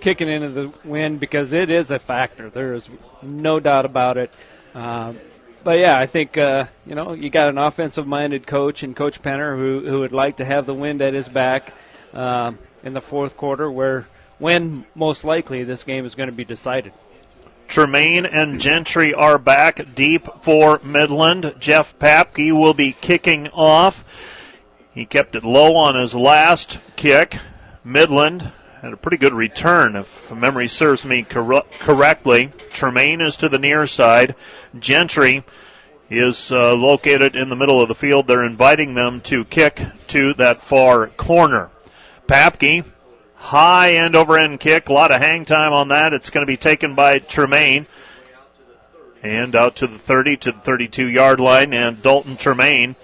kicking 0.00 0.28
into 0.28 0.48
the 0.48 0.72
wind 0.84 1.20
because 1.20 1.52
it 1.52 1.70
is 1.70 1.90
a 1.90 1.98
factor. 1.98 2.50
There 2.50 2.74
is 2.74 2.88
no 3.22 3.60
doubt 3.60 3.84
about 3.84 4.16
it. 4.16 4.30
Uh, 4.74 5.14
but 5.62 5.78
yeah, 5.78 5.98
I 5.98 6.06
think 6.06 6.38
uh, 6.38 6.66
you 6.86 6.94
know 6.94 7.12
you 7.12 7.30
got 7.30 7.48
an 7.48 7.58
offensive-minded 7.58 8.46
coach 8.46 8.82
and 8.82 8.96
Coach 8.96 9.22
Penner 9.22 9.56
who 9.56 9.88
who 9.88 10.00
would 10.00 10.12
like 10.12 10.36
to 10.36 10.44
have 10.44 10.66
the 10.66 10.74
wind 10.74 11.02
at 11.02 11.14
his 11.14 11.28
back 11.28 11.74
uh, 12.12 12.52
in 12.82 12.94
the 12.94 13.00
fourth 13.00 13.36
quarter, 13.36 13.70
where 13.70 14.06
when 14.38 14.86
most 14.94 15.24
likely 15.24 15.64
this 15.64 15.84
game 15.84 16.04
is 16.04 16.14
going 16.14 16.28
to 16.28 16.34
be 16.34 16.44
decided. 16.44 16.92
Tremaine 17.68 18.26
and 18.26 18.60
Gentry 18.60 19.14
are 19.14 19.38
back 19.38 19.94
deep 19.94 20.26
for 20.40 20.80
Midland. 20.82 21.54
Jeff 21.60 21.96
Papke 22.00 22.52
will 22.52 22.74
be 22.74 22.92
kicking 22.92 23.46
off. 23.48 24.04
He 24.92 25.06
kept 25.06 25.36
it 25.36 25.44
low 25.44 25.76
on 25.76 25.94
his 25.94 26.16
last 26.16 26.80
kick. 26.96 27.36
Midland 27.84 28.50
had 28.80 28.92
a 28.94 28.96
pretty 28.96 29.18
good 29.18 29.34
return, 29.34 29.94
if 29.94 30.32
memory 30.32 30.66
serves 30.66 31.04
me 31.04 31.22
cor- 31.22 31.64
correctly. 31.80 32.50
Tremaine 32.72 33.20
is 33.20 33.36
to 33.36 33.48
the 33.48 33.58
near 33.58 33.86
side. 33.86 34.34
Gentry 34.78 35.44
is 36.08 36.50
uh, 36.50 36.74
located 36.74 37.36
in 37.36 37.50
the 37.50 37.56
middle 37.56 37.80
of 37.80 37.88
the 37.88 37.94
field. 37.94 38.26
They're 38.26 38.44
inviting 38.44 38.94
them 38.94 39.20
to 39.22 39.44
kick 39.44 39.82
to 40.08 40.32
that 40.34 40.62
far 40.62 41.08
corner. 41.08 41.70
Papke, 42.26 42.90
high 43.34 43.92
end 43.92 44.16
over 44.16 44.38
end 44.38 44.60
kick. 44.60 44.88
A 44.88 44.92
lot 44.94 45.10
of 45.10 45.20
hang 45.20 45.44
time 45.44 45.74
on 45.74 45.88
that. 45.88 46.14
It's 46.14 46.30
going 46.30 46.42
to 46.42 46.50
be 46.50 46.56
taken 46.56 46.94
by 46.94 47.18
Tremaine. 47.18 47.86
And 49.22 49.54
out 49.54 49.76
to 49.76 49.86
the 49.86 49.98
30 49.98 50.38
to 50.38 50.52
the 50.52 50.58
32 50.58 51.06
yard 51.06 51.38
line. 51.38 51.74
And 51.74 52.02
Dalton 52.02 52.38
Tremaine 52.38 52.96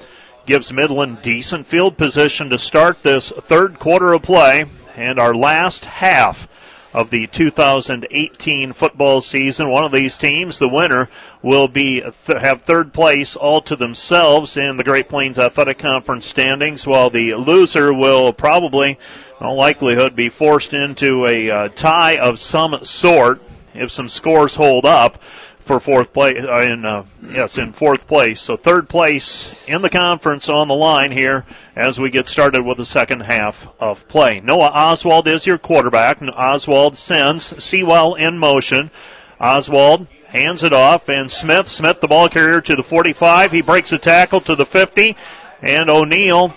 gives 0.46 0.72
Midland 0.72 1.20
decent 1.20 1.66
field 1.66 1.98
position 1.98 2.48
to 2.48 2.58
start 2.58 3.02
this 3.02 3.30
third 3.30 3.78
quarter 3.78 4.14
of 4.14 4.22
play 4.22 4.64
and 4.96 5.18
our 5.18 5.34
last 5.34 5.84
half 5.84 6.48
of 6.96 7.10
the 7.10 7.26
2018 7.26 8.72
football 8.72 9.20
season. 9.20 9.68
One 9.68 9.84
of 9.84 9.92
these 9.92 10.16
teams, 10.16 10.58
the 10.58 10.68
winner, 10.68 11.10
will 11.42 11.68
be 11.68 12.00
th- 12.00 12.40
have 12.40 12.62
third 12.62 12.94
place 12.94 13.36
all 13.36 13.60
to 13.62 13.76
themselves 13.76 14.56
in 14.56 14.78
the 14.78 14.84
Great 14.84 15.06
Plains 15.06 15.38
Athletic 15.38 15.76
Conference 15.76 16.24
standings, 16.24 16.86
while 16.86 17.10
the 17.10 17.34
loser 17.34 17.92
will 17.92 18.32
probably, 18.32 18.98
in 19.38 19.46
all 19.46 19.56
likelihood, 19.56 20.16
be 20.16 20.30
forced 20.30 20.72
into 20.72 21.26
a 21.26 21.50
uh, 21.50 21.68
tie 21.68 22.16
of 22.16 22.40
some 22.40 22.82
sort 22.82 23.42
if 23.74 23.92
some 23.92 24.08
scores 24.08 24.56
hold 24.56 24.86
up 24.86 25.20
for 25.66 25.80
fourth 25.80 26.12
place. 26.12 26.44
Uh, 26.44 26.60
in 26.60 26.84
uh, 26.84 27.04
yes, 27.28 27.58
in 27.58 27.72
fourth 27.72 28.06
place. 28.06 28.40
So 28.40 28.56
third 28.56 28.88
place 28.88 29.66
in 29.68 29.82
the 29.82 29.90
conference 29.90 30.48
on 30.48 30.68
the 30.68 30.74
line 30.74 31.10
here 31.10 31.44
as 31.74 31.98
we 31.98 32.08
get 32.08 32.28
started 32.28 32.62
with 32.62 32.78
the 32.78 32.84
second 32.84 33.20
half 33.20 33.68
of 33.80 34.06
play. 34.08 34.40
Noah 34.40 34.70
Oswald 34.72 35.26
is 35.26 35.46
your 35.46 35.58
quarterback. 35.58 36.22
Oswald 36.22 36.96
sends 36.96 37.62
Sewell 37.62 38.14
in 38.14 38.38
motion. 38.38 38.92
Oswald 39.40 40.06
hands 40.28 40.62
it 40.62 40.72
off, 40.72 41.08
and 41.08 41.30
Smith 41.30 41.68
Smith 41.68 42.00
the 42.00 42.08
ball 42.08 42.28
carrier 42.28 42.60
to 42.60 42.76
the 42.76 42.84
45. 42.84 43.50
He 43.50 43.60
breaks 43.60 43.92
a 43.92 43.98
tackle 43.98 44.40
to 44.42 44.54
the 44.54 44.66
50, 44.66 45.16
and 45.62 45.90
O'Neill 45.90 46.54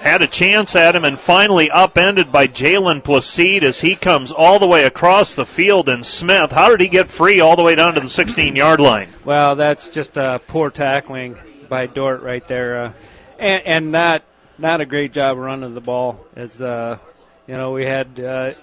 had 0.00 0.22
a 0.22 0.26
chance 0.26 0.76
at 0.76 0.94
him 0.94 1.04
and 1.04 1.18
finally 1.18 1.70
upended 1.70 2.30
by 2.30 2.46
Jalen 2.46 3.02
Placide 3.02 3.62
as 3.62 3.80
he 3.80 3.94
comes 3.94 4.30
all 4.30 4.58
the 4.58 4.66
way 4.66 4.84
across 4.84 5.34
the 5.34 5.46
field. 5.46 5.88
And 5.88 6.04
Smith, 6.04 6.52
how 6.52 6.68
did 6.68 6.80
he 6.80 6.88
get 6.88 7.10
free 7.10 7.40
all 7.40 7.56
the 7.56 7.62
way 7.62 7.74
down 7.74 7.94
to 7.94 8.00
the 8.00 8.08
16 8.08 8.54
yard 8.56 8.80
line? 8.80 9.08
Well, 9.24 9.56
that's 9.56 9.88
just 9.88 10.16
a 10.16 10.40
poor 10.46 10.70
tackling 10.70 11.36
by 11.68 11.86
Dordt 11.86 12.22
right 12.22 12.46
there, 12.46 12.78
uh, 12.78 12.92
and, 13.38 13.62
and, 13.66 13.92
not 13.92 14.22
not 14.58 14.80
a 14.80 14.86
great 14.86 15.12
job 15.12 15.36
running 15.36 15.74
the 15.74 15.80
ball. 15.80 16.24
As 16.36 16.62
uh, 16.62 16.98
you 17.46 17.56
know, 17.56 17.72
we 17.72 17.84
had 17.84 18.20
uh, 18.20 18.54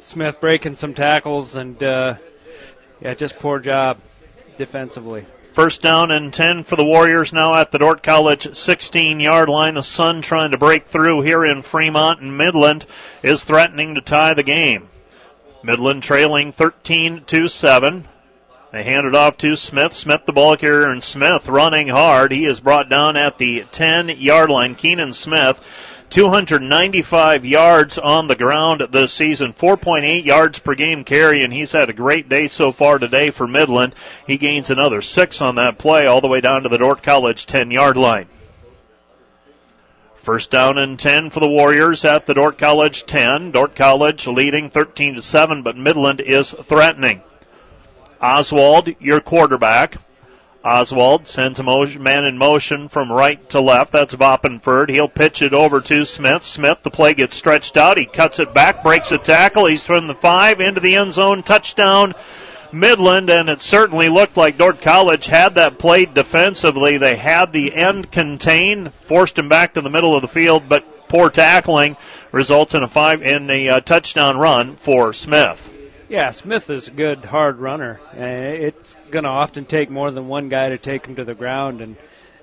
Smith 0.00 0.40
breaking 0.40 0.76
some 0.76 0.94
tackles, 0.94 1.54
and 1.54 1.80
uh, 1.82 2.16
yeah, 3.00 3.14
just 3.14 3.38
poor 3.38 3.60
job 3.60 3.98
defensively. 4.56 5.24
First 5.58 5.82
down 5.82 6.12
and 6.12 6.32
10 6.32 6.62
for 6.62 6.76
the 6.76 6.84
Warriors 6.84 7.32
now 7.32 7.56
at 7.56 7.72
the 7.72 7.78
Dordt 7.78 8.00
College 8.00 8.54
16 8.54 9.18
yard 9.18 9.48
line. 9.48 9.74
The 9.74 9.82
Sun 9.82 10.22
trying 10.22 10.52
to 10.52 10.56
break 10.56 10.86
through 10.86 11.22
here 11.22 11.44
in 11.44 11.62
Fremont, 11.62 12.20
and 12.20 12.38
Midland 12.38 12.86
is 13.24 13.42
threatening 13.42 13.96
to 13.96 14.00
tie 14.00 14.34
the 14.34 14.44
game. 14.44 14.88
Midland 15.64 16.04
trailing 16.04 16.52
13 16.52 17.24
to 17.24 17.48
7. 17.48 18.06
They 18.70 18.84
hand 18.84 19.08
it 19.08 19.16
off 19.16 19.36
to 19.38 19.56
Smith. 19.56 19.94
Smith, 19.94 20.26
the 20.26 20.32
ball 20.32 20.56
carrier, 20.56 20.88
and 20.88 21.02
Smith 21.02 21.48
running 21.48 21.88
hard. 21.88 22.30
He 22.30 22.44
is 22.44 22.60
brought 22.60 22.88
down 22.88 23.16
at 23.16 23.38
the 23.38 23.64
10 23.72 24.10
yard 24.10 24.50
line. 24.50 24.76
Keenan 24.76 25.12
Smith 25.12 25.97
295 26.10 27.44
yards 27.44 27.98
on 27.98 28.28
the 28.28 28.36
ground 28.36 28.80
this 28.90 29.12
season, 29.12 29.52
4.8 29.52 30.24
yards 30.24 30.58
per 30.58 30.74
game 30.74 31.04
carry, 31.04 31.42
and 31.42 31.52
he's 31.52 31.72
had 31.72 31.90
a 31.90 31.94
great 31.94 32.28
day 32.28 32.48
so 32.48 32.72
far 32.72 32.98
today 32.98 33.30
for 33.30 33.46
Midland. 33.46 33.94
He 34.26 34.38
gains 34.38 34.70
another 34.70 35.02
six 35.02 35.42
on 35.42 35.56
that 35.56 35.78
play, 35.78 36.06
all 36.06 36.20
the 36.20 36.28
way 36.28 36.40
down 36.40 36.62
to 36.62 36.68
the 36.68 36.78
Dordt 36.78 37.02
College 37.02 37.46
10 37.46 37.70
yard 37.70 37.96
line. 37.96 38.26
First 40.14 40.50
down 40.50 40.78
and 40.78 40.98
10 40.98 41.30
for 41.30 41.40
the 41.40 41.48
Warriors 41.48 42.04
at 42.04 42.26
the 42.26 42.34
Dordt 42.34 42.58
College 42.58 43.06
10. 43.06 43.50
Dordt 43.50 43.74
College 43.74 44.26
leading 44.26 44.68
13 44.68 45.14
to 45.14 45.22
7, 45.22 45.62
but 45.62 45.76
Midland 45.76 46.20
is 46.20 46.52
threatening. 46.52 47.22
Oswald, 48.20 48.94
your 49.00 49.20
quarterback. 49.20 49.96
Oswald 50.68 51.26
sends 51.26 51.58
a 51.58 51.62
man 51.98 52.24
in 52.24 52.36
motion 52.36 52.88
from 52.88 53.10
right 53.10 53.48
to 53.48 53.58
left. 53.58 53.90
That's 53.90 54.14
Voppenford. 54.14 54.90
He'll 54.90 55.08
pitch 55.08 55.40
it 55.40 55.54
over 55.54 55.80
to 55.80 56.04
Smith. 56.04 56.44
Smith, 56.44 56.82
the 56.82 56.90
play 56.90 57.14
gets 57.14 57.34
stretched 57.34 57.78
out. 57.78 57.96
He 57.96 58.04
cuts 58.04 58.38
it 58.38 58.52
back, 58.52 58.82
breaks 58.82 59.10
a 59.10 59.16
tackle. 59.16 59.64
He's 59.64 59.86
from 59.86 60.08
the 60.08 60.14
five 60.14 60.60
into 60.60 60.80
the 60.80 60.94
end 60.94 61.14
zone. 61.14 61.42
Touchdown, 61.42 62.12
Midland. 62.70 63.30
And 63.30 63.48
it 63.48 63.62
certainly 63.62 64.10
looked 64.10 64.36
like 64.36 64.58
Dordt 64.58 64.82
College 64.82 65.26
had 65.26 65.54
that 65.54 65.78
played 65.78 66.12
defensively. 66.12 66.98
They 66.98 67.16
had 67.16 67.52
the 67.52 67.74
end 67.74 68.12
contained, 68.12 68.92
forced 68.92 69.38
him 69.38 69.48
back 69.48 69.72
to 69.72 69.80
the 69.80 69.88
middle 69.88 70.14
of 70.14 70.20
the 70.20 70.28
field, 70.28 70.68
but 70.68 71.08
poor 71.08 71.30
tackling 71.30 71.96
results 72.30 72.74
in 72.74 72.82
a 72.82 72.88
five 72.88 73.22
in 73.22 73.48
a 73.48 73.70
uh, 73.70 73.80
touchdown 73.80 74.36
run 74.36 74.76
for 74.76 75.14
Smith. 75.14 75.77
Yeah, 76.08 76.30
Smith 76.30 76.70
is 76.70 76.88
a 76.88 76.92
good 76.92 77.26
hard 77.26 77.58
runner. 77.58 78.00
It's 78.14 78.96
going 79.10 79.24
to 79.24 79.30
often 79.30 79.66
take 79.66 79.90
more 79.90 80.10
than 80.10 80.26
one 80.26 80.48
guy 80.48 80.70
to 80.70 80.78
take 80.78 81.04
him 81.04 81.16
to 81.16 81.24
the 81.24 81.34
ground, 81.34 81.82
and 81.82 81.96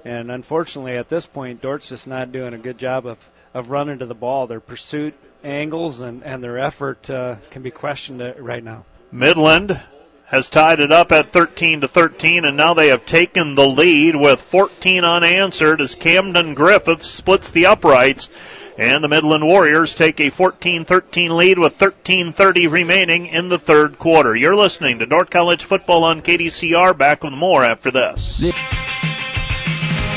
and 0.04 0.30
unfortunately 0.30 0.98
at 0.98 1.10
this 1.10 1.26
point, 1.26 1.62
Dordt's 1.62 1.90
just 1.90 2.08
not 2.08 2.32
doing 2.32 2.54
a 2.54 2.60
good 2.60 2.78
job 2.78 3.08
of, 3.08 3.18
of 3.56 3.72
running 3.72 3.98
to 4.00 4.06
the 4.06 4.14
ball. 4.14 4.46
Their 4.46 4.60
pursuit 4.60 5.16
angles 5.44 6.00
and, 6.00 6.24
and 6.24 6.44
their 6.44 6.60
effort 6.60 7.10
uh, 7.10 7.38
can 7.50 7.64
be 7.64 7.72
questioned 7.72 8.36
right 8.38 8.64
now. 8.64 8.86
Midland 9.12 9.82
has 10.26 10.50
tied 10.52 10.80
it 10.80 10.92
up 10.92 11.12
at 11.12 11.32
13 11.32 11.82
to 11.82 11.88
13, 11.88 12.46
and 12.46 12.56
now 12.56 12.76
they 12.76 12.90
have 12.90 13.06
taken 13.08 13.56
the 13.56 13.68
lead 13.68 14.16
with 14.16 14.42
14 14.42 15.04
unanswered 15.04 15.82
as 15.82 15.96
Camden 15.96 16.54
Griffiths 16.54 17.08
splits 17.08 17.50
the 17.50 17.66
uprights 17.66 18.30
and 18.78 19.04
the 19.04 19.08
Midland 19.08 19.46
Warriors 19.46 19.96
take 19.96 20.20
a 20.20 20.30
14 20.30 20.86
13 20.86 21.36
lead 21.36 21.60
with 21.60 21.78
13.30 21.78 22.70
remaining 22.70 23.26
in 23.28 23.50
the 23.50 23.60
third 23.60 23.98
quarter. 23.98 24.36
You're 24.36 24.56
listening 24.56 25.00
to 25.00 25.06
Dordt 25.06 25.32
College 25.32 25.64
Football 25.64 26.04
on 26.04 26.22
KDCR. 26.22 26.98
Back 26.98 27.24
with 27.24 27.34
more 27.34 27.64
after 27.64 27.92
this. 27.92 28.42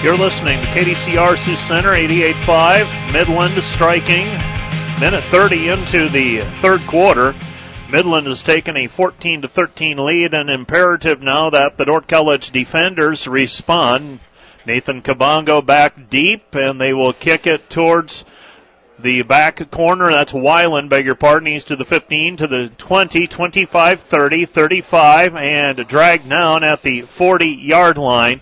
You're 0.02 0.16
listening 0.16 0.60
to 0.60 0.66
KDCR 0.68 1.36
Sioux 1.38 1.56
Center 1.56 1.90
88.5. 1.90 3.12
Midland 3.12 3.62
striking. 3.62 4.26
Minute 5.00 5.24
30 5.24 5.68
into 5.68 6.08
the 6.08 6.40
third 6.60 6.80
quarter. 6.86 7.34
Midland 7.90 8.26
has 8.26 8.42
taken 8.42 8.76
a 8.76 8.86
14 8.86 9.42
to 9.42 9.48
13 9.48 10.04
lead, 10.04 10.34
and 10.34 10.50
imperative 10.50 11.22
now 11.22 11.48
that 11.50 11.78
the 11.78 11.86
Dordt 11.86 12.06
College 12.06 12.50
defenders 12.50 13.26
respond. 13.26 14.18
Nathan 14.66 15.00
Kabongo 15.00 15.64
back 15.64 16.10
deep, 16.10 16.54
and 16.54 16.78
they 16.78 16.92
will 16.92 17.14
kick 17.14 17.46
it 17.46 17.70
towards 17.70 18.24
the 18.98 19.22
back 19.22 19.70
corner. 19.70 20.10
That's 20.10 20.32
Weiland, 20.32 20.88
beg 20.88 21.06
your 21.06 21.14
pardon. 21.14 21.46
He's 21.46 21.64
to 21.64 21.76
the 21.76 21.84
15, 21.84 22.36
to 22.38 22.46
the 22.46 22.68
20, 22.78 23.26
25, 23.26 24.00
30, 24.00 24.44
35, 24.44 25.36
and 25.36 25.88
dragged 25.88 26.28
down 26.28 26.64
at 26.64 26.82
the 26.82 27.02
40 27.02 27.46
yard 27.46 27.98
line. 27.98 28.40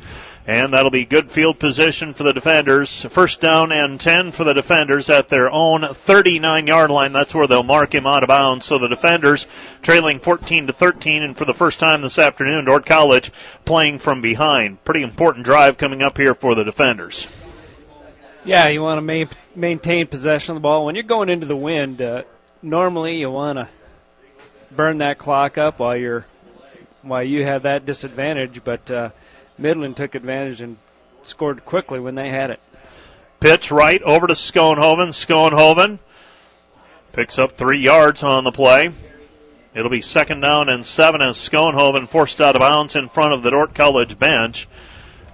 And 0.48 0.72
that'll 0.72 0.92
be 0.92 1.04
good 1.04 1.32
field 1.32 1.58
position 1.58 2.14
for 2.14 2.22
the 2.22 2.32
defenders. 2.32 3.02
First 3.06 3.40
down 3.40 3.72
and 3.72 4.00
10 4.00 4.30
for 4.30 4.44
the 4.44 4.54
defenders 4.54 5.10
at 5.10 5.28
their 5.28 5.50
own 5.50 5.82
39 5.82 6.68
yard 6.68 6.90
line. 6.90 7.12
That's 7.12 7.34
where 7.34 7.48
they'll 7.48 7.64
mark 7.64 7.92
him 7.92 8.06
out 8.06 8.22
of 8.22 8.28
bounds. 8.28 8.64
So 8.64 8.78
the 8.78 8.88
defenders 8.88 9.48
trailing 9.82 10.20
14 10.20 10.68
to 10.68 10.72
13. 10.72 11.24
And 11.24 11.36
for 11.36 11.46
the 11.46 11.54
first 11.54 11.80
time 11.80 12.00
this 12.00 12.18
afternoon, 12.18 12.66
Dordt 12.66 12.86
College 12.86 13.32
playing 13.64 13.98
from 13.98 14.20
behind. 14.20 14.84
Pretty 14.84 15.02
important 15.02 15.44
drive 15.44 15.78
coming 15.78 16.00
up 16.00 16.16
here 16.16 16.34
for 16.34 16.54
the 16.54 16.64
defenders. 16.64 17.26
Yeah, 18.46 18.68
you 18.68 18.80
want 18.80 18.98
to 18.98 19.02
ma- 19.02 19.30
maintain 19.56 20.06
possession 20.06 20.52
of 20.52 20.62
the 20.62 20.68
ball. 20.68 20.84
When 20.86 20.94
you're 20.94 21.02
going 21.02 21.28
into 21.28 21.46
the 21.46 21.56
wind, 21.56 22.00
uh, 22.00 22.22
normally 22.62 23.18
you 23.18 23.28
want 23.28 23.58
to 23.58 23.68
burn 24.70 24.98
that 24.98 25.18
clock 25.18 25.58
up 25.58 25.80
while 25.80 25.96
you're 25.96 26.26
while 27.02 27.24
you 27.24 27.42
have 27.42 27.64
that 27.64 27.84
disadvantage. 27.84 28.62
But 28.62 28.88
uh, 28.88 29.10
Midland 29.58 29.96
took 29.96 30.14
advantage 30.14 30.60
and 30.60 30.76
scored 31.24 31.64
quickly 31.64 31.98
when 31.98 32.14
they 32.14 32.30
had 32.30 32.50
it. 32.50 32.60
Pitch 33.40 33.72
right 33.72 34.00
over 34.02 34.28
to 34.28 34.34
Schoenhoven. 34.34 35.08
Schoenhoven 35.08 35.98
picks 37.10 37.40
up 37.40 37.50
three 37.50 37.80
yards 37.80 38.22
on 38.22 38.44
the 38.44 38.52
play. 38.52 38.92
It'll 39.74 39.90
be 39.90 40.00
second 40.00 40.40
down 40.40 40.68
and 40.68 40.86
seven 40.86 41.20
as 41.20 41.36
Schoenhoven 41.36 42.06
forced 42.06 42.40
out 42.40 42.54
of 42.54 42.60
bounds 42.60 42.94
in 42.94 43.08
front 43.08 43.34
of 43.34 43.42
the 43.42 43.50
Dordt 43.50 43.74
College 43.74 44.20
bench. 44.20 44.68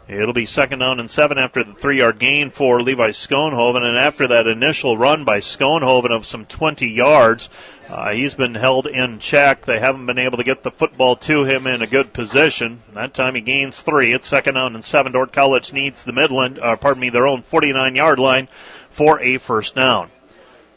It'll 0.09 0.33
be 0.33 0.47
second 0.47 0.81
down 0.81 0.99
and 0.99 1.11
seven 1.11 1.39
after 1.39 1.63
the 1.63 1.75
three 1.75 1.99
yard 1.99 2.19
gain 2.19 2.51
for 2.51 2.83
Levi 2.83 3.11
Schoenhoven. 3.11 3.83
And 3.83 3.97
after 3.97 4.27
that 4.29 4.47
initial 4.47 4.99
run 4.99 5.25
by 5.25 5.39
Schoenhoven 5.39 6.11
of 6.11 6.27
some 6.27 6.45
20 6.45 6.89
yards, 6.89 7.49
uh, 7.89 8.13
he's 8.13 8.35
been 8.35 8.57
held 8.57 8.87
in 8.87 9.21
check. 9.21 9.65
They 9.65 9.79
haven't 9.79 10.07
been 10.07 10.19
able 10.19 10.39
to 10.39 10.45
get 10.45 10.65
the 10.65 10.73
football 10.73 11.15
to 11.17 11.45
him 11.45 11.67
in 11.67 11.83
a 11.83 11.87
good 11.87 12.13
position. 12.13 12.81
That 12.95 13.15
time 13.15 13.37
he 13.37 13.41
gains 13.41 13.83
three. 13.83 14.13
It's 14.13 14.27
second 14.27 14.55
down 14.55 14.75
and 14.75 14.85
seven. 14.85 15.13
Dordt 15.13 15.33
College 15.33 15.73
needs 15.73 16.03
the 16.03 16.13
Midland, 16.13 16.59
uh, 16.59 16.77
pardon 16.77 17.01
me, 17.01 17.11
their 17.11 17.27
own 17.27 17.43
49 17.43 17.95
yard 17.95 18.19
line 18.19 18.49
for 18.91 19.21
a 19.21 19.39
first 19.39 19.77
down. 19.77 20.11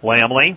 Lamley 0.03 0.55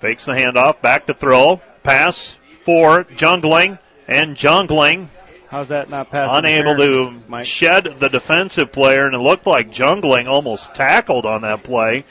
fakes 0.00 0.24
the 0.24 0.32
handoff, 0.32 0.80
back 0.80 1.06
to 1.06 1.14
throw, 1.14 1.60
pass 1.84 2.36
for 2.62 3.04
Jungling, 3.04 3.78
and 4.06 4.36
Jungling 4.36 5.08
How's 5.48 5.68
that 5.68 5.88
not 5.88 6.10
pass? 6.10 6.28
unable 6.30 6.76
to 6.76 7.22
Mike? 7.26 7.46
shed 7.46 7.84
the 8.00 8.08
defensive 8.08 8.70
player, 8.70 9.06
and 9.06 9.14
it 9.14 9.18
looked 9.18 9.46
like 9.46 9.70
Jungling 9.70 10.28
almost 10.28 10.74
tackled 10.74 11.24
on 11.24 11.40
that 11.42 11.62
play 11.62 12.04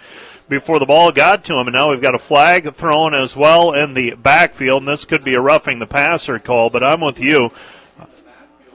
before 0.50 0.80
the 0.80 0.86
ball 0.88 1.12
got 1.12 1.46
to 1.46 1.58
him. 1.58 1.68
And 1.68 1.76
now 1.76 1.92
we've 1.92 2.02
got 2.02 2.16
a 2.16 2.20
flag 2.20 2.74
thrown 2.74 3.14
as 3.14 3.36
well 3.36 3.74
in 3.74 3.94
the 3.94 4.16
backfield, 4.16 4.82
and 4.82 4.88
this 4.88 5.06
could 5.06 5.24
be 5.24 5.36
a 5.36 5.42
roughing 5.42 5.78
the 5.78 5.86
passer 5.86 6.40
call. 6.40 6.72
But 6.72 6.84
I'm 6.84 7.02
with 7.02 7.20
you. 7.20 7.52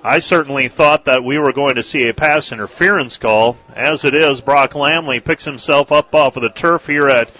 I 0.05 0.19
certainly 0.19 0.69
thought 0.69 1.05
that 1.05 1.23
we 1.25 1.39
were 1.39 1.53
going 1.53 1.77
to 1.77 1.83
see 1.83 2.09
a 2.09 2.15
pass 2.15 2.53
interference 2.53 3.17
call. 3.17 3.57
As 3.75 4.05
it 4.05 4.15
is, 4.15 4.41
Brock 4.41 4.73
Lamley 4.73 5.25
picks 5.25 5.45
himself 5.45 5.91
up 5.93 6.15
off 6.15 6.37
of 6.37 6.43
the 6.43 6.49
turf 6.49 6.87
here 6.87 7.09
at 7.09 7.31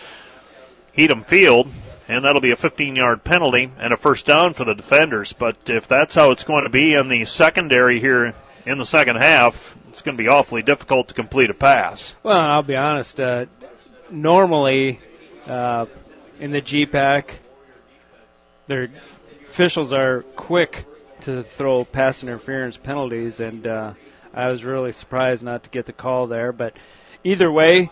Heedum 0.97 1.25
Field 1.27 1.69
and 2.13 2.25
that'll 2.25 2.41
be 2.41 2.51
a 2.51 2.57
15 2.57 2.95
yard 2.95 3.25
penalty 3.25 3.71
and 3.79 3.93
a 3.93 3.97
first 3.97 4.27
down 4.27 4.55
for 4.55 4.65
the 4.65 4.75
defenders. 4.75 5.33
But 5.33 5.71
if 5.71 5.89
that's 5.89 6.15
how 6.15 6.31
it's 6.31 6.45
going 6.45 6.65
to 6.65 6.71
be 6.71 6.95
in 6.95 7.09
the 7.09 7.25
secondary 7.25 8.01
here 8.01 8.35
in 8.67 8.79
the 8.79 8.87
second 8.87 9.17
half, 9.17 9.77
it's 9.89 10.03
going 10.03 10.17
to 10.17 10.23
be 10.23 10.29
awfully 10.29 10.63
difficult 10.63 11.09
to 11.09 11.15
complete 11.15 11.51
a 11.51 11.55
pass. 11.55 12.15
Well, 12.23 12.39
I'll 12.39 12.63
be 12.63 12.77
honest. 12.77 13.19
Uh, 13.19 13.47
normally, 14.11 15.01
uh, 15.47 15.87
in 16.39 16.51
the 16.51 16.63
GPAC, 16.63 17.39
their 18.67 18.89
officials 19.41 19.93
are 19.93 20.23
quick 20.37 20.87
to 21.23 21.43
throw 21.43 21.85
pass 21.85 22.23
interference 22.23 22.77
penalties, 22.77 23.41
and 23.41 23.67
uh, 23.67 23.95
I 24.35 24.49
was 24.49 24.65
really 24.65 24.93
surprised 24.93 25.45
not 25.45 25.65
to 25.65 25.71
get 25.71 25.87
the 25.87 25.93
call 25.93 26.27
there. 26.27 26.53
But 26.53 26.77
either 27.25 27.51
way, 27.51 27.91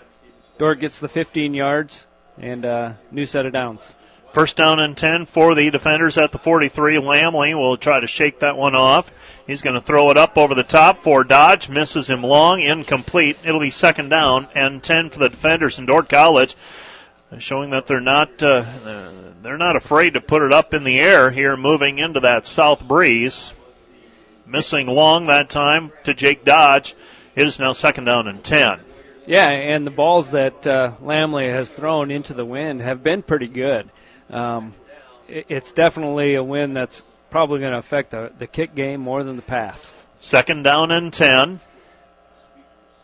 Dordt 0.59 0.81
gets 0.81 0.99
the 0.99 1.09
15 1.09 1.55
yards 1.55 2.07
and 2.39 2.65
uh, 2.65 2.93
new 3.11 3.27
set 3.27 3.47
of 3.47 3.53
downs. 3.53 3.95
First 4.33 4.57
down 4.57 4.79
and 4.79 4.97
10 4.97 5.27
for 5.27 5.57
the 5.57 5.71
defenders 5.71 6.17
at 6.17 6.31
the 6.31 6.39
43. 6.39 6.97
Lamley 6.99 7.53
will 7.53 7.77
try 7.77 7.99
to 7.99 8.07
shake 8.07 8.39
that 8.39 8.57
one 8.57 8.77
off. 8.77 9.11
He's 9.45 9.61
going 9.61 9.75
to 9.75 9.81
throw 9.81 10.11
it 10.11 10.17
up 10.17 10.39
over 10.39 10.55
the 10.55 10.63
top 10.63 11.03
for 11.03 11.25
Dodge. 11.25 11.69
Misses 11.69 12.09
him 12.09 12.23
long, 12.23 12.61
incomplete. 12.61 13.39
It'll 13.45 13.59
be 13.59 13.71
second 13.71 14.09
down 14.09 14.47
and 14.55 14.85
10 14.85 15.11
for 15.11 15.19
the 15.19 15.29
defenders 15.29 15.81
in 15.81 15.87
Dordt 15.87 16.09
College, 16.09 16.55
showing 17.39 17.71
that 17.71 17.89
they're 17.89 18.01
not 18.01 18.41
uh, 18.41 18.65
they're 19.43 19.59
not 19.59 19.75
afraid 19.75 20.15
to 20.15 20.21
put 20.21 20.43
it 20.43 20.53
up 20.53 20.73
in 20.75 20.85
the 20.85 21.01
air 21.01 21.33
here, 21.33 21.57
moving 21.57 21.99
into 21.99 22.21
that 22.21 22.47
south 22.47 22.87
breeze. 22.87 23.53
Missing 24.47 24.87
long 24.87 25.27
that 25.27 25.51
time 25.51 25.91
to 26.05 26.15
Jake 26.15 26.45
Dodge. 26.45 26.95
It 27.35 27.49
is 27.49 27.59
now 27.59 27.73
second 27.73 28.05
down 28.05 28.29
and 28.29 28.45
10. 28.45 28.81
Yeah, 29.27 29.49
and 29.49 29.85
the 29.87 29.93
balls 29.93 30.31
that 30.33 30.67
uh, 30.67 30.93
Lamley 31.03 31.51
has 31.51 31.73
thrown 31.73 32.13
into 32.13 32.35
the 32.35 32.45
wind 32.45 32.81
have 32.81 33.03
been 33.03 33.23
pretty 33.23 33.49
good 33.49 33.91
um, 34.31 34.75
it, 35.29 35.47
it's 35.49 35.73
definitely 35.73 36.35
a 36.35 36.45
win 36.45 36.75
that's 36.75 37.03
probably 37.31 37.61
going 37.61 37.73
to 37.73 37.79
affect 37.79 38.11
the, 38.11 38.33
the 38.39 38.47
kick 38.47 38.75
game 38.75 39.01
more 39.01 39.23
than 39.23 39.37
the 39.37 39.43
pass. 39.43 39.95
Second 40.19 40.65
down 40.65 40.91
and 40.91 41.13
10. 41.13 41.61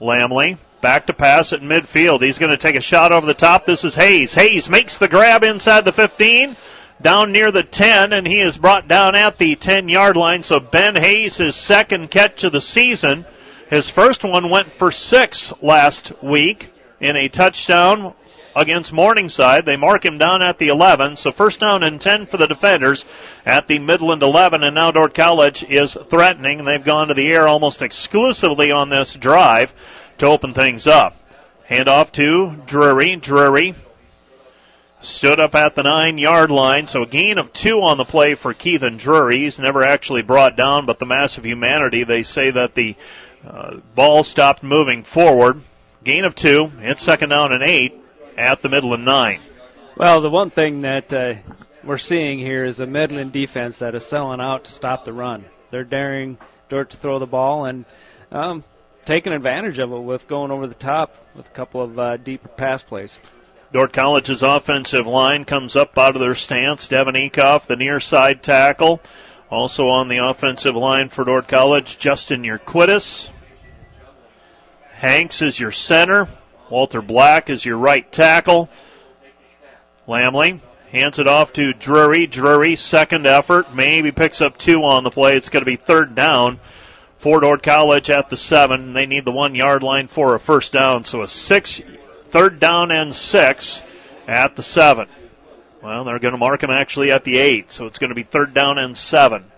Lamley 0.00 0.58
back 0.80 1.06
to 1.06 1.12
pass 1.12 1.52
at 1.52 1.62
midfield. 1.62 2.22
He's 2.22 2.38
going 2.38 2.50
to 2.50 2.56
take 2.56 2.76
a 2.76 2.80
shot 2.80 3.12
over 3.12 3.26
the 3.26 3.34
top. 3.34 3.64
This 3.64 3.84
is 3.84 3.94
Hayes. 3.94 4.34
Hayes 4.34 4.68
makes 4.68 4.98
the 4.98 5.08
grab 5.08 5.42
inside 5.42 5.84
the 5.84 5.92
15, 5.92 6.54
down 7.00 7.32
near 7.32 7.50
the 7.50 7.62
10, 7.62 8.12
and 8.12 8.26
he 8.26 8.40
is 8.40 8.58
brought 8.58 8.86
down 8.86 9.14
at 9.14 9.38
the 9.38 9.56
10 9.56 9.88
yard 9.88 10.16
line. 10.16 10.42
So 10.42 10.60
Ben 10.60 10.96
Hayes, 10.96 11.38
his 11.38 11.56
second 11.56 12.10
catch 12.10 12.44
of 12.44 12.52
the 12.52 12.60
season. 12.60 13.24
His 13.68 13.90
first 13.90 14.22
one 14.22 14.48
went 14.48 14.68
for 14.68 14.92
six 14.92 15.52
last 15.60 16.12
week 16.22 16.70
in 17.00 17.16
a 17.16 17.28
touchdown 17.28 18.14
against 18.56 18.92
Morningside. 18.92 19.66
They 19.66 19.76
mark 19.76 20.04
him 20.04 20.16
down 20.16 20.40
at 20.40 20.58
the 20.58 20.68
11. 20.68 21.16
So 21.16 21.30
first 21.30 21.60
down 21.60 21.82
and 21.82 22.00
10 22.00 22.26
for 22.26 22.38
the 22.38 22.48
defenders 22.48 23.04
at 23.44 23.68
the 23.68 23.78
Midland 23.78 24.22
11. 24.22 24.64
And 24.64 24.74
now 24.74 24.90
Dordt 24.90 25.14
College 25.14 25.62
is 25.64 25.96
threatening. 26.08 26.64
They've 26.64 26.82
gone 26.82 27.08
to 27.08 27.14
the 27.14 27.30
air 27.30 27.46
almost 27.46 27.82
exclusively 27.82 28.72
on 28.72 28.88
this 28.88 29.14
drive 29.14 29.74
to 30.18 30.26
open 30.26 30.54
things 30.54 30.86
up. 30.86 31.14
Hand 31.64 31.88
off 31.88 32.10
to 32.12 32.56
Drury. 32.66 33.16
Drury 33.16 33.74
stood 35.02 35.38
up 35.38 35.54
at 35.54 35.74
the 35.74 35.82
nine 35.82 36.16
yard 36.16 36.50
line. 36.50 36.86
So 36.86 37.02
a 37.02 37.06
gain 37.06 37.38
of 37.38 37.52
two 37.52 37.82
on 37.82 37.98
the 37.98 38.04
play 38.04 38.34
for 38.34 38.54
Keithan 38.54 38.96
Drury. 38.96 39.38
He's 39.38 39.58
never 39.58 39.84
actually 39.84 40.22
brought 40.22 40.56
down, 40.56 40.86
but 40.86 40.98
the 40.98 41.06
massive 41.06 41.44
humanity, 41.44 42.04
they 42.04 42.22
say 42.22 42.50
that 42.50 42.74
the 42.74 42.96
uh, 43.46 43.76
ball 43.94 44.24
stopped 44.24 44.62
moving 44.62 45.02
forward. 45.02 45.60
Gain 46.02 46.24
of 46.24 46.34
two. 46.34 46.70
It's 46.80 47.02
second 47.02 47.28
down 47.28 47.52
and 47.52 47.62
eight 47.62 48.00
at 48.36 48.62
the 48.62 48.68
Midland 48.68 49.04
nine. 49.04 49.40
Well, 49.96 50.20
the 50.20 50.30
one 50.30 50.50
thing 50.50 50.82
that 50.82 51.12
uh, 51.12 51.34
we're 51.82 51.98
seeing 51.98 52.38
here 52.38 52.64
is 52.64 52.80
a 52.80 52.86
Midland 52.86 53.32
defense 53.32 53.78
that 53.78 53.94
is 53.94 54.04
selling 54.04 54.40
out 54.40 54.64
to 54.64 54.72
stop 54.72 55.04
the 55.04 55.12
run. 55.12 55.44
They're 55.70 55.84
daring 55.84 56.38
Dordt 56.68 56.90
to 56.90 56.96
throw 56.96 57.18
the 57.18 57.26
ball 57.26 57.64
and 57.64 57.84
um, 58.30 58.64
taking 59.04 59.32
advantage 59.32 59.78
of 59.78 59.92
it 59.92 59.98
with 59.98 60.28
going 60.28 60.50
over 60.50 60.66
the 60.66 60.74
top 60.74 61.16
with 61.34 61.48
a 61.48 61.52
couple 61.52 61.80
of 61.80 61.98
uh, 61.98 62.16
deeper 62.18 62.48
pass 62.48 62.82
plays. 62.82 63.18
Dordt 63.72 63.92
College's 63.92 64.42
offensive 64.42 65.06
line 65.06 65.44
comes 65.44 65.76
up 65.76 65.96
out 65.98 66.14
of 66.14 66.20
their 66.20 66.34
stance. 66.34 66.88
Devin 66.88 67.14
Ecoff, 67.14 67.66
the 67.66 67.76
near 67.76 68.00
side 68.00 68.42
tackle. 68.42 69.00
Also 69.50 69.88
on 69.88 70.08
the 70.08 70.18
offensive 70.18 70.74
line 70.74 71.08
for 71.08 71.24
Dordt 71.24 71.48
College, 71.48 71.98
Justin 71.98 72.42
Urquidis. 72.42 73.30
Hanks 74.92 75.42
is 75.42 75.60
your 75.60 75.72
center. 75.72 76.28
Walter 76.70 77.02
Black 77.02 77.48
is 77.48 77.64
your 77.64 77.78
right 77.78 78.10
tackle. 78.10 78.68
Lamley 80.08 80.60
hands 80.90 81.18
it 81.18 81.28
off 81.28 81.52
to 81.54 81.72
Drury. 81.72 82.26
Drury, 82.26 82.76
second 82.76 83.26
effort, 83.26 83.74
maybe 83.74 84.12
picks 84.12 84.40
up 84.40 84.56
two 84.56 84.84
on 84.84 85.04
the 85.04 85.10
play. 85.10 85.36
It's 85.36 85.48
going 85.48 85.62
to 85.62 85.70
be 85.70 85.76
third 85.76 86.14
down 86.14 86.58
for 87.18 87.40
Dordt 87.40 87.62
College 87.62 88.10
at 88.10 88.30
the 88.30 88.36
seven. 88.36 88.92
They 88.92 89.06
need 89.06 89.24
the 89.24 89.32
one 89.32 89.54
yard 89.54 89.82
line 89.82 90.06
for 90.08 90.34
a 90.34 90.40
first 90.40 90.72
down. 90.72 91.04
So 91.04 91.22
a 91.22 91.28
six, 91.28 91.80
third 92.24 92.58
down 92.60 92.90
and 92.90 93.14
six 93.14 93.82
at 94.26 94.56
the 94.56 94.62
seven. 94.62 95.08
Well, 95.82 96.04
they're 96.04 96.18
going 96.18 96.32
to 96.32 96.38
mark 96.38 96.62
him 96.62 96.70
actually 96.70 97.12
at 97.12 97.24
the 97.24 97.38
eight. 97.38 97.70
So 97.70 97.86
it's 97.86 97.98
going 97.98 98.10
to 98.10 98.14
be 98.14 98.22
third 98.22 98.54
down 98.54 98.78
and 98.78 98.96
seven. 98.96 99.52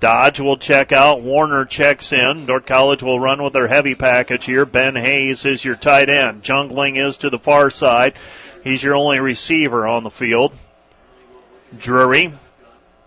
Dodge 0.00 0.40
will 0.40 0.56
check 0.56 0.92
out. 0.92 1.20
Warner 1.20 1.66
checks 1.66 2.12
in. 2.12 2.46
Dordt 2.46 2.66
College 2.66 3.02
will 3.02 3.20
run 3.20 3.42
with 3.42 3.52
their 3.52 3.68
heavy 3.68 3.94
package 3.94 4.46
here. 4.46 4.64
Ben 4.64 4.96
Hayes 4.96 5.44
is 5.44 5.64
your 5.64 5.76
tight 5.76 6.08
end. 6.08 6.42
Jungling 6.42 6.96
is 6.96 7.18
to 7.18 7.28
the 7.28 7.38
far 7.38 7.70
side. 7.70 8.14
He's 8.64 8.82
your 8.82 8.94
only 8.94 9.20
receiver 9.20 9.86
on 9.86 10.02
the 10.02 10.10
field. 10.10 10.54
Drury 11.76 12.32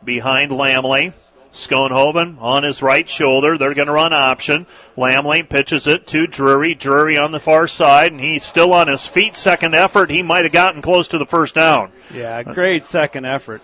behind 0.04 0.52
Lamley. 0.52 1.14
Schoenhoven 1.52 2.42
on 2.42 2.64
his 2.64 2.82
right 2.82 3.08
shoulder. 3.08 3.60
They're 3.60 3.76
going 3.76 3.88
to 3.88 3.94
run 3.94 4.12
option. 4.12 4.66
Lamley 4.98 5.48
pitches 5.48 5.86
it 5.86 6.08
to 6.08 6.26
Drury. 6.26 6.74
Drury 6.74 7.16
on 7.16 7.32
the 7.32 7.40
far 7.40 7.68
side, 7.68 8.12
and 8.12 8.20
he's 8.20 8.44
still 8.44 8.74
on 8.74 8.88
his 8.88 9.06
feet. 9.06 9.36
Second 9.36 9.76
effort. 9.76 10.10
He 10.10 10.24
might 10.24 10.46
have 10.46 10.52
gotten 10.52 10.82
close 10.82 11.08
to 11.10 11.20
the 11.20 11.28
first 11.28 11.54
down. 11.54 11.92
Yeah, 12.12 12.42
great 12.42 12.86
second 12.86 13.26
effort. 13.26 13.62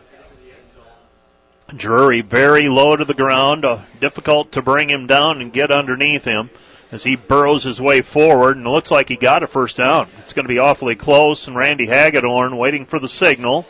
Drury 1.76 2.22
very 2.22 2.68
low 2.68 2.96
to 2.96 3.06
the 3.06 3.14
ground, 3.14 3.64
uh, 3.64 3.80
difficult 4.00 4.52
to 4.54 4.62
bring 4.62 4.90
him 4.90 5.08
down 5.08 5.42
and 5.42 5.54
get 5.54 5.72
underneath 5.72 6.26
him. 6.26 6.50
as 6.92 7.04
he 7.04 7.16
burrows 7.16 7.62
his 7.64 7.80
way 7.80 8.02
forward, 8.02 8.58
and 8.58 8.66
looks 8.66 8.90
like 8.90 9.10
he 9.10 9.16
got 9.16 9.44
a 9.44 9.48
first 9.48 9.78
down. 9.78 10.08
It's 10.18 10.34
going 10.34 10.46
to 10.46 10.50
be 10.50 10.58
awfully 10.58 10.96
close, 10.96 11.48
and 11.48 11.56
Randy 11.56 11.86
Hagedorn 11.86 12.58
waiting 12.58 12.84
for 12.84 12.98
the 12.98 13.08
signal. 13.08 13.68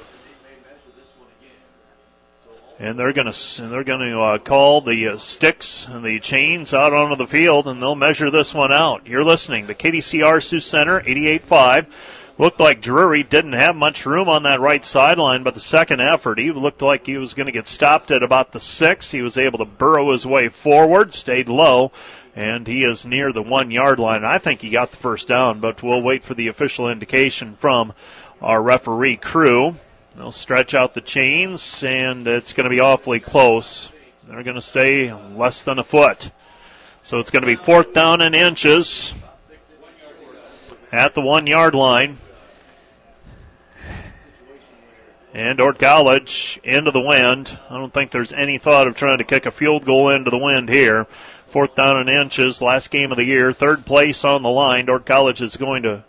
And 2.79 2.97
they're 2.97 3.11
going 3.11 3.29
to 3.29 3.61
they're 3.63 3.83
going 3.83 4.09
to 4.09 4.21
uh, 4.21 4.37
call 4.37 4.79
the 4.79 5.09
uh, 5.09 5.17
sticks 5.17 5.85
and 5.85 6.01
the 6.01 6.21
chains 6.21 6.73
out 6.73 6.93
onto 6.93 7.17
the 7.17 7.27
field, 7.27 7.67
and 7.67 7.81
they'll 7.81 7.93
measure 7.93 8.31
this 8.31 8.53
one 8.53 8.71
out. 8.71 9.05
You're 9.05 9.25
listening 9.25 9.67
to 9.67 9.73
KDCR 9.73 10.41
Sioux 10.41 10.61
Center, 10.61 11.01
88.5. 11.01 11.87
Looked 12.39 12.61
like 12.61 12.79
Drury 12.79 13.21
didn't 13.21 13.51
have 13.51 13.75
much 13.75 14.05
room 14.05 14.29
on 14.29 14.43
that 14.43 14.61
right 14.61 14.85
sideline, 14.85 15.43
but 15.43 15.55
the 15.55 15.59
second 15.59 15.99
effort, 15.99 16.39
he 16.39 16.51
looked 16.53 16.81
like 16.81 17.05
he 17.05 17.17
was 17.17 17.33
going 17.33 17.47
to 17.47 17.51
get 17.51 17.67
stopped 17.67 18.11
at 18.11 18.23
about 18.23 18.53
the 18.53 18.61
six. 18.61 19.11
He 19.11 19.21
was 19.21 19.37
able 19.37 19.57
to 19.57 19.65
burrow 19.65 20.13
his 20.13 20.25
way 20.25 20.47
forward, 20.47 21.13
stayed 21.13 21.49
low, 21.49 21.91
and 22.33 22.65
he 22.65 22.85
is 22.85 23.05
near 23.05 23.33
the 23.33 23.41
one 23.41 23.71
yard 23.71 23.99
line. 23.99 24.23
I 24.23 24.37
think 24.37 24.61
he 24.61 24.69
got 24.69 24.91
the 24.91 24.95
first 24.95 25.27
down, 25.27 25.59
but 25.59 25.83
we'll 25.83 26.01
wait 26.01 26.23
for 26.23 26.33
the 26.33 26.47
official 26.47 26.89
indication 26.89 27.55
from 27.55 27.91
our 28.41 28.61
referee 28.61 29.17
crew. 29.17 29.75
They'll 30.15 30.31
stretch 30.31 30.73
out 30.73 30.93
the 30.93 31.01
chains, 31.01 31.83
and 31.83 32.25
it's 32.25 32.53
going 32.53 32.63
to 32.63 32.73
be 32.73 32.79
awfully 32.79 33.19
close. 33.19 33.91
They're 34.29 34.43
going 34.43 34.55
to 34.55 34.61
stay 34.61 35.11
less 35.11 35.65
than 35.65 35.77
a 35.77 35.83
foot. 35.83 36.31
So 37.01 37.19
it's 37.19 37.31
going 37.31 37.43
to 37.43 37.47
be 37.47 37.55
fourth 37.55 37.91
down 37.91 38.21
and 38.21 38.33
inches 38.33 39.13
at 40.93 41.15
the 41.15 41.21
one 41.21 41.45
yard 41.45 41.75
line. 41.75 42.15
And 45.33 45.59
Dordt 45.59 45.77
College 45.77 46.59
into 46.63 46.89
the 46.89 46.99
wind. 46.99 47.59
I 47.69 47.77
don't 47.77 47.93
think 47.93 48.09
there's 48.09 48.33
any 48.33 48.57
thought 48.57 48.87
of 48.87 48.95
trying 48.95 49.19
to 49.19 49.23
kick 49.23 49.45
a 49.45 49.51
field 49.51 49.85
goal 49.85 50.09
into 50.09 50.31
the 50.31 50.39
wind 50.39 50.69
here. 50.69 51.05
Fourth 51.47 51.75
down 51.75 51.97
and 51.97 52.09
inches, 52.09 52.61
last 52.61 52.89
game 52.89 53.11
of 53.11 53.17
the 53.17 53.25
year, 53.25 53.53
third 53.53 53.85
place 53.85 54.25
on 54.25 54.41
the 54.41 54.49
line. 54.49 54.85
Dordt 54.85 55.05
College 55.05 55.41
is 55.41 55.55
going 55.55 55.83
to 55.83 56.03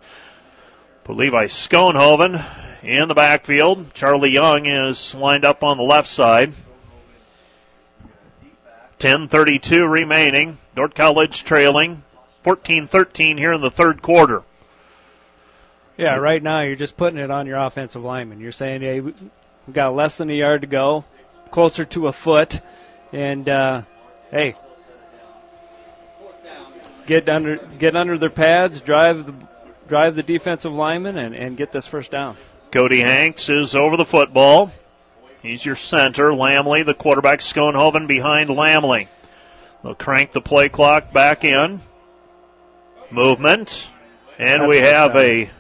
put 1.05 1.17
Levi 1.17 1.47
Schoenhoven 1.47 2.45
in 2.83 3.09
the 3.09 3.15
backfield. 3.15 3.93
Charlie 3.93 4.31
Young 4.31 4.65
is 4.65 5.15
lined 5.15 5.45
up 5.45 5.63
on 5.63 5.77
the 5.77 5.83
left 5.83 6.09
side. 6.09 6.53
10:32 8.99 9.91
remaining. 9.91 10.59
Dordt 10.75 10.95
College 10.95 11.45
trailing 11.45 12.03
14-13 12.45 13.39
here 13.39 13.53
in 13.53 13.61
the 13.61 13.71
third 13.71 14.01
quarter. 14.03 14.43
Yeah, 16.01 16.17
right 16.17 16.43
now 16.43 16.63
you're 16.63 16.77
just 16.77 16.97
putting 16.97 17.19
it 17.19 17.31
on 17.31 17.47
your 17.47 17.59
offensive 17.59 18.03
lineman. 18.03 18.41
You're 18.41 18.53
saying, 18.53 18.81
hey, 18.81 19.01
we've 19.01 19.31
got 19.71 19.95
less 19.95 20.17
than 20.19 20.31
a 20.31 20.35
yard 20.35 20.63
to 20.63 20.67
go, 20.67 21.05
closer 21.51 21.85
to 21.85 22.07
a 22.07 22.13
foot, 22.13 22.61
and 23.13 23.49
uh, 23.49 23.83
hey, 24.31 24.57
get 27.07 27.29
under 27.29 27.57
get 27.79 27.97
under 27.97 28.17
their 28.17 28.31
pads, 28.31 28.81
drive 28.81 29.27
the 29.27 29.35
drive 29.89 30.17
the 30.17 30.23
defensive 30.23 30.73
lineman, 30.73 31.17
and, 31.17 31.35
and 31.35 31.57
get 31.57 31.73
this 31.73 31.87
first 31.87 32.11
down. 32.11 32.37
Cody 32.71 33.01
Hanks 33.01 33.49
is 33.49 33.75
over 33.75 33.97
the 33.97 34.05
football. 34.05 34.71
He's 35.43 35.65
your 35.65 35.77
center. 35.77 36.31
Lamley, 36.31 36.85
the 36.85 36.95
quarterback, 36.95 37.41
Schoenhoven 37.41 38.07
behind 38.07 38.51
Lamley. 38.51 39.09
They'll 39.83 39.95
crank 39.95 40.33
the 40.33 40.41
play 40.41 40.69
clock 40.69 41.13
back 41.13 41.45
in. 41.45 41.81
Movement. 43.11 43.91
And 44.39 44.69
we 44.69 44.79
have 44.79 45.17
a 45.17 45.51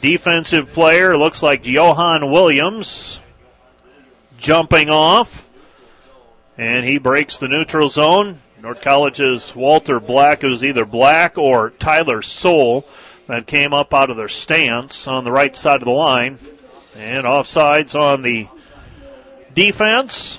defensive 0.00 0.72
player. 0.72 1.16
Looks 1.16 1.42
like 1.42 1.66
Johan 1.66 2.30
Williams 2.30 3.20
jumping 4.38 4.90
off. 4.90 5.48
And 6.58 6.84
he 6.84 6.98
breaks 6.98 7.38
the 7.38 7.48
neutral 7.48 7.88
zone. 7.88 8.38
Dordt 8.60 8.82
College's 8.82 9.56
Walter 9.56 9.98
Black, 10.00 10.42
who's 10.42 10.62
either 10.62 10.84
Black 10.84 11.38
or 11.38 11.70
Tyler 11.70 12.20
Soul 12.20 12.86
that 13.26 13.46
came 13.46 13.72
up 13.72 13.94
out 13.94 14.10
of 14.10 14.18
their 14.18 14.28
stance 14.28 15.08
on 15.08 15.24
the 15.24 15.32
right 15.32 15.56
side 15.56 15.80
of 15.80 15.86
the 15.86 15.92
line. 15.92 16.38
And 16.96 17.24
offsides 17.24 17.98
on 17.98 18.22
the 18.22 18.48
defense. 19.54 20.38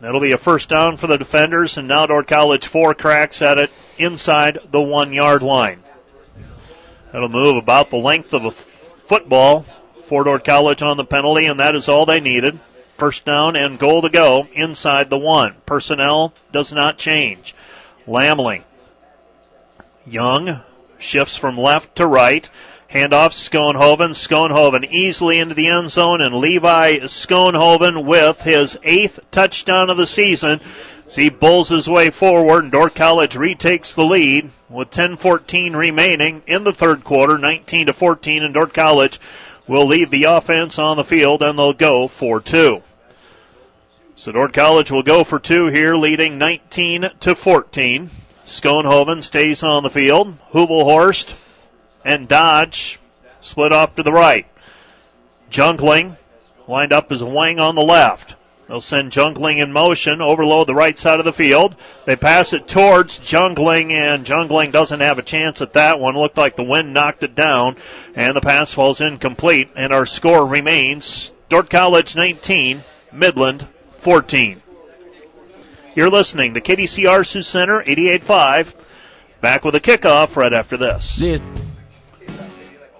That'll 0.00 0.20
be 0.20 0.32
a 0.32 0.38
first 0.38 0.68
down 0.68 0.96
for 0.96 1.08
the 1.08 1.18
defenders, 1.18 1.76
and 1.76 1.88
now 1.88 2.06
Dordt 2.06 2.28
College 2.28 2.68
four 2.68 2.94
cracks 2.94 3.42
at 3.42 3.58
it 3.58 3.72
inside 3.98 4.58
the 4.70 4.80
one 4.80 5.12
yard 5.12 5.42
line. 5.42 5.82
That'll 7.10 7.28
move 7.28 7.56
about 7.56 7.90
the 7.90 7.96
length 7.96 8.32
of 8.32 8.44
a 8.44 8.52
football 9.08 9.62
for 10.02 10.22
Dordt 10.22 10.44
College 10.44 10.82
on 10.82 10.98
the 10.98 11.04
penalty, 11.04 11.46
and 11.46 11.58
that 11.58 11.74
is 11.74 11.88
all 11.88 12.04
they 12.04 12.20
needed. 12.20 12.60
First 12.98 13.24
down 13.24 13.56
and 13.56 13.78
goal 13.78 14.02
to 14.02 14.10
go 14.10 14.48
inside 14.52 15.08
the 15.08 15.18
one. 15.18 15.54
Personnel 15.64 16.34
does 16.52 16.72
not 16.72 16.98
change. 16.98 17.54
Lamley. 18.06 18.64
Young 20.06 20.60
shifts 20.98 21.36
from 21.36 21.56
left 21.56 21.96
to 21.96 22.06
right. 22.06 22.50
Handoff 22.90 23.32
Schoenhoven. 23.32 24.10
Schoenhoven 24.10 24.86
easily 24.90 25.38
into 25.38 25.54
the 25.54 25.68
end 25.68 25.90
zone, 25.90 26.20
and 26.20 26.34
Levi 26.34 26.98
Schoenhoven 26.98 28.04
with 28.04 28.42
his 28.42 28.78
eighth 28.82 29.20
touchdown 29.30 29.88
of 29.88 29.96
the 29.96 30.06
season. 30.06 30.60
As 31.08 31.16
he 31.16 31.30
bulls 31.30 31.70
his 31.70 31.88
way 31.88 32.10
forward, 32.10 32.64
and 32.64 32.72
Dordt 32.72 32.94
College 32.94 33.34
retakes 33.34 33.94
the 33.94 34.04
lead 34.04 34.50
with 34.68 34.90
10-14 34.90 35.74
remaining 35.74 36.42
in 36.46 36.64
the 36.64 36.72
third 36.72 37.02
quarter, 37.02 37.38
19 37.38 37.86
to 37.86 37.94
14, 37.94 38.42
and 38.42 38.52
Dordt 38.52 38.74
College 38.74 39.18
will 39.66 39.86
leave 39.86 40.10
the 40.10 40.24
offense 40.24 40.78
on 40.78 40.98
the 40.98 41.04
field, 41.04 41.42
and 41.42 41.58
they'll 41.58 41.72
go 41.72 42.08
for 42.08 42.42
two. 42.42 42.82
So 44.16 44.32
Dordt 44.32 44.52
College 44.52 44.90
will 44.90 45.02
go 45.02 45.24
for 45.24 45.38
two 45.38 45.68
here, 45.68 45.94
leading 45.96 46.36
19 46.36 47.08
to 47.20 47.34
14. 47.34 48.10
Schoenhoven 48.44 49.22
stays 49.22 49.62
on 49.62 49.84
the 49.84 49.90
field. 49.90 50.36
Hubelhorst 50.52 51.42
and 52.04 52.28
Dodge 52.28 53.00
split 53.40 53.72
off 53.72 53.94
to 53.94 54.02
the 54.02 54.12
right. 54.12 54.46
Jungling 55.50 56.16
lined 56.66 56.92
up 56.92 57.10
as 57.10 57.22
a 57.22 57.26
wing 57.26 57.58
on 57.58 57.76
the 57.76 57.82
left. 57.82 58.34
They'll 58.68 58.82
send 58.82 59.12
Jungling 59.12 59.62
in 59.62 59.72
motion, 59.72 60.20
overload 60.20 60.66
the 60.66 60.74
right 60.74 60.98
side 60.98 61.18
of 61.18 61.24
the 61.24 61.32
field. 61.32 61.74
They 62.04 62.16
pass 62.16 62.52
it 62.52 62.68
towards 62.68 63.18
Jungling, 63.18 63.90
and 63.92 64.26
Jungling 64.26 64.72
doesn't 64.72 65.00
have 65.00 65.18
a 65.18 65.22
chance 65.22 65.62
at 65.62 65.72
that 65.72 65.98
one. 65.98 66.16
Looked 66.18 66.36
like 66.36 66.56
the 66.56 66.62
wind 66.62 66.92
knocked 66.92 67.22
it 67.22 67.34
down, 67.34 67.76
and 68.14 68.36
the 68.36 68.42
pass 68.42 68.74
falls 68.74 69.00
incomplete, 69.00 69.70
and 69.74 69.90
our 69.90 70.04
score 70.04 70.46
remains 70.46 71.34
Dordt 71.48 71.70
College 71.70 72.14
19, 72.14 72.82
Midland 73.10 73.66
14. 73.92 74.60
You're 75.94 76.10
listening 76.10 76.52
to 76.52 76.60
KDCR 76.60 77.26
Sioux 77.26 77.42
Center 77.42 77.82
88.5. 77.84 78.74
Back 79.40 79.64
with 79.64 79.76
a 79.76 79.80
kickoff 79.80 80.36
right 80.36 80.52
after 80.52 80.76
this. 80.76 81.16
This 81.16 81.40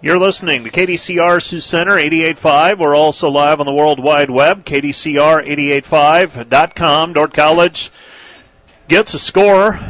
You're 0.01 0.21
listening 0.21 0.63
to 0.63 0.71
KDCR 0.71 1.43
Sioux 1.43 1.59
Center 1.59 1.97
88.5. 1.97 2.79
We're 2.79 2.95
also 2.95 3.29
live 3.29 3.59
on 3.59 3.67
the 3.67 3.75
World 3.75 3.99
Wide 3.99 4.31
Web, 4.31 4.65
KDCR885.com. 4.65 7.15
Dordt 7.15 7.35
College 7.35 7.91
gets 8.87 9.15
a 9.15 9.19
score. 9.19 9.81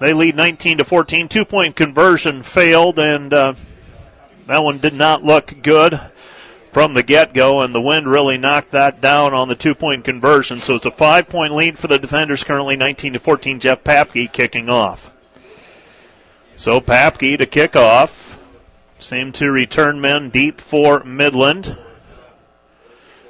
They 0.00 0.12
lead 0.12 0.34
19 0.34 0.78
to 0.78 0.84
14. 0.84 1.28
Two 1.28 1.44
point 1.44 1.76
conversion 1.76 2.42
failed, 2.42 2.98
and 2.98 3.32
uh, 3.32 3.54
that 4.48 4.64
one 4.64 4.78
did 4.78 4.94
not 4.94 5.22
look 5.22 5.62
good 5.62 6.00
from 6.72 6.94
the 6.94 7.04
get 7.04 7.32
go, 7.32 7.60
and 7.60 7.72
the 7.72 7.80
wind 7.80 8.08
really 8.08 8.36
knocked 8.36 8.72
that 8.72 9.00
down 9.00 9.32
on 9.32 9.46
the 9.46 9.54
two 9.54 9.76
point 9.76 10.04
conversion. 10.04 10.58
So 10.58 10.74
it's 10.74 10.86
a 10.86 10.90
five 10.90 11.28
point 11.28 11.54
lead 11.54 11.78
for 11.78 11.86
the 11.86 12.00
defenders 12.00 12.42
currently 12.42 12.76
19 12.76 13.12
to 13.12 13.20
14. 13.20 13.60
Jeff 13.60 13.84
Papke 13.84 14.32
kicking 14.32 14.68
off. 14.68 15.12
So 16.56 16.80
Papke 16.80 17.38
to 17.38 17.46
kick 17.46 17.76
off. 17.76 18.25
Same 19.06 19.30
two 19.30 19.52
return 19.52 20.00
men 20.00 20.30
deep 20.30 20.60
for 20.60 21.04
Midland. 21.04 21.78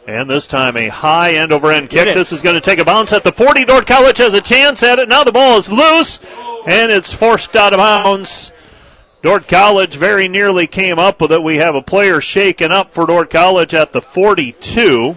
And 0.07 0.31
this 0.31 0.49
time 0.49 0.75
a 0.75 0.89
high 0.89 1.35
end 1.35 1.53
over 1.53 1.71
end 1.71 1.91
kick. 1.91 2.15
This 2.15 2.33
is 2.33 2.41
going 2.41 2.55
to 2.55 2.63
take 2.63 2.79
a 2.79 2.85
bounce 2.87 3.13
at 3.13 3.25
the 3.25 3.31
40. 3.31 3.67
Dordt 3.67 3.87
College 3.87 4.17
has 4.17 4.33
a 4.33 4.41
chance 4.41 4.83
at 4.83 4.99
it. 4.99 5.07
Now 5.07 5.23
the 5.23 5.33
ball 5.33 5.59
is 5.59 5.71
loose 5.71 6.19
and 6.67 6.91
it's 6.91 7.13
forced 7.13 7.55
out 7.57 7.75
of 7.75 7.77
bounds. 7.77 8.53
Dordt 9.21 9.49
College 9.49 9.97
very 9.97 10.29
nearly 10.29 10.67
came 10.67 10.99
up 10.99 11.21
with 11.21 11.31
it. 11.31 11.43
We 11.43 11.59
have 11.59 11.75
a 11.75 11.83
player 11.83 12.23
shaken 12.23 12.73
up 12.73 12.95
for 12.95 13.07
Dordt 13.07 13.29
College 13.29 13.75
at 13.75 13.93
the 13.93 14.01
42. 14.01 15.15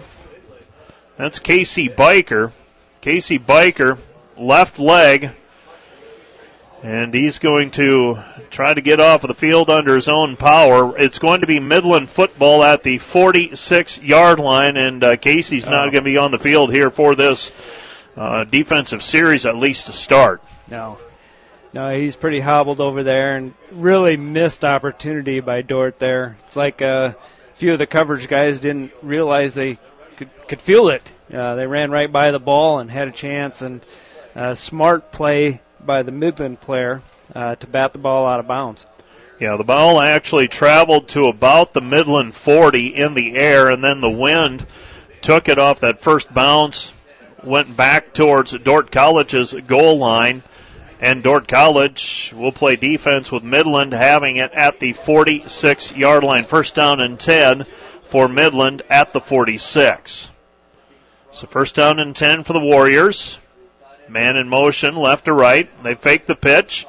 That's 1.16 1.38
Casey 1.38 1.88
Biker. 1.88 2.52
Casey 3.00 3.38
Biker, 3.38 3.98
left 4.36 4.78
leg. 4.78 5.30
And 6.82 7.12
he's 7.12 7.38
going 7.38 7.70
to 7.72 8.18
try 8.48 8.72
to 8.72 8.80
get 8.80 9.00
off 9.00 9.22
of 9.22 9.28
the 9.28 9.34
field 9.34 9.68
under 9.68 9.94
his 9.94 10.08
own 10.08 10.36
power. 10.36 10.96
It's 10.98 11.18
going 11.18 11.42
to 11.42 11.46
be 11.46 11.60
Midland 11.60 12.08
football 12.08 12.62
at 12.62 12.82
the 12.82 12.98
46 12.98 14.00
yard 14.00 14.38
line, 14.38 14.76
and 14.78 15.04
uh, 15.04 15.16
Casey's 15.16 15.68
not 15.68 15.92
going 15.92 16.04
to 16.04 16.10
be 16.10 16.16
on 16.16 16.30
the 16.30 16.38
field 16.38 16.72
here 16.72 16.88
for 16.90 17.14
this 17.14 17.52
uh, 18.16 18.44
defensive 18.44 19.02
series, 19.02 19.44
at 19.44 19.56
least 19.56 19.86
to 19.86 19.92
start. 19.92 20.42
No. 20.70 20.98
No, 21.72 21.94
he's 21.94 22.16
pretty 22.16 22.40
hobbled 22.40 22.80
over 22.80 23.02
there 23.02 23.36
and 23.36 23.54
really 23.70 24.16
missed 24.16 24.64
opportunity 24.64 25.40
by 25.40 25.62
Dordt 25.62 25.98
there. 25.98 26.36
It's 26.44 26.56
like 26.56 26.82
uh, 26.82 27.12
a 27.14 27.56
few 27.56 27.74
of 27.74 27.78
the 27.78 27.86
coverage 27.86 28.26
guys 28.26 28.58
didn't 28.60 28.92
realize 29.02 29.54
they 29.54 29.78
could, 30.16 30.30
could 30.48 30.60
feel 30.60 30.88
it. 30.88 31.12
Uh, 31.32 31.54
they 31.54 31.66
ran 31.66 31.90
right 31.90 32.10
by 32.10 32.32
the 32.32 32.40
ball 32.40 32.80
and 32.80 32.90
had 32.90 33.06
a 33.06 33.12
chance, 33.12 33.62
and 33.62 33.82
uh, 34.34 34.54
smart 34.54 35.12
play 35.12 35.60
by 35.84 36.02
the 36.02 36.12
Midland 36.12 36.60
player. 36.60 37.02
uh, 37.34 37.54
to 37.56 37.66
bat 37.66 37.92
the 37.92 37.98
ball 37.98 38.26
out 38.26 38.40
of 38.40 38.48
bounds. 38.48 38.86
Yeah, 39.38 39.56
the 39.56 39.64
ball 39.64 40.00
actually 40.00 40.48
traveled 40.48 41.08
to 41.08 41.26
about 41.26 41.72
the 41.72 41.80
Midland 41.80 42.34
40 42.34 42.88
in 42.88 43.14
the 43.14 43.36
air, 43.36 43.70
and 43.70 43.82
then 43.82 44.00
the 44.00 44.10
wind 44.10 44.66
took 45.20 45.48
it 45.48 45.58
off 45.58 45.80
that 45.80 45.98
first 45.98 46.32
bounce, 46.34 46.92
went 47.42 47.76
back 47.76 48.12
towards 48.12 48.56
Dordt 48.58 48.90
College's 48.90 49.54
goal 49.66 49.96
line, 49.96 50.42
and 51.00 51.22
Dordt 51.22 51.48
College 51.48 52.34
will 52.36 52.52
play 52.52 52.76
defense 52.76 53.32
with 53.32 53.42
Midland 53.42 53.94
having 53.94 54.36
it 54.36 54.52
at 54.52 54.78
the 54.80 54.92
46 54.92 55.96
yard 55.96 56.22
line. 56.22 56.44
First 56.44 56.74
down 56.74 57.00
and 57.00 57.18
10 57.18 57.64
for 58.02 58.28
Midland 58.28 58.82
at 58.90 59.14
the 59.14 59.20
46. 59.20 60.30
So 61.30 61.46
first 61.46 61.76
down 61.76 61.98
and 61.98 62.14
10 62.14 62.44
for 62.44 62.52
the 62.52 62.60
Warriors. 62.60 63.38
Man 64.10 64.36
in 64.36 64.48
motion, 64.48 64.96
left 64.96 65.26
to 65.26 65.32
right. 65.32 65.70
They 65.84 65.94
fake 65.94 66.26
the 66.26 66.34
pitch. 66.34 66.86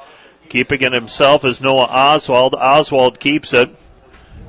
Keeping 0.48 0.82
it 0.82 0.92
himself 0.92 1.44
is 1.44 1.60
Noah 1.60 1.86
Oswald. 1.88 2.54
Oswald 2.54 3.20
keeps 3.20 3.54
it. 3.54 3.70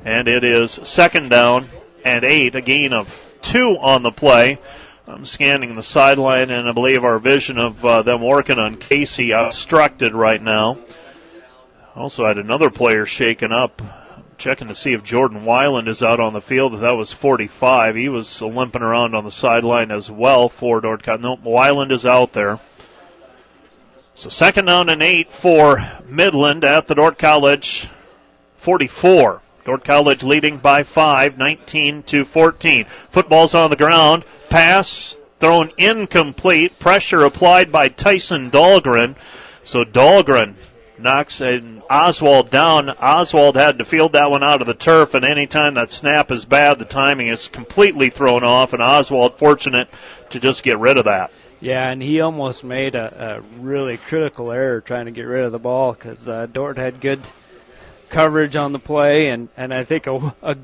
And 0.04 0.26
it 0.26 0.42
is 0.42 0.72
second 0.72 1.30
down 1.30 1.66
and 2.04 2.24
eight, 2.24 2.54
a 2.54 2.60
gain 2.60 2.92
of 2.92 3.36
two 3.40 3.78
on 3.80 4.02
the 4.02 4.10
play. 4.10 4.58
I'm 5.06 5.24
scanning 5.24 5.76
the 5.76 5.82
sideline, 5.82 6.50
and 6.50 6.68
I 6.68 6.72
believe 6.72 7.04
our 7.04 7.18
vision 7.18 7.58
of 7.58 7.84
uh, 7.84 8.02
them 8.02 8.22
working 8.22 8.58
on 8.58 8.76
Casey 8.76 9.30
obstructed 9.30 10.12
right 10.12 10.42
now. 10.42 10.78
Also 11.94 12.26
had 12.26 12.38
another 12.38 12.70
player 12.70 13.06
shaken 13.06 13.52
up. 13.52 13.80
Checking 14.38 14.68
to 14.68 14.74
see 14.74 14.92
if 14.92 15.02
Jordan 15.02 15.40
Weiland 15.40 15.88
is 15.88 16.02
out 16.02 16.20
on 16.20 16.32
the 16.32 16.40
field. 16.40 16.74
That 16.74 16.96
was 16.96 17.12
45. 17.12 17.96
He 17.96 18.08
was 18.08 18.42
limping 18.42 18.82
around 18.82 19.14
on 19.14 19.24
the 19.24 19.30
sideline 19.30 19.90
as 19.90 20.10
well 20.10 20.48
for 20.48 20.80
Dordt. 20.80 21.06
No, 21.06 21.36
Weiland 21.36 21.90
is 21.90 22.06
out 22.06 22.32
there. 22.32 22.58
So 24.14 24.28
second 24.28 24.66
down 24.66 24.88
and 24.88 25.02
eight 25.02 25.32
for 25.32 25.84
Midland 26.06 26.64
at 26.64 26.86
the 26.86 26.94
Dordt 26.94 27.18
College 27.18 27.88
44. 28.56 29.42
Dordt 29.64 29.84
College 29.84 30.22
leading 30.22 30.58
by 30.58 30.82
five, 30.82 31.36
19 31.36 32.02
to 32.04 32.24
14. 32.24 32.84
Football's 32.84 33.54
on 33.54 33.70
the 33.70 33.76
ground. 33.76 34.24
Pass 34.50 35.18
thrown 35.40 35.72
incomplete. 35.76 36.78
Pressure 36.78 37.24
applied 37.24 37.72
by 37.72 37.88
Tyson 37.88 38.50
Dahlgren. 38.50 39.16
So 39.62 39.84
Dahlgren 39.84 40.54
knocks 40.98 41.40
and 41.40 41.82
Oswald 41.90 42.50
down. 42.50 42.90
Oswald 42.90 43.56
had 43.56 43.78
to 43.78 43.84
field 43.84 44.12
that 44.12 44.30
one 44.30 44.42
out 44.42 44.60
of 44.60 44.66
the 44.66 44.74
turf, 44.74 45.14
and 45.14 45.24
anytime 45.24 45.74
that 45.74 45.90
snap 45.90 46.30
is 46.30 46.44
bad, 46.44 46.78
the 46.78 46.84
timing 46.84 47.28
is 47.28 47.48
completely 47.48 48.10
thrown 48.10 48.44
off, 48.44 48.72
and 48.72 48.82
Oswald 48.82 49.38
fortunate 49.38 49.88
to 50.30 50.40
just 50.40 50.62
get 50.62 50.78
rid 50.78 50.96
of 50.96 51.04
that. 51.04 51.30
Yeah, 51.60 51.88
and 51.88 52.02
he 52.02 52.20
almost 52.20 52.64
made 52.64 52.94
a, 52.94 53.38
a 53.38 53.60
really 53.60 53.96
critical 53.96 54.52
error 54.52 54.80
trying 54.80 55.06
to 55.06 55.12
get 55.12 55.22
rid 55.22 55.44
of 55.44 55.52
the 55.52 55.58
ball 55.58 55.92
because 55.92 56.28
uh, 56.28 56.46
Dordt 56.46 56.76
had 56.76 57.00
good 57.00 57.20
coverage 58.10 58.54
on 58.54 58.72
the 58.72 58.78
play, 58.78 59.28
and, 59.28 59.48
and 59.56 59.72
I 59.72 59.84
think 59.84 60.06
a, 60.06 60.34
a, 60.42 60.56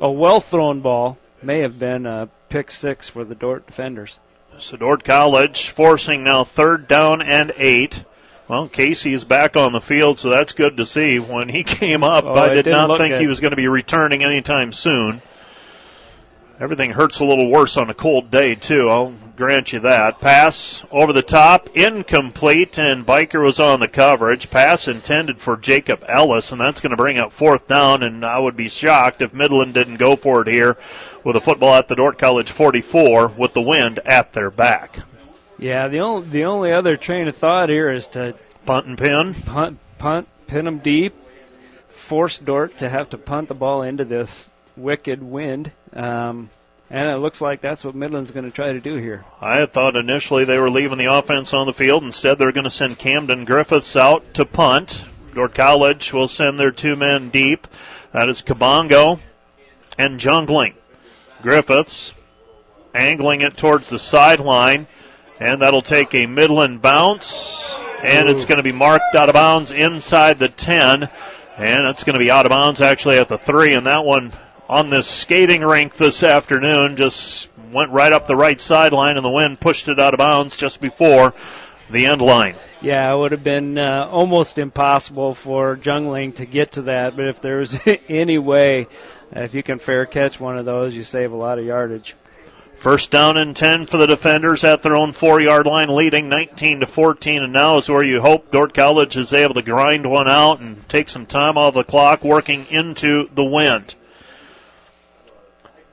a 0.00 0.10
well 0.10 0.40
thrown 0.40 0.80
ball 0.80 1.18
may 1.42 1.60
have 1.60 1.78
been 1.78 2.06
a 2.06 2.28
pick 2.48 2.70
six 2.70 3.08
for 3.08 3.24
the 3.24 3.34
Dordt 3.34 3.66
defenders. 3.66 4.20
So 4.58 4.76
Dordt 4.76 5.04
College 5.04 5.68
forcing 5.68 6.24
now 6.24 6.44
third 6.44 6.88
down 6.88 7.22
and 7.22 7.52
eight. 7.56 8.04
Well, 8.48 8.66
Casey 8.66 9.12
is 9.12 9.26
back 9.26 9.56
on 9.56 9.72
the 9.72 9.80
field, 9.80 10.18
so 10.18 10.30
that's 10.30 10.54
good 10.54 10.78
to 10.78 10.86
see. 10.86 11.18
When 11.18 11.50
he 11.50 11.62
came 11.64 12.02
up, 12.02 12.24
oh, 12.24 12.34
I 12.34 12.54
did 12.54 12.66
not 12.66 12.96
think 12.98 13.14
good. 13.14 13.20
he 13.20 13.26
was 13.26 13.40
going 13.40 13.50
to 13.50 13.56
be 13.56 13.68
returning 13.68 14.24
anytime 14.24 14.72
soon. 14.72 15.20
Everything 16.58 16.90
hurts 16.90 17.20
a 17.20 17.24
little 17.24 17.50
worse 17.50 17.76
on 17.76 17.88
a 17.88 17.94
cold 17.94 18.32
day, 18.32 18.56
too. 18.56 18.88
I'll 18.88 19.12
grant 19.36 19.72
you 19.72 19.78
that. 19.80 20.20
Pass 20.20 20.84
over 20.90 21.12
the 21.12 21.22
top, 21.22 21.68
incomplete, 21.76 22.78
and 22.78 23.06
Biker 23.06 23.44
was 23.44 23.60
on 23.60 23.78
the 23.78 23.86
coverage. 23.86 24.50
Pass 24.50 24.88
intended 24.88 25.38
for 25.38 25.56
Jacob 25.56 26.02
Ellis, 26.08 26.50
and 26.50 26.60
that's 26.60 26.80
going 26.80 26.90
to 26.90 26.96
bring 26.96 27.18
up 27.18 27.30
fourth 27.30 27.68
down, 27.68 28.02
and 28.02 28.24
I 28.24 28.40
would 28.40 28.56
be 28.56 28.68
shocked 28.68 29.22
if 29.22 29.32
Midland 29.32 29.74
didn't 29.74 29.98
go 29.98 30.16
for 30.16 30.40
it 30.40 30.48
here 30.48 30.76
with 31.22 31.36
a 31.36 31.40
football 31.40 31.74
at 31.74 31.86
the 31.86 31.94
Dordt 31.94 32.18
College 32.18 32.50
44 32.50 33.28
with 33.28 33.52
the 33.52 33.62
wind 33.62 34.00
at 34.00 34.32
their 34.32 34.50
back. 34.50 35.00
Yeah, 35.58 35.88
the 35.88 36.00
only, 36.00 36.28
the 36.28 36.44
only 36.44 36.72
other 36.72 36.96
train 36.96 37.28
of 37.28 37.36
thought 37.36 37.68
here 37.68 37.90
is 37.90 38.06
to 38.08 38.34
punt 38.64 38.86
and 38.86 38.96
pin. 38.96 39.34
Punt, 39.34 39.78
punt, 39.98 40.28
pin 40.46 40.64
them 40.64 40.78
deep, 40.78 41.14
force 41.88 42.38
Dordt 42.38 42.78
to 42.78 42.88
have 42.88 43.10
to 43.10 43.18
punt 43.18 43.48
the 43.48 43.54
ball 43.54 43.82
into 43.82 44.04
this 44.04 44.50
wicked 44.76 45.22
wind. 45.22 45.72
Um, 45.92 46.50
and 46.90 47.10
it 47.10 47.16
looks 47.16 47.40
like 47.40 47.60
that's 47.60 47.84
what 47.84 47.94
Midland's 47.94 48.30
going 48.30 48.46
to 48.46 48.50
try 48.50 48.72
to 48.72 48.80
do 48.80 48.96
here. 48.96 49.24
I 49.40 49.56
had 49.58 49.72
thought 49.72 49.96
initially 49.96 50.44
they 50.44 50.58
were 50.58 50.70
leaving 50.70 50.96
the 50.96 51.12
offense 51.12 51.52
on 51.52 51.66
the 51.66 51.74
field. 51.74 52.02
Instead, 52.02 52.38
they're 52.38 52.52
going 52.52 52.64
to 52.64 52.70
send 52.70 52.98
Camden 52.98 53.44
Griffiths 53.44 53.94
out 53.94 54.32
to 54.34 54.46
punt. 54.46 55.04
Dordt 55.34 55.54
College 55.54 56.12
will 56.12 56.28
send 56.28 56.58
their 56.58 56.70
two 56.70 56.96
men 56.96 57.28
deep. 57.28 57.66
That 58.12 58.28
is 58.28 58.42
Kabongo 58.42 59.20
and 59.98 60.18
Jungling. 60.18 60.74
Griffiths 61.42 62.14
angling 62.94 63.42
it 63.42 63.56
towards 63.56 63.90
the 63.90 63.98
sideline, 63.98 64.86
and 65.40 65.62
that'll 65.62 65.82
take 65.82 66.14
a 66.14 66.26
Midland 66.26 66.82
bounce, 66.82 67.74
and 68.02 68.28
Ooh. 68.28 68.32
it's 68.32 68.44
going 68.44 68.58
to 68.58 68.62
be 68.62 68.72
marked 68.72 69.14
out 69.14 69.28
of 69.28 69.34
bounds 69.34 69.70
inside 69.70 70.38
the 70.38 70.48
10, 70.48 71.08
and 71.56 71.86
it's 71.86 72.04
going 72.04 72.14
to 72.14 72.20
be 72.24 72.30
out 72.30 72.46
of 72.46 72.50
bounds 72.50 72.80
actually 72.80 73.18
at 73.18 73.28
the 73.28 73.38
3, 73.38 73.74
and 73.74 73.86
that 73.86 74.04
one 74.04 74.32
on 74.68 74.90
this 74.90 75.06
skating 75.06 75.62
rink 75.62 75.94
this 75.96 76.22
afternoon. 76.22 76.96
Just 76.96 77.50
went 77.72 77.90
right 77.90 78.12
up 78.12 78.26
the 78.26 78.36
right 78.36 78.60
sideline, 78.60 79.16
and 79.16 79.24
the 79.24 79.30
wind 79.30 79.60
pushed 79.60 79.88
it 79.88 79.98
out 79.98 80.14
of 80.14 80.18
bounds 80.18 80.56
just 80.56 80.80
before 80.80 81.34
the 81.90 82.06
end 82.06 82.20
line. 82.20 82.54
Yeah, 82.80 83.12
it 83.12 83.18
would 83.18 83.32
have 83.32 83.42
been 83.42 83.76
uh, 83.76 84.08
almost 84.10 84.56
impossible 84.56 85.34
for 85.34 85.76
Jungling 85.76 86.36
to 86.36 86.46
get 86.46 86.72
to 86.72 86.82
that. 86.82 87.16
But 87.16 87.26
if 87.26 87.40
there's 87.40 87.76
any 88.08 88.38
way, 88.38 88.86
if 89.32 89.54
you 89.54 89.62
can 89.62 89.78
fair 89.78 90.06
catch 90.06 90.38
one 90.38 90.56
of 90.56 90.64
those, 90.64 90.94
you 90.94 91.02
save 91.02 91.32
a 91.32 91.36
lot 91.36 91.58
of 91.58 91.64
yardage. 91.64 92.14
First 92.78 93.10
down 93.10 93.36
and 93.36 93.56
10 93.56 93.86
for 93.86 93.96
the 93.96 94.06
defenders 94.06 94.62
at 94.62 94.82
their 94.82 94.94
own 94.94 95.12
four 95.12 95.40
yard 95.40 95.66
line, 95.66 95.94
leading 95.94 96.28
19 96.28 96.80
to 96.80 96.86
14. 96.86 97.42
And 97.42 97.52
now 97.52 97.78
is 97.78 97.88
where 97.88 98.04
you 98.04 98.20
hope 98.20 98.52
Dordt 98.52 98.72
College 98.72 99.16
is 99.16 99.32
able 99.32 99.54
to 99.54 99.62
grind 99.62 100.08
one 100.08 100.28
out 100.28 100.60
and 100.60 100.88
take 100.88 101.08
some 101.08 101.26
time 101.26 101.58
off 101.58 101.74
the 101.74 101.82
clock, 101.82 102.22
working 102.22 102.66
into 102.70 103.28
the 103.34 103.44
wind. 103.44 103.96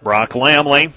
Brock 0.03 0.31
Lamley 0.33 0.91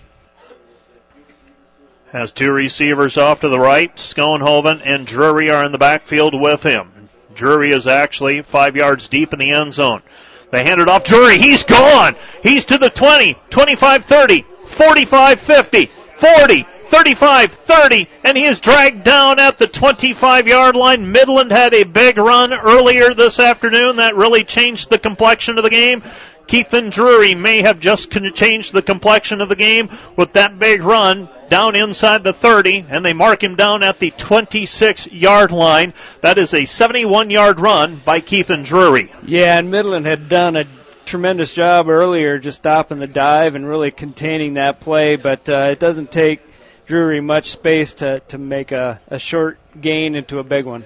has 2.12 2.32
two 2.32 2.52
receivers 2.52 3.16
off 3.16 3.40
to 3.40 3.48
the 3.48 3.58
right. 3.58 3.96
Schoenhoven 3.96 4.82
and 4.84 5.06
Drury 5.06 5.50
are 5.50 5.64
in 5.64 5.72
the 5.72 5.78
backfield 5.78 6.38
with 6.38 6.64
him. 6.64 7.08
Drury 7.34 7.70
is 7.70 7.86
actually 7.86 8.42
five 8.42 8.76
yards 8.76 9.08
deep 9.08 9.32
in 9.32 9.38
the 9.38 9.52
end 9.52 9.72
zone. 9.72 10.02
They 10.50 10.64
hand 10.64 10.82
it 10.82 10.88
off. 10.88 11.04
Drury, 11.04 11.38
he's 11.38 11.64
gone. 11.64 12.14
He's 12.42 12.66
to 12.66 12.76
the 12.76 12.90
20, 12.90 13.36
25 13.48 14.04
30, 14.04 14.44
45 14.78 15.40
50, 15.40 15.86
40, 15.86 16.62
35 16.62 17.50
30, 17.50 18.08
and 18.22 18.38
he 18.38 18.44
is 18.44 18.60
dragged 18.60 19.02
down 19.02 19.40
at 19.40 19.58
the 19.58 19.66
25 19.66 20.46
yard 20.46 20.76
line. 20.76 21.10
Midland 21.10 21.50
had 21.50 21.74
a 21.74 21.82
big 21.82 22.16
run 22.16 22.52
earlier 22.52 23.12
this 23.12 23.40
afternoon 23.40 23.96
that 23.96 24.14
really 24.14 24.44
changed 24.44 24.88
the 24.88 24.98
complexion 24.98 25.58
of 25.58 25.64
the 25.64 25.70
game. 25.70 26.00
Keithan 26.46 26.92
Drury 26.92 27.34
may 27.34 27.60
have 27.60 27.80
just 27.80 28.12
changed 28.36 28.72
the 28.72 28.80
complexion 28.80 29.40
of 29.40 29.48
the 29.48 29.56
game 29.56 29.90
with 30.14 30.32
that 30.34 30.60
big 30.60 30.80
run 30.80 31.28
down 31.48 31.74
inside 31.74 32.22
the 32.22 32.32
30, 32.32 32.86
and 32.88 33.04
they 33.04 33.12
mark 33.12 33.42
him 33.42 33.56
down 33.56 33.82
at 33.82 33.98
the 33.98 34.12
26 34.12 35.10
yard 35.10 35.50
line. 35.50 35.92
That 36.20 36.38
is 36.38 36.54
a 36.54 36.64
71 36.64 37.30
yard 37.30 37.58
run 37.58 37.96
by 38.04 38.20
Keithan 38.20 38.64
Drury. 38.64 39.12
Yeah, 39.26 39.58
and 39.58 39.72
Midland 39.72 40.06
had 40.06 40.28
done 40.28 40.54
a 40.54 40.64
tremendous 41.08 41.54
job 41.54 41.88
earlier 41.88 42.38
just 42.38 42.58
stopping 42.58 42.98
the 42.98 43.06
dive 43.06 43.54
and 43.54 43.66
really 43.66 43.90
containing 43.90 44.54
that 44.54 44.78
play, 44.78 45.16
but 45.16 45.48
uh, 45.48 45.68
it 45.70 45.80
doesn't 45.80 46.12
take 46.12 46.42
Drury 46.86 47.20
much 47.20 47.50
space 47.50 47.94
to, 47.94 48.20
to 48.20 48.38
make 48.38 48.72
a, 48.72 49.00
a 49.08 49.18
short 49.18 49.58
gain 49.80 50.14
into 50.14 50.38
a 50.38 50.44
big 50.44 50.66
one. 50.66 50.84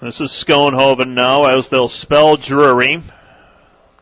This 0.00 0.20
is 0.20 0.30
Schoenhoven 0.30 1.08
now 1.08 1.44
as 1.44 1.68
they'll 1.68 1.88
spell 1.88 2.36
Drury 2.36 3.02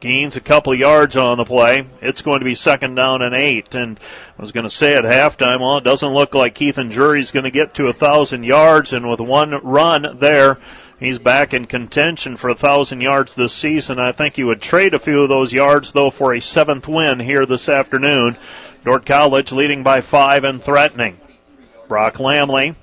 gains 0.01 0.37
a 0.37 0.41
couple 0.41 0.73
yards 0.75 1.17
on 1.17 1.39
the 1.39 1.45
play. 1.45 1.85
It's 2.01 2.23
going 2.23 2.39
to 2.39 2.45
be 2.45 2.55
second 2.55 2.95
down 2.95 3.21
and 3.21 3.35
eight. 3.35 3.75
And 3.75 3.99
I 4.39 4.43
was 4.43 4.53
going 4.53 4.65
to 4.65 4.71
say 4.71 4.97
at 4.97 5.05
halftime, 5.05 5.61
well, 5.61 5.79
it 5.79 5.85
doesn't 5.85 6.15
look 6.15 6.35
like 6.35 6.55
Keithan 6.55 6.91
Drury's 6.91 7.33
going 7.33 7.45
to 7.45 7.51
get 7.51 7.75
to 7.75 7.89
a 7.89 7.93
thousand 7.93 8.45
yards. 8.45 8.93
And 8.93 9.11
with 9.11 9.21
one 9.21 9.51
run 9.65 10.19
there, 10.19 10.59
he's 10.99 11.19
back 11.19 11.55
in 11.55 11.67
contention 11.67 12.37
for 12.37 12.49
a 12.49 12.55
thousand 12.55 13.01
yards 13.01 13.35
this 13.35 13.53
season. 13.53 13.99
I 13.99 14.13
think 14.13 14.37
he 14.37 14.45
would 14.45 14.61
trade 14.61 14.95
a 14.95 14.99
few 14.99 15.23
of 15.23 15.29
those 15.29 15.53
yards 15.53 15.93
though 15.93 16.11
for 16.11 16.35
a 16.35 16.41
seventh 16.41 16.89
win 16.89 17.21
here 17.21 17.47
this 17.47 17.69
afternoon. 17.69 18.37
Dordt 18.85 19.07
College 19.07 19.53
leading 19.53 19.83
by 19.83 20.01
five 20.01 20.45
and 20.45 20.63
threatening. 20.63 21.21
Brock 21.89 22.15
Lamley 22.15 22.75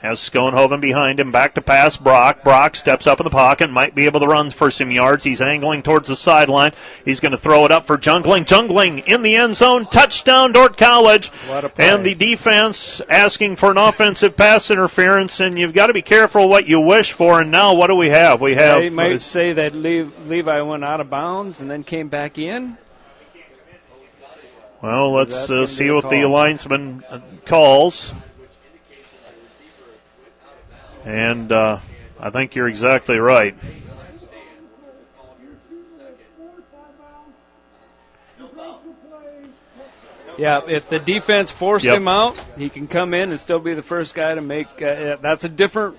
has 0.00 0.18
Schoenhoven 0.18 0.80
behind 0.80 1.20
him. 1.20 1.30
Back 1.30 1.54
to 1.54 1.60
pass 1.60 1.96
Brock. 1.96 2.42
Brock 2.42 2.74
steps 2.74 3.06
up 3.06 3.20
in 3.20 3.24
the 3.24 3.30
pocket, 3.30 3.70
might 3.70 3.94
be 3.94 4.06
able 4.06 4.20
to 4.20 4.26
run 4.26 4.50
for 4.50 4.70
some 4.70 4.90
yards. 4.90 5.24
He's 5.24 5.42
angling 5.42 5.82
towards 5.82 6.08
the 6.08 6.16
sideline. 6.16 6.72
He's 7.04 7.20
going 7.20 7.32
to 7.32 7.38
throw 7.38 7.66
it 7.66 7.70
up 7.70 7.86
for 7.86 7.98
Jungling. 7.98 8.46
Jungling 8.46 9.06
in 9.06 9.22
the 9.22 9.36
end 9.36 9.56
zone. 9.56 9.84
Touchdown, 9.86 10.52
Dordt 10.52 10.78
College. 10.78 11.30
And 11.76 12.04
the 12.04 12.14
defense 12.14 13.02
asking 13.10 13.56
for 13.56 13.70
an 13.70 13.78
offensive 13.78 14.36
pass 14.36 14.70
interference, 14.70 15.38
and 15.38 15.58
you've 15.58 15.74
got 15.74 15.88
to 15.88 15.92
be 15.92 16.02
careful 16.02 16.48
what 16.48 16.66
you 16.66 16.80
wish 16.80 17.12
for. 17.12 17.42
And 17.42 17.50
now 17.50 17.74
what 17.74 17.88
do 17.88 17.94
we 17.94 18.08
have? 18.08 18.40
We 18.40 18.54
have. 18.54 18.80
They 18.80 18.88
might 18.88 19.20
say 19.20 19.52
that 19.52 19.74
Levi 19.74 20.60
went 20.62 20.82
out 20.82 21.00
of 21.00 21.10
bounds 21.10 21.60
and 21.60 21.70
then 21.70 21.84
came 21.84 22.08
back 22.08 22.38
in. 22.38 22.78
Well, 24.80 25.12
let's 25.12 25.50
uh, 25.50 25.66
see 25.66 25.90
what 25.90 26.08
the 26.08 26.24
linesman 26.24 27.04
calls. 27.44 28.14
And 31.04 31.50
uh, 31.50 31.78
I 32.18 32.30
think 32.30 32.54
you're 32.54 32.68
exactly 32.68 33.18
right. 33.18 33.56
Yeah, 40.38 40.62
if 40.66 40.88
the 40.88 40.98
defense 40.98 41.50
forced 41.50 41.84
yep. 41.84 41.98
him 41.98 42.08
out, 42.08 42.42
he 42.56 42.70
can 42.70 42.88
come 42.88 43.12
in 43.12 43.30
and 43.30 43.38
still 43.38 43.58
be 43.58 43.74
the 43.74 43.82
first 43.82 44.14
guy 44.14 44.34
to 44.34 44.40
make. 44.40 44.68
Uh, 44.80 45.16
that's 45.20 45.44
a 45.44 45.50
different 45.50 45.98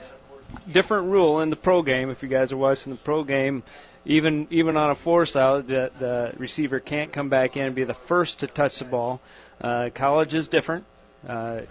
different 0.72 1.10
rule 1.10 1.42
in 1.42 1.52
the 1.52 1.56
pro 1.56 1.84
game. 1.84 2.10
If 2.10 2.24
you 2.24 2.30
guys 2.30 2.52
are 2.52 2.58
watching 2.58 2.92
the 2.92 2.98
pro 2.98 3.24
game, 3.24 3.62
even 4.04 4.48
even 4.50 4.78
on 4.78 4.90
a 4.90 4.96
force 4.96 5.36
out, 5.36 5.68
the, 5.68 5.92
the 6.00 6.34
receiver 6.38 6.80
can't 6.80 7.14
come 7.14 7.30
back 7.30 7.56
in 7.56 7.68
and 7.68 7.76
be 7.76 7.84
the 7.84 7.94
first 7.94 8.40
to 8.40 8.48
touch 8.48 8.80
the 8.80 8.86
ball. 8.86 9.22
Uh, 9.60 9.92
college 9.94 10.34
is 10.34 10.48
different. 10.48 10.86
Uh, 11.28 11.62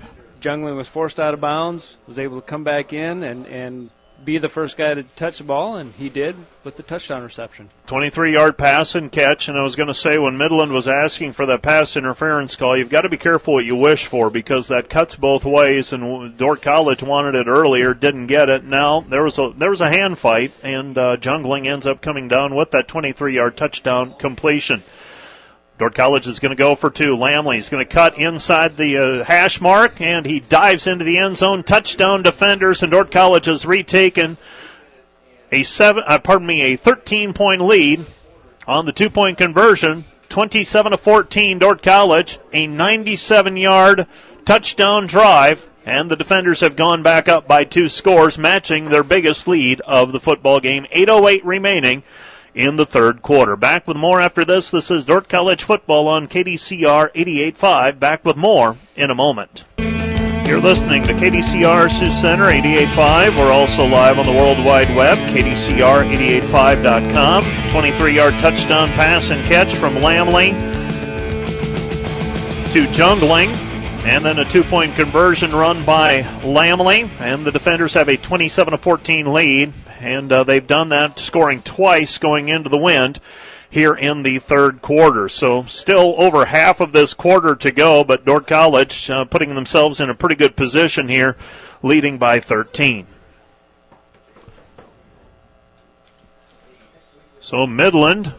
Jungling 0.40 0.76
was 0.76 0.88
forced 0.88 1.20
out 1.20 1.34
of 1.34 1.40
bounds, 1.40 1.96
was 2.06 2.18
able 2.18 2.40
to 2.40 2.46
come 2.46 2.64
back 2.64 2.92
in 2.92 3.22
and, 3.22 3.46
and 3.46 3.90
be 4.24 4.38
the 4.38 4.48
first 4.48 4.76
guy 4.76 4.94
to 4.94 5.02
touch 5.02 5.38
the 5.38 5.44
ball, 5.44 5.76
and 5.76 5.94
he 5.94 6.08
did 6.08 6.36
with 6.64 6.76
the 6.76 6.82
touchdown 6.82 7.22
reception. 7.22 7.68
23 7.86 8.32
yard 8.32 8.58
pass 8.58 8.94
and 8.94 9.10
catch. 9.10 9.48
And 9.48 9.56
I 9.56 9.62
was 9.62 9.76
going 9.76 9.88
to 9.88 9.94
say, 9.94 10.18
when 10.18 10.36
Midland 10.36 10.72
was 10.72 10.86
asking 10.88 11.32
for 11.32 11.46
that 11.46 11.62
pass 11.62 11.96
interference 11.96 12.56
call, 12.56 12.76
you've 12.76 12.90
got 12.90 13.02
to 13.02 13.08
be 13.08 13.16
careful 13.16 13.54
what 13.54 13.64
you 13.64 13.76
wish 13.76 14.06
for 14.06 14.30
because 14.30 14.68
that 14.68 14.90
cuts 14.90 15.16
both 15.16 15.44
ways. 15.44 15.92
And 15.92 16.36
Dordt 16.36 16.62
College 16.62 17.02
wanted 17.02 17.34
it 17.34 17.46
earlier, 17.46 17.94
didn't 17.94 18.26
get 18.26 18.48
it. 18.48 18.64
Now 18.64 19.00
there 19.00 19.24
was 19.24 19.38
a 19.38 19.52
there 19.56 19.70
was 19.70 19.80
a 19.80 19.88
hand 19.88 20.18
fight, 20.18 20.52
and 20.62 20.96
uh, 20.96 21.16
Jungling 21.16 21.66
ends 21.66 21.86
up 21.86 22.00
coming 22.00 22.28
down 22.28 22.54
with 22.54 22.70
that 22.72 22.88
23 22.88 23.34
yard 23.34 23.56
touchdown 23.56 24.14
completion. 24.18 24.82
Dordt 25.80 25.94
College 25.94 26.26
is 26.26 26.40
going 26.40 26.50
to 26.50 26.56
go 26.56 26.74
for 26.74 26.90
two. 26.90 27.16
Lamley 27.16 27.56
is 27.56 27.70
going 27.70 27.82
to 27.82 27.90
cut 27.90 28.18
inside 28.18 28.76
the 28.76 28.98
uh, 28.98 29.24
hash 29.24 29.62
mark, 29.62 29.98
and 29.98 30.26
he 30.26 30.38
dives 30.38 30.86
into 30.86 31.06
the 31.06 31.16
end 31.16 31.38
zone. 31.38 31.62
Touchdown 31.62 32.22
defenders, 32.22 32.82
and 32.82 32.92
Dordt 32.92 33.10
College 33.10 33.46
has 33.46 33.64
retaken 33.64 34.36
a 35.50 35.62
seven. 35.62 36.04
Uh, 36.06 36.18
pardon 36.18 36.46
me, 36.46 36.60
a 36.60 36.76
13 36.76 37.32
point 37.32 37.62
lead 37.62 38.04
on 38.66 38.84
the 38.84 38.92
two 38.92 39.08
point 39.08 39.38
conversion. 39.38 40.04
27 40.28 40.92
to 40.92 40.98
14, 40.98 41.58
Dordt 41.58 41.82
College, 41.82 42.38
a 42.52 42.66
97 42.66 43.56
yard 43.56 44.06
touchdown 44.44 45.06
drive, 45.06 45.66
and 45.86 46.10
the 46.10 46.16
defenders 46.16 46.60
have 46.60 46.76
gone 46.76 47.02
back 47.02 47.26
up 47.26 47.48
by 47.48 47.64
two 47.64 47.88
scores, 47.88 48.36
matching 48.36 48.90
their 48.90 49.02
biggest 49.02 49.48
lead 49.48 49.80
of 49.80 50.12
the 50.12 50.20
football 50.20 50.60
game. 50.60 50.86
8:08 50.92 51.42
remaining 51.42 52.02
in 52.54 52.76
the 52.76 52.86
third 52.86 53.22
quarter. 53.22 53.56
Back 53.56 53.86
with 53.86 53.96
more 53.96 54.20
after 54.20 54.44
this. 54.44 54.70
This 54.70 54.90
is 54.90 55.06
Dordt 55.06 55.28
College 55.28 55.62
football 55.62 56.08
on 56.08 56.28
KDCR 56.28 57.12
88.5. 57.12 57.98
Back 57.98 58.24
with 58.24 58.36
more 58.36 58.76
in 58.96 59.10
a 59.10 59.14
moment. 59.14 59.64
You're 60.50 60.60
listening 60.60 61.04
to 61.04 61.12
KDCR 61.12 61.88
Sioux 61.90 62.10
Center 62.10 62.46
88.5. 62.46 63.38
We're 63.38 63.52
also 63.52 63.86
live 63.86 64.18
on 64.18 64.26
the 64.26 64.32
World 64.32 64.58
Wide 64.64 64.92
Web, 64.96 65.16
KDCR885.com. 65.30 67.44
23 67.70 68.12
yard 68.12 68.34
touchdown 68.40 68.88
pass 68.88 69.30
and 69.30 69.46
catch 69.46 69.74
from 69.74 69.94
Lamley 69.94 70.50
to 72.72 72.82
Jungling. 72.88 73.50
And 74.04 74.24
then 74.24 74.40
a 74.40 74.44
two 74.44 74.64
point 74.64 74.96
conversion 74.96 75.52
run 75.52 75.84
by 75.84 76.22
Lamley. 76.42 77.08
And 77.20 77.46
the 77.46 77.52
defenders 77.52 77.94
have 77.94 78.08
a 78.08 78.16
27 78.16 78.76
14 78.76 79.32
lead 79.32 79.72
and 80.00 80.32
uh, 80.32 80.44
they've 80.44 80.66
done 80.66 80.88
that, 80.88 81.18
scoring 81.18 81.60
twice 81.62 82.18
going 82.18 82.48
into 82.48 82.68
the 82.68 82.78
wind 82.78 83.20
here 83.68 83.94
in 83.94 84.22
the 84.22 84.38
third 84.38 84.82
quarter. 84.82 85.28
So 85.28 85.62
still 85.62 86.14
over 86.18 86.46
half 86.46 86.80
of 86.80 86.92
this 86.92 87.14
quarter 87.14 87.54
to 87.56 87.70
go, 87.70 88.02
but 88.02 88.24
Dordt 88.24 88.46
College 88.46 89.10
uh, 89.10 89.24
putting 89.26 89.54
themselves 89.54 90.00
in 90.00 90.10
a 90.10 90.14
pretty 90.14 90.34
good 90.34 90.56
position 90.56 91.08
here, 91.08 91.36
leading 91.82 92.18
by 92.18 92.40
13. 92.40 93.06
So 97.40 97.66
Midland 97.66 98.34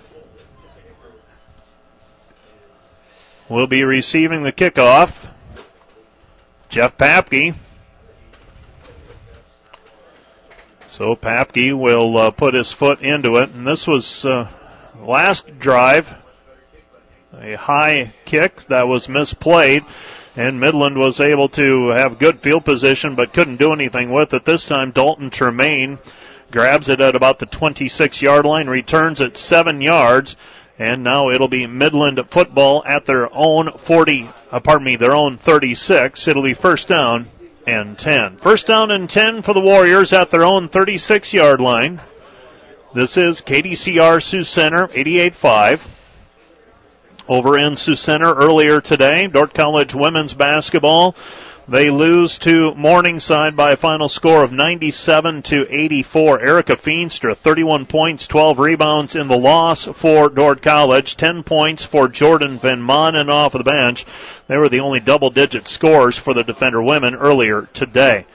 will 3.47 3.67
be 3.67 3.83
receiving 3.83 4.43
the 4.43 4.53
kickoff. 4.53 5.27
Jeff 6.69 6.97
Papke 6.97 7.55
So 11.01 11.15
Papke 11.15 11.73
will 11.73 12.15
uh, 12.15 12.29
put 12.29 12.53
his 12.53 12.71
foot 12.71 13.01
into 13.01 13.37
it, 13.37 13.49
and 13.55 13.65
this 13.65 13.87
was 13.87 14.23
uh, 14.23 14.47
last 15.01 15.57
drive 15.57 16.13
a 17.33 17.55
high 17.55 18.13
kick 18.25 18.67
that 18.67 18.87
was 18.87 19.07
misplayed, 19.07 19.83
and 20.37 20.59
Midland 20.59 20.99
was 20.99 21.19
able 21.19 21.49
to 21.49 21.87
have 21.87 22.19
good 22.19 22.39
field 22.41 22.65
position 22.65 23.15
but 23.15 23.33
couldn't 23.33 23.55
do 23.55 23.73
anything 23.73 24.11
with 24.11 24.31
it. 24.31 24.45
This 24.45 24.67
time, 24.67 24.91
Dalton 24.91 25.31
Tremaine 25.31 25.97
grabs 26.51 26.87
it 26.87 27.01
at 27.01 27.15
about 27.15 27.39
the 27.39 27.47
26 27.47 28.21
yard 28.21 28.45
line, 28.45 28.67
returns 28.67 29.19
it 29.19 29.37
seven 29.37 29.81
yards, 29.81 30.35
and 30.77 31.03
now 31.03 31.31
it'll 31.31 31.47
be 31.47 31.65
Midland 31.65 32.23
football 32.29 32.85
at 32.85 33.07
their 33.07 33.27
own 33.33 33.71
40, 33.71 34.29
uh, 34.51 34.59
pardon 34.59 34.85
me, 34.85 34.97
their 34.97 35.15
own 35.15 35.35
36. 35.35 36.27
It'll 36.27 36.43
be 36.43 36.53
first 36.53 36.87
down 36.87 37.25
and 37.65 37.97
10. 37.97 38.37
First 38.37 38.67
down 38.67 38.91
and 38.91 39.09
10 39.09 39.41
for 39.41 39.53
the 39.53 39.61
Warriors 39.61 40.13
at 40.13 40.29
their 40.29 40.43
own 40.43 40.67
36 40.67 41.33
yard 41.33 41.61
line. 41.61 42.01
This 42.93 43.17
is 43.17 43.41
KDCR 43.41 44.21
Sioux 44.21 44.43
Center 44.43 44.87
88.5. 44.87 45.97
Over 47.27 47.57
in 47.57 47.77
Sioux 47.77 47.95
Center 47.95 48.33
earlier 48.33 48.81
today, 48.81 49.27
Dordt 49.27 49.53
College 49.53 49.95
women's 49.95 50.33
basketball 50.33 51.15
they 51.71 51.89
lose 51.89 52.37
to 52.39 52.75
Morningside 52.75 53.55
by 53.55 53.71
a 53.71 53.77
final 53.77 54.09
score 54.09 54.43
of 54.43 54.51
97 54.51 55.41
to 55.43 55.65
84. 55.69 56.41
Erica 56.41 56.75
Feenstra, 56.75 57.35
31 57.35 57.85
points, 57.85 58.27
12 58.27 58.59
rebounds 58.59 59.15
in 59.15 59.29
the 59.29 59.37
loss 59.37 59.85
for 59.85 60.29
Dordt 60.29 60.61
College, 60.61 61.15
10 61.15 61.43
points 61.43 61.85
for 61.85 62.07
Jordan 62.07 62.59
Van 62.59 62.81
Manen 62.81 63.29
off 63.29 63.55
of 63.55 63.59
the 63.59 63.71
bench. 63.71 64.05
They 64.47 64.57
were 64.57 64.69
the 64.69 64.81
only 64.81 64.99
double 64.99 65.29
digit 65.29 65.67
scores 65.67 66.17
for 66.17 66.33
the 66.33 66.43
Defender 66.43 66.83
women 66.83 67.15
earlier 67.15 67.69
today. 67.73 68.25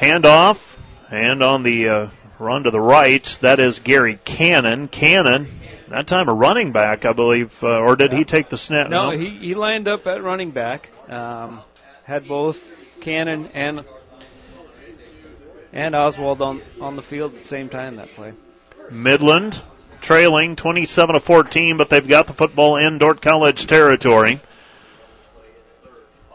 Handoff, 0.00 0.78
and 1.10 1.42
on 1.42 1.62
the 1.62 1.88
uh, 1.88 2.08
run 2.40 2.64
to 2.64 2.70
the 2.70 2.80
right, 2.80 3.24
that 3.40 3.60
is 3.60 3.78
Gary 3.78 4.18
Cannon. 4.24 4.88
Cannon 4.88 5.46
that 5.92 6.06
time 6.06 6.28
a 6.28 6.32
running 6.34 6.72
back, 6.72 7.04
I 7.04 7.12
believe, 7.12 7.62
uh, 7.62 7.78
or 7.78 7.96
did 7.96 8.12
he 8.12 8.24
take 8.24 8.48
the 8.48 8.58
snap? 8.58 8.88
No, 8.88 9.10
no, 9.10 9.18
He, 9.18 9.30
he 9.30 9.54
lined 9.54 9.88
up 9.88 10.06
at 10.06 10.22
running 10.22 10.50
back. 10.50 10.90
Um, 11.10 11.60
had 12.12 12.28
both 12.28 13.00
Cannon 13.00 13.48
and 13.54 13.86
and 15.72 15.94
Oswald 15.94 16.42
on, 16.42 16.60
on 16.78 16.94
the 16.94 17.00
field 17.00 17.32
at 17.32 17.38
the 17.38 17.46
same 17.46 17.70
time 17.70 17.96
that 17.96 18.14
play. 18.14 18.34
Midland 18.90 19.62
trailing 20.02 20.54
27 20.54 21.14
to 21.14 21.20
14, 21.20 21.78
but 21.78 21.88
they've 21.88 22.06
got 22.06 22.26
the 22.26 22.34
football 22.34 22.76
in 22.76 22.98
Dordt 22.98 23.22
College 23.22 23.66
territory. 23.66 24.42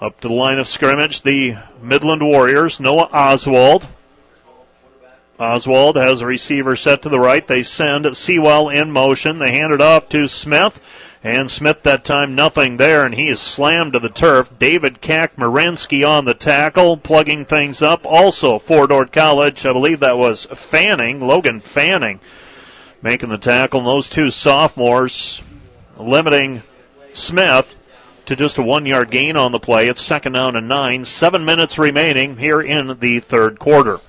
Up 0.02 0.20
to 0.22 0.30
the 0.30 0.34
line 0.34 0.58
of 0.58 0.68
scrimmage, 0.68 1.22
the 1.22 1.58
Midland 1.80 2.24
Warriors, 2.24 2.80
Noah 2.80 3.10
Oswald. 3.14 3.86
Oswald 5.40 5.95
has 5.95 6.22
a 6.22 6.26
receiver 6.26 6.76
set 6.76 7.04
to 7.04 7.10
the 7.10 7.20
right. 7.20 7.45
They 7.45 7.62
send 7.62 8.18
Sewell 8.18 8.70
in 8.70 8.91
motion. 8.91 9.38
They 9.38 9.52
hand 9.52 9.72
it 9.72 9.82
off 9.82 10.10
to 10.10 10.28
Smith. 10.28 11.07
And 11.28 11.52
Smith 11.52 11.84
that 11.84 12.06
time 12.06 12.36
nothing 12.36 12.78
there, 12.78 13.06
and 13.06 13.14
he 13.14 13.28
is 13.28 13.41
slammed 13.41 13.91
to 13.94 13.99
the 13.99 14.08
turf. 14.08 14.49
David 14.58 15.02
Kakmarensky 15.02 16.08
on 16.08 16.24
the 16.24 16.34
tackle, 16.34 16.95
plugging 16.95 17.44
things 17.44 17.82
up. 17.82 18.06
Also 18.06 18.58
for 18.60 18.88
Dordt 18.88 19.12
College, 19.12 19.66
I 19.66 19.74
believe 19.74 19.99
that 19.99 20.18
was 20.18 20.45
Fanning, 20.45 21.20
Logan 21.20 21.60
Fanning, 21.60 22.22
making 23.02 23.28
the 23.28 23.38
tackle. 23.38 23.82
And 23.82 23.88
those 23.88 24.08
two 24.08 24.32
sophomores 24.32 25.44
limiting 25.98 26.64
Smith 27.14 27.78
to 28.26 28.38
just 28.38 28.58
a 28.58 28.64
one 28.64 28.86
yard 28.86 29.12
gain 29.12 29.36
on 29.36 29.52
the 29.52 29.60
play. 29.60 29.90
It's 29.90 30.02
second 30.02 30.32
down 30.32 30.56
and 30.56 30.70
nine. 30.70 31.04
Seven 31.04 31.44
minutes 31.44 31.78
remaining 31.78 32.38
here 32.38 32.62
in 32.62 32.99
the 32.99 33.20
third 33.20 33.60
quarter. 33.60 33.99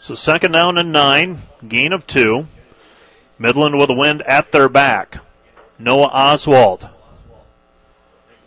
So 0.00 0.14
second 0.14 0.52
down 0.52 0.78
and 0.78 0.90
nine, 0.90 1.36
gain 1.68 1.92
of 1.92 2.06
two. 2.06 2.46
Midland 3.38 3.78
with 3.78 3.88
the 3.88 3.94
wind 3.94 4.22
at 4.22 4.52
their 4.52 4.68
back. 4.68 5.18
Noah 5.78 6.10
Oswald 6.12 6.88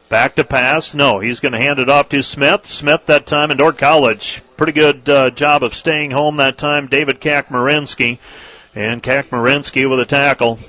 Back 0.08 0.36
to 0.36 0.44
pass. 0.44 0.94
No, 0.94 1.20
he's 1.20 1.40
going 1.40 1.54
to 1.54 1.58
hand 1.58 1.80
it 1.80 1.90
off 1.90 2.10
to 2.10 2.22
Smith. 2.22 2.66
Smith 2.68 3.08
that 3.08 3.26
time 3.26 3.50
in 3.50 3.58
Dordt 3.58 3.80
College. 3.80 4.44
Pretty 4.56 4.72
good 4.72 5.10
uh, 5.10 5.32
job 5.32 5.64
of 5.64 5.74
staying 5.74 6.12
home 6.12 6.38
that 6.38 6.58
time. 6.58 6.88
David 6.88 7.20
Kakmarinsky. 7.20 8.20
And 8.76 9.02
Kakmarinsky 9.02 9.90
with 9.90 10.00
a 10.00 10.06
tackle. 10.06 10.60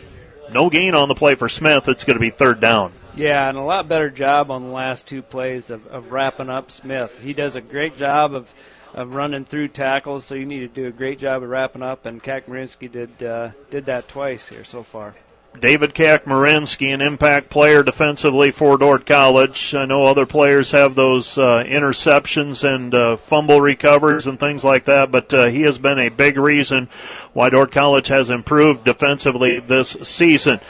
No 0.50 0.70
gain 0.70 0.94
on 0.94 1.08
the 1.08 1.14
play 1.14 1.34
for 1.34 1.50
Smith. 1.50 1.86
It's 1.86 2.04
going 2.04 2.16
to 2.16 2.20
be 2.20 2.30
third 2.30 2.60
down. 2.60 2.92
Yeah, 3.14 3.48
and 3.48 3.58
a 3.58 3.62
lot 3.62 3.88
better 3.88 4.10
job 4.10 4.50
on 4.50 4.64
the 4.64 4.70
last 4.70 5.06
two 5.06 5.22
plays 5.22 5.70
of, 5.70 5.86
of 5.88 6.12
wrapping 6.12 6.50
up 6.50 6.70
Smith. 6.70 7.20
He 7.20 7.32
does 7.32 7.56
a 7.56 7.60
great 7.60 7.98
job 7.98 8.34
of, 8.34 8.54
of 8.96 9.14
running 9.14 9.44
through 9.44 9.68
tackles, 9.68 10.24
so 10.24 10.34
you 10.34 10.46
need 10.46 10.60
to 10.60 10.68
do 10.68 10.86
a 10.86 10.90
great 10.90 11.18
job 11.18 11.42
of 11.42 11.50
wrapping 11.50 11.82
up, 11.82 12.06
and 12.06 12.22
Kakmarinsky 12.22 12.90
did 12.90 13.22
uh, 13.22 13.50
did 13.70 13.84
that 13.84 14.08
twice 14.08 14.48
here 14.48 14.64
so 14.64 14.82
far. 14.82 15.14
David 15.60 15.94
Kakmarinsky, 15.94 16.92
an 16.92 17.00
impact 17.00 17.48
player 17.48 17.82
defensively 17.82 18.50
for 18.50 18.76
Dordt 18.76 19.06
College. 19.06 19.74
I 19.74 19.86
know 19.86 20.04
other 20.04 20.26
players 20.26 20.72
have 20.72 20.94
those 20.94 21.38
uh, 21.38 21.64
interceptions 21.66 22.62
and 22.62 22.94
uh, 22.94 23.16
fumble 23.16 23.60
recovers 23.60 24.26
and 24.26 24.38
things 24.38 24.64
like 24.64 24.84
that, 24.84 25.10
but 25.10 25.32
uh, 25.32 25.46
he 25.46 25.62
has 25.62 25.78
been 25.78 25.98
a 25.98 26.10
big 26.10 26.36
reason 26.36 26.88
why 27.32 27.48
Dordt 27.48 27.72
College 27.72 28.08
has 28.08 28.28
improved 28.28 28.84
defensively 28.84 29.58
this 29.58 29.90
season. 30.02 30.60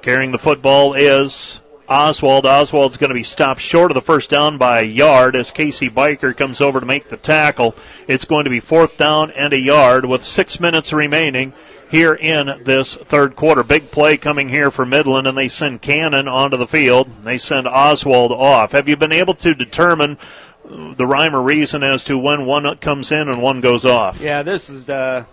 Carrying 0.00 0.30
the 0.30 0.38
football 0.38 0.94
is 0.94 1.60
Oswald. 1.88 2.46
Oswald's 2.46 2.96
going 2.96 3.10
to 3.10 3.14
be 3.14 3.22
stopped 3.22 3.60
short 3.60 3.90
of 3.90 3.94
the 3.94 4.02
first 4.02 4.30
down 4.30 4.58
by 4.58 4.80
a 4.80 4.84
yard 4.84 5.36
as 5.36 5.50
Casey 5.50 5.88
Biker 5.88 6.36
comes 6.36 6.60
over 6.60 6.80
to 6.80 6.86
make 6.86 7.08
the 7.08 7.16
tackle. 7.16 7.74
It's 8.08 8.24
going 8.24 8.44
to 8.44 8.50
be 8.50 8.60
fourth 8.60 8.96
down 8.96 9.30
and 9.32 9.52
a 9.52 9.58
yard 9.58 10.04
with 10.04 10.22
six 10.22 10.58
minutes 10.60 10.92
remaining 10.92 11.52
here 11.90 12.14
in 12.14 12.62
this 12.64 12.96
third 12.96 13.36
quarter. 13.36 13.62
Big 13.62 13.90
play 13.90 14.16
coming 14.16 14.48
here 14.48 14.70
for 14.70 14.84
Midland, 14.84 15.26
and 15.26 15.38
they 15.38 15.48
send 15.48 15.82
Cannon 15.82 16.28
onto 16.28 16.56
the 16.56 16.66
field. 16.66 17.22
They 17.22 17.38
send 17.38 17.68
Oswald 17.68 18.32
off. 18.32 18.72
Have 18.72 18.88
you 18.88 18.96
been 18.96 19.12
able 19.12 19.34
to 19.34 19.54
determine 19.54 20.18
the 20.64 21.06
rhyme 21.06 21.34
or 21.34 21.42
reason 21.42 21.82
as 21.82 22.02
to 22.04 22.18
when 22.18 22.46
one 22.46 22.76
comes 22.78 23.12
in 23.12 23.28
and 23.28 23.40
one 23.40 23.60
goes 23.60 23.84
off? 23.84 24.20
Yeah, 24.20 24.42
this 24.42 24.68
is 24.68 24.88
a 24.88 25.26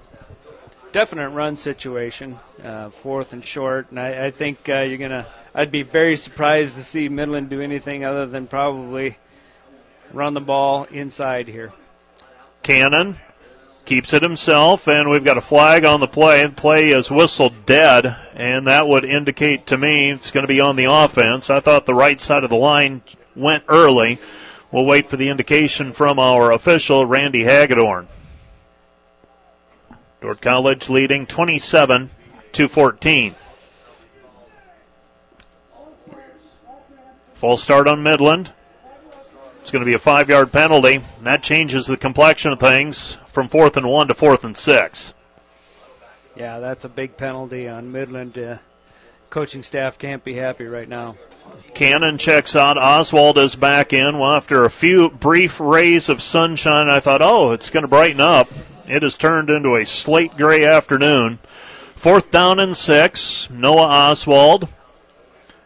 definite 0.91 1.29
run 1.29 1.55
situation, 1.55 2.39
uh, 2.63 2.89
fourth 2.89 3.33
and 3.33 3.47
short, 3.47 3.89
and 3.89 3.99
I, 3.99 4.25
I 4.25 4.31
think 4.31 4.69
uh, 4.69 4.81
you're 4.81 4.97
gonna. 4.97 5.25
I'd 5.55 5.71
be 5.71 5.83
very 5.83 6.15
surprised 6.17 6.75
to 6.77 6.83
see 6.83 7.09
Midland 7.09 7.49
do 7.49 7.61
anything 7.61 8.03
other 8.03 8.25
than 8.25 8.47
probably 8.47 9.17
run 10.11 10.33
the 10.33 10.41
ball 10.41 10.85
inside 10.85 11.47
here. 11.47 11.71
Cannon 12.63 13.17
keeps 13.85 14.13
it 14.13 14.23
himself, 14.23 14.87
and 14.87 15.09
we've 15.09 15.23
got 15.23 15.37
a 15.37 15.41
flag 15.41 15.85
on 15.85 15.99
the 15.99 16.07
play. 16.07 16.45
The 16.45 16.53
play 16.53 16.89
is 16.89 17.11
whistled 17.11 17.65
dead, 17.65 18.15
and 18.33 18.65
that 18.65 18.87
would 18.87 19.05
indicate 19.05 19.67
to 19.67 19.77
me 19.77 20.09
it's 20.09 20.31
going 20.31 20.43
to 20.43 20.47
be 20.47 20.61
on 20.61 20.75
the 20.75 20.85
offense. 20.85 21.49
I 21.49 21.59
thought 21.59 21.85
the 21.85 21.93
right 21.93 22.19
side 22.19 22.43
of 22.43 22.49
the 22.49 22.55
line 22.55 23.03
went 23.35 23.63
early. 23.67 24.17
We'll 24.71 24.85
wait 24.85 25.09
for 25.09 25.17
the 25.17 25.29
indication 25.29 25.93
from 25.93 26.17
our 26.17 26.51
official, 26.51 27.05
Randy 27.05 27.43
Hagedorn. 27.43 28.07
Dordt 30.21 30.41
College 30.41 30.89
leading 30.89 31.27
27 31.27 32.09
to 32.53 32.67
14. 32.67 33.35
Full 37.43 37.57
start 37.57 37.89
on 37.89 38.01
Midland. 38.01 38.53
It's 39.61 39.69
going 39.69 39.81
to 39.81 39.85
be 39.85 39.93
a 39.93 39.99
five 39.99 40.29
yard 40.29 40.53
penalty, 40.53 41.01
and 41.17 41.27
that 41.27 41.43
changes 41.43 41.87
the 41.87 41.97
complexion 41.97 42.53
of 42.53 42.59
things 42.61 43.17
from 43.27 43.49
fourth 43.49 43.75
and 43.75 43.85
one 43.85 44.07
to 44.07 44.13
fourth 44.13 44.45
and 44.45 44.55
six. 44.55 45.13
Yeah, 46.37 46.59
that's 46.59 46.85
a 46.85 46.89
big 46.89 47.17
penalty 47.17 47.67
on 47.67 47.91
Midland. 47.91 48.37
Uh, 48.37 48.59
coaching 49.29 49.61
staff 49.61 49.97
can't 49.97 50.23
be 50.23 50.35
happy 50.35 50.63
right 50.63 50.87
now. 50.87 51.17
Cannon 51.73 52.17
checks 52.17 52.55
out. 52.55 52.77
Oswald 52.77 53.37
is 53.37 53.55
back 53.55 53.91
in. 53.91 54.19
Well, 54.19 54.31
after 54.31 54.63
a 54.63 54.69
few 54.69 55.09
brief 55.09 55.59
rays 55.59 56.07
of 56.07 56.23
sunshine, 56.23 56.87
I 56.87 57.01
thought, 57.01 57.21
oh, 57.21 57.51
it's 57.51 57.71
going 57.71 57.83
to 57.83 57.89
brighten 57.89 58.21
up. 58.21 58.47
It 58.87 59.03
has 59.03 59.17
turned 59.17 59.49
into 59.49 59.75
a 59.75 59.85
slate 59.85 60.37
gray 60.37 60.63
afternoon. 60.63 61.39
Fourth 61.97 62.31
down 62.31 62.61
and 62.61 62.77
six. 62.77 63.49
Noah 63.49 64.11
Oswald 64.11 64.69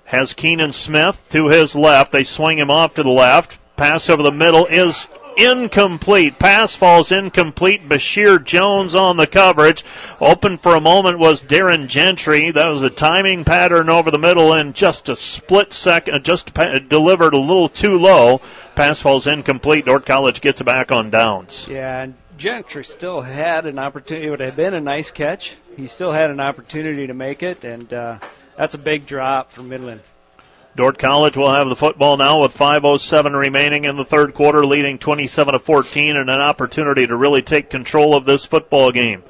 has 0.08 0.34
Keenan 0.34 0.74
Smith 0.74 1.24
to 1.30 1.48
his 1.48 1.76
left. 1.76 2.12
They 2.12 2.24
swing 2.24 2.58
him 2.58 2.72
off 2.72 2.96
to 2.96 3.04
the 3.04 3.10
left. 3.10 3.58
Pass 3.76 4.10
over 4.10 4.24
the 4.24 4.32
middle 4.32 4.66
is 4.66 5.10
incomplete. 5.38 6.40
Pass 6.40 6.76
falls 6.76 7.12
incomplete. 7.12 7.88
Bashir 7.88 8.44
Jones 8.44 8.96
on 8.96 9.18
the 9.18 9.28
coverage. 9.28 9.84
Open 10.20 10.58
for 10.58 10.76
a 10.76 10.82
moment 10.82 11.20
was 11.20 11.44
Darren 11.44 11.88
Gentry. 11.88 12.52
That 12.52 12.68
was 12.68 12.82
a 12.82 12.90
timing 12.90 13.44
pattern 13.44 13.90
over 13.90 14.10
the 14.10 14.18
middle 14.18 14.54
and 14.54 14.74
just 14.74 15.10
a 15.10 15.16
split 15.16 15.74
second, 15.74 16.24
just 16.26 16.54
delivered 16.54 17.34
a 17.34 17.38
little 17.38 17.70
too 17.70 17.98
low. 17.98 18.40
Pass 18.76 19.02
falls 19.02 19.28
incomplete. 19.28 19.86
Dordt 19.86 20.06
College 20.06 20.42
gets 20.42 20.62
back 20.62 20.92
on 20.92 21.10
downs. 21.10 21.68
Yeah, 21.70 22.02
and 22.02 22.16
Gentry 22.38 22.84
still 22.84 23.22
had 23.22 23.66
an 23.66 23.78
opportunity. 23.78 24.28
It 24.28 24.30
would 24.32 24.40
have 24.40 24.56
been 24.56 24.74
a 24.74 24.82
nice 24.82 25.12
catch. 25.12 25.58
He 25.76 25.88
still 25.88 26.14
had 26.14 26.32
an 26.32 26.40
opportunity 26.40 27.08
to 27.08 27.14
make 27.14 27.44
it, 27.44 27.64
and 27.64 27.92
uh, 27.94 28.20
that's 28.58 28.74
a 28.74 28.80
big 28.80 29.06
drop 29.06 29.52
for 29.52 29.64
Midland. 29.64 30.02
Dordt 30.76 31.00
College 31.00 31.36
will 31.36 31.52
have 31.52 31.70
the 31.70 31.76
football 31.76 32.18
now 32.18 32.42
with 32.42 32.56
5:07 32.56 33.36
remaining 33.36 33.86
in 33.86 33.96
the 33.96 34.06
third 34.06 34.34
quarter, 34.34 34.66
leading 34.66 35.00
27 35.00 35.54
to 35.54 35.60
14, 35.60 36.16
and 36.16 36.30
an 36.30 36.42
opportunity 36.42 37.08
to 37.08 37.16
really 37.16 37.42
take 37.42 37.70
control 37.70 38.16
of 38.16 38.26
this 38.26 38.46
football 38.46 38.92
game. 38.92 39.24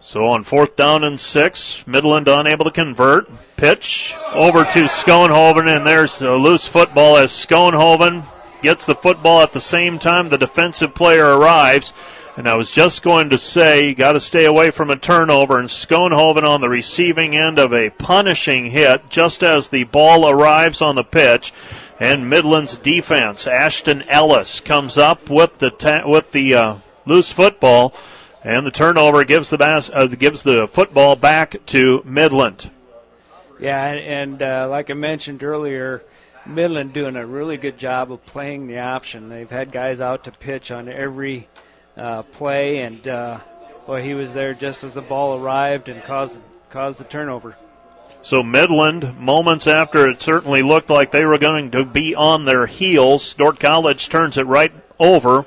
So 0.00 0.28
on 0.28 0.44
fourth 0.44 0.76
down 0.76 1.04
and 1.04 1.18
six, 1.18 1.84
Midland 1.86 2.28
unable 2.28 2.64
to 2.64 2.70
convert. 2.70 3.28
Pitch 3.56 4.14
over 4.32 4.64
to 4.64 4.84
Schoenhoven, 4.84 5.66
and 5.68 5.86
there's 5.86 6.22
a 6.22 6.32
loose 6.32 6.66
football 6.66 7.16
as 7.16 7.32
Schoenhoven 7.32 8.24
gets 8.62 8.86
the 8.86 8.94
football 8.94 9.42
at 9.42 9.52
the 9.52 9.60
same 9.60 9.98
time 9.98 10.28
the 10.28 10.38
defensive 10.38 10.94
player 10.94 11.36
arrives. 11.36 11.92
And 12.36 12.46
I 12.46 12.54
was 12.54 12.70
just 12.70 13.02
going 13.02 13.30
to 13.30 13.38
say, 13.38 13.94
got 13.94 14.12
to 14.12 14.20
stay 14.20 14.44
away 14.44 14.70
from 14.70 14.90
a 14.90 14.96
turnover. 14.96 15.58
And 15.58 15.70
Schoenhoven 15.70 16.42
on 16.42 16.60
the 16.60 16.68
receiving 16.68 17.34
end 17.34 17.58
of 17.58 17.72
a 17.72 17.88
punishing 17.90 18.66
hit 18.66 19.08
just 19.08 19.42
as 19.42 19.70
the 19.70 19.84
ball 19.84 20.28
arrives 20.28 20.82
on 20.82 20.96
the 20.96 21.04
pitch. 21.04 21.54
And 21.98 22.28
Midland's 22.28 22.76
defense, 22.76 23.46
Ashton 23.46 24.02
Ellis, 24.02 24.60
comes 24.60 24.98
up 24.98 25.30
with 25.30 25.58
the 25.58 25.70
ta- 25.70 26.06
with 26.06 26.32
the 26.32 26.54
uh, 26.54 26.76
loose 27.06 27.32
football, 27.32 27.94
and 28.44 28.66
the 28.66 28.70
turnover 28.70 29.24
gives 29.24 29.48
the 29.48 29.56
bas- 29.56 29.90
uh, 29.90 30.06
gives 30.06 30.42
the 30.42 30.68
football 30.68 31.16
back 31.16 31.64
to 31.66 32.02
Midland. 32.04 32.70
Yeah, 33.58 33.82
and, 33.82 34.42
uh, 34.42 34.68
like 34.68 34.90
I 34.90 34.94
mentioned 34.94 35.42
earlier, 35.42 36.02
Midland 36.44 36.92
doing 36.92 37.16
a 37.16 37.24
really 37.24 37.56
good 37.56 37.78
job 37.78 38.12
of 38.12 38.26
playing 38.26 38.66
the 38.66 38.80
option. 38.80 39.30
They've 39.30 39.50
had 39.50 39.72
guys 39.72 40.02
out 40.02 40.24
to 40.24 40.30
pitch 40.30 40.70
on 40.70 40.90
every 40.90 41.48
uh, 41.96 42.22
play, 42.22 42.78
and 42.78 43.06
uh, 43.08 43.38
well, 43.86 44.02
he 44.02 44.14
was 44.14 44.34
there 44.34 44.54
just 44.54 44.84
as 44.84 44.94
the 44.94 45.02
ball 45.02 45.40
arrived 45.40 45.88
and 45.88 46.02
caused 46.04 46.42
caused 46.70 47.00
the 47.00 47.04
turnover. 47.04 47.56
So 48.22 48.42
Midland, 48.42 49.18
moments 49.20 49.68
after 49.68 50.10
it 50.10 50.20
certainly 50.20 50.62
looked 50.62 50.90
like 50.90 51.12
they 51.12 51.24
were 51.24 51.38
going 51.38 51.70
to 51.70 51.84
be 51.84 52.14
on 52.14 52.44
their 52.44 52.66
heels, 52.66 53.34
Dordt 53.34 53.60
College 53.60 54.08
turns 54.08 54.36
it 54.36 54.46
right 54.46 54.72
over. 54.98 55.46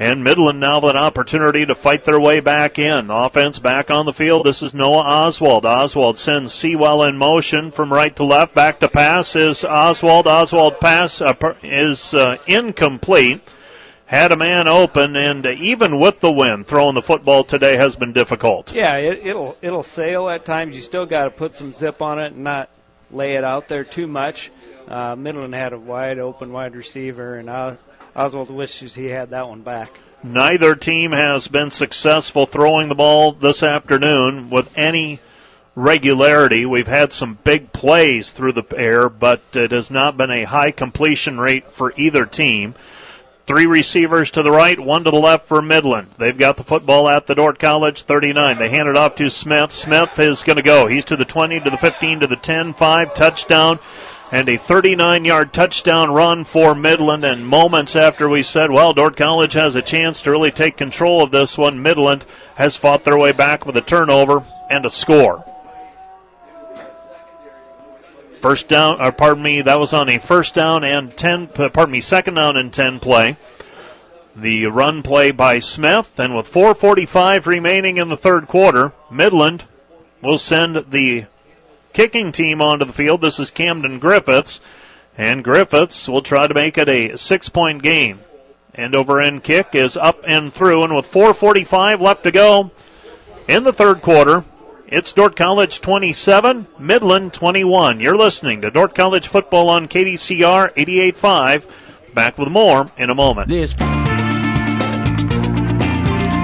And 0.00 0.22
Midland 0.22 0.60
now 0.60 0.80
with 0.80 0.92
an 0.92 0.96
opportunity 0.96 1.66
to 1.66 1.74
fight 1.74 2.04
their 2.04 2.20
way 2.20 2.38
back 2.38 2.78
in. 2.78 3.10
Offense 3.10 3.58
back 3.58 3.90
on 3.90 4.06
the 4.06 4.12
field. 4.12 4.46
This 4.46 4.62
is 4.62 4.72
Noah 4.72 5.02
Oswald. 5.02 5.66
Oswald 5.66 6.18
sends 6.18 6.54
Sewell 6.54 7.02
in 7.02 7.18
motion 7.18 7.72
from 7.72 7.92
right 7.92 8.14
to 8.14 8.22
left. 8.22 8.54
Back 8.54 8.78
to 8.80 8.88
pass 8.88 9.34
is 9.34 9.64
Oswald. 9.64 10.28
Oswald 10.28 10.80
pass 10.80 11.20
uh, 11.20 11.34
is 11.64 12.14
uh, 12.14 12.36
incomplete 12.46 13.42
had 14.08 14.32
a 14.32 14.36
man 14.36 14.66
open, 14.66 15.16
and 15.16 15.44
even 15.44 16.00
with 16.00 16.20
the 16.20 16.32
wind, 16.32 16.66
throwing 16.66 16.94
the 16.94 17.02
football 17.02 17.44
today 17.44 17.76
has 17.76 17.94
been 17.94 18.14
difficult. 18.14 18.72
Yeah, 18.72 18.96
it, 18.96 19.34
will 19.36 19.56
it'll 19.60 19.82
sail 19.82 20.30
at 20.30 20.46
times. 20.46 20.74
You 20.74 20.80
still 20.80 21.04
got 21.04 21.24
to 21.24 21.30
put 21.30 21.54
some 21.54 21.72
zip 21.72 22.00
on 22.00 22.18
it 22.18 22.32
and 22.32 22.42
not 22.42 22.70
lay 23.10 23.34
it 23.34 23.44
out 23.44 23.68
there 23.68 23.84
too 23.84 24.06
much. 24.06 24.50
Uh, 24.88 25.14
Midland 25.14 25.54
had 25.54 25.74
a 25.74 25.78
wide 25.78 26.18
open 26.18 26.52
wide 26.52 26.74
receiver, 26.74 27.34
and 27.34 27.50
Oswald 28.16 28.50
wishes 28.50 28.94
he 28.94 29.06
had 29.06 29.28
that 29.30 29.46
one 29.46 29.60
back. 29.60 29.98
Neither 30.24 30.74
team 30.74 31.12
has 31.12 31.46
been 31.46 31.70
successful 31.70 32.46
throwing 32.46 32.88
the 32.88 32.94
ball 32.94 33.32
this 33.32 33.62
afternoon 33.62 34.48
with 34.48 34.70
any 34.74 35.20
regularity. 35.74 36.64
We've 36.64 36.88
had 36.88 37.12
some 37.12 37.38
big 37.44 37.74
plays 37.74 38.32
through 38.32 38.52
the 38.52 38.64
air, 38.74 39.10
but 39.10 39.42
it 39.52 39.70
has 39.70 39.90
not 39.90 40.16
been 40.16 40.30
a 40.30 40.44
high 40.44 40.70
completion 40.70 41.38
rate 41.38 41.70
for 41.70 41.92
either 41.96 42.24
team. 42.24 42.74
Three 43.48 43.64
receivers 43.64 44.30
to 44.32 44.42
the 44.42 44.50
right, 44.50 44.78
one 44.78 45.04
to 45.04 45.10
the 45.10 45.16
left 45.16 45.46
for 45.46 45.62
Midland. 45.62 46.08
They've 46.18 46.36
got 46.36 46.58
the 46.58 46.64
football 46.64 47.08
at 47.08 47.26
the 47.26 47.34
Dordt 47.34 47.58
College 47.58 48.02
39. 48.02 48.58
They 48.58 48.68
hand 48.68 48.90
it 48.90 48.96
off 48.96 49.14
to 49.14 49.30
Smith. 49.30 49.72
Smith 49.72 50.18
is 50.18 50.44
going 50.44 50.58
to 50.58 50.62
go. 50.62 50.86
He's 50.86 51.06
to 51.06 51.16
the 51.16 51.24
20, 51.24 51.60
to 51.60 51.70
the 51.70 51.78
15, 51.78 52.20
to 52.20 52.26
the 52.26 52.36
10, 52.36 52.74
5, 52.74 53.14
touchdown, 53.14 53.78
and 54.30 54.50
a 54.50 54.58
39 54.58 55.24
yard 55.24 55.54
touchdown 55.54 56.10
run 56.10 56.44
for 56.44 56.74
Midland. 56.74 57.24
And 57.24 57.48
moments 57.48 57.96
after 57.96 58.28
we 58.28 58.42
said, 58.42 58.70
well, 58.70 58.92
Dordt 58.92 59.16
College 59.16 59.54
has 59.54 59.74
a 59.74 59.80
chance 59.80 60.20
to 60.22 60.30
really 60.30 60.50
take 60.50 60.76
control 60.76 61.22
of 61.22 61.30
this 61.30 61.56
one, 61.56 61.82
Midland 61.82 62.26
has 62.56 62.76
fought 62.76 63.04
their 63.04 63.16
way 63.16 63.32
back 63.32 63.64
with 63.64 63.78
a 63.78 63.80
turnover 63.80 64.44
and 64.68 64.84
a 64.84 64.90
score. 64.90 65.47
First 68.40 68.68
down, 68.68 69.00
or 69.00 69.10
pardon 69.10 69.42
me, 69.42 69.62
that 69.62 69.80
was 69.80 69.92
on 69.92 70.08
a 70.08 70.18
first 70.18 70.54
down 70.54 70.84
and 70.84 71.14
10, 71.14 71.48
pardon 71.48 71.90
me, 71.90 72.00
second 72.00 72.34
down 72.34 72.56
and 72.56 72.72
10 72.72 73.00
play. 73.00 73.36
The 74.36 74.66
run 74.66 75.02
play 75.02 75.32
by 75.32 75.58
Smith, 75.58 76.20
and 76.20 76.36
with 76.36 76.52
4.45 76.52 77.46
remaining 77.46 77.96
in 77.96 78.08
the 78.08 78.16
third 78.16 78.46
quarter, 78.46 78.92
Midland 79.10 79.64
will 80.22 80.38
send 80.38 80.76
the 80.90 81.26
kicking 81.92 82.30
team 82.30 82.62
onto 82.62 82.84
the 82.84 82.92
field. 82.92 83.20
This 83.20 83.40
is 83.40 83.50
Camden 83.50 83.98
Griffiths, 83.98 84.60
and 85.16 85.42
Griffiths 85.42 86.08
will 86.08 86.22
try 86.22 86.46
to 86.46 86.54
make 86.54 86.78
it 86.78 86.88
a 86.88 87.16
six 87.16 87.48
point 87.48 87.82
game. 87.82 88.20
End 88.72 88.94
over 88.94 89.20
end 89.20 89.42
kick 89.42 89.74
is 89.74 89.96
up 89.96 90.22
and 90.24 90.52
through, 90.52 90.84
and 90.84 90.94
with 90.94 91.10
4.45 91.10 92.00
left 92.00 92.22
to 92.22 92.30
go 92.30 92.70
in 93.48 93.64
the 93.64 93.72
third 93.72 94.02
quarter, 94.02 94.44
it's 94.90 95.12
Dordt 95.12 95.36
College 95.36 95.80
27, 95.80 96.66
Midland 96.78 97.32
21. 97.32 98.00
You're 98.00 98.16
listening 98.16 98.62
to 98.62 98.70
Dordt 98.70 98.94
College 98.94 99.28
football 99.28 99.68
on 99.68 99.86
KDCR 99.86 100.74
88.5. 100.74 102.14
Back 102.14 102.38
with 102.38 102.48
more 102.48 102.90
in 102.96 103.10
a 103.10 103.14
moment. 103.14 103.48
This. 103.48 103.74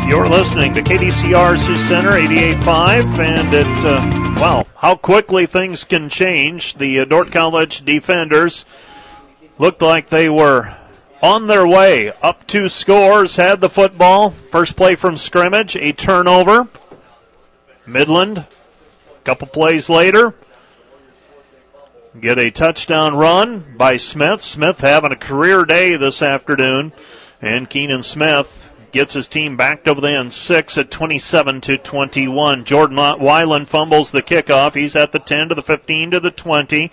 You're 0.06 0.28
listening 0.28 0.74
to 0.74 0.82
KDCR 0.82 1.58
Sioux 1.58 1.76
Center 1.76 2.10
88.5, 2.10 3.18
and 3.18 3.54
it, 3.54 3.66
uh, 3.66 4.40
wow, 4.40 4.66
how 4.76 4.96
quickly 4.96 5.46
things 5.46 5.84
can 5.84 6.10
change. 6.10 6.74
The 6.74 7.00
uh, 7.00 7.04
Dordt 7.06 7.32
College 7.32 7.82
defenders 7.84 8.66
looked 9.58 9.80
like 9.80 10.08
they 10.08 10.28
were 10.28 10.76
on 11.22 11.46
their 11.46 11.66
way 11.66 12.12
up 12.22 12.46
two 12.46 12.68
scores, 12.68 13.36
had 13.36 13.62
the 13.62 13.70
football. 13.70 14.28
First 14.28 14.76
play 14.76 14.94
from 14.94 15.16
scrimmage, 15.16 15.74
a 15.76 15.92
turnover. 15.92 16.68
Midland, 17.86 18.38
a 18.38 18.46
couple 19.24 19.46
plays 19.46 19.90
later, 19.90 20.34
get 22.18 22.38
a 22.38 22.50
touchdown 22.50 23.14
run 23.14 23.76
by 23.76 23.96
Smith. 23.96 24.40
Smith 24.40 24.80
having 24.80 25.12
a 25.12 25.16
career 25.16 25.64
day 25.64 25.96
this 25.96 26.22
afternoon, 26.22 26.92
and 27.42 27.68
Keenan 27.68 28.02
Smith 28.02 28.70
gets 28.92 29.14
his 29.14 29.28
team 29.28 29.56
backed 29.56 29.88
over 29.88 30.00
the 30.00 30.08
end 30.08 30.32
six 30.32 30.78
at 30.78 30.90
27 30.90 31.60
to 31.60 31.76
21. 31.76 32.64
Jordan 32.64 32.96
Weiland 32.96 33.66
fumbles 33.66 34.12
the 34.12 34.22
kickoff. 34.22 34.74
He's 34.74 34.94
at 34.94 35.12
the 35.12 35.18
10 35.18 35.48
to 35.48 35.54
the 35.54 35.62
15 35.62 36.12
to 36.12 36.20
the 36.20 36.30
20 36.30 36.90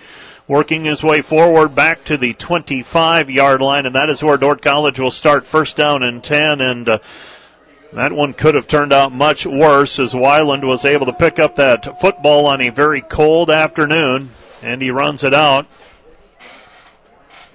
working 0.47 0.84
his 0.84 1.01
way 1.01 1.22
forward 1.22 1.73
back 1.73 2.03
to 2.03 2.18
the 2.18 2.34
25 2.34 3.30
yard 3.30 3.61
line, 3.61 3.85
and 3.85 3.95
that 3.95 4.09
is 4.09 4.22
where 4.22 4.35
Dordt 4.35 4.61
College 4.61 4.99
will 4.99 5.11
start 5.11 5.45
first 5.45 5.77
down 5.77 6.03
and 6.03 6.22
10. 6.22 6.59
And 6.59 6.89
uh, 6.89 6.99
that 7.93 8.11
one 8.11 8.34
could 8.34 8.55
have 8.55 8.68
turned 8.68 8.93
out 8.93 9.11
much 9.11 9.45
worse 9.45 9.99
as 9.99 10.13
Weiland 10.13 10.63
was 10.63 10.85
able 10.85 11.05
to 11.05 11.13
pick 11.13 11.39
up 11.39 11.55
that 11.55 11.99
football 11.99 12.45
on 12.45 12.61
a 12.61 12.69
very 12.69 13.01
cold 13.01 13.49
afternoon, 13.49 14.30
and 14.61 14.81
he 14.81 14.91
runs 14.91 15.23
it 15.23 15.34
out. 15.34 15.68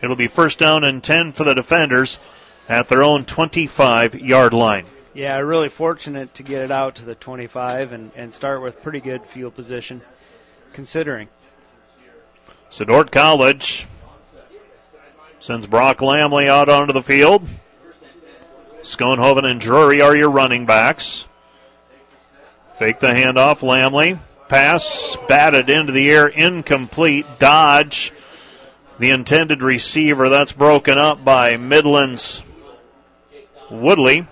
It'll 0.02 0.16
be 0.16 0.28
first 0.28 0.58
down 0.58 0.84
and 0.84 1.02
10 1.02 1.32
for 1.32 1.44
the 1.44 1.54
defenders 1.54 2.18
at 2.68 2.88
their 2.88 3.02
own 3.02 3.24
25 3.24 4.20
yard 4.20 4.52
line. 4.52 4.84
Yeah, 5.14 5.38
really 5.38 5.70
fortunate 5.70 6.34
to 6.34 6.42
get 6.42 6.62
it 6.62 6.70
out 6.70 6.96
to 6.96 7.04
the 7.06 7.14
25 7.14 7.92
and, 7.92 8.10
and 8.14 8.32
start 8.32 8.60
with 8.60 8.82
pretty 8.82 9.00
good 9.00 9.24
field 9.24 9.54
position, 9.54 10.02
considering. 10.74 11.28
So 12.68 12.84
Dordt 12.84 13.10
College 13.10 13.86
sends 15.38 15.66
Brock 15.66 15.98
Lamley 15.98 16.48
out 16.48 16.68
onto 16.68 16.92
the 16.92 17.02
field. 17.02 17.48
Schoenhoven 18.86 19.44
and 19.44 19.60
Drury 19.60 20.00
are 20.00 20.14
your 20.14 20.30
running 20.30 20.64
backs. 20.64 21.26
Fake 22.74 23.00
the 23.00 23.08
handoff, 23.08 23.58
Lamley. 23.58 24.18
Pass 24.48 25.16
batted 25.28 25.68
into 25.68 25.92
the 25.92 26.08
air, 26.08 26.28
incomplete. 26.28 27.26
Dodge, 27.40 28.12
the 29.00 29.10
intended 29.10 29.60
receiver. 29.60 30.28
That's 30.28 30.52
broken 30.52 30.98
up 30.98 31.24
by 31.24 31.56
Midland's 31.56 32.44
Woodley. 33.70 34.28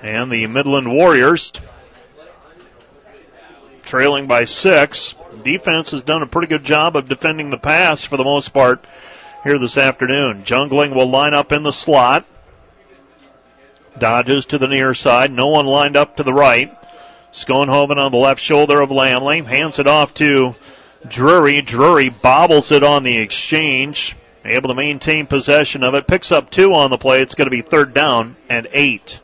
And 0.00 0.30
the 0.30 0.46
Midland 0.46 0.92
Warriors 0.92 1.50
trailing 3.82 4.28
by 4.28 4.44
six. 4.44 5.16
Defense 5.44 5.90
has 5.90 6.04
done 6.04 6.22
a 6.22 6.26
pretty 6.26 6.46
good 6.46 6.62
job 6.62 6.94
of 6.94 7.08
defending 7.08 7.50
the 7.50 7.58
pass 7.58 8.04
for 8.04 8.16
the 8.16 8.24
most 8.24 8.50
part 8.50 8.84
here 9.46 9.58
this 9.58 9.78
afternoon. 9.78 10.42
Jungling 10.42 10.92
will 10.92 11.08
line 11.08 11.32
up 11.32 11.52
in 11.52 11.62
the 11.62 11.72
slot. 11.72 12.26
Dodges 13.96 14.44
to 14.46 14.58
the 14.58 14.66
near 14.66 14.92
side. 14.92 15.30
No 15.30 15.46
one 15.46 15.66
lined 15.66 15.96
up 15.96 16.16
to 16.16 16.24
the 16.24 16.32
right. 16.32 16.76
Schoenhoven 17.30 17.96
on 17.96 18.10
the 18.10 18.18
left 18.18 18.40
shoulder 18.40 18.80
of 18.80 18.90
Lamley. 18.90 19.46
Hands 19.46 19.78
it 19.78 19.86
off 19.86 20.12
to 20.14 20.56
Drury. 21.06 21.62
Drury 21.62 22.08
bobbles 22.08 22.72
it 22.72 22.82
on 22.82 23.04
the 23.04 23.18
exchange. 23.18 24.16
Able 24.44 24.68
to 24.68 24.74
maintain 24.74 25.26
possession 25.26 25.84
of 25.84 25.94
it. 25.94 26.08
Picks 26.08 26.32
up 26.32 26.50
two 26.50 26.74
on 26.74 26.90
the 26.90 26.98
play. 26.98 27.22
It's 27.22 27.36
going 27.36 27.46
to 27.46 27.50
be 27.50 27.62
third 27.62 27.94
down 27.94 28.34
and 28.48 28.66
eight. 28.72 29.20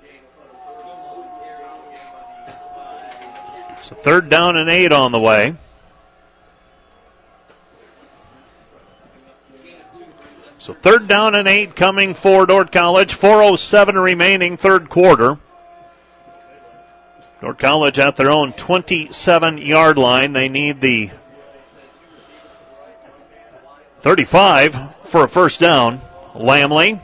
So 3.82 3.96
third 3.96 4.30
down 4.30 4.56
and 4.56 4.70
eight 4.70 4.92
on 4.92 5.10
the 5.10 5.20
way. 5.20 5.56
So 10.62 10.74
third 10.74 11.08
down 11.08 11.34
and 11.34 11.48
eight 11.48 11.74
coming 11.74 12.14
for 12.14 12.46
Dordt 12.46 12.70
College. 12.70 13.18
4.07 13.18 14.00
remaining 14.00 14.56
third 14.56 14.88
quarter. 14.88 15.38
Dordt 17.40 17.58
College 17.58 17.98
at 17.98 18.14
their 18.14 18.30
own 18.30 18.52
27 18.52 19.58
yard 19.58 19.98
line. 19.98 20.34
They 20.34 20.48
need 20.48 20.80
the 20.80 21.10
35 24.02 24.94
for 25.02 25.24
a 25.24 25.28
first 25.28 25.58
down. 25.58 25.98
Lamley 26.32 27.00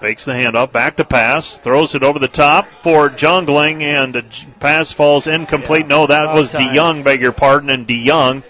fakes 0.00 0.24
the 0.24 0.32
handoff, 0.32 0.72
back 0.72 0.96
to 0.96 1.04
pass, 1.04 1.58
throws 1.58 1.94
it 1.94 2.02
over 2.02 2.18
the 2.18 2.26
top 2.26 2.66
for 2.78 3.08
Jungling, 3.08 3.82
and 3.82 4.16
the 4.16 4.24
pass 4.58 4.90
falls 4.90 5.28
incomplete. 5.28 5.86
No, 5.86 6.08
that 6.08 6.34
was 6.34 6.52
DeYoung, 6.52 7.04
beg 7.04 7.20
your 7.20 7.30
pardon, 7.30 7.70
and 7.70 7.86
DeYoung 7.86 8.42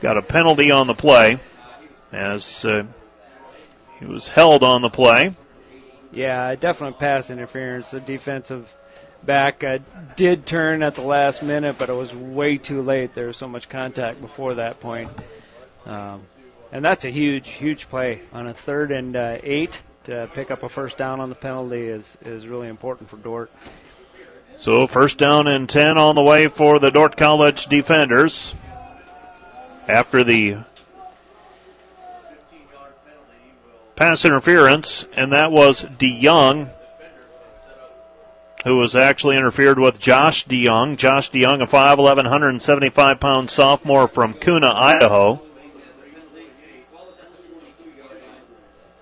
got 0.00 0.16
a 0.16 0.22
penalty 0.22 0.72
on 0.72 0.88
the 0.88 0.94
play 0.94 1.38
as 2.10 2.64
uh, 2.64 2.82
he 3.98 4.06
was 4.06 4.28
held 4.28 4.62
on 4.62 4.82
the 4.82 4.90
play. 4.90 5.34
Yeah, 6.12 6.54
definite 6.54 6.98
pass 6.98 7.30
interference. 7.30 7.90
The 7.90 8.00
defensive 8.00 8.74
back 9.22 9.64
uh, 9.64 9.78
did 10.14 10.46
turn 10.46 10.82
at 10.82 10.94
the 10.94 11.02
last 11.02 11.42
minute, 11.42 11.76
but 11.78 11.88
it 11.88 11.94
was 11.94 12.14
way 12.14 12.58
too 12.58 12.82
late. 12.82 13.14
There 13.14 13.26
was 13.26 13.36
so 13.36 13.48
much 13.48 13.68
contact 13.68 14.20
before 14.20 14.54
that 14.54 14.80
point. 14.80 15.10
Um, 15.84 16.22
and 16.72 16.84
that's 16.84 17.04
a 17.04 17.10
huge, 17.10 17.48
huge 17.48 17.88
play 17.88 18.22
on 18.32 18.46
a 18.46 18.54
third 18.54 18.90
and 18.90 19.16
uh, 19.16 19.38
eight 19.42 19.82
to 20.04 20.28
pick 20.34 20.50
up 20.50 20.62
a 20.62 20.68
first 20.68 20.98
down 20.98 21.20
on 21.20 21.28
the 21.28 21.34
penalty 21.34 21.88
is 21.88 22.16
is 22.22 22.46
really 22.46 22.68
important 22.68 23.10
for 23.10 23.16
Dordt. 23.16 23.50
So 24.58 24.86
first 24.86 25.18
down 25.18 25.46
and 25.48 25.68
ten 25.68 25.98
on 25.98 26.14
the 26.14 26.22
way 26.22 26.48
for 26.48 26.78
the 26.78 26.90
Dordt 26.90 27.16
College 27.16 27.66
defenders. 27.66 28.54
After 29.88 30.24
the 30.24 30.58
pass 33.96 34.24
interference, 34.24 35.06
and 35.14 35.32
that 35.32 35.50
was 35.50 35.86
DeYoung, 35.86 36.68
who 38.64 38.76
was 38.76 38.94
actually 38.94 39.36
interfered 39.36 39.78
with 39.78 39.98
Josh 39.98 40.46
DeYoung. 40.46 40.96
Josh 40.96 41.30
DeYoung, 41.30 41.62
a 41.62 41.66
5'11, 41.66 42.16
175 42.16 43.20
pound 43.20 43.50
sophomore 43.50 44.06
from 44.06 44.34
Kuna, 44.34 44.68
Idaho. 44.68 45.40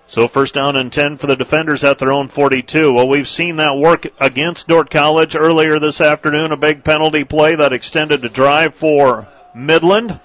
So 0.07 0.29
first 0.29 0.53
down 0.53 0.77
and 0.77 0.93
10 0.93 1.17
for 1.17 1.27
the 1.27 1.35
defenders 1.35 1.83
at 1.83 1.97
their 1.97 2.11
own 2.11 2.29
42. 2.29 2.93
Well, 2.93 3.07
we've 3.07 3.27
seen 3.27 3.57
that 3.57 3.75
work 3.75 4.05
against 4.17 4.69
Dordt 4.69 4.89
College 4.89 5.35
earlier 5.35 5.77
this 5.77 5.99
afternoon, 5.99 6.53
a 6.53 6.57
big 6.57 6.85
penalty 6.85 7.25
play 7.25 7.55
that 7.55 7.73
extended 7.73 8.21
the 8.21 8.29
drive 8.29 8.75
for 8.75 9.27
Midland. 9.53 10.21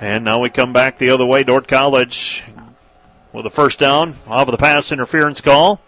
And 0.00 0.24
now 0.24 0.40
we 0.40 0.50
come 0.50 0.72
back 0.72 0.98
the 0.98 1.10
other 1.10 1.26
way. 1.26 1.44
Dordt 1.44 1.68
College 1.68 2.42
with 3.32 3.46
a 3.46 3.50
first 3.50 3.78
down 3.78 4.14
off 4.26 4.48
of 4.48 4.52
the 4.52 4.58
pass 4.58 4.92
interference 4.92 5.40
call. 5.40 5.80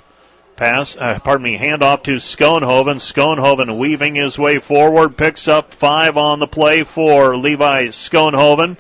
Pass, 0.56 0.97
uh, 0.97 1.19
pardon 1.24 1.44
me, 1.44 1.59
handoff 1.59 2.02
to 2.05 2.16
Schoenhoven. 2.16 2.97
Schoenhoven 3.01 3.78
weaving 3.78 4.14
his 4.14 4.39
way 4.39 4.59
forward, 4.59 5.16
picks 5.16 5.48
up 5.48 5.73
five 5.73 6.16
on 6.16 6.39
the 6.39 6.47
play 6.47 6.85
for 6.85 7.36
Levi 7.36 7.86
Schoenhoven. 7.86 8.77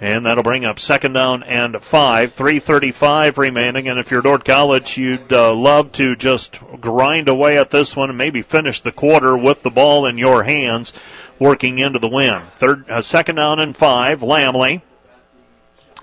And 0.00 0.24
that'll 0.24 0.42
bring 0.42 0.64
up 0.64 0.78
second 0.78 1.12
down 1.12 1.42
and 1.42 1.82
five. 1.82 2.34
3.35 2.34 3.36
remaining. 3.36 3.86
And 3.86 3.98
if 3.98 4.10
you're 4.10 4.22
Dordt 4.22 4.46
College, 4.46 4.96
you'd 4.96 5.30
uh, 5.30 5.54
love 5.54 5.92
to 5.92 6.16
just 6.16 6.58
grind 6.80 7.28
away 7.28 7.58
at 7.58 7.68
this 7.68 7.94
one 7.94 8.08
and 8.08 8.16
maybe 8.16 8.40
finish 8.40 8.80
the 8.80 8.92
quarter 8.92 9.36
with 9.36 9.62
the 9.62 9.68
ball 9.68 10.06
in 10.06 10.16
your 10.16 10.44
hands, 10.44 10.94
working 11.38 11.78
into 11.78 11.98
the 11.98 12.08
win. 12.08 12.44
Third, 12.52 12.88
uh, 12.88 13.02
second 13.02 13.34
down 13.34 13.60
and 13.60 13.76
five. 13.76 14.20
Lamley 14.20 14.80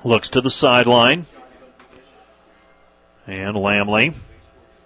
looks 0.03 0.29
to 0.29 0.41
the 0.41 0.51
sideline. 0.51 1.25
And 3.27 3.57
Lamley 3.57 4.15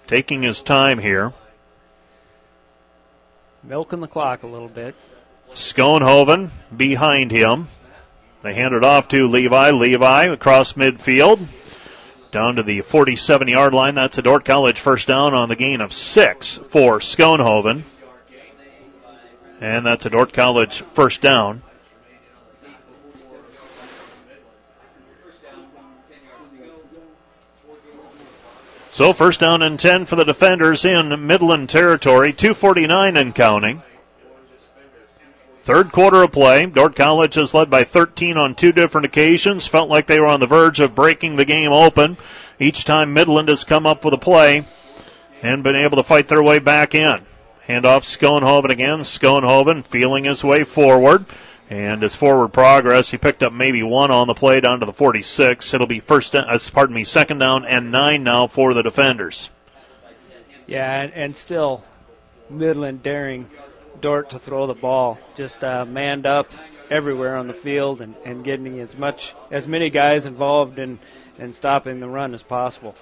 taking 0.08 0.42
his 0.42 0.64
time 0.64 0.98
here. 0.98 1.32
Milking 3.64 4.02
the 4.02 4.08
clock 4.08 4.42
a 4.42 4.48
little 4.48 4.68
bit. 4.68 4.96
Schoenhoven 5.54 6.50
behind 6.76 7.32
him. 7.32 7.68
They 8.42 8.56
hand 8.56 8.74
it 8.74 8.84
off 8.84 9.08
to 9.10 9.28
Levi. 9.28 9.70
Levi 9.70 10.26
across 10.26 10.74
midfield 10.74 11.40
down 12.32 12.56
to 12.56 12.64
the 12.64 12.82
47 12.82 13.48
yard 13.48 13.74
line. 13.74 13.94
That's 13.94 14.18
a 14.18 14.22
Dordt 14.22 14.46
College 14.46 14.80
first 14.80 15.08
down 15.08 15.34
on 15.34 15.50
the 15.50 15.56
gain 15.56 15.80
of 15.80 15.94
six 15.94 16.58
for 16.58 17.00
Schoenhoven. 17.00 17.84
And 19.60 19.86
that's 19.86 20.08
a 20.08 20.10
Dordt 20.10 20.34
College 20.34 20.82
first 20.94 21.22
down. 21.22 21.62
So 28.92 29.14
first 29.14 29.40
down 29.40 29.62
and 29.62 29.80
10 29.80 30.06
for 30.06 30.18
the 30.18 30.26
defenders 30.26 30.84
in 30.84 31.26
Midland 31.26 31.70
territory, 31.70 32.34
249 32.34 33.16
and 33.16 33.34
counting. 33.34 33.84
Third 35.64 35.94
quarter 35.94 36.24
of 36.24 36.34
play. 36.34 36.66
Dordt 36.66 36.96
College 36.96 37.36
has 37.36 37.54
led 37.54 37.70
by 37.70 37.86
13 37.86 38.36
on 38.36 38.54
two 38.54 38.74
different 38.74 39.06
occasions. 39.06 39.66
Felt 39.66 39.90
like 39.90 40.08
they 40.08 40.20
were 40.20 40.26
on 40.26 40.42
the 40.42 40.48
verge 40.48 40.82
of 40.82 40.94
breaking 40.94 41.38
the 41.38 41.46
game 41.46 41.72
open. 41.72 42.18
Each 42.60 42.84
time 42.84 43.14
Midland 43.14 43.48
has 43.48 43.64
come 43.64 43.86
up 43.86 44.04
with 44.04 44.14
a 44.14 44.18
play 44.18 44.66
and 45.42 45.64
been 45.64 45.76
able 45.76 45.96
to 45.98 46.04
fight 46.04 46.28
their 46.28 46.44
way 46.44 46.60
back 46.60 46.94
in. 46.94 47.22
Handoff 47.70 48.04
Schoenhoven 48.04 48.72
again. 48.72 49.00
Schoenhoven 49.00 49.86
feeling 49.86 50.26
his 50.26 50.44
way 50.44 50.64
forward. 50.66 51.26
And 51.72 52.04
his 52.04 52.16
forward 52.16 52.50
progress, 52.50 53.12
he 53.12 53.18
picked 53.18 53.42
up 53.42 53.54
maybe 53.54 53.82
one 53.82 54.12
on 54.12 54.28
the 54.28 54.34
play 54.34 54.60
down 54.60 54.82
to 54.82 54.86
the 54.86 54.92
46. 54.92 55.74
It'll 55.74 55.88
be 55.88 56.02
first, 56.02 56.36
uh, 56.36 56.60
pardon 56.74 56.94
me, 56.94 57.06
second 57.06 57.38
down 57.38 57.64
and 57.64 57.90
nine 57.90 58.24
now 58.24 58.48
for 58.48 58.74
the 58.74 58.84
defenders. 58.84 59.50
Yeah, 60.68 61.02
and, 61.02 61.14
and 61.14 61.34
still 61.34 61.86
Midland 62.50 63.04
daring 63.04 63.50
Dordt 64.02 64.32
to 64.32 64.40
throw 64.40 64.68
the 64.68 64.74
ball, 64.74 65.18
just 65.38 65.64
uh, 65.64 65.86
manned 65.86 66.26
up 66.26 66.52
everywhere 66.90 67.38
on 67.38 67.48
the 67.48 67.54
field 67.54 68.02
and, 68.02 68.16
and 68.26 68.44
getting 68.44 68.78
as 68.82 68.98
much 68.98 69.34
as 69.50 69.66
many 69.66 69.90
guys 69.90 70.26
involved 70.26 70.78
in, 70.78 71.00
in 71.40 71.54
stopping 71.54 72.02
the 72.02 72.10
run 72.10 72.34
as 72.34 72.44
possible. 72.44 72.98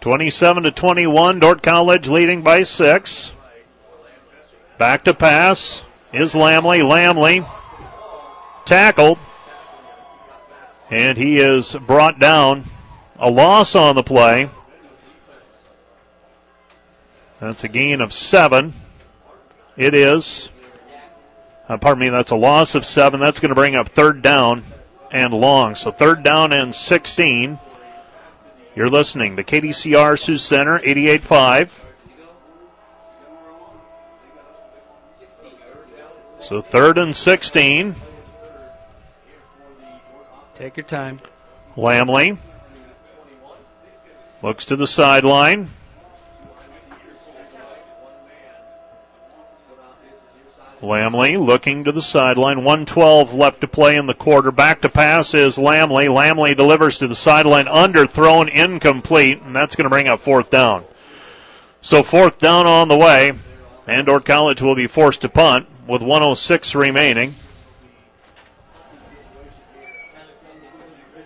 27 0.00 0.64
to 0.64 0.72
21, 0.72 1.38
Dordt 1.38 1.62
College 1.62 2.08
leading 2.08 2.42
by 2.42 2.64
six. 2.64 3.32
Back 4.80 5.04
to 5.04 5.12
pass 5.12 5.84
is 6.10 6.32
Lamley. 6.32 6.80
Lamley 6.80 7.46
tackled. 8.64 9.18
And 10.88 11.18
he 11.18 11.38
is 11.38 11.76
brought 11.86 12.18
down. 12.18 12.62
A 13.18 13.28
loss 13.28 13.74
on 13.74 13.94
the 13.94 14.02
play. 14.02 14.48
That's 17.40 17.62
a 17.62 17.68
gain 17.68 18.00
of 18.00 18.14
seven. 18.14 18.72
It 19.76 19.92
is. 19.92 20.48
Uh, 21.68 21.76
pardon 21.76 22.00
me, 22.00 22.08
that's 22.08 22.30
a 22.30 22.36
loss 22.36 22.74
of 22.74 22.86
seven. 22.86 23.20
That's 23.20 23.38
going 23.38 23.50
to 23.50 23.54
bring 23.54 23.76
up 23.76 23.90
third 23.90 24.22
down 24.22 24.62
and 25.10 25.34
long. 25.34 25.74
So 25.74 25.90
third 25.90 26.22
down 26.22 26.54
and 26.54 26.74
16. 26.74 27.58
You're 28.74 28.88
listening 28.88 29.36
to 29.36 29.44
KDCR 29.44 30.18
Sioux 30.18 30.38
Center, 30.38 30.78
88.5. 30.78 31.89
So 36.40 36.62
third 36.62 36.98
and 36.98 37.14
16. 37.14 37.94
Take 40.54 40.76
your 40.76 40.84
time. 40.84 41.20
Lamley 41.76 42.38
looks 44.42 44.64
to 44.66 44.76
the 44.76 44.86
sideline. 44.86 45.68
Lamley 50.82 51.38
looking 51.38 51.84
to 51.84 51.92
the 51.92 52.02
sideline. 52.02 52.58
112 52.58 53.34
left 53.34 53.60
to 53.60 53.68
play 53.68 53.96
in 53.96 54.06
the 54.06 54.14
quarter. 54.14 54.50
Back 54.50 54.80
to 54.80 54.88
pass 54.88 55.34
is 55.34 55.58
Lamley. 55.58 56.08
Lamley 56.08 56.56
delivers 56.56 56.96
to 56.98 57.06
the 57.06 57.14
sideline. 57.14 57.66
Underthrown, 57.66 58.50
incomplete, 58.50 59.42
and 59.42 59.54
that's 59.54 59.76
going 59.76 59.84
to 59.84 59.90
bring 59.90 60.08
up 60.08 60.20
fourth 60.20 60.50
down. 60.50 60.84
So 61.82 62.02
fourth 62.02 62.38
down 62.38 62.66
on 62.66 62.88
the 62.88 62.96
way. 62.96 63.34
Andor 63.90 64.20
College 64.20 64.62
will 64.62 64.76
be 64.76 64.86
forced 64.86 65.22
to 65.22 65.28
punt 65.28 65.66
with 65.88 66.00
106 66.00 66.76
remaining. 66.76 67.34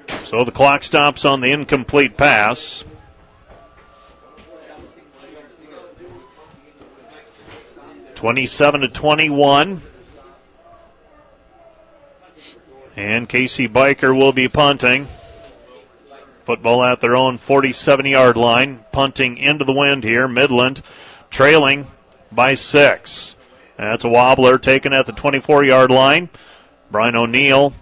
So 0.07 0.45
the 0.45 0.51
clock 0.51 0.83
stops 0.83 1.27
on 1.27 1.43
the 1.43 1.53
incomplete 1.53 2.17
pass. 2.17 2.87
Twenty-seven 8.15 8.81
to 8.81 8.89
twenty-one. 8.89 9.83
And 12.97 13.29
Casey 13.29 13.69
Biker 13.69 14.17
will 14.17 14.33
be 14.33 14.49
punting. 14.49 15.07
Football 16.45 16.83
at 16.83 17.03
their 17.03 17.15
own 17.15 17.37
47 17.37 18.07
yard 18.07 18.39
line. 18.39 18.87
Punting 18.91 19.37
into 19.37 19.67
the 19.67 19.75
wind 19.75 20.03
here. 20.03 20.27
Midland 20.27 20.81
trailing 21.29 21.87
by 22.35 22.55
six. 22.55 23.37
That's 23.77 24.05
a 24.05 24.09
wobbler 24.09 24.59
taken 24.59 24.93
at 24.93 25.07
the 25.07 25.13
24 25.13 25.65
yard 25.65 25.91
line. 25.91 26.29
Brian 26.91 27.17
O'Neill 27.17 27.73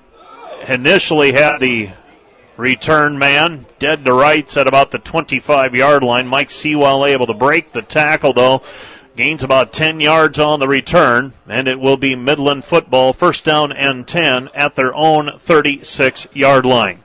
initially 0.68 1.32
had 1.32 1.58
the 1.58 1.90
return 2.56 3.18
man 3.18 3.66
dead 3.78 4.04
to 4.04 4.12
rights 4.12 4.56
at 4.56 4.66
about 4.66 4.90
the 4.90 4.98
25 4.98 5.74
yard 5.74 6.02
line. 6.02 6.26
Mike 6.26 6.50
Sewell 6.50 7.04
able 7.04 7.26
to 7.26 7.34
break 7.34 7.72
the 7.72 7.82
tackle 7.82 8.32
though. 8.32 8.62
Gains 9.14 9.42
about 9.42 9.74
10 9.74 10.00
yards 10.00 10.38
on 10.38 10.58
the 10.58 10.66
return, 10.66 11.34
and 11.46 11.68
it 11.68 11.78
will 11.78 11.98
be 11.98 12.16
Midland 12.16 12.64
football, 12.64 13.12
first 13.12 13.44
down 13.44 13.70
and 13.70 14.06
10 14.06 14.48
at 14.54 14.74
their 14.74 14.94
own 14.94 15.38
36 15.38 16.28
yard 16.32 16.64
line. 16.64 17.01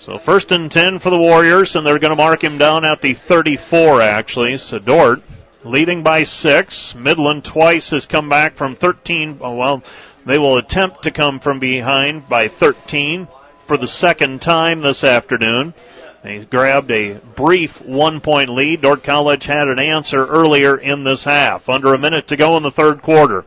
So 0.00 0.16
first 0.16 0.50
and 0.50 0.72
10 0.72 0.98
for 1.00 1.10
the 1.10 1.18
Warriors, 1.18 1.76
and 1.76 1.86
they're 1.86 1.98
going 1.98 2.08
to 2.08 2.16
mark 2.16 2.42
him 2.42 2.56
down 2.56 2.86
at 2.86 3.02
the 3.02 3.12
34, 3.12 4.00
actually. 4.00 4.56
So 4.56 4.78
Dordt 4.78 5.22
leading 5.62 6.02
by 6.02 6.22
six. 6.22 6.94
Midland 6.94 7.44
twice 7.44 7.90
has 7.90 8.06
come 8.06 8.26
back 8.26 8.54
from 8.54 8.74
13. 8.74 9.38
Well, 9.38 9.82
they 10.24 10.38
will 10.38 10.56
attempt 10.56 11.02
to 11.02 11.10
come 11.10 11.38
from 11.38 11.58
behind 11.60 12.30
by 12.30 12.48
13 12.48 13.28
for 13.66 13.76
the 13.76 13.86
second 13.86 14.40
time 14.40 14.80
this 14.80 15.04
afternoon. 15.04 15.74
They 16.22 16.46
grabbed 16.46 16.90
a 16.90 17.18
brief 17.36 17.82
one 17.82 18.22
point 18.22 18.48
lead. 18.48 18.80
Dordt 18.80 19.04
College 19.04 19.44
had 19.44 19.68
an 19.68 19.78
answer 19.78 20.26
earlier 20.26 20.78
in 20.78 21.04
this 21.04 21.24
half. 21.24 21.68
Under 21.68 21.92
a 21.92 21.98
minute 21.98 22.26
to 22.28 22.36
go 22.36 22.56
in 22.56 22.62
the 22.62 22.70
third 22.70 23.02
quarter. 23.02 23.44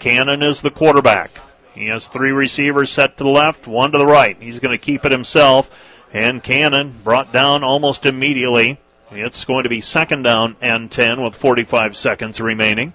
Cannon 0.00 0.42
is 0.42 0.60
the 0.60 0.72
quarterback. 0.72 1.38
He 1.74 1.88
has 1.88 2.08
three 2.08 2.30
receivers 2.30 2.90
set 2.90 3.16
to 3.16 3.24
the 3.24 3.30
left, 3.30 3.66
one 3.66 3.92
to 3.92 3.98
the 3.98 4.06
right. 4.06 4.36
He's 4.40 4.60
going 4.60 4.76
to 4.76 4.82
keep 4.82 5.04
it 5.04 5.12
himself. 5.12 5.90
And 6.12 6.42
Cannon 6.42 6.94
brought 7.02 7.32
down 7.32 7.64
almost 7.64 8.06
immediately. 8.06 8.78
It's 9.10 9.44
going 9.44 9.64
to 9.64 9.68
be 9.68 9.80
second 9.80 10.22
down 10.22 10.56
and 10.60 10.90
10 10.90 11.22
with 11.22 11.34
45 11.34 11.96
seconds 11.96 12.40
remaining. 12.40 12.94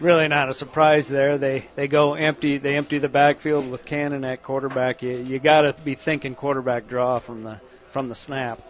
Really 0.00 0.28
not 0.28 0.48
a 0.48 0.54
surprise 0.54 1.06
there. 1.06 1.38
They 1.38 1.68
they 1.76 1.86
go 1.86 2.14
empty. 2.14 2.58
They 2.58 2.76
empty 2.76 2.98
the 2.98 3.08
backfield 3.08 3.70
with 3.70 3.84
Cannon 3.84 4.24
at 4.24 4.42
quarterback. 4.42 5.00
You 5.00 5.16
you 5.16 5.38
got 5.38 5.60
to 5.60 5.74
be 5.84 5.94
thinking 5.94 6.34
quarterback 6.34 6.88
draw 6.88 7.20
from 7.20 7.44
the 7.44 7.60
from 7.92 8.08
the 8.08 8.14
snap. 8.16 8.60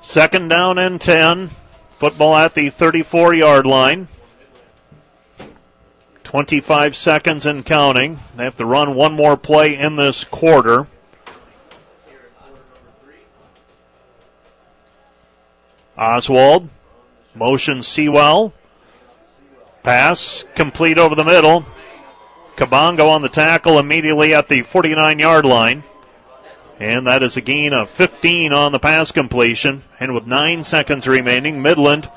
Second 0.00 0.48
down 0.48 0.78
and 0.78 1.00
10. 1.00 1.48
Football 1.92 2.34
at 2.34 2.54
the 2.54 2.70
34 2.70 3.34
yard 3.34 3.64
line. 3.64 4.08
25 6.30 6.94
seconds 6.94 7.44
and 7.44 7.66
counting. 7.66 8.16
They 8.36 8.44
have 8.44 8.56
to 8.58 8.64
run 8.64 8.94
one 8.94 9.14
more 9.14 9.36
play 9.36 9.76
in 9.76 9.96
this 9.96 10.22
quarter. 10.22 10.86
Oswald, 15.98 16.68
motion 17.34 17.82
Sewell. 17.82 18.54
Pass 19.82 20.44
complete 20.54 20.98
over 20.98 21.16
the 21.16 21.24
middle. 21.24 21.64
Kabongo 22.54 23.10
on 23.10 23.22
the 23.22 23.28
tackle 23.28 23.80
immediately 23.80 24.32
at 24.32 24.46
the 24.46 24.62
49 24.62 25.18
yard 25.18 25.44
line. 25.44 25.82
And 26.78 27.08
that 27.08 27.24
is 27.24 27.36
a 27.36 27.40
gain 27.40 27.72
of 27.72 27.90
15 27.90 28.52
on 28.52 28.70
the 28.70 28.78
pass 28.78 29.10
completion. 29.10 29.82
And 29.98 30.14
with 30.14 30.28
nine 30.28 30.62
seconds 30.62 31.08
remaining, 31.08 31.60
Midland 31.60 32.08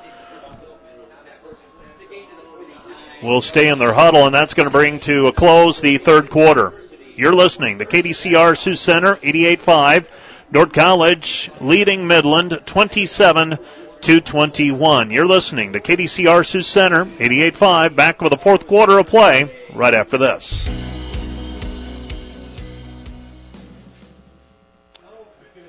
will 3.23 3.41
stay 3.41 3.69
in 3.69 3.79
their 3.79 3.93
huddle, 3.93 4.25
and 4.25 4.35
that's 4.35 4.53
going 4.53 4.67
to 4.67 4.71
bring 4.71 4.99
to 5.01 5.27
a 5.27 5.33
close 5.33 5.81
the 5.81 5.97
third 5.97 6.29
quarter. 6.29 6.73
You're 7.15 7.33
listening 7.33 7.79
to 7.79 7.85
KDCR 7.85 8.57
Sioux 8.57 8.75
Center, 8.75 9.15
88.5. 9.17 10.07
Dordt 10.51 10.73
College 10.73 11.49
leading 11.61 12.07
Midland 12.07 12.59
27 12.65 13.57
to 14.01 14.21
21. 14.21 15.09
You're 15.09 15.25
listening 15.25 15.73
to 15.73 15.79
KDCR 15.79 16.45
Sioux 16.45 16.61
Center, 16.61 17.05
88.5. 17.05 17.95
Back 17.95 18.21
with 18.21 18.31
the 18.31 18.37
fourth 18.37 18.67
quarter 18.67 18.99
of 18.99 19.07
play 19.07 19.51
right 19.73 19.93
after 19.93 20.17
this. 20.17 20.69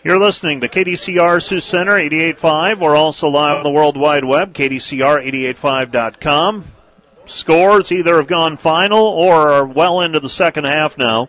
You're 0.02 0.18
listening 0.18 0.60
to 0.60 0.68
KDCR 0.68 1.42
Sioux 1.42 1.60
Center 1.60 1.92
88.5. 1.92 2.78
We're 2.78 2.94
also 2.94 3.30
live 3.30 3.56
on 3.56 3.62
the 3.62 3.70
World 3.70 3.96
Wide 3.96 4.26
Web, 4.26 4.52
KDCR885.com. 4.52 6.64
scores 7.26 7.92
either 7.92 8.16
have 8.16 8.26
gone 8.26 8.56
final 8.56 8.98
or 8.98 9.52
are 9.52 9.66
well 9.66 10.00
into 10.00 10.20
the 10.20 10.28
second 10.28 10.64
half 10.64 10.98
now. 10.98 11.28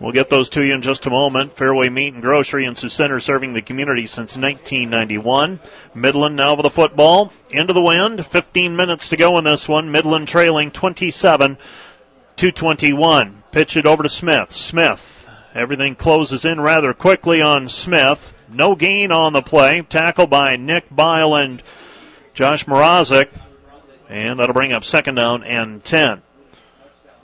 We'll 0.00 0.12
get 0.12 0.30
those 0.30 0.48
to 0.50 0.62
you 0.64 0.74
in 0.74 0.80
just 0.80 1.04
a 1.04 1.10
moment. 1.10 1.52
Fairway 1.52 1.90
Meat 1.90 2.14
and 2.14 2.22
Grocery 2.22 2.64
in 2.64 2.74
Sioux 2.74 2.88
Center 2.88 3.20
serving 3.20 3.52
the 3.52 3.60
community 3.60 4.06
since 4.06 4.34
1991. 4.34 5.60
Midland 5.94 6.36
now 6.36 6.54
with 6.54 6.62
the 6.62 6.70
football. 6.70 7.34
Into 7.50 7.74
the 7.74 7.82
wind. 7.82 8.24
15 8.24 8.74
minutes 8.74 9.10
to 9.10 9.18
go 9.18 9.36
in 9.36 9.44
this 9.44 9.68
one. 9.68 9.92
Midland 9.92 10.26
trailing 10.26 10.70
27 10.70 11.58
to 12.36 12.50
21. 12.50 13.42
Pitch 13.52 13.76
it 13.76 13.84
over 13.84 14.02
to 14.02 14.08
Smith. 14.08 14.52
Smith. 14.52 15.28
Everything 15.54 15.94
closes 15.94 16.46
in 16.46 16.62
rather 16.62 16.94
quickly 16.94 17.42
on 17.42 17.68
Smith. 17.68 18.38
No 18.50 18.74
gain 18.74 19.12
on 19.12 19.34
the 19.34 19.42
play. 19.42 19.82
Tackle 19.82 20.28
by 20.28 20.56
Nick 20.56 20.86
Bile 20.90 21.34
and 21.34 21.62
Josh 22.32 22.64
Mrazek. 22.64 23.28
And 24.10 24.40
that'll 24.40 24.52
bring 24.52 24.72
up 24.72 24.84
second 24.84 25.14
down 25.14 25.44
and 25.44 25.82
10. 25.84 26.20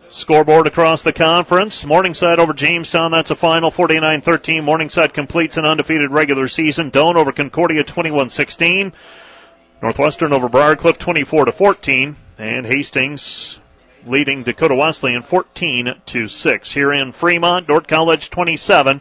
Scoreboard 0.09 0.69
across 0.69 1.03
the 1.03 1.13
conference. 1.13 1.85
Morningside 1.85 2.39
over 2.39 2.53
Jamestown. 2.53 3.11
That's 3.11 3.33
a 3.33 3.37
final 3.37 3.73
49 3.73 4.21
13. 4.21 4.65
Morningside 4.65 5.13
completes 5.13 5.57
an 5.57 5.65
undefeated 5.65 6.13
regular 6.13 6.47
season. 6.47 6.93
Doane 6.93 7.17
over 7.17 7.33
Concordia 7.33 7.83
21 7.83 8.31
16. 8.31 8.93
Northwestern 9.83 10.33
over 10.33 10.49
Briarcliff 10.49 10.97
24 10.97 11.51
14. 11.51 12.15
And 12.39 12.67
Hastings 12.67 13.59
leading 14.07 14.45
Dakota 14.45 14.77
Wesleyan 14.77 15.23
14 15.23 15.97
to 16.07 16.29
6. 16.29 16.73
Here 16.73 16.93
in 16.93 17.11
Fremont, 17.11 17.67
Dordt 17.67 17.89
College 17.89 18.31
27, 18.31 19.01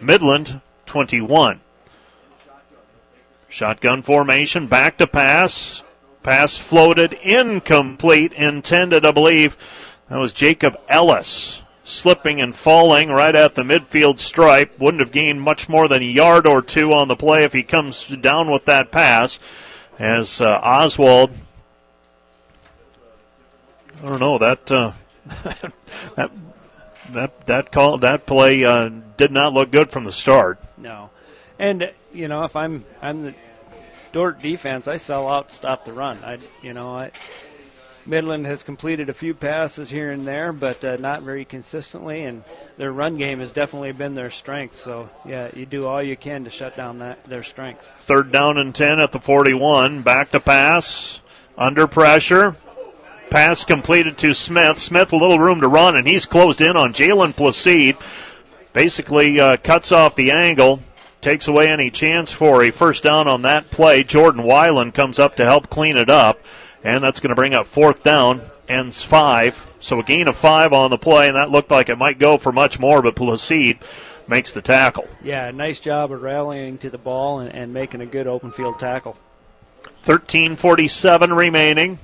Midland 0.00 0.60
21. 0.86 1.60
Shotgun 3.48 4.02
formation, 4.02 4.66
back 4.66 4.98
to 4.98 5.06
pass. 5.06 5.84
Pass 6.22 6.56
floated, 6.56 7.14
incomplete, 7.14 8.32
intended, 8.32 9.04
I 9.04 9.10
believe 9.10 9.56
that 10.08 10.18
was 10.18 10.32
Jacob 10.32 10.78
Ellis 10.88 11.62
slipping 11.84 12.40
and 12.40 12.54
falling 12.54 13.08
right 13.10 13.34
at 13.34 13.54
the 13.54 13.62
midfield 13.62 14.18
stripe. 14.18 14.78
Wouldn't 14.78 15.00
have 15.00 15.12
gained 15.12 15.42
much 15.42 15.68
more 15.68 15.88
than 15.88 16.02
a 16.02 16.06
yard 16.06 16.46
or 16.46 16.62
two 16.62 16.92
on 16.92 17.08
the 17.08 17.16
play 17.16 17.44
if 17.44 17.52
he 17.52 17.62
comes 17.62 18.06
down 18.06 18.50
with 18.50 18.64
that 18.66 18.90
pass. 18.90 19.38
As 19.98 20.40
uh, 20.40 20.60
Oswald, 20.62 21.32
I 24.02 24.06
don't 24.06 24.20
know 24.20 24.38
that 24.38 24.70
uh, 24.70 24.92
that 26.16 26.30
that 27.10 27.46
that 27.46 27.72
call 27.72 27.98
that 27.98 28.26
play 28.26 28.64
uh, 28.64 28.90
did 29.16 29.30
not 29.30 29.52
look 29.52 29.70
good 29.70 29.90
from 29.90 30.04
the 30.04 30.12
start. 30.12 30.58
No, 30.76 31.10
and 31.58 31.92
you 32.12 32.26
know 32.26 32.44
if 32.44 32.56
I'm 32.56 32.84
I'm 33.00 33.20
the 33.20 33.34
Dordt 34.12 34.40
defense, 34.40 34.86
I 34.88 34.98
sell 34.98 35.28
out, 35.28 35.50
stop 35.50 35.84
the 35.84 35.92
run. 35.92 36.18
I 36.24 36.38
you 36.62 36.72
know 36.72 36.94
I 36.96 37.10
Midland 38.04 38.46
has 38.46 38.62
completed 38.62 39.08
a 39.08 39.14
few 39.14 39.34
passes 39.34 39.90
here 39.90 40.10
and 40.10 40.26
there, 40.26 40.52
but 40.52 40.84
uh, 40.84 40.96
not 40.96 41.22
very 41.22 41.44
consistently, 41.44 42.24
and 42.24 42.42
their 42.76 42.92
run 42.92 43.16
game 43.16 43.38
has 43.38 43.52
definitely 43.52 43.92
been 43.92 44.14
their 44.14 44.30
strength. 44.30 44.74
So, 44.74 45.08
yeah, 45.24 45.50
you 45.54 45.66
do 45.66 45.86
all 45.86 46.02
you 46.02 46.16
can 46.16 46.44
to 46.44 46.50
shut 46.50 46.76
down 46.76 46.98
that 46.98 47.22
their 47.24 47.42
strength. 47.42 47.90
Third 47.98 48.32
down 48.32 48.58
and 48.58 48.74
10 48.74 48.98
at 48.98 49.12
the 49.12 49.20
41. 49.20 50.02
Back 50.02 50.30
to 50.30 50.40
pass. 50.40 51.20
Under 51.56 51.86
pressure. 51.86 52.56
Pass 53.30 53.64
completed 53.64 54.18
to 54.18 54.34
Smith. 54.34 54.78
Smith, 54.78 55.12
a 55.12 55.16
little 55.16 55.38
room 55.38 55.60
to 55.60 55.68
run, 55.68 55.96
and 55.96 56.06
he's 56.06 56.26
closed 56.26 56.60
in 56.60 56.76
on 56.76 56.92
Jalen 56.92 57.34
Placide. 57.34 57.96
Basically, 58.72 59.38
uh, 59.38 59.58
cuts 59.58 59.92
off 59.92 60.16
the 60.16 60.32
angle 60.32 60.80
takes 61.22 61.48
away 61.48 61.68
any 61.68 61.90
chance 61.90 62.32
for 62.32 62.62
a 62.62 62.70
first 62.70 63.04
down 63.04 63.28
on 63.28 63.42
that 63.42 63.70
play. 63.70 64.04
Jordan 64.04 64.42
Weiland 64.42 64.92
comes 64.92 65.18
up 65.18 65.36
to 65.36 65.44
help 65.44 65.70
clean 65.70 65.96
it 65.96 66.10
up. 66.10 66.38
And 66.84 67.02
that's 67.02 67.20
going 67.20 67.30
to 67.30 67.36
bring 67.36 67.54
up 67.54 67.68
fourth 67.68 68.02
down, 68.02 68.40
ends 68.68 69.02
five. 69.02 69.66
So 69.78 70.00
a 70.00 70.02
gain 70.02 70.28
of 70.28 70.36
five 70.36 70.72
on 70.72 70.90
the 70.90 70.98
play, 70.98 71.28
and 71.28 71.36
that 71.36 71.50
looked 71.50 71.70
like 71.70 71.88
it 71.88 71.96
might 71.96 72.18
go 72.18 72.38
for 72.38 72.52
much 72.52 72.78
more, 72.78 73.00
but 73.02 73.14
Placide 73.14 73.78
makes 74.28 74.52
the 74.52 74.62
tackle. 74.62 75.08
Yeah, 75.22 75.50
nice 75.52 75.78
job 75.78 76.12
of 76.12 76.22
rallying 76.22 76.78
to 76.78 76.90
the 76.90 76.98
ball 76.98 77.38
and, 77.38 77.54
and 77.54 77.72
making 77.72 78.00
a 78.00 78.06
good 78.06 78.26
open 78.26 78.50
field 78.50 78.80
tackle. 78.80 79.16
13:47 80.04 81.36
remaining 81.36 81.98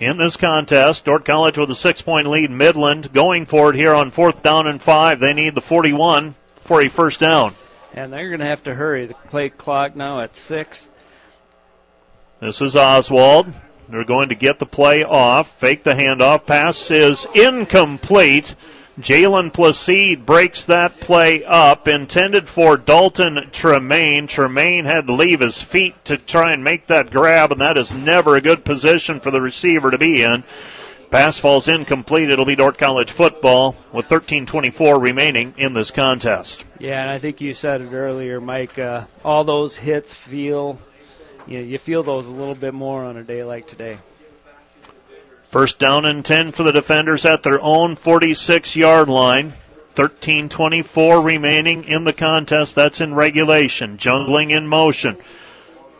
in 0.00 0.16
this 0.16 0.36
contest. 0.36 1.04
Dordt 1.04 1.24
College 1.24 1.58
with 1.58 1.70
a 1.70 1.74
six-point 1.74 2.26
lead. 2.26 2.50
Midland 2.50 3.12
going 3.12 3.44
for 3.44 3.70
it 3.70 3.76
here 3.76 3.92
on 3.92 4.10
fourth 4.10 4.42
down 4.42 4.66
and 4.66 4.80
five. 4.80 5.20
They 5.20 5.34
need 5.34 5.54
the 5.54 5.60
41 5.60 6.34
for 6.60 6.80
a 6.80 6.88
first 6.88 7.20
down. 7.20 7.54
And 7.94 8.12
they're 8.12 8.28
going 8.28 8.40
to 8.40 8.46
have 8.46 8.62
to 8.64 8.74
hurry. 8.74 9.06
The 9.06 9.14
play 9.14 9.48
clock 9.50 9.94
now 9.94 10.20
at 10.20 10.36
six. 10.36 10.88
This 12.40 12.60
is 12.60 12.74
Oswald. 12.74 13.52
They're 13.88 14.04
going 14.04 14.30
to 14.30 14.34
get 14.34 14.58
the 14.58 14.66
play 14.66 15.04
off. 15.04 15.50
Fake 15.50 15.84
the 15.84 15.94
handoff. 15.94 16.46
Pass 16.46 16.90
is 16.90 17.26
incomplete. 17.34 18.54
Jalen 19.00 19.52
Placide 19.52 20.26
breaks 20.26 20.66
that 20.66 21.00
play 21.00 21.44
up, 21.44 21.88
intended 21.88 22.48
for 22.48 22.76
Dalton 22.76 23.48
Tremaine. 23.50 24.26
Tremaine 24.26 24.84
had 24.84 25.06
to 25.06 25.14
leave 25.14 25.40
his 25.40 25.62
feet 25.62 26.04
to 26.04 26.18
try 26.18 26.52
and 26.52 26.62
make 26.62 26.88
that 26.88 27.10
grab, 27.10 27.52
and 27.52 27.60
that 27.60 27.78
is 27.78 27.94
never 27.94 28.36
a 28.36 28.42
good 28.42 28.66
position 28.66 29.18
for 29.18 29.30
the 29.30 29.40
receiver 29.40 29.90
to 29.90 29.96
be 29.96 30.22
in. 30.22 30.44
Pass 31.12 31.38
falls 31.38 31.68
incomplete. 31.68 32.30
It'll 32.30 32.46
be 32.46 32.56
Dordt 32.56 32.78
College 32.78 33.10
football 33.10 33.76
with 33.92 34.08
13:24 34.08 34.98
remaining 34.98 35.52
in 35.58 35.74
this 35.74 35.90
contest. 35.90 36.64
Yeah, 36.78 37.02
and 37.02 37.10
I 37.10 37.18
think 37.18 37.42
you 37.42 37.52
said 37.52 37.82
it 37.82 37.92
earlier, 37.92 38.40
Mike. 38.40 38.78
Uh, 38.78 39.02
all 39.22 39.44
those 39.44 39.76
hits 39.76 40.14
feel 40.14 40.78
you, 41.46 41.58
know, 41.58 41.64
you 41.64 41.76
feel 41.76 42.02
those 42.02 42.26
a 42.26 42.30
little 42.30 42.54
bit 42.54 42.72
more 42.72 43.04
on 43.04 43.18
a 43.18 43.22
day 43.22 43.44
like 43.44 43.66
today. 43.66 43.98
First 45.50 45.78
down 45.78 46.06
and 46.06 46.24
10 46.24 46.52
for 46.52 46.62
the 46.62 46.72
defenders 46.72 47.26
at 47.26 47.42
their 47.42 47.60
own 47.60 47.94
46 47.94 48.74
yard 48.74 49.10
line. 49.10 49.52
13:24 49.94 51.22
remaining 51.22 51.84
in 51.84 52.04
the 52.04 52.14
contest. 52.14 52.74
That's 52.74 53.02
in 53.02 53.12
regulation. 53.12 53.98
Jungling 53.98 54.50
in 54.50 54.66
motion. 54.66 55.18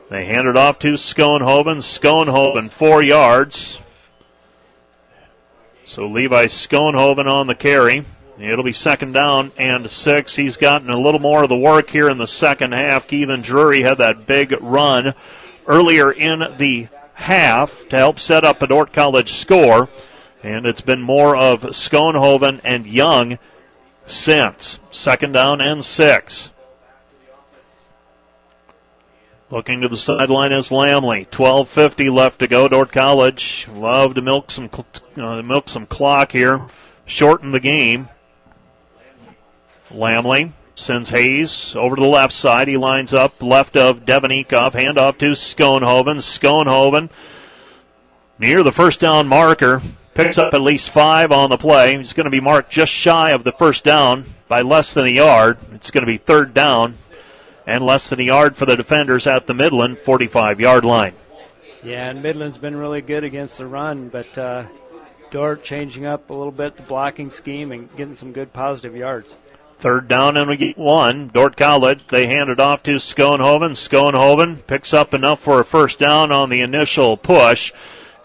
They 0.08 0.24
hand 0.24 0.48
it 0.48 0.56
off 0.56 0.78
to 0.78 0.94
Schoenhoven. 0.94 1.82
Schoenhoven 1.82 2.70
four 2.70 3.02
yards. 3.02 3.78
So 5.92 6.06
Levi 6.06 6.46
Schoenhoven 6.46 7.26
on 7.26 7.48
the 7.48 7.54
carry. 7.54 8.02
It'll 8.38 8.64
be 8.64 8.72
second 8.72 9.12
down 9.12 9.52
and 9.58 9.90
six. 9.90 10.34
He's 10.34 10.56
gotten 10.56 10.88
a 10.88 10.98
little 10.98 11.20
more 11.20 11.42
of 11.42 11.50
the 11.50 11.58
work 11.58 11.90
here 11.90 12.08
in 12.08 12.16
the 12.16 12.26
second 12.26 12.72
half. 12.72 13.06
Keithan 13.06 13.42
Drury 13.42 13.82
had 13.82 13.98
that 13.98 14.26
big 14.26 14.56
run 14.62 15.12
earlier 15.66 16.10
in 16.10 16.56
the 16.56 16.88
half 17.12 17.86
to 17.90 17.98
help 17.98 18.18
set 18.18 18.42
up 18.42 18.62
a 18.62 18.66
Dordt 18.66 18.94
College 18.94 19.32
score. 19.32 19.90
And 20.42 20.64
it's 20.64 20.80
been 20.80 21.02
more 21.02 21.36
of 21.36 21.60
Schoenhoven 21.60 22.62
and 22.64 22.86
Young 22.86 23.38
since. 24.06 24.80
Second 24.90 25.32
down 25.32 25.60
and 25.60 25.84
six. 25.84 26.52
Looking 29.52 29.82
to 29.82 29.88
the 29.88 29.98
sideline 29.98 30.50
is 30.50 30.70
Lamley. 30.70 31.28
12:50 31.28 32.10
left 32.10 32.38
to 32.38 32.46
go. 32.46 32.68
Dordt 32.68 32.90
College 32.90 33.68
love 33.70 34.14
to 34.14 34.22
milk 34.22 34.50
some 34.50 34.70
uh, 35.18 35.42
milk 35.42 35.68
some 35.68 35.84
clock 35.84 36.32
here, 36.32 36.62
shorten 37.04 37.52
the 37.52 37.60
game. 37.60 38.08
Lamley 39.90 40.52
sends 40.74 41.10
Hayes 41.10 41.76
over 41.76 41.96
to 41.96 42.00
the 42.00 42.08
left 42.08 42.32
side. 42.32 42.66
He 42.66 42.78
lines 42.78 43.12
up 43.12 43.42
left 43.42 43.76
of 43.76 44.06
Devin 44.06 44.30
Eekhoff. 44.30 44.72
Hand 44.72 44.96
off 44.96 45.18
to 45.18 45.32
Schoenhoven. 45.32 46.22
Schoenhoven 46.22 47.10
near 48.38 48.62
the 48.62 48.72
first 48.72 49.00
down 49.00 49.28
marker. 49.28 49.82
Picks 50.14 50.38
up 50.38 50.54
at 50.54 50.62
least 50.62 50.88
five 50.88 51.30
on 51.30 51.50
the 51.50 51.58
play. 51.58 51.98
He's 51.98 52.14
going 52.14 52.24
to 52.24 52.30
be 52.30 52.40
marked 52.40 52.70
just 52.70 52.90
shy 52.90 53.32
of 53.32 53.44
the 53.44 53.52
first 53.52 53.84
down 53.84 54.24
by 54.48 54.62
less 54.62 54.94
than 54.94 55.04
a 55.04 55.10
yard. 55.10 55.58
It's 55.72 55.90
going 55.90 56.06
to 56.06 56.10
be 56.10 56.16
third 56.16 56.54
down 56.54 56.94
and 57.66 57.84
less 57.84 58.08
than 58.08 58.20
a 58.20 58.24
yard 58.24 58.56
for 58.56 58.66
the 58.66 58.76
defenders 58.76 59.26
at 59.26 59.46
the 59.46 59.54
Midland 59.54 59.98
45 59.98 60.60
yard 60.60 60.84
line. 60.84 61.14
Yeah, 61.82 62.10
and 62.10 62.22
Midland's 62.22 62.58
been 62.58 62.76
really 62.76 63.00
good 63.00 63.24
against 63.24 63.58
the 63.58 63.66
run, 63.66 64.08
but 64.08 64.38
uh, 64.38 64.64
Dordt 65.30 65.64
changing 65.64 66.06
up 66.06 66.30
a 66.30 66.34
little 66.34 66.52
bit 66.52 66.76
the 66.76 66.82
blocking 66.82 67.30
scheme 67.30 67.72
and 67.72 67.94
getting 67.96 68.14
some 68.14 68.32
good 68.32 68.52
positive 68.52 68.94
yards. 68.94 69.36
Third 69.82 70.06
down 70.06 70.36
and 70.36 70.48
we 70.48 70.56
get 70.56 70.78
one. 70.78 71.26
Dordt 71.28 71.56
College, 71.56 72.06
they 72.06 72.28
hand 72.28 72.50
it 72.50 72.60
off 72.60 72.84
to 72.84 72.96
Schoenhoven. 72.96 73.72
Schoenhoven 73.72 74.64
picks 74.64 74.94
up 74.94 75.12
enough 75.12 75.40
for 75.40 75.58
a 75.58 75.64
first 75.64 75.98
down 75.98 76.30
on 76.30 76.50
the 76.50 76.60
initial 76.60 77.16
push. 77.16 77.72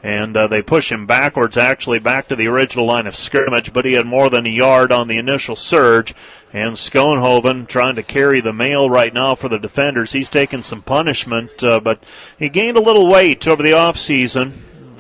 And 0.03 0.37
uh, 0.37 0.47
they 0.47 0.61
push 0.61 0.91
him 0.91 1.07
backwards, 1.07 1.57
actually 1.57 1.99
back 1.99 2.27
to 2.27 2.35
the 2.35 2.47
original 2.47 2.85
line 2.85 3.07
of 3.07 3.15
scrimmage, 3.15 3.73
but 3.73 3.83
he 3.83 3.93
had 3.93 4.05
more 4.05 4.29
than 4.29 4.45
a 4.45 4.49
yard 4.49 4.91
on 4.91 5.07
the 5.07 5.17
initial 5.17 5.55
surge. 5.55 6.13
And 6.53 6.75
Schoenhoven 6.75 7.67
trying 7.67 7.95
to 7.95 8.03
carry 8.03 8.39
the 8.39 8.53
mail 8.53 8.89
right 8.89 9.13
now 9.13 9.35
for 9.35 9.49
the 9.49 9.59
defenders. 9.59 10.11
He's 10.11 10.29
taken 10.29 10.63
some 10.63 10.81
punishment, 10.81 11.63
uh, 11.63 11.79
but 11.79 12.03
he 12.37 12.49
gained 12.49 12.77
a 12.77 12.81
little 12.81 13.07
weight 13.07 13.47
over 13.47 13.63
the 13.63 13.71
offseason 13.71 14.53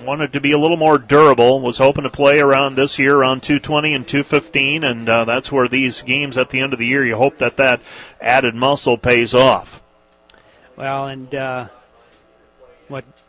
wanted 0.07 0.31
to 0.31 0.39
be 0.39 0.53
a 0.53 0.57
little 0.57 0.77
more 0.77 0.97
durable. 0.97 1.59
Was 1.59 1.77
hoping 1.77 2.05
to 2.05 2.09
play 2.09 2.39
around 2.39 2.75
this 2.75 2.97
year 2.97 3.17
around 3.17 3.43
220 3.43 3.93
and 3.93 4.07
215, 4.07 4.83
and 4.83 5.09
uh, 5.09 5.25
that's 5.25 5.51
where 5.51 5.67
these 5.67 6.01
games 6.01 6.37
at 6.37 6.49
the 6.49 6.61
end 6.61 6.71
of 6.71 6.79
the 6.79 6.87
year, 6.87 7.05
you 7.05 7.17
hope 7.17 7.37
that 7.39 7.57
that 7.57 7.81
added 8.21 8.55
muscle 8.55 8.97
pays 8.97 9.33
off. 9.33 9.83
Well, 10.77 11.07
and 11.07 11.35
uh, 11.35 11.67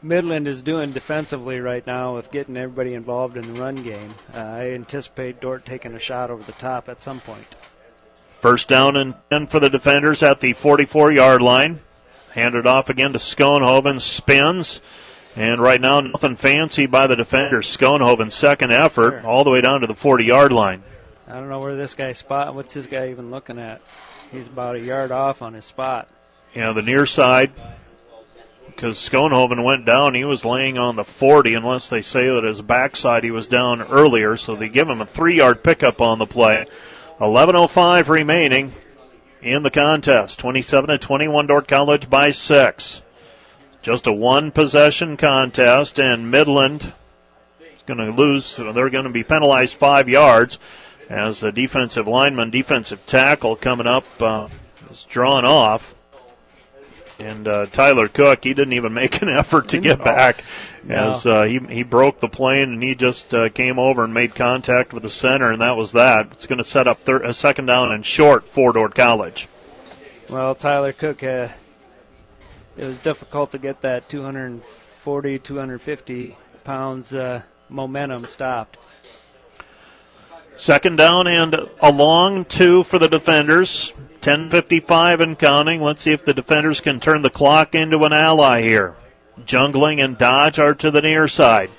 Midland 0.03 0.47
is 0.47 0.63
doing 0.63 0.93
defensively 0.93 1.61
right 1.61 1.85
now 1.87 2.15
with 2.15 2.31
getting 2.31 2.57
everybody 2.57 2.95
involved 2.95 3.37
in 3.37 3.53
the 3.53 3.61
run 3.61 3.77
game. 3.77 4.15
Uh, 4.33 4.39
I 4.39 4.71
anticipate 4.71 5.41
Dordt 5.41 5.65
taking 5.65 5.95
a 5.95 5.99
shot 5.99 6.31
over 6.31 6.43
the 6.43 6.53
top 6.53 6.89
at 6.89 7.01
some 7.01 7.19
point. 7.21 7.57
First 8.41 8.69
down 8.69 8.97
and 8.97 9.15
10 9.31 9.49
for 9.49 9.59
the 9.59 9.69
defenders 9.69 10.23
at 10.23 10.39
the 10.39 10.53
44 10.53 11.11
yard 11.11 11.43
line. 11.43 11.81
Handed 12.33 12.67
off 12.67 12.89
again 12.89 13.13
to 13.15 13.19
Schoenhoven. 13.19 14.01
Spins. 14.01 14.81
And 15.35 15.61
right 15.61 15.81
now, 15.81 16.01
nothing 16.01 16.37
fancy 16.37 16.87
by 16.87 17.07
the 17.07 17.17
defenders. 17.17 17.67
Schoenhoven's 17.67 18.35
second 18.35 18.73
effort, 18.73 19.25
all 19.25 19.45
the 19.45 19.51
way 19.51 19.61
down 19.61 19.81
to 19.81 19.87
the 19.87 19.95
40 19.95 20.25
yard 20.25 20.53
line. 20.53 20.83
I 21.27 21.35
don't 21.35 21.49
know 21.49 21.61
where 21.61 21.77
this 21.77 21.95
guy 21.95 22.13
spot. 22.13 22.55
What's 22.55 22.75
this 22.75 22.87
guy 22.87 23.11
even 23.11 23.31
looking 23.31 23.59
at? 23.59 23.83
He's 24.31 24.47
about 24.47 24.77
a 24.77 24.81
yard 24.81 25.11
off 25.11 25.43
on 25.43 25.55
his 25.55 25.65
spot. 25.65 26.09
Yeah, 26.55 26.73
the 26.73 26.83
near 26.83 27.07
side. 27.07 27.53
Because 28.79 28.97
Schoenhoven 28.97 29.65
went 29.65 29.85
down, 29.85 30.15
he 30.15 30.25
was 30.25 30.45
laying 30.45 30.79
on 30.79 30.95
the 30.95 31.03
40, 31.03 31.55
unless 31.55 31.89
they 31.89 32.01
say 32.01 32.29
that 32.29 32.45
his 32.45 32.63
backside 32.63 33.25
he 33.25 33.33
was 33.33 33.49
down 33.49 33.83
earlier. 33.83 34.37
So 34.37 34.55
they 34.55 34.69
give 34.69 34.89
him 34.89 35.01
a 35.01 35.05
three 35.05 35.35
yard 35.35 35.65
pickup 35.65 36.01
on 36.01 36.21
the 36.21 36.27
play. 36.27 36.65
11.05 37.19 38.09
remaining 38.09 38.71
in 39.43 39.65
the 39.65 39.71
contest. 39.73 40.39
27 40.39 40.91
to 40.91 40.97
21, 40.99 41.49
Dordt 41.49 41.67
College 41.67 42.09
by 42.09 42.31
six. 42.31 43.03
Just 43.83 44.07
a 44.07 44.13
one 44.13 44.53
possession 44.53 45.17
contest, 45.17 45.99
and 45.99 46.31
Midland 46.31 46.93
is 47.61 47.83
going 47.85 47.99
to 47.99 48.13
lose. 48.13 48.55
They're 48.55 48.91
going 48.91 49.07
to 49.07 49.11
be 49.11 49.25
penalized 49.25 49.75
five 49.75 50.09
yards 50.09 50.57
as 51.09 51.41
the 51.41 51.51
defensive 51.51 52.07
lineman, 52.07 52.51
defensive 52.51 53.05
tackle 53.07 53.57
coming 53.57 53.89
up 53.89 54.05
uh, 54.23 54.47
is 54.89 55.03
drawn 55.03 55.45
off. 55.45 55.97
And 57.19 57.49
uh, 57.49 57.67
Tyler 57.67 58.07
Cook, 58.07 58.45
he 58.45 58.55
didn't 58.55 58.75
even 58.75 58.95
make 58.95 59.23
an 59.23 59.29
effort 59.29 59.69
to 59.69 59.81
get 59.81 60.03
back 60.03 60.45
as 60.89 61.27
uh, 61.27 61.43
he, 61.43 61.59
he 61.59 61.83
broke 61.83 62.21
the 62.21 62.29
plane 62.29 62.73
and 62.75 62.83
he 62.83 62.95
just 62.95 63.35
uh, 63.35 63.49
came 63.49 63.79
over 63.79 64.05
and 64.05 64.15
made 64.15 64.35
contact 64.35 64.93
with 64.93 65.03
the 65.03 65.11
center, 65.11 65.51
and 65.51 65.61
that 65.61 65.77
was 65.77 65.93
that. 65.93 66.29
It's 66.33 66.47
going 66.47 66.59
to 66.59 66.65
set 66.65 66.87
up 66.87 67.01
thir- 67.01 67.23
a 67.23 67.35
second 67.35 67.67
down 67.67 67.93
and 67.93 68.07
short 68.07 68.47
for 68.47 68.73
Dordt 68.73 68.95
College. 68.95 69.49
Well, 70.29 70.55
Tyler 70.55 70.93
Cook, 70.93 71.23
uh, 71.23 71.49
it 72.77 72.85
was 72.85 72.99
difficult 73.01 73.51
to 73.53 73.59
get 73.59 73.81
that 73.81 74.09
240, 74.09 75.39
250 75.39 76.37
pounds 76.65 77.15
uh, 77.15 77.43
momentum 77.69 78.25
stopped. 78.25 78.77
Second 80.59 80.97
down 80.97 81.29
and 81.29 81.55
a 81.81 81.93
long 81.93 82.45
two 82.45 82.83
for 82.83 82.99
the 82.99 83.09
defenders. 83.09 83.93
10:55 84.23 85.21
and 85.21 85.39
counting. 85.39 85.81
Let's 85.81 86.03
see 86.03 86.11
if 86.11 86.25
the 86.25 86.35
defenders 86.35 86.81
can 86.81 86.99
turn 86.99 87.23
the 87.23 87.31
clock 87.31 87.77
into 87.77 88.03
an 88.03 88.13
ally 88.13 88.63
here. 88.63 88.97
Jungling 89.47 90.03
and 90.03 90.19
Dodge 90.19 90.59
are 90.59 90.75
to 90.75 90.91
the 90.91 91.01
near 91.01 91.29
side. 91.29 91.71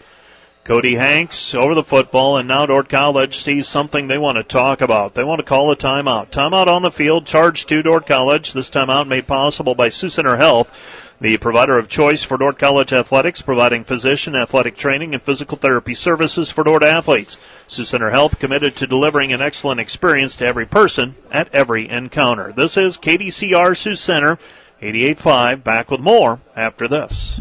Cody 0.64 0.95
Hanks 0.95 1.53
over 1.53 1.76
the 1.76 1.84
football, 1.84 2.38
and 2.38 2.47
now 2.47 2.65
Dordt 2.65 2.88
College 2.88 3.35
sees 3.35 3.68
something 3.68 4.07
they 4.07 4.18
want 4.18 4.38
to 4.38 4.43
talk 4.43 4.80
about. 4.80 5.14
They 5.14 5.26
want 5.26 5.39
to 5.39 5.45
call 5.45 5.69
a 5.72 5.76
timeout. 5.76 6.31
Timeout 6.31 6.68
on 6.68 6.81
the 6.81 6.91
field, 6.91 7.26
charge 7.26 7.65
to 7.65 7.84
Dordt 7.84 8.07
College. 8.07 8.53
This 8.53 8.69
timeout 8.69 9.07
made 9.07 9.27
possible 9.27 9.76
by 9.76 9.89
Center 9.89 10.38
Health 10.38 11.09
the 11.21 11.37
provider 11.37 11.77
of 11.77 11.89
choice 11.89 12.23
for 12.23 12.37
Dordt 12.37 12.57
College 12.57 12.93
athletics, 12.93 13.41
providing 13.41 13.83
physician, 13.83 14.35
athletic 14.35 14.77
training, 14.77 15.13
and 15.13 15.21
physical 15.21 15.57
therapy 15.57 15.93
services 15.93 16.49
for 16.49 16.63
Dordt 16.63 16.83
athletes. 16.83 17.37
Sioux 17.67 17.83
Center 17.83 18.11
Health 18.11 18.39
committed 18.39 18.75
to 18.77 18.87
delivering 18.87 19.33
an 19.33 19.41
excellent 19.41 19.79
experience 19.81 20.37
to 20.37 20.45
every 20.45 20.65
person 20.65 21.15
at 21.31 21.53
every 21.53 21.89
encounter. 21.89 22.53
This 22.53 22.77
is 22.77 22.97
KDCR 22.97 23.75
Sioux 23.75 23.95
Center, 23.95 24.37
88.5. 24.81 25.63
Back 25.63 25.91
with 25.91 25.99
more 25.99 26.39
after 26.55 26.87
this. 26.87 27.39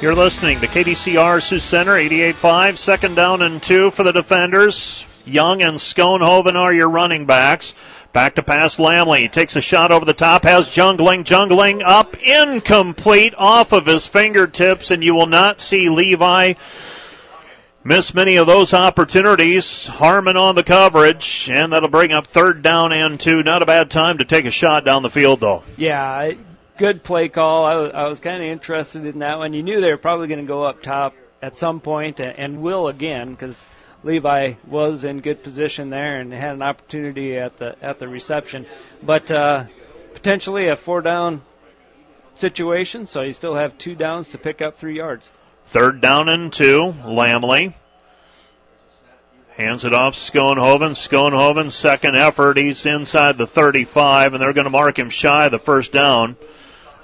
You're 0.00 0.14
listening 0.14 0.60
to 0.60 0.66
KDCR 0.66 1.42
Sioux 1.42 1.58
Center, 1.58 1.94
88.5. 1.94 2.78
Second 2.78 3.14
down 3.16 3.42
and 3.42 3.62
two 3.62 3.90
for 3.90 4.04
the 4.04 4.12
defenders. 4.12 5.06
Young 5.24 5.60
and 5.60 5.78
Schoenhoven 5.78 6.54
are 6.54 6.72
your 6.72 6.88
running 6.88 7.26
backs. 7.26 7.74
Back 8.16 8.36
to 8.36 8.42
pass 8.42 8.78
Lamley. 8.78 9.30
Takes 9.30 9.56
a 9.56 9.60
shot 9.60 9.90
over 9.90 10.06
the 10.06 10.14
top. 10.14 10.44
Has 10.44 10.70
jungling. 10.70 11.22
Jungling 11.22 11.82
up. 11.84 12.16
Incomplete 12.16 13.34
off 13.36 13.72
of 13.72 13.84
his 13.84 14.06
fingertips. 14.06 14.90
And 14.90 15.04
you 15.04 15.14
will 15.14 15.26
not 15.26 15.60
see 15.60 15.90
Levi 15.90 16.54
miss 17.84 18.14
many 18.14 18.36
of 18.36 18.46
those 18.46 18.72
opportunities. 18.72 19.88
Harmon 19.88 20.38
on 20.38 20.54
the 20.54 20.64
coverage. 20.64 21.50
And 21.52 21.74
that'll 21.74 21.90
bring 21.90 22.10
up 22.10 22.26
third 22.26 22.62
down 22.62 22.90
and 22.90 23.20
two. 23.20 23.42
Not 23.42 23.60
a 23.60 23.66
bad 23.66 23.90
time 23.90 24.16
to 24.16 24.24
take 24.24 24.46
a 24.46 24.50
shot 24.50 24.86
down 24.86 25.02
the 25.02 25.10
field, 25.10 25.40
though. 25.40 25.62
Yeah, 25.76 26.32
good 26.78 27.04
play 27.04 27.28
call. 27.28 27.66
I 27.66 27.74
was, 27.74 27.92
was 27.92 28.20
kind 28.20 28.42
of 28.42 28.48
interested 28.48 29.04
in 29.04 29.18
that 29.18 29.36
one. 29.36 29.52
You 29.52 29.62
knew 29.62 29.82
they 29.82 29.90
were 29.90 29.98
probably 29.98 30.28
going 30.28 30.40
to 30.40 30.46
go 30.46 30.62
up 30.62 30.82
top 30.82 31.14
at 31.42 31.58
some 31.58 31.80
point 31.80 32.18
and 32.18 32.62
will 32.62 32.88
again 32.88 33.32
because– 33.32 33.68
Levi 34.06 34.54
was 34.68 35.02
in 35.02 35.20
good 35.20 35.42
position 35.42 35.90
there 35.90 36.20
and 36.20 36.32
had 36.32 36.54
an 36.54 36.62
opportunity 36.62 37.36
at 37.36 37.56
the 37.56 37.76
at 37.82 37.98
the 37.98 38.06
reception, 38.06 38.64
but 39.02 39.30
uh, 39.32 39.64
potentially 40.14 40.68
a 40.68 40.76
four 40.76 41.02
down 41.02 41.42
situation. 42.36 43.06
So 43.06 43.22
you 43.22 43.32
still 43.32 43.56
have 43.56 43.76
two 43.78 43.96
downs 43.96 44.28
to 44.28 44.38
pick 44.38 44.62
up 44.62 44.76
three 44.76 44.94
yards. 44.94 45.32
Third 45.66 46.00
down 46.00 46.28
and 46.28 46.52
two. 46.52 46.94
Lamley 47.04 47.74
hands 49.56 49.84
it 49.84 49.92
off 49.92 50.14
Schoenhoven. 50.14 50.92
Schoenhoven 50.92 51.72
second 51.72 52.16
effort. 52.16 52.58
He's 52.58 52.86
inside 52.86 53.38
the 53.38 53.46
35, 53.46 54.34
and 54.34 54.40
they're 54.40 54.52
going 54.52 54.66
to 54.66 54.70
mark 54.70 55.00
him 55.00 55.10
shy 55.10 55.48
the 55.48 55.58
first 55.58 55.92
down. 55.92 56.36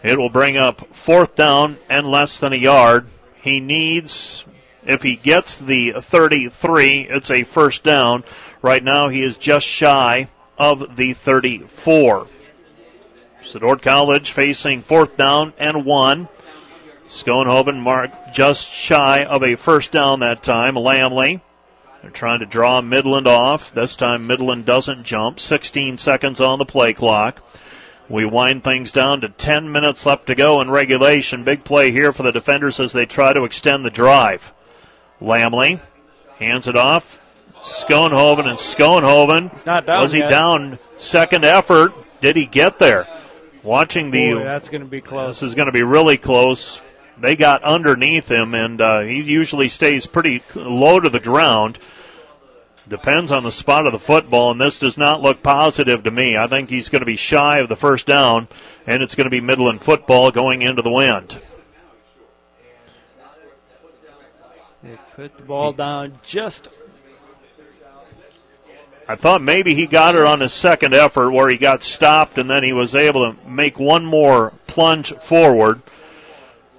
It 0.04 0.18
will 0.18 0.30
bring 0.30 0.56
up 0.56 0.94
fourth 0.94 1.34
down 1.34 1.78
and 1.90 2.06
less 2.06 2.38
than 2.38 2.52
a 2.52 2.56
yard. 2.56 3.08
He 3.40 3.58
needs 3.58 4.44
if 4.84 5.02
he 5.02 5.16
gets 5.16 5.58
the 5.58 5.92
33, 5.92 7.02
it's 7.02 7.30
a 7.30 7.44
first 7.44 7.82
down. 7.84 8.24
Right 8.62 8.82
now, 8.82 9.08
he 9.08 9.22
is 9.22 9.36
just 9.36 9.66
shy 9.66 10.28
of 10.58 10.96
the 10.96 11.12
34. 11.12 12.26
Sedort 13.42 13.82
College 13.82 14.30
facing 14.30 14.82
fourth 14.82 15.16
down 15.16 15.52
and 15.58 15.84
one. 15.84 16.28
Schoenhoven 17.08 17.80
marked 17.80 18.34
just 18.34 18.68
shy 18.68 19.24
of 19.24 19.42
a 19.42 19.56
first 19.56 19.92
down 19.92 20.20
that 20.20 20.42
time. 20.42 20.74
Lamley. 20.74 21.40
They're 22.00 22.10
trying 22.10 22.40
to 22.40 22.46
draw 22.46 22.80
Midland 22.80 23.28
off. 23.28 23.72
This 23.72 23.94
time 23.96 24.26
Midland 24.26 24.64
doesn't 24.64 25.04
jump. 25.04 25.38
16 25.38 25.98
seconds 25.98 26.40
on 26.40 26.58
the 26.58 26.64
play 26.64 26.92
clock. 26.92 27.42
We 28.08 28.24
wind 28.24 28.64
things 28.64 28.90
down 28.92 29.20
to 29.20 29.28
10 29.28 29.70
minutes 29.70 30.04
left 30.04 30.26
to 30.26 30.34
go 30.34 30.60
in 30.60 30.70
regulation. 30.70 31.44
Big 31.44 31.64
play 31.64 31.92
here 31.92 32.12
for 32.12 32.24
the 32.24 32.32
defenders 32.32 32.80
as 32.80 32.92
they 32.92 33.06
try 33.06 33.32
to 33.32 33.44
extend 33.44 33.84
the 33.84 33.90
drive. 33.90 34.52
Lamley 35.22 35.80
hands 36.36 36.66
it 36.66 36.76
off. 36.76 37.20
Schoenhoven 37.62 38.46
and 38.46 38.58
Schoenhoven. 38.58 39.86
Was 39.86 40.12
he 40.12 40.18
yet. 40.18 40.30
down 40.30 40.78
second 40.96 41.44
effort? 41.44 41.92
Did 42.20 42.36
he 42.36 42.46
get 42.46 42.78
there? 42.78 43.06
Watching 43.62 44.10
the. 44.10 44.34
Boy, 44.34 44.42
that's 44.42 44.68
going 44.68 44.82
to 44.82 44.88
be 44.88 45.00
close. 45.00 45.40
This 45.40 45.50
is 45.50 45.54
going 45.54 45.66
to 45.66 45.72
be 45.72 45.84
really 45.84 46.16
close. 46.16 46.82
They 47.18 47.36
got 47.36 47.62
underneath 47.62 48.28
him, 48.28 48.54
and 48.54 48.80
uh, 48.80 49.00
he 49.00 49.22
usually 49.22 49.68
stays 49.68 50.06
pretty 50.06 50.42
low 50.56 50.98
to 50.98 51.08
the 51.08 51.20
ground. 51.20 51.78
Depends 52.88 53.30
on 53.30 53.44
the 53.44 53.52
spot 53.52 53.86
of 53.86 53.92
the 53.92 54.00
football, 54.00 54.50
and 54.50 54.60
this 54.60 54.80
does 54.80 54.98
not 54.98 55.22
look 55.22 55.40
positive 55.40 56.02
to 56.02 56.10
me. 56.10 56.36
I 56.36 56.48
think 56.48 56.68
he's 56.68 56.88
going 56.88 57.00
to 57.00 57.06
be 57.06 57.16
shy 57.16 57.58
of 57.58 57.68
the 57.68 57.76
first 57.76 58.08
down, 58.08 58.48
and 58.88 59.04
it's 59.04 59.14
going 59.14 59.26
to 59.26 59.30
be 59.30 59.40
Midland 59.40 59.84
football 59.84 60.32
going 60.32 60.62
into 60.62 60.82
the 60.82 60.90
wind. 60.90 61.40
Put 65.22 65.38
the 65.38 65.44
ball 65.44 65.72
down 65.72 66.12
just. 66.24 66.68
I 69.06 69.14
thought 69.14 69.40
maybe 69.40 69.72
he 69.72 69.86
got 69.86 70.16
it 70.16 70.22
on 70.22 70.40
his 70.40 70.52
second 70.52 70.94
effort 70.94 71.30
where 71.30 71.48
he 71.48 71.56
got 71.58 71.84
stopped 71.84 72.38
and 72.38 72.50
then 72.50 72.64
he 72.64 72.72
was 72.72 72.96
able 72.96 73.32
to 73.32 73.48
make 73.48 73.78
one 73.78 74.04
more 74.04 74.52
plunge 74.66 75.14
forward. 75.18 75.80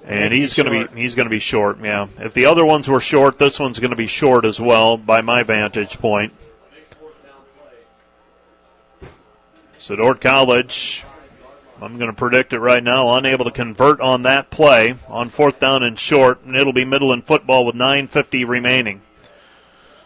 And 0.04 0.34
he's 0.34 0.54
going 0.56 0.70
to 0.70 0.88
be 0.88 1.02
he's 1.02 1.16
going 1.16 1.28
to 1.28 1.30
be 1.30 1.40
short. 1.40 1.80
Yeah, 1.82 2.10
if 2.20 2.34
the 2.34 2.46
other 2.46 2.66
ones 2.66 2.90
were 2.90 3.00
short, 3.00 3.40
this 3.40 3.62
one's 3.62 3.80
going 3.80 3.92
to 3.92 3.96
be 3.96 4.08
short 4.08 4.44
as 4.44 4.60
well, 4.60 4.98
by 4.98 5.22
my 5.22 5.44
vantage 5.44 5.98
point. 6.00 6.34
So 9.78 9.96
Dordt 9.96 10.20
College 10.20 11.06
I'm 11.84 11.98
going 11.98 12.10
to 12.10 12.16
predict 12.16 12.54
it 12.54 12.60
right 12.60 12.82
now. 12.82 13.14
Unable 13.16 13.44
to 13.44 13.52
convert 13.52 14.00
on 14.00 14.24
that 14.24 14.50
play 14.50 14.96
on 15.10 15.28
fourth 15.28 15.60
down 15.60 15.84
and 15.84 16.00
short, 16.00 16.42
and 16.46 16.56
it'll 16.56 16.72
be 16.72 16.86
Midland 16.86 17.26
football 17.26 17.66
with 17.66 17.76
9:50 17.76 18.48
remaining. 18.48 19.02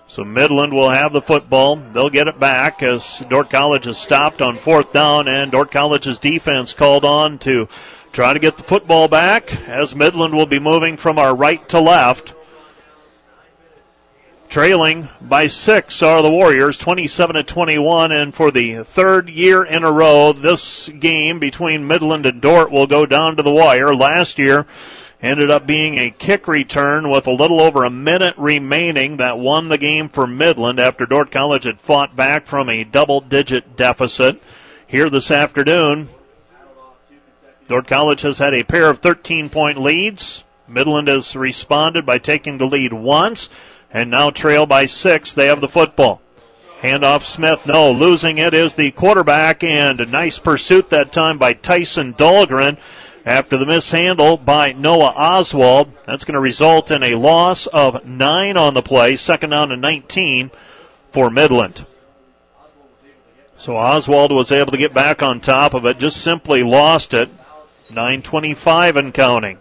So 0.07 0.23
Midland 0.23 0.73
will 0.73 0.89
have 0.89 1.13
the 1.13 1.21
football. 1.21 1.75
They'll 1.75 2.09
get 2.09 2.27
it 2.27 2.39
back 2.39 2.81
as 2.81 3.23
Dordt 3.29 3.51
College 3.51 3.85
is 3.85 3.99
stopped 3.99 4.41
on 4.41 4.57
fourth 4.57 4.91
down, 4.91 5.27
and 5.27 5.51
Dordt 5.51 5.69
College's 5.69 6.17
defense 6.17 6.73
called 6.73 7.05
on 7.05 7.37
to 7.39 7.67
try 8.11 8.33
to 8.33 8.39
get 8.39 8.57
the 8.57 8.63
football 8.63 9.07
back 9.07 9.53
as 9.67 9.95
Midland 9.95 10.33
will 10.33 10.47
be 10.47 10.59
moving 10.59 10.97
from 10.97 11.19
our 11.19 11.35
right 11.35 11.69
to 11.69 11.79
left 11.79 12.33
Trailing 14.49 15.09
by 15.19 15.47
six 15.47 16.01
are 16.01 16.21
the 16.21 16.31
Warriors, 16.31 16.77
27 16.77 17.35
to 17.35 17.43
21, 17.43 18.13
and 18.13 18.33
for 18.33 18.49
the 18.49 18.81
third 18.83 19.29
year 19.29 19.61
in 19.61 19.83
a 19.83 19.91
row, 19.91 20.31
this 20.31 20.87
game 20.87 21.37
between 21.37 21.85
Midland 21.85 22.25
and 22.25 22.41
Dordt 22.41 22.71
will 22.71 22.87
go 22.87 23.05
down 23.05 23.35
to 23.35 23.43
the 23.43 23.51
wire. 23.51 23.93
Last 23.93 24.39
year 24.39 24.65
ended 25.21 25.51
up 25.51 25.67
being 25.67 25.97
a 25.97 26.11
kick 26.11 26.47
return 26.47 27.09
with 27.09 27.27
a 27.27 27.31
little 27.31 27.59
over 27.59 27.83
a 27.83 27.89
minute 27.89 28.35
remaining 28.37 29.17
that 29.17 29.37
won 29.37 29.67
the 29.67 29.77
game 29.77 30.07
for 30.07 30.25
Midland 30.25 30.79
after 30.79 31.05
Dordt 31.05 31.29
College 31.29 31.65
had 31.65 31.81
fought 31.81 32.15
back 32.15 32.45
from 32.45 32.69
a 32.69 32.85
double-digit 32.85 33.75
deficit. 33.75 34.41
Here 34.87 35.09
this 35.09 35.29
afternoon, 35.29 36.07
Dordt 37.67 37.87
College 37.87 38.21
has 38.21 38.37
had 38.37 38.53
a 38.53 38.63
pair 38.63 38.89
of 38.89 39.01
13-point 39.01 39.77
leads. 39.77 40.45
Midland 40.69 41.09
has 41.09 41.35
responded 41.35 42.05
by 42.05 42.17
taking 42.17 42.57
the 42.57 42.65
lead 42.65 42.93
once 42.93 43.49
and 43.91 44.09
now 44.09 44.29
trail 44.29 44.65
by 44.65 44.85
six. 44.85 45.33
They 45.33 45.47
have 45.47 45.61
the 45.61 45.67
football. 45.67 46.21
Handoff 46.81 47.23
Smith, 47.23 47.65
no, 47.65 47.91
losing 47.91 48.37
it 48.37 48.53
is 48.53 48.75
the 48.75 48.91
quarterback, 48.91 49.63
and 49.63 49.99
a 49.99 50.05
nice 50.05 50.37
pursuit 50.37 50.89
that 50.89 51.11
time 51.11 51.39
by 51.39 51.53
Tyson 51.53 52.13
Dahlgren 52.13 52.77
after 53.25 53.57
the 53.57 53.65
mishandle 53.65 54.37
by 54.37 54.73
Noah 54.73 55.13
Oswald. 55.15 55.91
That's 56.05 56.23
going 56.23 56.35
to 56.35 56.39
result 56.39 56.91
in 56.91 57.01
a 57.01 57.15
loss 57.15 57.65
of 57.67 58.05
nine 58.05 58.57
on 58.57 58.75
the 58.75 58.83
play, 58.83 59.15
second 59.15 59.49
down 59.49 59.69
to 59.69 59.77
19 59.77 60.51
for 61.11 61.31
Midland. 61.31 61.85
So 63.57 63.75
Oswald 63.75 64.31
was 64.31 64.51
able 64.51 64.71
to 64.71 64.77
get 64.77 64.93
back 64.93 65.23
on 65.23 65.39
top 65.39 65.73
of 65.73 65.85
it, 65.85 65.97
just 65.97 66.21
simply 66.21 66.61
lost 66.61 67.13
it. 67.13 67.29
925 67.89 68.97
and 68.97 69.13
counting. 69.13 69.59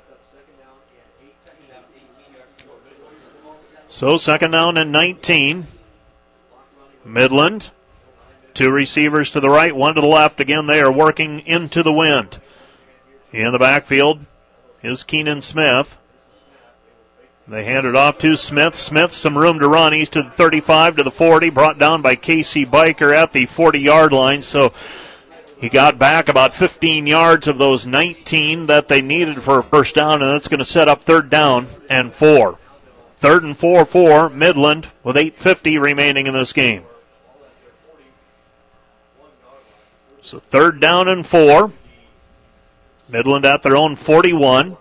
So 3.88 4.18
second 4.18 4.50
down 4.50 4.76
and 4.76 4.90
19. 4.90 5.66
Midland. 7.04 7.70
Two 8.52 8.70
receivers 8.70 9.30
to 9.32 9.40
the 9.40 9.50
right, 9.50 9.76
one 9.76 9.94
to 9.94 10.00
the 10.00 10.06
left. 10.06 10.40
Again, 10.40 10.66
they 10.66 10.80
are 10.80 10.90
working 10.90 11.40
into 11.40 11.82
the 11.82 11.92
wind. 11.92 12.40
In 13.32 13.52
the 13.52 13.58
backfield 13.58 14.24
is 14.82 15.04
Keenan 15.04 15.42
Smith. 15.42 15.98
They 17.46 17.64
hand 17.64 17.86
it 17.86 17.94
off 17.94 18.18
to 18.18 18.34
Smith. 18.34 18.74
Smith, 18.74 19.12
some 19.12 19.38
room 19.38 19.60
to 19.60 19.68
run. 19.68 19.92
He's 19.92 20.08
to 20.10 20.22
the 20.22 20.30
35 20.30 20.96
to 20.96 21.02
the 21.04 21.10
40, 21.10 21.50
brought 21.50 21.78
down 21.78 22.02
by 22.02 22.16
Casey 22.16 22.66
Biker 22.66 23.14
at 23.14 23.32
the 23.32 23.46
40 23.46 23.78
yard 23.78 24.12
line. 24.12 24.42
So 24.42 24.72
he 25.60 25.68
got 25.68 25.98
back 25.98 26.28
about 26.28 26.54
15 26.54 27.06
yards 27.06 27.46
of 27.46 27.58
those 27.58 27.86
19 27.86 28.66
that 28.66 28.88
they 28.88 29.00
needed 29.00 29.42
for 29.42 29.58
a 29.58 29.62
first 29.62 29.94
down, 29.94 30.22
and 30.22 30.32
that's 30.32 30.48
going 30.48 30.58
to 30.58 30.64
set 30.64 30.88
up 30.88 31.02
third 31.02 31.30
down 31.30 31.66
and 31.88 32.12
four. 32.12 32.58
Third 33.26 33.42
and 33.42 33.58
four 33.58 33.84
for 33.84 34.30
Midland 34.30 34.90
with 35.02 35.16
8.50 35.16 35.80
remaining 35.80 36.28
in 36.28 36.32
this 36.32 36.52
game. 36.52 36.84
So 40.22 40.38
third 40.38 40.78
down 40.78 41.08
and 41.08 41.26
four. 41.26 41.72
Midland 43.08 43.44
at 43.44 43.64
their 43.64 43.76
own 43.76 43.96
41. 43.96 44.76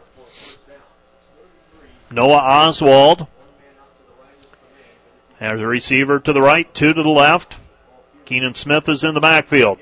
Noah 2.11 2.33
Oswald 2.35 3.25
has 5.39 5.59
a 5.59 5.65
receiver 5.65 6.19
to 6.19 6.31
the 6.31 6.39
right, 6.39 6.71
two 6.71 6.93
to 6.93 7.01
the 7.01 7.09
left. 7.09 7.57
Keenan 8.25 8.53
Smith 8.53 8.87
is 8.87 9.03
in 9.03 9.15
the 9.15 9.19
backfield. 9.19 9.79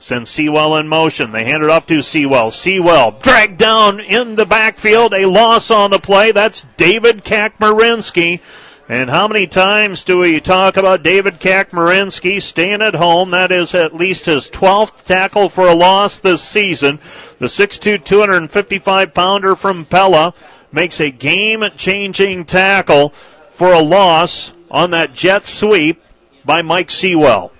Sends 0.00 0.30
Sewell 0.30 0.76
in 0.76 0.86
motion. 0.86 1.32
They 1.32 1.44
hand 1.44 1.64
it 1.64 1.70
off 1.70 1.86
to 1.88 2.02
Sewell. 2.02 2.52
Sewell 2.52 3.12
dragged 3.20 3.58
down 3.58 3.98
in 3.98 4.36
the 4.36 4.46
backfield. 4.46 5.12
A 5.12 5.26
loss 5.26 5.72
on 5.72 5.90
the 5.90 5.98
play. 5.98 6.30
That's 6.30 6.68
David 6.76 7.24
Kakmarinsky. 7.24 8.40
And 8.88 9.10
how 9.10 9.28
many 9.28 9.46
times 9.46 10.04
do 10.04 10.18
we 10.18 10.40
talk 10.40 10.78
about 10.78 11.02
David 11.02 11.34
Kakmarinsky 11.34 12.40
staying 12.40 12.80
at 12.80 12.94
home? 12.94 13.32
That 13.32 13.52
is 13.52 13.74
at 13.74 13.94
least 13.94 14.26
his 14.26 14.48
12th 14.48 15.04
tackle 15.04 15.48
for 15.50 15.68
a 15.68 15.74
loss 15.74 16.20
this 16.20 16.42
season. 16.42 16.98
The 17.38 17.46
6'2", 17.46 18.02
255 18.02 19.12
pounder 19.12 19.56
from 19.56 19.84
Pella 19.84 20.32
makes 20.72 21.00
a 21.00 21.10
game 21.10 21.64
changing 21.76 22.44
tackle 22.44 23.10
for 23.50 23.72
a 23.72 23.82
loss 23.82 24.54
on 24.70 24.92
that 24.92 25.12
jet 25.12 25.44
sweep 25.44 26.02
by 26.44 26.62
Mike 26.62 26.90
Sewell. 26.90 27.52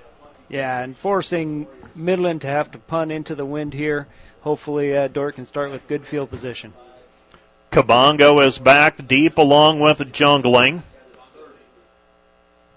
Yeah, 0.48 0.81
and 0.81 0.97
forcing 0.97 1.66
Midland 1.98 2.40
to 2.42 2.46
have 2.46 2.70
to 2.70 2.78
punt 2.78 3.12
into 3.12 3.34
the 3.34 3.44
wind 3.44 3.74
here. 3.74 4.06
Hopefully, 4.42 4.96
uh, 4.96 5.08
Dordt 5.08 5.34
can 5.34 5.44
start 5.44 5.70
with 5.70 5.88
good 5.88 6.06
field 6.06 6.30
position. 6.30 6.72
Kabongo 7.70 8.44
is 8.44 8.58
back 8.58 9.06
deep 9.06 9.36
along 9.36 9.80
with 9.80 9.98
Jungling. 10.12 10.82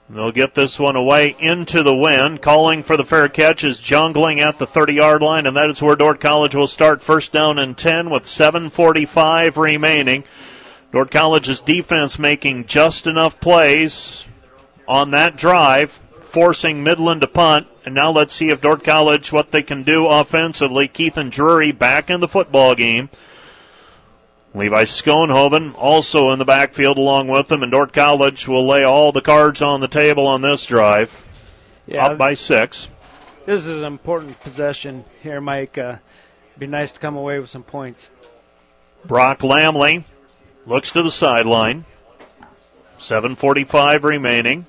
They'll 0.09 0.33
get 0.33 0.55
this 0.55 0.77
one 0.77 0.97
away 0.97 1.37
into 1.39 1.83
the 1.83 1.95
wind. 1.95 2.41
Calling 2.41 2.83
for 2.83 2.97
the 2.97 3.05
fair 3.05 3.29
catch 3.29 3.63
is 3.63 3.79
Jungling 3.79 4.39
at 4.39 4.59
the 4.59 4.67
30 4.67 4.93
yard 4.93 5.21
line, 5.21 5.45
and 5.45 5.55
that 5.55 5.69
is 5.69 5.81
where 5.81 5.95
Dordt 5.95 6.19
College 6.19 6.53
will 6.53 6.67
start 6.67 7.01
first 7.01 7.31
down 7.31 7.57
and 7.57 7.77
10 7.77 8.09
with 8.09 8.23
7.45 8.23 9.55
remaining. 9.55 10.25
Dordt 10.91 11.11
College's 11.11 11.61
defense 11.61 12.19
making 12.19 12.65
just 12.65 13.07
enough 13.07 13.39
plays 13.39 14.25
on 14.85 15.11
that 15.11 15.37
drive, 15.37 15.91
forcing 16.23 16.83
Midland 16.83 17.21
to 17.21 17.27
punt. 17.27 17.67
And 17.83 17.95
now 17.95 18.11
let's 18.11 18.33
see 18.33 18.49
if 18.49 18.61
Dordt 18.61 18.83
College, 18.83 19.31
what 19.31 19.51
they 19.51 19.63
can 19.63 19.83
do 19.83 20.07
offensively. 20.07 20.87
Keithan 20.87 21.31
Drury 21.31 21.71
back 21.71 22.09
in 22.09 22.19
the 22.19 22.27
football 22.27 22.75
game. 22.75 23.09
Levi 24.53 24.83
Schoenhoven 24.83 25.73
also 25.77 26.31
in 26.31 26.39
the 26.39 26.45
backfield 26.45 26.97
along 26.97 27.29
with 27.29 27.47
them, 27.47 27.63
and 27.63 27.71
Dordt 27.71 27.93
College 27.93 28.47
will 28.47 28.67
lay 28.67 28.83
all 28.83 29.11
the 29.11 29.21
cards 29.21 29.61
on 29.61 29.79
the 29.79 29.87
table 29.87 30.27
on 30.27 30.41
this 30.41 30.65
drive. 30.65 31.27
Yeah, 31.87 32.07
up 32.07 32.17
by 32.17 32.33
six. 32.33 32.89
This 33.45 33.65
is 33.65 33.77
an 33.77 33.85
important 33.85 34.39
possession 34.41 35.05
here, 35.23 35.41
Mike. 35.41 35.77
Uh, 35.77 35.97
be 36.59 36.67
nice 36.67 36.91
to 36.91 36.99
come 36.99 37.15
away 37.15 37.39
with 37.39 37.49
some 37.49 37.63
points. 37.63 38.11
Brock 39.05 39.39
Lamley 39.39 40.03
looks 40.65 40.91
to 40.91 41.01
the 41.01 41.11
sideline. 41.11 41.85
7:45 42.99 44.03
remaining. 44.03 44.67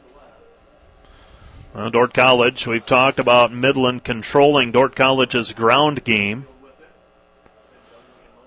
Uh, 1.75 1.89
Dordt 1.89 2.13
College, 2.13 2.67
we've 2.67 2.85
talked 2.85 3.19
about 3.19 3.51
Midland 3.51 4.05
controlling 4.05 4.73
Dordt 4.73 4.95
College's 4.95 5.53
ground 5.53 6.05
game. 6.05 6.47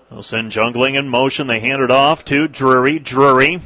They'll 0.08 0.22
send 0.22 0.52
Jungling 0.52 0.94
in 0.94 1.08
motion. 1.08 1.48
They 1.48 1.58
hand 1.58 1.82
it 1.82 1.90
off 1.90 2.24
to 2.26 2.46
Drury. 2.46 3.00
Drury 3.00 3.60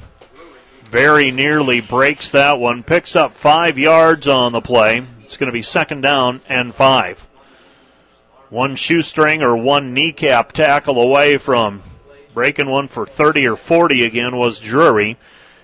very 0.85 1.31
nearly 1.31 1.83
breaks 1.83 2.31
that 2.31 2.59
one. 2.59 2.83
Picks 2.83 3.15
up 3.15 3.37
five 3.37 3.77
yards 3.77 4.27
on 4.27 4.53
the 4.53 4.63
play. 4.63 5.05
It's 5.25 5.37
going 5.37 5.49
to 5.49 5.53
be 5.53 5.63
second 5.63 6.01
down 6.01 6.41
and 6.49 6.75
five. 6.75 7.21
One 8.49 8.77
shoestring 8.77 9.43
or 9.43 9.57
one 9.57 9.93
kneecap 9.93 10.53
tackle 10.53 10.99
away 10.99 11.37
from 11.37 11.83
breaking 12.33 12.71
one 12.71 12.89
for 12.89 13.07
30 13.07 13.47
or 13.47 13.57
40 13.57 14.05
again 14.05 14.37
was 14.37 14.59
Drury. 14.59 15.19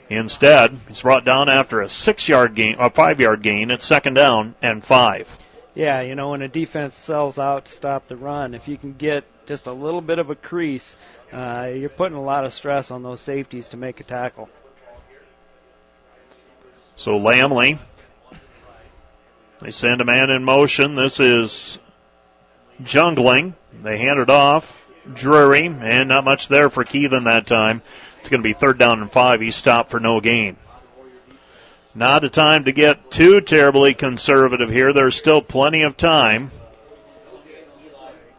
Instead, 0.09 0.79
he's 0.87 1.03
brought 1.03 1.25
down 1.25 1.49
after 1.49 1.81
a 1.81 1.89
six 1.89 2.29
yard 2.29 2.55
gain, 2.55 2.77
a 2.79 2.91
five 2.91 3.21
yard 3.21 3.43
gain. 3.43 3.71
at 3.71 3.83
second 3.83 4.15
down 4.15 4.55
and 4.63 4.85
five. 4.85 5.37
Yeah, 5.75 6.01
you 6.01 6.15
know, 6.15 6.31
when 6.31 6.43
a 6.43 6.49
defense 6.49 6.97
sells 6.97 7.39
out 7.39 7.67
to 7.67 7.73
stop 7.73 8.07
the 8.07 8.17
run, 8.17 8.55
if 8.55 8.67
you 8.67 8.79
can 8.79 8.95
get 8.95 9.25
just 9.47 9.67
a 9.67 9.73
little 9.73 10.01
bit 10.01 10.19
of 10.19 10.31
a 10.31 10.35
crease, 10.35 10.97
uh, 11.33 11.71
you're 11.75 11.89
putting 11.91 12.17
a 12.17 12.23
lot 12.23 12.45
of 12.45 12.53
stress 12.53 12.91
on 12.91 13.03
those 13.03 13.21
safeties 13.21 13.69
to 13.71 13.77
make 13.77 14.01
a 14.01 14.05
tackle. 14.05 14.49
So 16.95 17.19
Lamley, 17.19 17.79
they 19.61 19.71
send 19.71 20.01
a 20.01 20.05
man 20.05 20.31
in 20.31 20.45
motion. 20.45 20.95
This 20.95 21.21
is 21.21 21.79
Jungling. 22.83 23.55
They 23.83 23.99
hand 23.99 24.19
it 24.21 24.31
off. 24.31 24.89
Drury, 25.13 25.67
and 25.67 26.09
not 26.09 26.25
much 26.25 26.49
there 26.49 26.69
for 26.69 26.85
Keithan 26.85 27.25
that 27.25 27.47
time. 27.47 27.83
It's 28.27 28.31
going 28.33 28.43
to 28.43 28.49
be 28.49 28.55
third 28.55 28.77
down 28.77 29.03
and 29.03 29.13
five. 29.13 29.41
He 29.41 29.53
stopped 29.53 29.89
for 29.89 30.01
no 30.01 30.21
gain. 30.21 30.57
Not 31.95 32.25
a 32.25 32.29
time 32.29 32.65
to 32.65 32.73
get 32.73 33.09
too 33.09 33.41
terribly 33.41 33.95
conservative 33.95 34.69
here. 34.69 34.93
There's 34.93 35.15
still 35.15 35.41
plenty 35.41 35.83
of 35.83 35.97
time. 35.97 36.51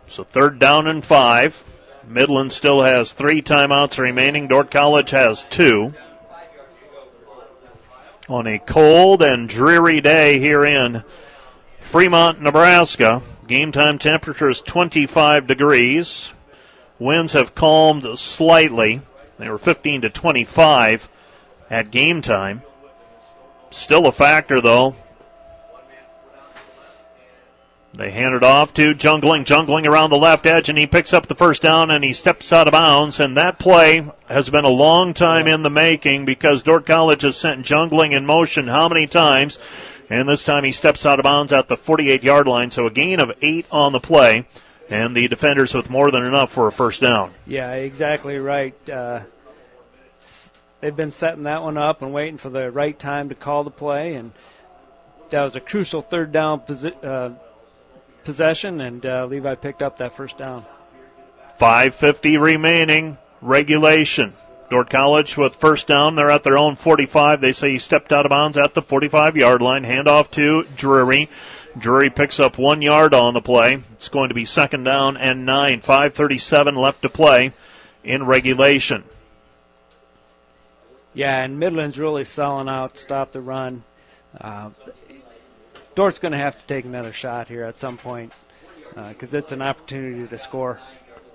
So 0.10 0.26
third 0.26 0.60
down 0.60 0.88
and 0.88 1.06
five. 1.06 1.64
Midland 2.06 2.52
still 2.52 2.82
has 2.82 3.14
three 3.14 3.42
timeouts 3.42 3.98
remaining. 3.98 4.50
Dordt 4.50 4.72
College 4.72 5.12
has 5.12 5.46
two. 5.46 5.94
On 8.28 8.46
a 8.46 8.60
cold 8.60 9.22
and 9.22 9.48
dreary 9.48 10.02
day 10.02 10.38
here 10.38 10.66
in 10.66 11.06
Fremont, 11.80 12.42
Nebraska, 12.42 13.22
game 13.48 13.72
time 13.72 14.00
temperature 14.00 14.50
is 14.50 14.62
25 14.62 15.48
degrees. 15.48 16.34
Winds 17.00 17.32
have 17.32 17.56
calmed 17.56 18.20
slightly. 18.20 19.00
They 19.38 19.50
were 19.50 19.58
15 19.58 20.02
to 20.02 20.10
25 20.10 21.10
at 21.70 21.92
game 21.92 22.22
time. 22.22 22.64
Still 23.70 24.08
a 24.08 24.12
factor, 24.12 24.62
though. 24.62 24.96
They 27.98 28.12
hand 28.12 28.36
it 28.36 28.44
off 28.44 28.76
to 28.76 28.94
Jungling, 28.94 29.44
Jungling 29.44 29.88
around 29.88 30.12
the 30.12 30.18
left 30.18 30.46
edge, 30.46 30.70
and 30.70 30.78
he 30.78 30.86
picks 30.86 31.14
up 31.14 31.26
the 31.26 31.34
first 31.34 31.64
down 31.64 31.90
and 31.90 32.04
he 32.04 32.14
steps 32.14 32.54
out 32.54 32.68
of 32.68 32.74
bounds. 32.74 33.20
And 33.20 33.36
that 33.36 33.58
play 33.58 34.08
has 34.30 34.52
been 34.52 34.66
a 34.66 34.70
long 34.70 35.16
time 35.16 35.48
in 35.48 35.64
the 35.64 35.72
making 35.72 36.24
because 36.24 36.62
Dordt 36.62 36.86
College 36.86 37.24
has 37.24 37.38
sent 37.38 37.66
Jungling 37.66 38.12
in 38.12 38.26
motion 38.26 38.68
how 38.68 38.88
many 38.88 39.08
times? 39.08 39.58
And 40.12 40.30
this 40.30 40.44
time 40.44 40.64
he 40.64 40.72
steps 40.72 41.08
out 41.08 41.20
of 41.20 41.24
bounds 41.24 41.52
at 41.52 41.70
the 41.70 41.78
48 41.78 42.24
yard 42.24 42.48
line. 42.48 42.70
So 42.70 42.86
a 42.86 42.92
gain 42.92 43.20
of 43.20 43.36
eight 43.42 43.66
on 43.72 43.94
the 43.94 44.00
play. 44.00 44.46
And 44.90 45.16
the 45.16 45.28
defenders 45.28 45.74
with 45.74 45.90
more 45.90 46.12
than 46.12 46.24
enough 46.24 46.52
for 46.52 46.68
a 46.68 46.72
first 46.72 47.02
down. 47.02 47.34
Yeah, 47.46 47.74
exactly 47.74 48.38
right. 48.38 48.90
Uh, 48.90 49.22
they've 50.80 50.96
been 50.96 51.12
setting 51.12 51.44
that 51.44 51.62
one 51.62 51.78
up 51.78 52.02
and 52.02 52.14
waiting 52.14 52.38
for 52.38 52.50
the 52.50 52.72
right 52.72 52.98
time 52.98 53.30
to 53.30 53.36
call 53.36 53.64
the 53.64 53.72
play. 53.72 54.16
And 54.16 54.32
that 55.30 55.42
was 55.42 55.56
a 55.56 55.60
crucial 55.60 56.02
third 56.02 56.32
down 56.32 56.62
posi- 56.62 57.04
uh, 57.04 57.34
possession, 58.24 58.82
and 58.82 59.06
uh, 59.06 59.26
Levi 59.26 59.56
picked 59.56 59.82
up 59.82 59.98
that 59.98 60.14
first 60.14 60.38
down. 60.38 60.66
5.50 61.60 62.40
remaining, 62.40 63.18
regulation. 63.42 64.34
Dordt 64.70 64.90
College 64.90 65.38
with 65.38 65.56
first 65.56 65.88
down. 65.88 66.16
They're 66.16 66.30
at 66.30 66.44
their 66.44 66.58
own 66.58 66.76
45. 66.76 67.40
They 67.40 67.54
say 67.54 67.72
he 67.72 67.80
stepped 67.80 68.12
out 68.12 68.26
of 68.26 68.30
bounds 68.30 68.58
at 68.58 68.74
the 68.74 68.82
45 68.82 69.38
yard 69.38 69.62
line. 69.62 69.86
Handoff 69.86 70.30
to 70.32 70.66
Drury. 70.76 71.30
Drury 71.78 72.10
picks 72.10 72.40
up 72.40 72.58
one 72.58 72.82
yard 72.82 73.14
on 73.14 73.34
the 73.34 73.42
play. 73.42 73.80
It's 73.94 74.10
going 74.10 74.30
to 74.30 74.36
be 74.36 74.46
second 74.46 74.84
down 74.84 75.18
and 75.18 75.46
nine. 75.46 75.82
5.37 75.82 76.76
left 76.76 77.02
to 77.04 77.10
play 77.10 77.54
in 78.04 78.26
regulation. 78.26 79.04
Yeah, 81.14 81.44
and 81.44 81.60
Midland's 81.60 81.98
really 81.98 82.24
selling 82.24 82.70
out, 82.70 82.98
stop 82.98 83.32
the 83.32 83.42
run. 83.42 83.84
Uh, 84.40 84.70
Dordt's 85.96 86.20
going 86.20 86.34
to 86.34 86.38
have 86.38 86.60
to 86.60 86.68
take 86.68 86.86
another 86.86 87.12
shot 87.12 87.48
here 87.48 87.64
at 87.64 87.80
some 87.80 87.98
point 87.98 88.34
because 88.94 89.34
uh, 89.34 89.40
it's 89.40 89.52
an 89.52 89.62
opportunity 89.62 90.28
to 90.28 90.38
score. 90.38 90.80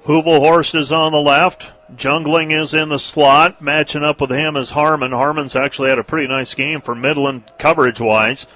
Hubelhorst 0.05 0.74
is 0.74 0.90
on 0.90 1.12
the 1.12 1.20
left. 1.20 1.70
Jungling 1.94 2.52
is 2.52 2.74
in 2.74 2.89
the 2.89 2.98
slot. 2.98 3.62
Matching 3.62 4.02
up 4.02 4.20
with 4.20 4.31
him 4.31 4.56
is 4.56 4.73
Harmon. 4.73 5.12
Harmon's 5.12 5.55
actually 5.55 5.90
had 5.90 5.98
a 5.98 6.05
pretty 6.05 6.27
nice 6.27 6.55
game 6.55 6.81
for 6.81 6.94
Midland 6.94 7.44
coverage 7.59 8.01
wise. 8.01 8.47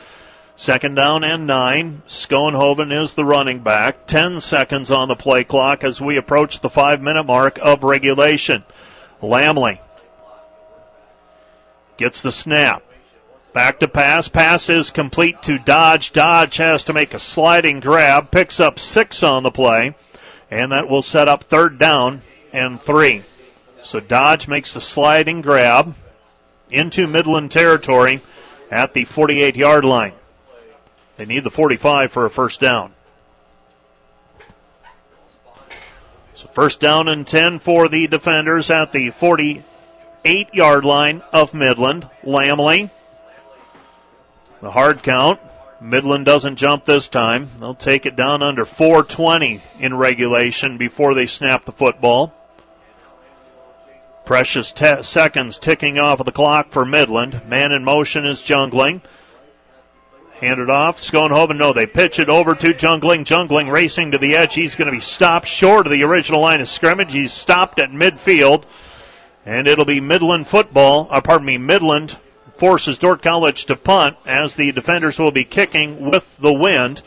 Second 0.58 0.94
down 0.94 1.22
and 1.22 1.46
nine. 1.46 2.00
Schoenhoven 2.08 2.90
is 2.90 3.12
the 3.12 3.26
running 3.26 3.58
back. 3.58 4.06
Ten 4.06 4.40
seconds 4.40 4.90
on 4.90 5.08
the 5.08 5.14
play 5.14 5.44
clock 5.44 5.84
as 5.84 6.00
we 6.00 6.16
approach 6.16 6.60
the 6.60 6.70
five 6.70 7.02
minute 7.02 7.24
mark 7.24 7.58
of 7.60 7.84
regulation. 7.84 8.64
Lamley 9.20 9.80
gets 11.98 12.22
the 12.22 12.32
snap. 12.32 12.82
Back 13.52 13.80
to 13.80 13.88
pass. 13.88 14.28
Pass 14.28 14.70
is 14.70 14.90
complete 14.90 15.42
to 15.42 15.58
Dodge. 15.58 16.12
Dodge 16.12 16.56
has 16.56 16.84
to 16.86 16.94
make 16.94 17.12
a 17.12 17.18
sliding 17.18 17.80
grab. 17.80 18.30
Picks 18.30 18.58
up 18.58 18.78
six 18.78 19.22
on 19.22 19.42
the 19.42 19.50
play. 19.50 19.94
And 20.50 20.72
that 20.72 20.88
will 20.88 21.02
set 21.02 21.28
up 21.28 21.44
third 21.44 21.78
down 21.78 22.22
and 22.52 22.80
three. 22.80 23.24
So 23.82 24.00
Dodge 24.00 24.48
makes 24.48 24.72
the 24.72 24.80
sliding 24.80 25.42
grab 25.42 25.94
into 26.70 27.06
Midland 27.06 27.50
territory 27.50 28.22
at 28.70 28.94
the 28.94 29.04
48 29.04 29.54
yard 29.54 29.84
line. 29.84 30.12
They 31.16 31.26
need 31.26 31.44
the 31.44 31.50
45 31.50 32.12
for 32.12 32.26
a 32.26 32.30
first 32.30 32.60
down. 32.60 32.92
So 36.34 36.46
first 36.48 36.80
down 36.80 37.08
and 37.08 37.26
10 37.26 37.60
for 37.60 37.88
the 37.88 38.06
defenders 38.06 38.70
at 38.70 38.92
the 38.92 39.10
48 39.10 40.54
yard 40.54 40.84
line 40.84 41.22
of 41.32 41.54
Midland. 41.54 42.08
Lamley 42.22 42.90
the 44.60 44.70
hard 44.70 45.02
count. 45.02 45.40
Midland 45.80 46.24
doesn't 46.24 46.56
jump 46.56 46.86
this 46.86 47.08
time. 47.08 47.48
They'll 47.60 47.74
take 47.74 48.06
it 48.06 48.16
down 48.16 48.42
under 48.42 48.64
420 48.64 49.60
in 49.78 49.96
regulation 49.96 50.78
before 50.78 51.14
they 51.14 51.26
snap 51.26 51.64
the 51.64 51.72
football. 51.72 52.34
Precious 54.24 54.72
te- 54.72 55.02
seconds 55.02 55.58
ticking 55.58 55.98
off 55.98 56.18
of 56.18 56.26
the 56.26 56.32
clock 56.32 56.70
for 56.70 56.84
Midland. 56.84 57.42
Man 57.46 57.70
in 57.70 57.84
motion 57.84 58.24
is 58.24 58.40
Jungling. 58.42 59.02
Handed 60.40 60.68
off. 60.68 61.00
Schoenhoven, 61.00 61.56
no, 61.56 61.72
they 61.72 61.86
pitch 61.86 62.18
it 62.18 62.28
over 62.28 62.54
to 62.54 62.74
Jungling. 62.74 63.24
Jungling 63.24 63.72
racing 63.72 64.10
to 64.10 64.18
the 64.18 64.36
edge. 64.36 64.54
He's 64.54 64.76
going 64.76 64.86
to 64.86 64.92
be 64.92 65.00
stopped 65.00 65.48
short 65.48 65.86
of 65.86 65.92
the 65.92 66.02
original 66.02 66.40
line 66.40 66.60
of 66.60 66.68
scrimmage. 66.68 67.12
He's 67.12 67.32
stopped 67.32 67.78
at 67.78 67.90
midfield. 67.90 68.64
And 69.46 69.66
it'll 69.66 69.84
be 69.86 70.00
Midland 70.00 70.48
football, 70.48 71.06
uh, 71.10 71.20
pardon 71.20 71.46
me, 71.46 71.56
Midland 71.56 72.18
forces 72.56 72.98
Dordt 72.98 73.22
College 73.22 73.64
to 73.66 73.76
punt 73.76 74.16
as 74.26 74.56
the 74.56 74.72
defenders 74.72 75.18
will 75.18 75.30
be 75.30 75.44
kicking 75.44 76.10
with 76.10 76.36
the 76.38 76.52
wind. 76.52 77.02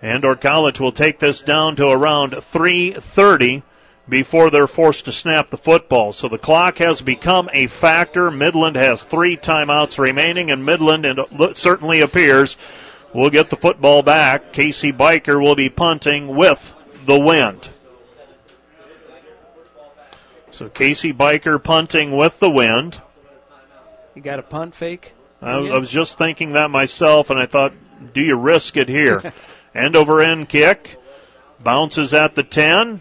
And 0.00 0.22
Dordt 0.22 0.40
College 0.40 0.80
will 0.80 0.92
take 0.92 1.18
this 1.18 1.42
down 1.42 1.76
to 1.76 1.88
around 1.88 2.32
3:30 2.32 3.62
before 4.08 4.50
they're 4.50 4.66
forced 4.66 5.04
to 5.04 5.12
snap 5.12 5.50
the 5.50 5.58
football. 5.58 6.12
So 6.12 6.28
the 6.28 6.38
clock 6.38 6.78
has 6.78 7.02
become 7.02 7.48
a 7.52 7.66
factor. 7.68 8.30
Midland 8.30 8.76
has 8.76 9.04
three 9.04 9.36
timeouts 9.36 9.98
remaining, 9.98 10.50
and 10.50 10.64
Midland, 10.64 11.06
it 11.06 11.56
certainly 11.56 12.00
appears, 12.00 12.56
will 13.12 13.30
get 13.30 13.50
the 13.50 13.56
football 13.56 14.02
back. 14.02 14.52
Casey 14.52 14.92
Biker 14.92 15.40
will 15.42 15.54
be 15.54 15.68
punting 15.68 16.28
with 16.28 16.74
the 17.06 17.18
wind. 17.18 17.70
So 20.50 20.68
Casey 20.68 21.12
Biker 21.12 21.62
punting 21.62 22.16
with 22.16 22.38
the 22.38 22.50
wind. 22.50 23.00
You 24.14 24.20
got 24.20 24.38
a 24.38 24.42
punt 24.42 24.74
fake? 24.74 25.14
I, 25.40 25.56
I, 25.56 25.78
was 25.78 25.90
just 25.90 26.18
thinking 26.18 26.52
that 26.52 26.70
myself, 26.70 27.30
and 27.30 27.40
I 27.40 27.46
thought, 27.46 27.72
do 28.12 28.20
you 28.20 28.36
risk 28.36 28.76
it 28.76 28.88
here? 28.88 29.32
end 29.74 29.96
over 29.96 30.20
end 30.20 30.48
kick, 30.48 31.00
bounces 31.60 32.14
at 32.14 32.34
the 32.34 32.42
10, 32.42 33.00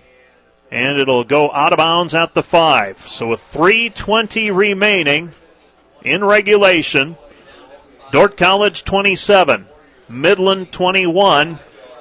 and 0.72 0.98
it'll 0.98 1.26
go 1.26 1.52
out 1.52 1.74
of 1.74 1.78
bounds 1.78 2.16
at 2.16 2.34
the 2.34 2.42
5. 2.42 2.98
So 3.00 3.28
with 3.28 3.42
3.20 3.42 4.56
remaining 4.56 5.32
in 6.02 6.24
regulation, 6.24 7.18
Dordt 8.12 8.38
College 8.38 8.86
27, 8.86 9.68
Midland 10.08 10.72
21. 10.72 11.60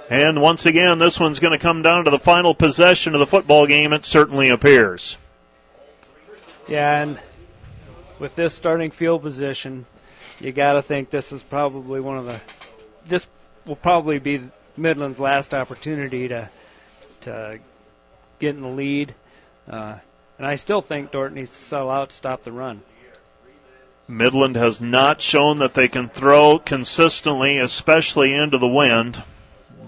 And 0.08 0.40
once 0.40 0.66
again, 0.66 0.98
this 0.98 1.20
one's 1.20 1.40
going 1.40 1.52
to 1.52 1.58
come 1.58 1.82
down 1.82 2.04
to 2.04 2.10
the 2.10 2.18
final 2.18 2.54
possession 2.54 3.14
of 3.14 3.20
the 3.20 3.26
football 3.26 3.66
game, 3.66 3.92
it 3.92 4.04
certainly 4.04 4.48
appears. 4.48 5.16
Yeah, 6.68 7.02
and 7.02 7.20
with 8.18 8.36
this 8.36 8.54
starting 8.54 8.90
field 8.90 9.22
position, 9.22 9.86
you 10.40 10.52
got 10.52 10.74
to 10.74 10.82
think 10.82 11.10
this 11.10 11.32
is 11.32 11.42
probably 11.42 12.00
one 12.00 12.18
of 12.18 12.26
the. 12.26 12.40
This 13.04 13.26
will 13.66 13.76
probably 13.76 14.18
be 14.18 14.42
Midland's 14.76 15.20
last 15.20 15.54
opportunity 15.54 16.28
to 16.28 16.48
to 17.22 17.58
get 18.40 18.56
in 18.56 18.62
the 18.62 18.68
lead, 18.68 19.14
uh, 19.68 19.96
and 20.38 20.46
I 20.46 20.56
still 20.56 20.80
think 20.80 21.12
Dordt 21.12 21.34
needs 21.34 21.50
to 21.50 21.56
sell 21.56 21.90
out, 21.90 22.12
stop 22.12 22.42
the 22.42 22.50
run. 22.50 22.82
Midland 24.08 24.56
has 24.56 24.80
not 24.80 25.20
shown 25.20 25.58
that 25.58 25.74
they 25.74 25.86
can 25.86 26.08
throw 26.08 26.58
consistently, 26.58 27.58
especially 27.58 28.32
into 28.34 28.58
the 28.58 28.66
wind. 28.66 29.22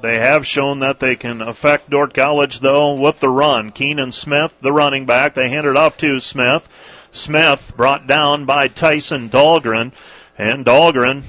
They 0.01 0.19
have 0.19 0.47
shown 0.47 0.79
that 0.81 1.01
they 1.01 1.17
can 1.17 1.41
affect 1.41 1.91
Dordt 1.91 2.15
College, 2.15 2.61
though, 2.61 2.95
with 2.95 3.21
the 3.21 3.29
run. 3.29 3.71
Keenan 3.71 4.13
Smith, 4.13 4.55
the 4.61 4.73
running 4.73 5.07
back, 5.07 5.35
they 5.35 5.49
hand 5.49 5.67
it 5.67 5.77
off 5.77 5.97
to 5.99 6.21
Smith. 6.21 6.69
Smith 7.11 7.73
brought 7.77 8.07
down 8.07 8.45
by 8.45 8.69
Tyson 8.69 9.29
Dahlgren, 9.29 9.93
and 10.39 10.65
Dahlgren 10.65 11.25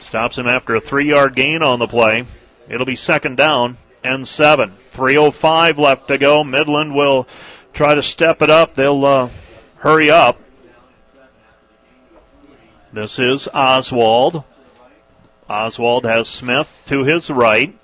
stops 0.00 0.38
him 0.38 0.46
after 0.46 0.74
a 0.74 0.80
three 0.80 1.08
yard 1.08 1.34
gain 1.34 1.62
on 1.62 1.78
the 1.78 1.86
play. 1.86 2.24
It'll 2.68 2.86
be 2.86 2.96
second 2.96 3.36
down 3.36 3.76
and 4.04 4.28
seven. 4.28 4.74
3.05 4.92 5.78
left 5.78 6.08
to 6.08 6.18
go. 6.18 6.44
Midland 6.44 6.94
will 6.94 7.26
try 7.72 7.94
to 7.94 8.02
step 8.02 8.42
it 8.42 8.50
up. 8.50 8.74
They'll 8.74 9.04
uh, 9.04 9.30
hurry 9.76 10.10
up. 10.10 10.40
This 12.92 13.18
is 13.18 13.48
Oswald. 13.52 14.44
Oswald 15.48 16.04
has 16.04 16.28
Smith 16.28 16.84
to 16.86 17.02
his 17.02 17.30
right. 17.30 17.76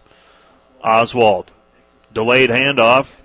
Oswald. 0.84 1.50
Delayed 2.12 2.50
handoff. 2.50 3.16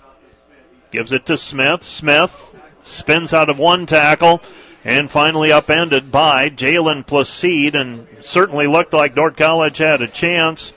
Gives 0.91 1.11
it 1.11 1.25
to 1.27 1.37
Smith. 1.37 1.83
Smith 1.83 2.55
spins 2.83 3.33
out 3.33 3.49
of 3.49 3.59
one 3.59 3.85
tackle 3.85 4.41
and 4.83 5.09
finally 5.09 5.51
upended 5.51 6.11
by 6.11 6.47
Jalen 6.49 7.05
Placide, 7.07 7.73
and 7.73 8.07
certainly 8.21 8.67
looked 8.67 8.93
like 8.93 9.15
Dordt 9.15 9.35
College 9.35 9.79
had 9.79 10.01
a 10.01 10.07
chance 10.07 10.73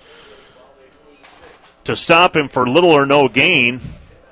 to 1.89 1.97
stop 1.97 2.37
him 2.37 2.49
for 2.49 2.69
little 2.69 2.91
or 2.91 3.07
no 3.07 3.29
gain. 3.29 3.81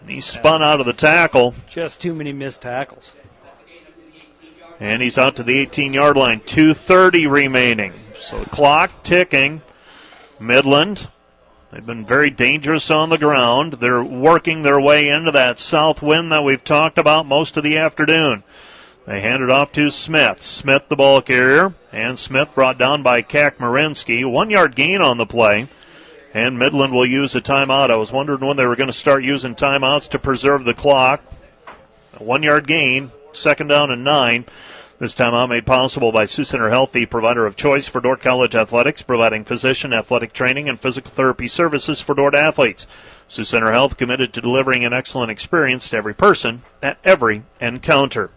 He 0.07 0.20
spun 0.20 0.62
out 0.62 0.78
of 0.78 0.86
the 0.86 0.93
tackle. 0.93 1.55
Just 1.68 2.01
too 2.01 2.15
many 2.15 2.33
missed 2.33 2.62
tackles. 2.62 3.17
And 4.78 5.02
he's 5.02 5.18
out 5.18 5.36
to 5.36 5.43
the 5.43 5.59
18 5.59 5.93
yard 5.93 6.17
line. 6.17 6.41
2.30 6.41 7.31
remaining. 7.31 7.93
So 8.20 8.41
the 8.41 8.51
clock 8.51 9.02
ticking. 9.02 9.62
Midland 10.39 11.09
They've 11.73 11.85
been 11.85 12.07
very 12.07 12.31
dangerous 12.31 12.91
on 12.91 13.09
the 13.09 13.18
ground. 13.18 13.75
They're 13.75 14.02
working 14.02 14.62
their 14.62 14.81
way 14.81 15.09
into 15.09 15.33
that 15.33 15.59
south 15.59 16.01
wind 16.01 16.31
that 16.33 16.44
we've 16.44 16.62
talked 16.62 16.97
about 16.97 17.26
most 17.26 17.57
of 17.57 17.65
the 17.65 17.76
afternoon. 17.76 18.44
They 19.05 19.20
hand 19.20 19.43
it 19.43 19.51
off 19.51 19.73
to 19.73 19.91
Smith. 19.91 20.41
Smith, 20.41 20.89
the 20.89 20.97
ball 20.97 21.20
carrier, 21.20 21.75
and 21.93 22.18
Smith 22.18 22.55
brought 22.55 22.78
down 22.78 23.02
by 23.02 23.20
Kakmarinsky. 23.20 24.31
One 24.31 24.49
yard 24.49 24.75
gain 24.75 25.01
on 25.01 25.18
the 25.18 25.26
play. 25.26 25.68
And 26.36 26.58
Midland 26.58 26.92
will 26.92 27.06
use 27.06 27.34
a 27.34 27.40
timeout. 27.40 27.89
I 27.89 27.97
was 27.97 28.12
wondering 28.12 28.47
when 28.47 28.58
they 28.58 28.66
were 28.66 28.76
going 28.76 28.89
to 28.89 28.92
start 28.92 29.24
using 29.24 29.55
timeouts 29.55 30.10
to 30.10 30.18
preserve 30.18 30.66
the 30.66 30.74
clock. 30.74 31.24
A 32.20 32.23
one 32.23 32.42
yard 32.42 32.66
gain, 32.66 33.10
second 33.32 33.68
down 33.68 33.90
and 33.90 34.05
nine. 34.05 34.44
This 34.98 35.15
timeout 35.15 35.48
made 35.48 35.65
possible 35.65 36.12
by 36.12 36.26
Sioux 36.26 36.44
Center 36.44 36.68
Health, 36.68 36.92
the 36.92 37.06
provider 37.06 37.47
of 37.47 37.56
choice 37.56 37.89
for 37.89 38.02
Dordt 38.02 38.20
College 38.20 38.55
athletics, 38.55 39.00
providing 39.00 39.47
physician, 39.47 39.94
athletic 39.94 40.34
training, 40.34 40.68
and 40.68 40.78
physical 40.78 41.10
therapy 41.10 41.48
services 41.48 42.02
for 42.02 42.15
Dordt 42.15 42.34
athletes. 42.34 42.86
Sioux 43.26 43.44
Center 43.44 43.73
Health 43.73 43.97
committed 43.97 44.34
to 44.34 44.42
delivering 44.42 44.84
an 44.84 44.92
excellent 44.92 45.31
experience 45.31 45.89
to 45.89 45.97
every 45.97 46.15
person 46.15 46.65
at 46.82 46.98
every 47.02 47.44
encounter. 47.62 48.31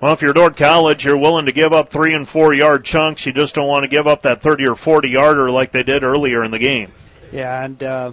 Well, 0.00 0.14
if 0.14 0.22
you're 0.22 0.32
Dordt 0.32 0.56
College, 0.56 1.04
you're 1.04 1.18
willing 1.18 1.44
to 1.44 1.52
give 1.52 1.74
up 1.74 1.90
three 1.90 2.14
and 2.14 2.26
four 2.26 2.54
yard 2.54 2.86
chunks. 2.86 3.26
You 3.26 3.34
just 3.34 3.54
don't 3.54 3.68
want 3.68 3.84
to 3.84 3.88
give 3.88 4.06
up 4.06 4.22
that 4.22 4.40
30 4.40 4.66
or 4.66 4.74
40 4.74 5.10
yarder 5.10 5.50
like 5.50 5.72
they 5.72 5.82
did 5.82 6.02
earlier 6.02 6.42
in 6.42 6.52
the 6.52 6.58
game. 6.58 6.92
Yeah, 7.30 7.62
and 7.62 7.82
uh, 7.82 8.12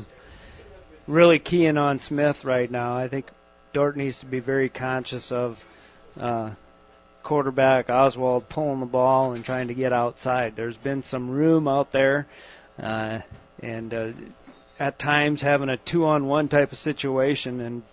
really 1.08 1.40
keying 1.40 1.78
on 1.78 1.98
Smith 1.98 2.44
right 2.44 2.70
now. 2.70 2.98
I 2.98 3.08
think 3.08 3.28
Dordt 3.72 3.96
needs 3.96 4.20
to 4.20 4.26
be 4.26 4.40
very 4.42 4.68
conscious 4.68 5.32
of 5.32 5.66
uh, 6.20 6.52
quarterback 7.24 7.90
Oswald 7.90 8.50
pulling 8.50 8.82
the 8.82 8.86
ball 8.86 9.32
and 9.32 9.46
trying 9.46 9.70
to 9.70 9.74
get 9.74 9.94
outside. 9.94 10.58
There's 10.58 10.78
been 10.78 11.02
some 11.02 11.30
room 11.30 11.70
out 11.70 11.94
there, 11.94 12.28
uh, 12.78 13.20
and 13.62 13.94
uh, 13.94 14.10
at 14.78 15.00
times 15.00 15.42
having 15.42 15.70
a 15.70 15.78
two-on-one 15.78 16.50
type 16.50 16.74
of 16.74 16.78
situation, 16.78 17.62
and 17.62 17.84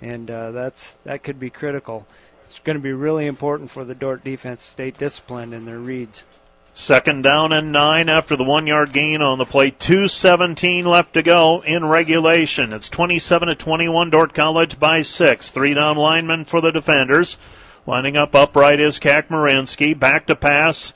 and 0.00 0.30
uh, 0.30 0.52
that's 0.52 0.92
that 1.04 1.22
could 1.22 1.38
be 1.38 1.50
critical. 1.50 2.06
It's 2.46 2.60
going 2.60 2.76
to 2.76 2.82
be 2.82 2.92
really 2.92 3.26
important 3.26 3.70
for 3.70 3.84
the 3.84 3.94
Dordt 3.94 4.22
defense 4.22 4.60
to 4.60 4.70
stay 4.70 4.90
disciplined 4.92 5.52
in 5.52 5.64
their 5.64 5.80
reads. 5.80 6.24
Second 6.72 7.22
down 7.22 7.52
and 7.52 7.72
nine 7.72 8.08
after 8.08 8.36
the 8.36 8.44
one 8.44 8.68
yard 8.68 8.92
gain 8.92 9.20
on 9.20 9.38
the 9.38 9.44
play. 9.44 9.72
2.17 9.72 10.84
left 10.84 11.14
to 11.14 11.22
go 11.22 11.62
in 11.62 11.84
regulation. 11.86 12.72
It's 12.72 12.88
27 12.88 13.48
to 13.48 13.54
21, 13.56 14.10
Dordt 14.10 14.32
College 14.32 14.78
by 14.78 15.02
six. 15.02 15.50
Three 15.50 15.74
down 15.74 15.96
linemen 15.96 16.44
for 16.44 16.60
the 16.60 16.70
defenders. 16.70 17.36
Lining 17.84 18.16
up 18.16 18.34
upright 18.34 18.78
is 18.78 19.00
Kakmarinsky. 19.00 19.98
Back 19.98 20.26
to 20.26 20.36
pass. 20.36 20.94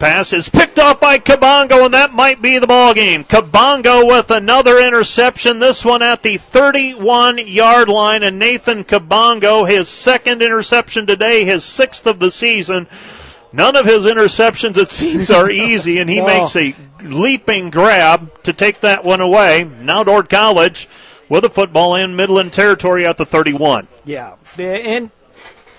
Pass 0.00 0.32
is 0.32 0.48
picked 0.48 0.78
off 0.78 0.98
by 0.98 1.18
Kabongo, 1.18 1.84
and 1.84 1.92
that 1.92 2.14
might 2.14 2.40
be 2.40 2.58
the 2.58 2.66
ball 2.66 2.94
game. 2.94 3.22
Kabongo 3.22 4.08
with 4.08 4.30
another 4.30 4.78
interception. 4.78 5.58
This 5.58 5.84
one 5.84 6.00
at 6.00 6.22
the 6.22 6.38
31 6.38 7.36
yard 7.46 7.90
line, 7.90 8.22
and 8.22 8.38
Nathan 8.38 8.82
Kabongo, 8.82 9.68
his 9.68 9.90
second 9.90 10.40
interception 10.40 11.06
today, 11.06 11.44
his 11.44 11.66
sixth 11.66 12.06
of 12.06 12.18
the 12.18 12.30
season. 12.30 12.86
None 13.52 13.76
of 13.76 13.84
his 13.84 14.06
interceptions, 14.06 14.78
it 14.78 14.88
seems, 14.88 15.30
are 15.30 15.50
easy, 15.68 15.98
and 15.98 16.08
he 16.08 16.22
makes 16.22 16.56
a 16.56 16.74
leaping 17.02 17.68
grab 17.68 18.42
to 18.44 18.54
take 18.54 18.80
that 18.80 19.04
one 19.04 19.20
away. 19.20 19.64
Now 19.64 20.02
Dordt 20.02 20.30
College 20.30 20.88
with 21.28 21.44
a 21.44 21.50
football 21.50 21.94
in 21.94 22.16
Midland 22.16 22.54
territory 22.54 23.06
at 23.06 23.18
the 23.18 23.26
31. 23.26 23.86
Yeah, 24.06 24.36
and 24.56 25.10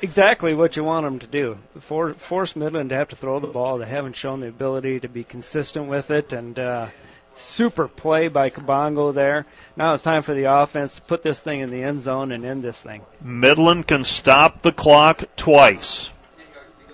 exactly 0.01 0.53
what 0.53 0.75
you 0.75 0.83
want 0.83 1.05
them 1.05 1.19
to 1.19 1.27
do. 1.27 1.57
For, 1.79 2.13
force 2.13 2.55
Midland 2.55 2.89
to 2.89 2.95
have 2.95 3.09
to 3.09 3.15
throw 3.15 3.39
the 3.39 3.47
ball. 3.47 3.77
They 3.77 3.85
haven't 3.85 4.15
shown 4.15 4.39
the 4.39 4.47
ability 4.47 4.99
to 5.01 5.07
be 5.07 5.23
consistent 5.23 5.87
with 5.87 6.11
it, 6.11 6.33
and 6.33 6.57
uh, 6.59 6.89
super 7.33 7.87
play 7.87 8.27
by 8.27 8.49
Kabongo 8.49 9.13
there. 9.13 9.45
Now 9.75 9.93
it's 9.93 10.03
time 10.03 10.21
for 10.21 10.33
the 10.33 10.51
offense 10.51 10.95
to 10.95 11.01
put 11.01 11.23
this 11.23 11.41
thing 11.41 11.61
in 11.61 11.69
the 11.69 11.83
end 11.83 12.01
zone 12.01 12.31
and 12.31 12.45
end 12.45 12.63
this 12.63 12.83
thing. 12.83 13.01
Midland 13.21 13.87
can 13.87 14.03
stop 14.03 14.61
the 14.61 14.71
clock 14.71 15.23
twice. 15.35 16.11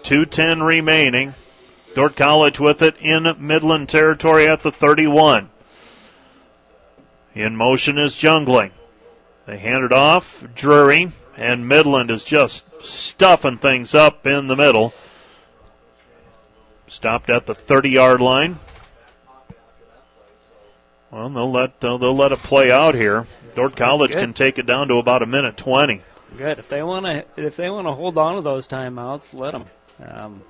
210 0.04 0.64
remaining. 0.64 1.34
Dordt 1.96 2.16
College 2.16 2.60
with 2.60 2.82
it 2.82 2.96
in 3.00 3.36
Midland 3.40 3.90
territory 3.90 4.48
at 4.48 4.62
the 4.62 4.72
31. 4.72 5.50
In 7.34 7.56
motion 7.56 7.98
is 7.98 8.16
Jungling. 8.16 8.72
They 9.46 9.58
hand 9.58 9.84
it 9.84 9.92
off. 9.92 10.46
Drury 10.54 11.12
and 11.38 11.68
Midland 11.68 12.10
is 12.10 12.24
just 12.24 12.66
stuffing 12.84 13.58
things 13.58 13.94
up 13.94 14.26
in 14.26 14.48
the 14.48 14.56
middle. 14.56 14.94
Stopped 16.88 17.30
at 17.30 17.46
the 17.46 17.54
30 17.54 17.90
yard 17.92 18.22
line. 18.22 18.58
Well, 21.12 21.30
they'll 21.30 21.52
let 21.52 21.80
they'll, 21.80 21.98
they'll 21.98 22.16
let 22.16 22.32
it 22.32 22.40
play 22.40 22.72
out 22.72 22.96
here. 22.96 23.26
Dordt 23.56 23.76
College 23.76 24.12
can 24.12 24.34
take 24.34 24.58
it 24.58 24.66
down 24.66 24.88
to 24.90 24.96
about 24.96 25.24
a 25.24 25.26
minute 25.26 25.58
20. 25.58 26.02
Good. 26.38 26.60
If 26.60 26.68
they 26.68 26.84
want 26.84 27.06
to 27.06 27.26
if 27.38 27.56
they 27.56 27.70
want 27.70 27.88
to 27.88 27.94
hold 27.94 28.18
on 28.18 28.36
to 28.36 28.42
those 28.42 28.68
timeouts, 28.68 29.34
let 29.34 29.52
them. 29.52 29.66
Um, 30.06 30.42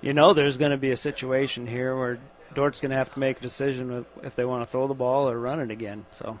you 0.00 0.12
know, 0.12 0.32
there's 0.32 0.56
going 0.56 0.70
to 0.70 0.76
be 0.76 0.92
a 0.92 0.96
situation 0.96 1.66
here 1.66 1.96
where 1.96 2.18
Dordt's 2.54 2.80
going 2.80 2.90
to 2.90 2.96
have 2.96 3.12
to 3.14 3.18
make 3.18 3.38
a 3.38 3.40
decision 3.40 4.06
if 4.22 4.36
they 4.36 4.44
want 4.44 4.62
to 4.62 4.66
throw 4.66 4.86
the 4.86 4.94
ball 4.94 5.28
or 5.28 5.38
run 5.38 5.60
it 5.60 5.70
again. 5.70 6.06
So. 6.10 6.38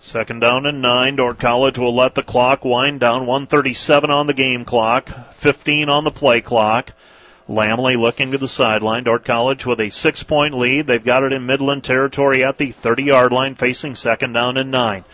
Second 0.00 0.40
down 0.40 0.66
and 0.66 0.80
nine. 0.80 1.16
Dordt 1.16 1.38
College 1.38 1.78
will 1.78 1.94
let 1.94 2.14
the 2.14 2.22
clock 2.22 2.64
wind 2.64 3.00
down. 3.00 3.26
137 3.26 4.10
on 4.10 4.26
the 4.26 4.34
game 4.34 4.64
clock, 4.64 5.34
15 5.34 5.88
on 5.88 6.04
the 6.04 6.10
play 6.10 6.40
clock. 6.40 6.92
Lamley 7.48 7.96
looking 7.96 8.32
to 8.32 8.38
the 8.38 8.48
sideline. 8.48 9.04
Dordt 9.04 9.24
College 9.24 9.64
with 9.66 9.80
a 9.80 9.90
six 9.90 10.22
point 10.22 10.54
lead. 10.54 10.86
They've 10.86 11.04
got 11.04 11.22
it 11.22 11.32
in 11.32 11.46
Midland 11.46 11.84
territory 11.84 12.44
at 12.44 12.58
the 12.58 12.72
30 12.72 13.04
yard 13.04 13.32
line, 13.32 13.54
facing 13.54 13.94
second 13.94 14.32
down 14.32 14.56
and 14.56 14.70
nine. 14.70 15.04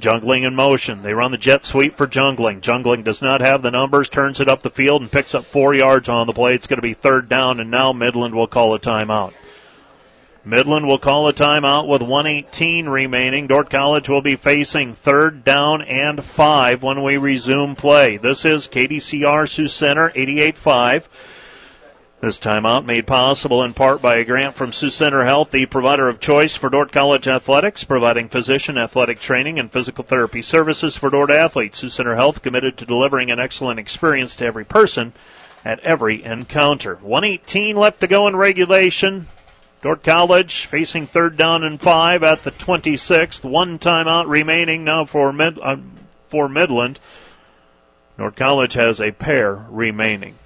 Jungling 0.00 0.46
in 0.46 0.54
motion. 0.54 1.02
They 1.02 1.12
run 1.12 1.32
the 1.32 1.38
jet 1.38 1.66
sweep 1.66 1.96
for 1.96 2.06
Jungling. 2.06 2.60
Jungling 2.60 3.04
does 3.04 3.20
not 3.20 3.42
have 3.42 3.60
the 3.60 3.70
numbers, 3.70 4.08
turns 4.08 4.40
it 4.40 4.48
up 4.48 4.62
the 4.62 4.70
field, 4.70 5.02
and 5.02 5.12
picks 5.12 5.34
up 5.34 5.44
four 5.44 5.74
yards 5.74 6.08
on 6.08 6.26
the 6.26 6.32
play. 6.32 6.54
It's 6.54 6.66
going 6.66 6.78
to 6.78 6.82
be 6.82 6.94
third 6.94 7.28
down, 7.28 7.60
and 7.60 7.70
now 7.70 7.92
Midland 7.92 8.34
will 8.34 8.46
call 8.46 8.74
a 8.74 8.78
timeout. 8.80 9.34
Midland 10.44 10.88
will 10.88 10.98
call 10.98 11.28
a 11.28 11.32
timeout 11.32 11.86
with 11.86 12.02
118 12.02 12.88
remaining. 12.88 13.46
Dordt 13.46 13.70
College 13.70 14.08
will 14.08 14.22
be 14.22 14.34
facing 14.34 14.92
third 14.92 15.44
down 15.44 15.82
and 15.82 16.24
five 16.24 16.82
when 16.82 17.04
we 17.04 17.16
resume 17.16 17.76
play. 17.76 18.16
This 18.16 18.44
is 18.44 18.66
KDCR 18.66 19.48
Sioux 19.48 19.68
Center 19.68 20.10
88-5. 20.10 21.04
This 22.20 22.40
timeout 22.40 22.84
made 22.84 23.06
possible 23.06 23.62
in 23.62 23.72
part 23.72 24.02
by 24.02 24.16
a 24.16 24.24
grant 24.24 24.56
from 24.56 24.72
Sioux 24.72 24.90
Center 24.90 25.24
Health, 25.24 25.52
the 25.52 25.66
provider 25.66 26.08
of 26.08 26.18
choice 26.18 26.56
for 26.56 26.70
Dordt 26.70 26.90
College 26.90 27.28
athletics, 27.28 27.84
providing 27.84 28.28
physician, 28.28 28.76
athletic 28.76 29.20
training, 29.20 29.60
and 29.60 29.70
physical 29.70 30.02
therapy 30.02 30.42
services 30.42 30.96
for 30.96 31.08
Dordt 31.08 31.30
athletes. 31.30 31.78
Sioux 31.78 31.88
Center 31.88 32.16
Health 32.16 32.42
committed 32.42 32.76
to 32.78 32.86
delivering 32.86 33.30
an 33.30 33.38
excellent 33.38 33.78
experience 33.78 34.34
to 34.36 34.44
every 34.44 34.64
person 34.64 35.12
at 35.64 35.78
every 35.80 36.24
encounter. 36.24 36.96
118 36.96 37.76
left 37.76 38.00
to 38.00 38.08
go 38.08 38.26
in 38.26 38.34
regulation. 38.34 39.26
Dordt 39.82 40.04
College 40.04 40.66
facing 40.66 41.08
third 41.08 41.36
down 41.36 41.64
and 41.64 41.80
five 41.80 42.22
at 42.22 42.44
the 42.44 42.52
26th. 42.52 43.42
One 43.42 43.80
timeout 43.80 44.28
remaining 44.28 44.84
now 44.84 45.04
for 45.04 45.32
Mid, 45.32 45.58
uh, 45.58 45.76
for 46.28 46.48
Midland. 46.48 47.00
Dordt 48.16 48.36
College 48.36 48.74
has 48.74 49.00
a 49.00 49.10
pair 49.10 49.66
remaining. 49.68 50.36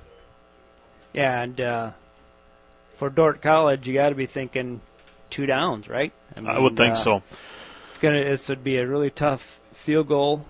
Yeah, 1.13 1.43
and 1.43 1.61
uh, 1.61 1.91
for 2.95 3.11
Dordt 3.11 3.43
College, 3.43 3.87
you 3.87 3.93
got 3.93 4.09
to 4.09 4.15
be 4.15 4.25
thinking 4.25 4.81
two 5.29 5.45
downs, 5.45 5.91
right? 5.91 6.15
I, 6.35 6.41
mean, 6.41 6.49
I 6.49 6.59
would 6.59 6.77
think 6.77 6.93
uh, 6.93 6.97
so. 6.97 7.23
It's 7.91 7.99
gonna 7.99 8.19
it 8.19 8.49
would 8.49 8.65
be 8.65 8.79
a 8.79 8.87
really 8.87 9.11
tough 9.11 9.61
field 9.73 10.09
goal. 10.09 10.47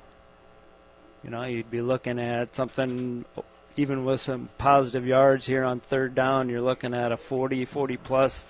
You 1.25 1.31
know, 1.31 1.43
you'd 1.43 1.71
be 1.71 1.81
looking 1.81 2.21
at 2.21 2.55
something 2.55 3.25
even 3.77 4.05
with 4.05 4.21
some 4.21 4.49
positive 4.59 5.07
yards 5.07 5.47
here 5.47 5.65
on 5.65 5.81
third 5.81 6.15
down. 6.15 6.49
You're 6.49 6.61
looking 6.61 6.95
at 6.95 7.13
a 7.13 7.17
40, 7.17 7.65
40 7.65 7.97
plus 7.97 8.47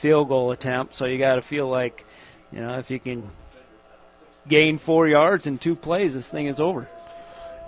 field 0.00 0.28
goal 0.28 0.50
attempt. 0.50 0.94
So 0.94 1.04
you 1.04 1.18
got 1.18 1.34
to 1.36 1.42
feel 1.42 1.68
like, 1.68 2.04
you 2.50 2.60
know, 2.60 2.78
if 2.78 2.90
you 2.90 2.98
can 2.98 3.30
gain 4.48 4.78
four 4.78 5.06
yards 5.06 5.46
in 5.46 5.58
two 5.58 5.76
plays, 5.76 6.14
this 6.14 6.30
thing 6.30 6.46
is 6.46 6.58
over. 6.58 6.88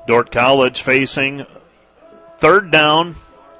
Dordt 0.09 0.33
College 0.33 0.83
facing 0.83 1.47
third 2.39 2.71
down 2.71 3.17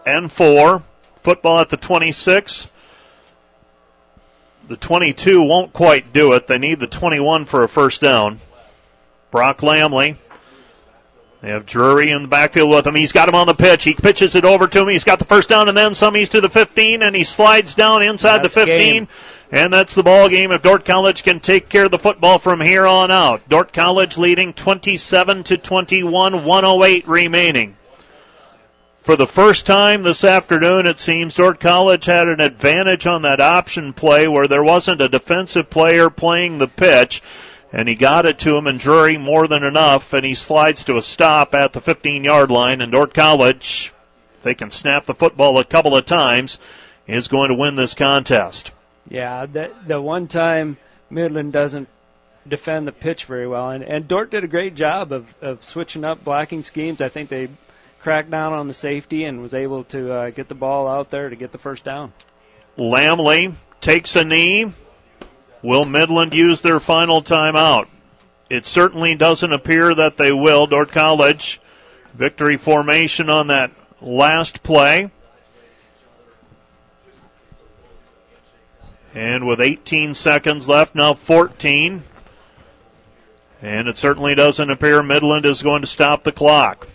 and 0.07 0.33
four. 0.33 0.83
Football 1.21 1.61
at 1.61 1.69
the 1.69 1.77
26. 1.77 2.69
The 4.67 4.77
22 4.77 5.43
won't 5.43 5.73
quite 5.73 6.13
do 6.13 6.33
it. 6.33 6.47
They 6.47 6.59
need 6.59 6.81
the 6.81 6.87
21 6.87 7.45
for 7.45 7.63
a 7.63 7.69
first 7.69 8.01
down. 8.01 8.39
Brock 9.31 9.59
Lamley. 9.59 10.17
They 11.43 11.51
have 11.51 11.67
Drury 11.67 12.13
in 12.13 12.23
the 12.23 12.29
backfield 12.29 12.71
with 12.71 12.87
him. 12.87 12.95
He's 12.95 13.11
got 13.11 13.29
him 13.29 13.35
on 13.35 13.49
the 13.49 13.55
pitch. 13.55 13.83
He 13.83 13.95
pitches 13.95 14.37
it 14.37 14.45
over 14.45 14.69
to 14.69 14.83
him. 14.83 14.89
He's 14.89 15.03
got 15.03 15.19
the 15.19 15.25
first 15.25 15.49
down 15.49 15.69
and 15.69 15.77
then 15.77 15.97
some. 15.97 16.15
He's 16.15 16.29
to 16.31 16.41
the 16.41 16.49
15 16.49 17.03
and 17.03 17.17
he 17.17 17.25
slides 17.25 17.75
down 17.75 18.01
inside 18.03 18.45
that's 18.45 18.55
the 18.55 18.65
15. 18.65 18.79
Game. 18.79 19.09
And 19.51 19.73
that's 19.73 19.95
the 19.95 20.05
ball 20.05 20.29
game. 20.29 20.53
If 20.53 20.63
Dordt 20.63 20.85
College 20.85 21.25
can 21.25 21.41
take 21.41 21.69
care 21.69 21.87
of 21.87 21.91
the 21.91 21.99
football 21.99 22.39
from 22.39 22.61
here 22.61 22.87
on 22.87 23.11
out, 23.11 23.47
Dordt 23.49 23.73
College 23.73 24.17
leading 24.17 24.53
27 24.53 25.43
to 25.43 25.59
21, 25.59 26.45
108 26.45 27.09
remaining. 27.09 27.77
For 29.01 29.17
the 29.17 29.27
first 29.27 29.67
time 29.67 30.05
this 30.05 30.23
afternoon, 30.23 30.87
it 30.87 31.01
seems 31.01 31.35
Dordt 31.35 31.59
College 31.59 32.05
had 32.05 32.29
an 32.29 32.41
advantage 32.41 33.05
on 33.05 33.23
that 33.23 33.41
option 33.41 33.93
play 33.93 34.29
where 34.29 34.47
there 34.47 34.63
wasn't 34.63 35.03
a 35.03 35.09
defensive 35.09 35.69
player 35.69 36.09
playing 36.09 36.59
the 36.59 36.69
pitch. 36.69 37.21
And 37.73 37.89
he 37.89 37.95
got 37.95 38.27
it 38.27 38.39
to 38.41 38.57
him, 38.57 38.67
and 38.67 38.79
Drury 38.79 39.17
more 39.17 39.49
than 39.49 39.65
enough, 39.65 40.13
and 40.13 40.27
he 40.27 40.35
slides 40.35 40.85
to 40.85 40.99
a 40.99 41.03
stop 41.03 41.55
at 41.55 41.73
the 41.73 41.81
15 41.81 42.23
yard 42.23 42.51
line. 42.51 42.83
And 42.83 42.93
Dordt 42.93 43.15
College, 43.15 43.93
if 44.37 44.43
they 44.43 44.55
can 44.55 44.71
snap 44.71 45.07
the 45.07 45.15
football 45.15 45.59
a 45.59 45.65
couple 45.65 45.97
of 45.97 46.05
times, 46.05 46.59
is 47.07 47.29
going 47.29 47.49
to 47.49 47.55
win 47.55 47.77
this 47.77 47.95
contest. 47.95 48.73
Yeah, 49.09 49.47
the 49.47 49.73
the 49.87 50.01
one 50.01 50.29
time 50.29 50.77
Midland 51.11 51.53
doesn't 51.53 51.89
defend 52.47 52.87
the 52.87 52.93
pitch 52.93 53.25
very 53.25 53.47
well, 53.47 53.71
and 53.71 53.83
and 53.83 54.07
Dordt 54.07 54.31
did 54.31 54.45
a 54.45 54.49
great 54.49 54.75
job 54.75 55.13
of 55.13 55.35
of 55.43 55.65
switching 55.65 56.05
up 56.05 56.23
blocking 56.25 56.63
schemes. 56.63 57.01
I 57.01 57.09
think 57.09 57.29
they 57.29 57.49
cracked 58.01 58.31
down 58.31 58.53
on 58.53 58.69
the 58.69 58.75
safety 58.75 59.25
and 59.25 59.41
was 59.41 59.55
able 59.55 59.85
to 59.85 60.13
uh, 60.13 60.31
get 60.31 60.49
the 60.49 60.55
ball 60.55 60.89
out 60.89 61.11
there 61.11 61.31
to 61.31 61.37
get 61.37 61.53
the 61.53 61.59
first 61.59 61.85
down. 61.85 62.13
Lamley 62.77 63.55
takes 63.81 64.17
a 64.17 64.25
knee. 64.25 64.73
Will 65.63 65.85
Midland 65.85 66.35
use 66.35 66.61
their 66.61 66.81
final 66.81 67.23
timeout? 67.23 67.87
It 68.51 68.67
certainly 68.67 69.15
doesn't 69.15 69.53
appear 69.53 69.95
that 69.95 70.17
they 70.17 70.33
will. 70.33 70.67
Dordt 70.67 70.93
College 70.93 71.61
victory 72.15 72.57
formation 72.57 73.31
on 73.31 73.47
that 73.47 73.71
last 74.01 74.63
play. 74.63 75.11
And 79.15 79.47
with 79.47 79.61
18 79.61 80.15
seconds 80.15 80.69
left, 80.69 80.95
now 80.95 81.15
14. 81.15 82.03
And 83.61 83.89
it 83.89 83.97
certainly 83.97 84.35
doesn't 84.35 84.71
appear 84.71 85.03
Midland 85.03 85.47
is 85.47 85.63
going 85.63 85.83
to 85.83 85.87
stop 85.87 86.25
the 86.25 86.33
clock. 86.33 86.89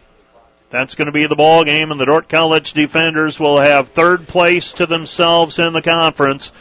That's 0.70 0.96
going 0.96 1.06
to 1.06 1.14
be 1.14 1.26
the 1.26 1.36
ball 1.36 1.64
game, 1.64 1.92
and 1.92 2.00
the 2.00 2.06
Dordt 2.06 2.28
College 2.28 2.74
defenders 2.74 3.40
will 3.40 3.60
have 3.60 3.88
third 3.88 4.28
place 4.28 4.74
to 4.74 4.86
themselves 4.86 5.60
in 5.60 5.72
the 5.72 5.82
conference 5.82 6.52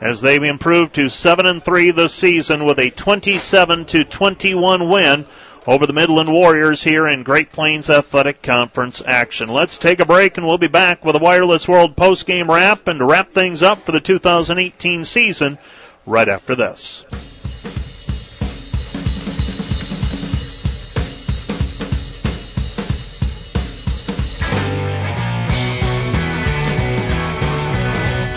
as 0.00 0.20
they've 0.20 0.42
improved 0.42 0.94
to 0.94 1.08
seven 1.08 1.46
and 1.46 1.64
three 1.64 1.90
this 1.90 2.14
season 2.14 2.64
with 2.64 2.78
a 2.78 2.90
27 2.90 3.84
to 3.86 4.04
21 4.04 4.88
win 4.88 5.26
over 5.66 5.86
the 5.86 5.92
Midland 5.92 6.30
Warriors 6.30 6.84
here 6.84 7.08
in 7.08 7.22
Great 7.22 7.50
Plains 7.50 7.88
Athletic 7.88 8.42
Conference 8.42 9.02
action. 9.06 9.48
Let's 9.48 9.78
take 9.78 10.00
a 10.00 10.04
break 10.04 10.36
and 10.36 10.46
we'll 10.46 10.58
be 10.58 10.68
back 10.68 11.04
with 11.04 11.16
a 11.16 11.20
Wireless 11.20 11.66
World 11.66 11.96
post-game 11.96 12.50
wrap 12.50 12.86
and 12.86 12.98
to 12.98 13.04
wrap 13.04 13.30
things 13.30 13.62
up 13.62 13.80
for 13.82 13.92
the 13.92 14.00
2018 14.00 15.04
season 15.04 15.58
right 16.04 16.28
after 16.28 16.54
this. 16.54 17.06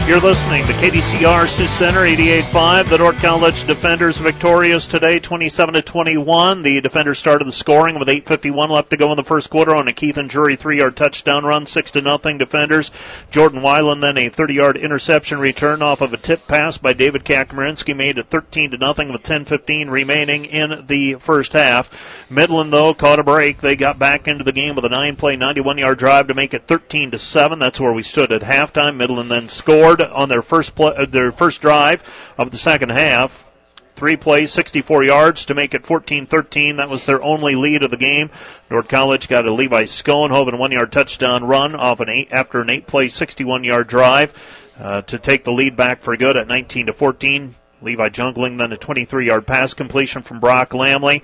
You're 0.08 0.22
listening 0.22 0.66
to 0.68 0.72
KDCR 0.72 1.50
Sioux 1.50 1.68
Center 1.68 2.04
88.5. 2.04 2.88
The 2.88 2.98
Dordt 2.98 3.18
College 3.18 3.66
defenders 3.66 4.18
victorious 4.20 4.88
today, 4.88 5.20
27 5.20 5.74
to 5.74 5.82
21. 5.82 6.62
The 6.62 6.80
defenders 6.80 7.20
started 7.20 7.44
the 7.44 7.52
scoring 7.52 8.00
with 8.00 8.08
8:51 8.08 8.70
left 8.70 8.90
to 8.92 8.98
go 8.98 9.12
in 9.12 9.18
the 9.18 9.26
first 9.26 9.50
quarter 9.50 9.76
on 9.76 9.90
a 9.90 9.92
Keithan 9.92 10.30
Drury 10.30 10.56
three-yard 10.56 10.96
touchdown 10.96 11.44
run, 11.44 11.66
six 11.66 11.92
to 11.92 12.00
nothing. 12.00 12.38
Defenders. 12.38 12.90
Jordan 13.30 13.60
Weiland 13.60 14.00
then 14.00 14.16
a 14.18 14.30
30-yard 14.30 14.78
interception 14.78 15.40
return 15.40 15.82
off 15.82 16.00
of 16.00 16.14
a 16.14 16.18
tip 16.18 16.48
pass 16.48 16.78
by 16.78 16.94
David 16.94 17.26
Kakmarinsky 17.26 17.94
made 17.94 18.18
it 18.18 18.28
13 18.28 18.72
to 18.72 18.78
nothing 18.78 19.12
with 19.12 19.24
10:15 19.24 19.90
remaining 19.90 20.46
in 20.46 20.86
the 20.88 21.16
first 21.16 21.52
half. 21.52 22.26
Midland 22.30 22.72
though 22.72 22.94
caught 22.94 23.20
a 23.20 23.24
break. 23.26 23.58
They 23.58 23.76
got 23.76 24.00
back 24.00 24.26
into 24.26 24.46
the 24.46 24.54
game 24.54 24.76
with 24.76 24.86
a 24.86 24.90
nine-play, 24.90 25.36
91-yard 25.36 25.98
drive 25.98 26.28
to 26.28 26.34
make 26.34 26.54
it 26.54 26.66
13 26.66 27.12
to 27.12 27.20
seven. 27.20 27.60
That's 27.60 27.82
where 27.82 27.92
we 27.92 28.04
stood 28.04 28.32
at 28.32 28.44
halftime. 28.44 28.96
Midland 28.96 29.30
then 29.30 29.50
scored 29.50 29.97
on 30.02 30.30
their 30.30 30.42
first 30.42 30.76
play, 30.76 30.94
uh, 30.96 31.06
their 31.06 31.32
first 31.32 31.62
drive 31.62 32.04
of 32.38 32.52
the 32.52 32.58
second 32.58 32.90
half. 32.90 33.46
Three 33.96 34.16
plays, 34.16 34.52
64 34.52 35.06
yards 35.06 35.46
to 35.46 35.56
make 35.56 35.74
it 35.74 35.82
14-13. 35.82 36.78
That 36.78 36.88
was 36.88 37.08
their 37.08 37.22
only 37.24 37.56
lead 37.56 37.82
of 37.82 37.90
the 37.90 37.98
game. 37.98 38.30
Dordt 38.70 38.90
College 38.90 39.28
got 39.28 39.48
a 39.48 39.52
Levi 39.52 39.86
Schoenhoven 39.86 40.60
one-yard 40.60 40.92
touchdown 40.92 41.44
run 41.44 41.74
off 41.74 42.00
an 42.00 42.08
eight 42.08 42.28
after 42.32 42.62
an 42.62 42.70
eight-play, 42.70 43.08
61-yard 43.08 43.88
drive 43.88 44.36
uh, 44.80 45.02
to 45.02 45.18
take 45.18 45.44
the 45.44 45.52
lead 45.52 45.76
back 45.76 46.02
for 46.02 46.16
good 46.16 46.38
at 46.38 46.48
19 46.48 46.86
to 46.88 46.94
14. 46.94 47.56
Levi 47.82 48.10
Jungling 48.10 48.60
then 48.60 48.72
a 48.72 48.78
23-yard 48.78 49.48
pass 49.48 49.74
completion 49.74 50.22
from 50.22 50.40
Brock 50.40 50.72
Lamley. 50.72 51.24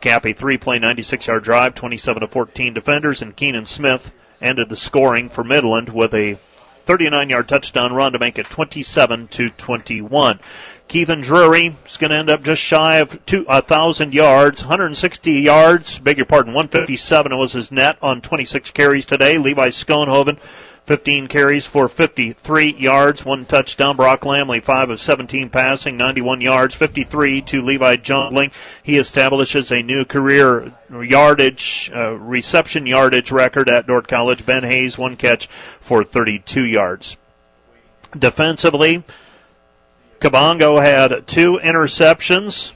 Cap 0.00 0.24
a 0.24 0.32
three-play, 0.32 0.78
96-yard 0.78 1.42
drive, 1.42 1.74
27 1.74 2.20
to 2.20 2.28
14 2.28 2.72
defenders, 2.72 3.20
and 3.20 3.34
Keenan 3.34 3.66
Smith 3.66 4.12
ended 4.40 4.68
the 4.68 4.76
scoring 4.76 5.28
for 5.28 5.44
Midland 5.44 5.88
with 5.88 6.12
a 6.14 6.38
39 6.84 7.30
yard 7.30 7.48
touchdown 7.48 7.92
run 7.92 8.12
to 8.12 8.18
make 8.18 8.38
it 8.38 8.50
27 8.50 9.28
to 9.28 9.50
21. 9.50 10.40
Keithan 10.88 11.22
Drury 11.22 11.74
is 11.86 11.96
going 11.96 12.10
to 12.10 12.16
end 12.16 12.28
up 12.28 12.42
just 12.42 12.60
shy 12.60 12.96
of 12.96 13.24
two, 13.24 13.44
1,000 13.44 14.12
yards, 14.12 14.62
160 14.62 15.32
yards, 15.32 15.98
beg 15.98 16.18
your 16.18 16.26
pardon, 16.26 16.52
157 16.52 17.38
was 17.38 17.52
his 17.52 17.72
net 17.72 17.96
on 18.02 18.20
26 18.20 18.72
carries 18.72 19.06
today. 19.06 19.38
Levi 19.38 19.68
Schoenhoven 19.68 20.38
15 20.84 21.28
carries 21.28 21.64
for 21.64 21.88
53 21.88 22.74
yards, 22.74 23.24
one 23.24 23.44
touchdown. 23.44 23.96
Brock 23.96 24.22
Lamley, 24.22 24.60
5 24.60 24.90
of 24.90 25.00
17 25.00 25.48
passing, 25.48 25.96
91 25.96 26.40
yards, 26.40 26.74
53 26.74 27.40
to 27.42 27.62
Levi 27.62 27.96
Jungling. 27.96 28.52
He 28.82 28.96
establishes 28.96 29.70
a 29.70 29.82
new 29.82 30.04
career 30.04 30.72
yardage, 30.90 31.90
uh, 31.94 32.14
reception 32.14 32.86
yardage 32.86 33.30
record 33.30 33.68
at 33.68 33.86
Dordt 33.86 34.08
College. 34.08 34.44
Ben 34.44 34.64
Hayes, 34.64 34.98
one 34.98 35.16
catch 35.16 35.46
for 35.46 36.02
32 36.02 36.62
yards. 36.64 37.16
Defensively, 38.18 39.04
Kabongo 40.18 40.82
had 40.82 41.26
two 41.26 41.60
interceptions 41.62 42.74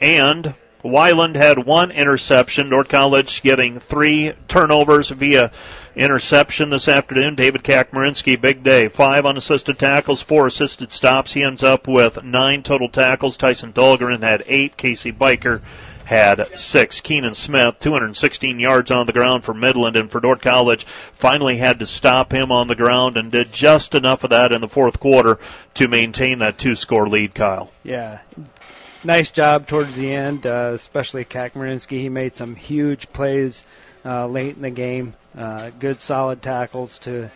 and 0.00 0.54
Weiland 0.86 1.36
had 1.36 1.66
one 1.66 1.90
interception. 1.90 2.68
North 2.68 2.88
College 2.88 3.42
getting 3.42 3.78
three 3.78 4.32
turnovers 4.48 5.10
via 5.10 5.50
interception 5.94 6.70
this 6.70 6.88
afternoon. 6.88 7.34
David 7.34 7.64
Kakmarinsky, 7.64 8.40
big 8.40 8.62
day. 8.62 8.88
Five 8.88 9.26
unassisted 9.26 9.78
tackles, 9.78 10.22
four 10.22 10.46
assisted 10.46 10.90
stops. 10.90 11.32
He 11.32 11.42
ends 11.42 11.64
up 11.64 11.88
with 11.88 12.22
nine 12.22 12.62
total 12.62 12.88
tackles. 12.88 13.36
Tyson 13.36 13.72
Dahlgren 13.72 14.22
had 14.22 14.44
eight. 14.46 14.76
Casey 14.76 15.12
Biker 15.12 15.60
had 16.06 16.56
six. 16.56 17.00
Keenan 17.00 17.34
Smith, 17.34 17.78
216 17.80 18.60
yards 18.60 18.90
on 18.90 19.06
the 19.06 19.12
ground 19.12 19.44
for 19.44 19.52
Midland 19.52 19.96
and 19.96 20.10
for 20.10 20.20
North 20.20 20.40
College, 20.40 20.84
finally 20.84 21.56
had 21.56 21.80
to 21.80 21.86
stop 21.86 22.32
him 22.32 22.52
on 22.52 22.68
the 22.68 22.76
ground 22.76 23.16
and 23.16 23.32
did 23.32 23.52
just 23.52 23.94
enough 23.94 24.22
of 24.22 24.30
that 24.30 24.52
in 24.52 24.60
the 24.60 24.68
fourth 24.68 25.00
quarter 25.00 25.38
to 25.74 25.88
maintain 25.88 26.38
that 26.38 26.58
two 26.58 26.76
score 26.76 27.08
lead, 27.08 27.34
Kyle. 27.34 27.72
Yeah, 27.82 28.20
nice 29.06 29.30
job 29.30 29.66
towards 29.66 29.96
the 29.96 30.12
end, 30.12 30.46
uh, 30.46 30.72
especially 30.74 31.24
Kakmarinsky. 31.24 32.00
He 32.00 32.08
made 32.08 32.34
some 32.34 32.56
huge 32.56 33.12
plays 33.12 33.64
uh, 34.04 34.26
late 34.26 34.56
in 34.56 34.62
the 34.62 34.70
game. 34.70 35.14
Uh, 35.36 35.70
good 35.78 36.00
solid 36.00 36.42
tackles 36.42 36.98
to 37.00 37.30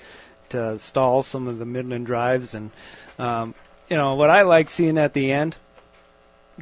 to 0.51 0.79
stall 0.79 1.23
some 1.23 1.47
of 1.47 1.59
the 1.59 1.65
Midland 1.65 2.07
drives, 2.07 2.55
and 2.55 2.71
um, 3.19 3.55
you 3.89 3.97
know 3.97 4.17
what 4.17 4.31
I 4.31 4.43
like 4.43 4.69
seeing 4.69 4.99
at 4.99 5.15
the 5.15 5.33
end. 5.33 5.57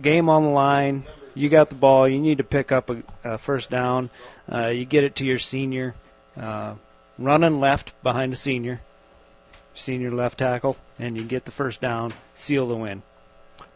Game 0.01 0.29
on 0.29 0.45
the 0.45 0.51
line. 0.51 1.05
You 1.35 1.49
got 1.49 1.69
the 1.71 1.75
ball. 1.75 2.09
You 2.09 2.19
need 2.19 2.39
to 2.39 2.45
pick 2.45 2.71
up 2.71 2.91
a, 2.91 3.03
a 3.25 3.39
first 3.39 3.71
down. 3.71 4.11
Uh, 4.51 4.69
you 4.69 4.85
get 4.85 5.05
it 5.05 5.17
to 5.17 5.25
your 5.25 5.39
senior, 5.39 5.95
uh, 6.37 6.75
running 7.19 7.61
left 7.61 8.01
behind 8.03 8.33
a 8.33 8.37
senior, 8.37 8.81
senior 9.75 10.11
left 10.11 10.39
tackle, 10.39 10.77
and 10.99 11.17
you 11.17 11.25
get 11.25 11.45
the 11.45 11.51
first 11.51 11.81
down, 11.81 12.13
seal 12.35 12.67
the 12.67 12.77
win. 12.77 13.03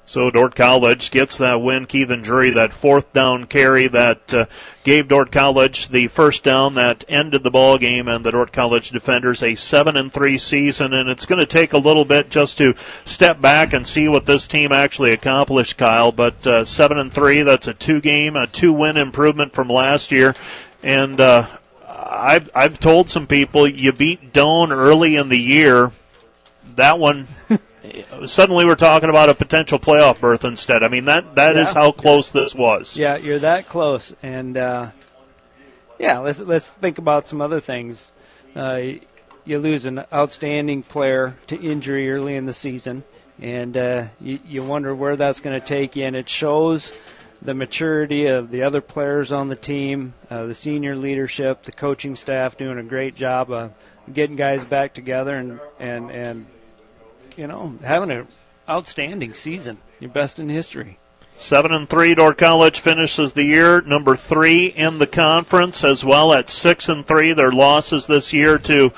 So 0.05 0.31
Dordt 0.31 0.55
College 0.55 1.10
gets 1.10 1.39
that 1.39 1.62
win. 1.62 1.86
Keithan 1.86 2.22
Drury, 2.22 2.50
that 2.50 2.72
fourth 2.72 3.12
down 3.12 3.44
carry 3.44 3.89
that 3.89 4.34
uh, 4.34 4.47
gave 4.84 5.08
Dordt 5.08 5.32
College 5.32 5.89
the 5.89 6.08
first 6.08 6.44
down 6.44 6.74
that 6.74 7.05
ended 7.08 7.44
the 7.44 7.50
ball 7.50 7.78
game, 7.78 8.08
and 8.08 8.24
the 8.24 8.32
Dordt 8.32 8.52
College 8.52 8.90
defenders 8.90 9.42
a 9.42 9.55
seven 9.55 9.97
and 9.97 10.12
three 10.12 10.39
season. 10.39 10.92
And 10.92 11.08
it's 11.08 11.24
going 11.24 11.39
to 11.39 11.47
take 11.47 11.72
a 11.72 11.78
little 11.78 12.05
bit 12.05 12.31
just 12.31 12.58
to 12.58 12.74
step 13.05 13.40
back 13.40 13.72
and 13.72 13.86
see 13.86 14.08
what 14.08 14.26
this 14.26 14.47
team 14.47 14.72
actually 14.72 15.12
accomplished, 15.12 15.78
Kyle. 15.78 16.12
But 16.12 16.47
uh, 16.47 16.64
seven 16.64 16.98
and 16.98 17.12
three, 17.12 17.42
that's 17.42 17.68
a 17.68 17.74
two 17.74 18.00
game, 18.00 18.36
a 18.36 18.47
two 18.47 18.72
win 18.72 18.97
improvement 18.97 19.52
from 19.52 19.68
last 19.68 20.12
year, 20.12 20.34
and. 20.82 21.20
Uh, 21.20 21.47
I've 22.12 22.50
I've 22.55 22.78
told 22.78 23.10
some 23.10 23.26
people 23.26 23.66
you 23.66 23.90
beat 23.90 24.34
Doane 24.34 24.70
early 24.70 25.16
in 25.16 25.31
the 25.31 25.39
year. 25.39 25.92
That 26.76 26.98
one 26.98 27.26
suddenly 28.26 28.64
we're 28.64 28.74
talking 28.74 29.10
about 29.10 29.28
a 29.28 29.34
potential 29.34 29.78
playoff 29.78 30.20
berth 30.20 30.44
instead. 30.44 30.82
I 30.82 30.88
mean 30.88 31.06
that 31.06 31.34
that 31.36 31.56
yeah. 31.56 31.62
is 31.62 31.72
how 31.72 31.92
close 31.92 32.30
this 32.30 32.54
was. 32.54 32.98
Yeah, 32.98 33.16
you're 33.16 33.40
that 33.40 33.68
close, 33.68 34.14
and 34.22 34.56
uh, 34.56 34.90
yeah, 35.98 36.18
let's 36.18 36.40
let's 36.40 36.68
think 36.68 36.98
about 36.98 37.28
some 37.28 37.40
other 37.40 37.60
things. 37.60 38.12
Uh, 38.54 38.80
you 39.44 39.58
lose 39.58 39.86
an 39.86 40.04
outstanding 40.12 40.82
player 40.82 41.36
to 41.48 41.60
injury 41.60 42.10
early 42.10 42.36
in 42.36 42.46
the 42.46 42.52
season, 42.52 43.02
and 43.40 43.76
uh, 43.76 44.04
you, 44.20 44.38
you 44.46 44.62
wonder 44.62 44.94
where 44.94 45.16
that's 45.16 45.40
going 45.40 45.58
to 45.58 45.66
take 45.66 45.96
you, 45.96 46.04
and 46.04 46.14
it 46.14 46.28
shows 46.28 46.96
the 47.40 47.54
maturity 47.54 48.26
of 48.26 48.50
the 48.50 48.62
other 48.62 48.80
players 48.80 49.32
on 49.32 49.48
the 49.48 49.56
team, 49.56 50.14
uh, 50.30 50.46
the 50.46 50.54
senior 50.54 50.94
leadership, 50.94 51.64
the 51.64 51.72
coaching 51.72 52.14
staff 52.14 52.56
doing 52.56 52.78
a 52.78 52.84
great 52.84 53.16
job 53.16 53.50
of 53.50 53.72
getting 54.12 54.36
guys 54.36 54.64
back 54.64 54.94
together 54.94 55.36
and 55.36 55.60
and 55.78 56.10
and 56.10 56.46
you 57.36 57.46
know, 57.46 57.78
having 57.84 58.10
an 58.10 58.26
outstanding 58.68 59.34
season, 59.34 59.78
your 60.00 60.10
best 60.10 60.38
in 60.38 60.48
history. 60.48 60.98
Seven 61.36 61.72
and 61.72 61.88
three, 61.88 62.14
Dordt 62.14 62.38
College 62.38 62.78
finishes 62.78 63.32
the 63.32 63.44
year 63.44 63.80
number 63.80 64.14
three 64.14 64.66
in 64.66 64.98
the 64.98 65.06
conference, 65.06 65.82
as 65.82 66.04
well 66.04 66.32
at 66.32 66.48
six 66.48 66.88
and 66.88 67.04
three. 67.04 67.32
Their 67.32 67.50
losses 67.50 68.06
this 68.06 68.32
year 68.32 68.58
to 68.58 68.92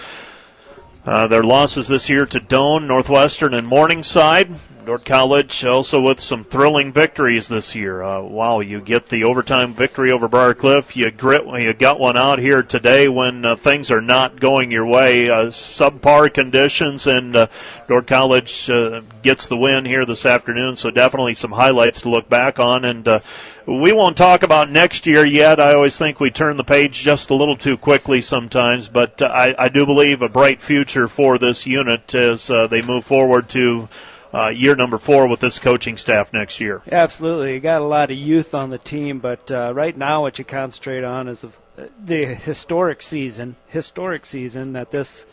Uh, 1.07 1.27
their 1.27 1.43
losses 1.43 1.87
this 1.87 2.09
year 2.09 2.25
to 2.25 2.41
Doane, 2.41 2.87
Northwestern, 2.87 3.53
and 3.53 3.67
Morningside. 3.67 4.49
Dordt 4.85 5.07
College 5.07 5.65
also 5.65 6.01
with 6.01 6.21
some 6.21 6.45
thrilling 6.45 6.93
victories 6.93 7.49
this 7.49 7.75
year. 7.75 8.03
Uh, 8.03 8.21
wow, 8.21 8.61
you 8.61 8.83
get 8.83 9.09
the 9.09 9.25
overtime 9.25 9.73
victory 9.73 10.13
over 10.13 10.29
Briarcliff. 10.29 10.95
You 10.95 11.11
grit, 11.11 11.47
you 11.47 11.73
got 11.73 11.99
one 11.99 12.19
out 12.19 12.39
here 12.39 12.63
today 12.63 13.09
when 13.09 13.47
uh, 13.47 13.57
things 13.57 13.91
are 13.91 14.03
not 14.03 14.41
going 14.41 14.71
your 14.71 14.85
way. 14.85 15.31
Uh, 15.31 15.47
subpar 15.47 16.33
conditions, 16.33 17.07
and 17.07 17.35
uh, 17.35 17.47
Dordt 17.89 18.07
College 18.07 18.69
uh, 18.69 19.01
gets 19.23 19.49
the 19.49 19.57
win 19.57 19.87
here 19.87 20.05
this 20.05 20.27
afternoon. 20.27 20.77
So 20.77 20.91
definitely 20.91 21.35
some 21.35 21.53
highlights 21.53 22.03
to 22.03 22.11
look 22.11 22.29
back 22.29 22.59
on. 22.59 22.85
And 22.85 23.09
uh, 23.09 23.21
we 23.67 23.93
won't 23.93 24.17
talk 24.17 24.43
about 24.43 24.71
next 24.71 25.07
year 25.07 25.25
yet. 25.25 25.59
I 25.59 25.75
always 25.75 25.97
think 25.97 26.21
we 26.21 26.31
turn 26.31 26.57
the 26.57 26.65
page 26.65 27.01
just 27.01 27.31
a 27.31 27.35
little 27.35 27.57
too 27.57 27.77
quickly 27.77 28.21
sometimes, 28.21 28.89
but 28.89 29.23
uh, 29.23 29.27
I, 29.27 29.55
I 29.65 29.69
do 29.69 29.87
believe 29.87 30.23
a 30.23 30.29
bright 30.29 30.61
future 30.61 31.09
for 31.09 31.39
this 31.39 31.67
unit 31.67 32.15
as 32.15 32.51
uh, 32.51 32.67
they 32.67 32.83
move 32.83 33.05
forward 33.05 33.49
to 33.51 33.89
uh, 34.35 34.49
year 34.49 34.75
number 34.75 34.99
four 34.99 35.29
with 35.29 35.41
this 35.41 35.59
coaching 35.59 35.97
staff 35.97 36.33
next 36.33 36.61
year. 36.61 36.83
Absolutely, 36.91 37.55
you 37.55 37.61
got 37.61 37.81
a 37.81 37.87
lot 37.87 38.11
of 38.11 38.19
youth 38.19 38.55
on 38.55 38.69
the 38.69 38.79
team, 38.79 39.19
but 39.19 39.51
uh, 39.51 39.73
right 39.73 39.97
now 39.97 40.23
what 40.23 40.39
you 40.39 40.45
concentrate 40.45 41.05
on 41.05 41.29
is 41.29 41.43
the, 41.77 41.91
the 42.05 42.25
historic 42.27 43.01
season, 43.01 43.57
historic 43.69 44.27
season 44.27 44.75
that 44.75 44.91
this 44.91 45.25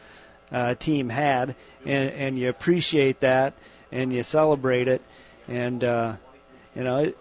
uh, 0.51 0.75
team 0.75 1.09
had, 1.09 1.55
and, 1.85 2.11
and 2.11 2.39
you 2.39 2.49
appreciate 2.49 3.19
that 3.21 3.53
and 3.91 4.13
you 4.13 4.23
celebrate 4.23 4.87
it, 4.87 5.01
and 5.49 5.83
uh, 5.83 6.13
you 6.75 6.83
know. 6.83 6.99
It, 6.99 7.17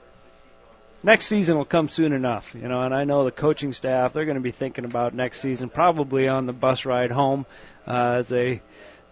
next 1.03 1.27
season 1.27 1.57
will 1.57 1.65
come 1.65 1.89
soon 1.89 2.13
enough, 2.13 2.55
you 2.55 2.69
know, 2.69 2.83
and 2.83 2.95
I 2.95 3.05
know 3.05 3.25
the 3.25 3.31
coaching 3.31 3.73
staff 3.73 4.13
they're 4.13 4.25
going 4.25 4.37
to 4.37 4.41
be 4.41 4.51
thinking 4.51 4.85
about 4.85 5.15
next 5.15 5.41
season 5.41 5.69
probably 5.69 6.29
on 6.29 6.47
the 6.47 6.53
bus 6.53 6.85
ride 6.85 7.11
home 7.11 7.47
uh, 7.87 8.17
as 8.19 8.29
they 8.29 8.63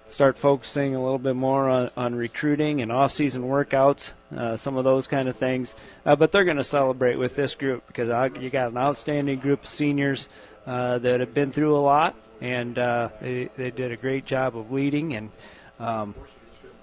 start 0.09 0.39
focusing 0.39 0.95
a 0.95 1.03
little 1.03 1.19
bit 1.19 1.37
more 1.37 1.69
on, 1.69 1.91
on 1.97 2.15
recruiting 2.15 2.81
and 2.81 2.91
off-season 2.91 3.43
workouts, 3.43 4.13
uh, 4.37 4.57
some 4.57 4.77
of 4.77 4.85
those 4.85 5.07
kind 5.07 5.29
of 5.29 5.37
things. 5.37 5.77
Uh, 6.05 6.17
but 6.17 6.33
they're 6.33 6.45
going 6.45 6.57
to 6.57 6.65
celebrate 6.65 7.17
with 7.17 7.37
this 7.37 7.55
group 7.55 7.87
because 7.87 8.09
you 8.41 8.51
got 8.51 8.71
an 8.71 8.79
outstanding 8.79 9.39
group 9.39 9.63
of 9.63 9.69
seniors 9.69 10.29
uh, 10.67 10.99
that 10.99 11.21
have 11.21 11.35
been 11.35 11.53
through 11.53 11.77
a 11.77 11.81
lot, 11.81 12.15
and 12.41 12.79
uh, 12.79 13.09
they, 13.21 13.51
they 13.57 13.71
did 13.71 13.93
a 13.93 13.97
great 13.97 14.25
job 14.25 14.57
of 14.57 14.73
leading. 14.73 15.15
And 15.15 15.31
um, 15.79 16.15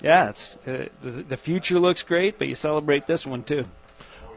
yeah, 0.01 0.29
it's 0.29 0.57
uh, 0.67 0.87
the, 1.01 1.11
the 1.11 1.37
future 1.37 1.79
looks 1.79 2.03
great, 2.03 2.37
but 2.37 2.47
you 2.47 2.55
celebrate 2.55 3.07
this 3.07 3.25
one 3.25 3.43
too. 3.43 3.65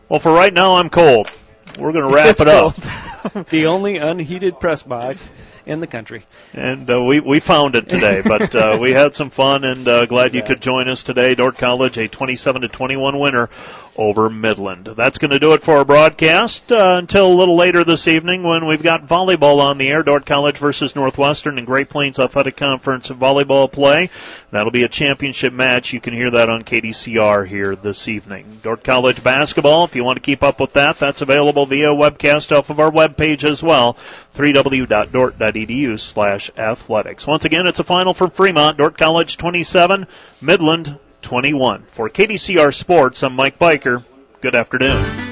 Well, 0.08 0.20
for 0.20 0.32
right 0.32 0.52
now, 0.52 0.76
I'm 0.76 0.88
cold. 0.88 1.30
We're 1.78 1.92
going 1.92 2.08
to 2.08 2.14
wrap 2.14 2.28
It's 2.28 2.40
it 2.40 2.48
up. 2.48 2.74
the 3.50 3.66
only 3.66 3.98
unheated 3.98 4.58
press 4.58 4.82
box 4.82 5.30
in 5.66 5.80
the 5.80 5.86
country. 5.86 6.24
And 6.54 6.88
uh, 6.90 7.04
we, 7.04 7.20
we 7.20 7.40
found 7.40 7.74
it 7.74 7.90
today, 7.90 8.22
but 8.24 8.54
uh, 8.54 8.78
we 8.80 8.92
had 8.92 9.14
some 9.14 9.28
fun 9.28 9.64
and 9.64 9.86
uh, 9.86 10.06
glad 10.06 10.34
you 10.34 10.42
could 10.42 10.62
join 10.62 10.88
us 10.88 11.02
today. 11.02 11.34
Dordt 11.34 11.58
College, 11.58 11.98
a 11.98 12.08
27 12.08 12.62
to 12.62 12.68
21 12.68 13.18
winner 13.18 13.50
over 13.98 14.30
Midland. 14.30 14.86
That's 14.86 15.18
going 15.18 15.32
to 15.32 15.40
do 15.40 15.52
it 15.52 15.62
for 15.62 15.76
our 15.76 15.84
broadcast 15.84 16.70
uh, 16.70 16.96
until 16.98 17.30
a 17.30 17.34
little 17.34 17.56
later 17.56 17.82
this 17.82 18.06
evening 18.06 18.44
when 18.44 18.64
we've 18.64 18.82
got 18.82 19.06
volleyball 19.06 19.58
on 19.58 19.76
the 19.76 19.88
air. 19.88 20.04
Dordt 20.04 20.24
College 20.24 20.56
versus 20.56 20.94
Northwestern 20.94 21.58
and 21.58 21.66
Great 21.66 21.90
Plains 21.90 22.18
Athletic 22.18 22.56
Conference 22.56 23.08
volleyball 23.08 23.70
play. 23.70 24.08
That'll 24.52 24.70
be 24.70 24.84
a 24.84 24.88
championship 24.88 25.52
match. 25.52 25.92
You 25.92 26.00
can 26.00 26.14
hear 26.14 26.30
that 26.30 26.48
on 26.48 26.62
KDCR 26.62 27.48
here 27.48 27.74
this 27.74 28.06
evening. 28.06 28.60
Dordt 28.62 28.84
College 28.84 29.22
basketball, 29.22 29.84
if 29.84 29.96
you 29.96 30.04
want 30.04 30.16
to 30.16 30.22
keep 30.22 30.42
up 30.42 30.60
with 30.60 30.72
that, 30.74 30.98
that's 30.98 31.20
available 31.20 31.66
via 31.66 31.88
webcast 31.88 32.56
off 32.56 32.70
of 32.70 32.78
our 32.78 32.90
webpage 32.90 33.42
as 33.42 33.62
well, 33.62 33.94
3w.dordt.edu 34.34 35.98
slash 35.98 36.50
athletics. 36.56 37.26
Once 37.26 37.44
again, 37.44 37.66
it's 37.66 37.80
a 37.80 37.84
final 37.84 38.14
from 38.14 38.30
Fremont. 38.30 38.78
Dordt 38.78 38.96
College 38.96 39.36
27, 39.36 40.06
Midland 40.40 40.98
21. 41.22 41.84
For 41.90 42.08
KDCR 42.08 42.74
Sports, 42.74 43.22
I'm 43.22 43.34
Mike 43.34 43.58
Biker. 43.58 44.04
Good 44.40 44.54
afternoon. 44.54 45.27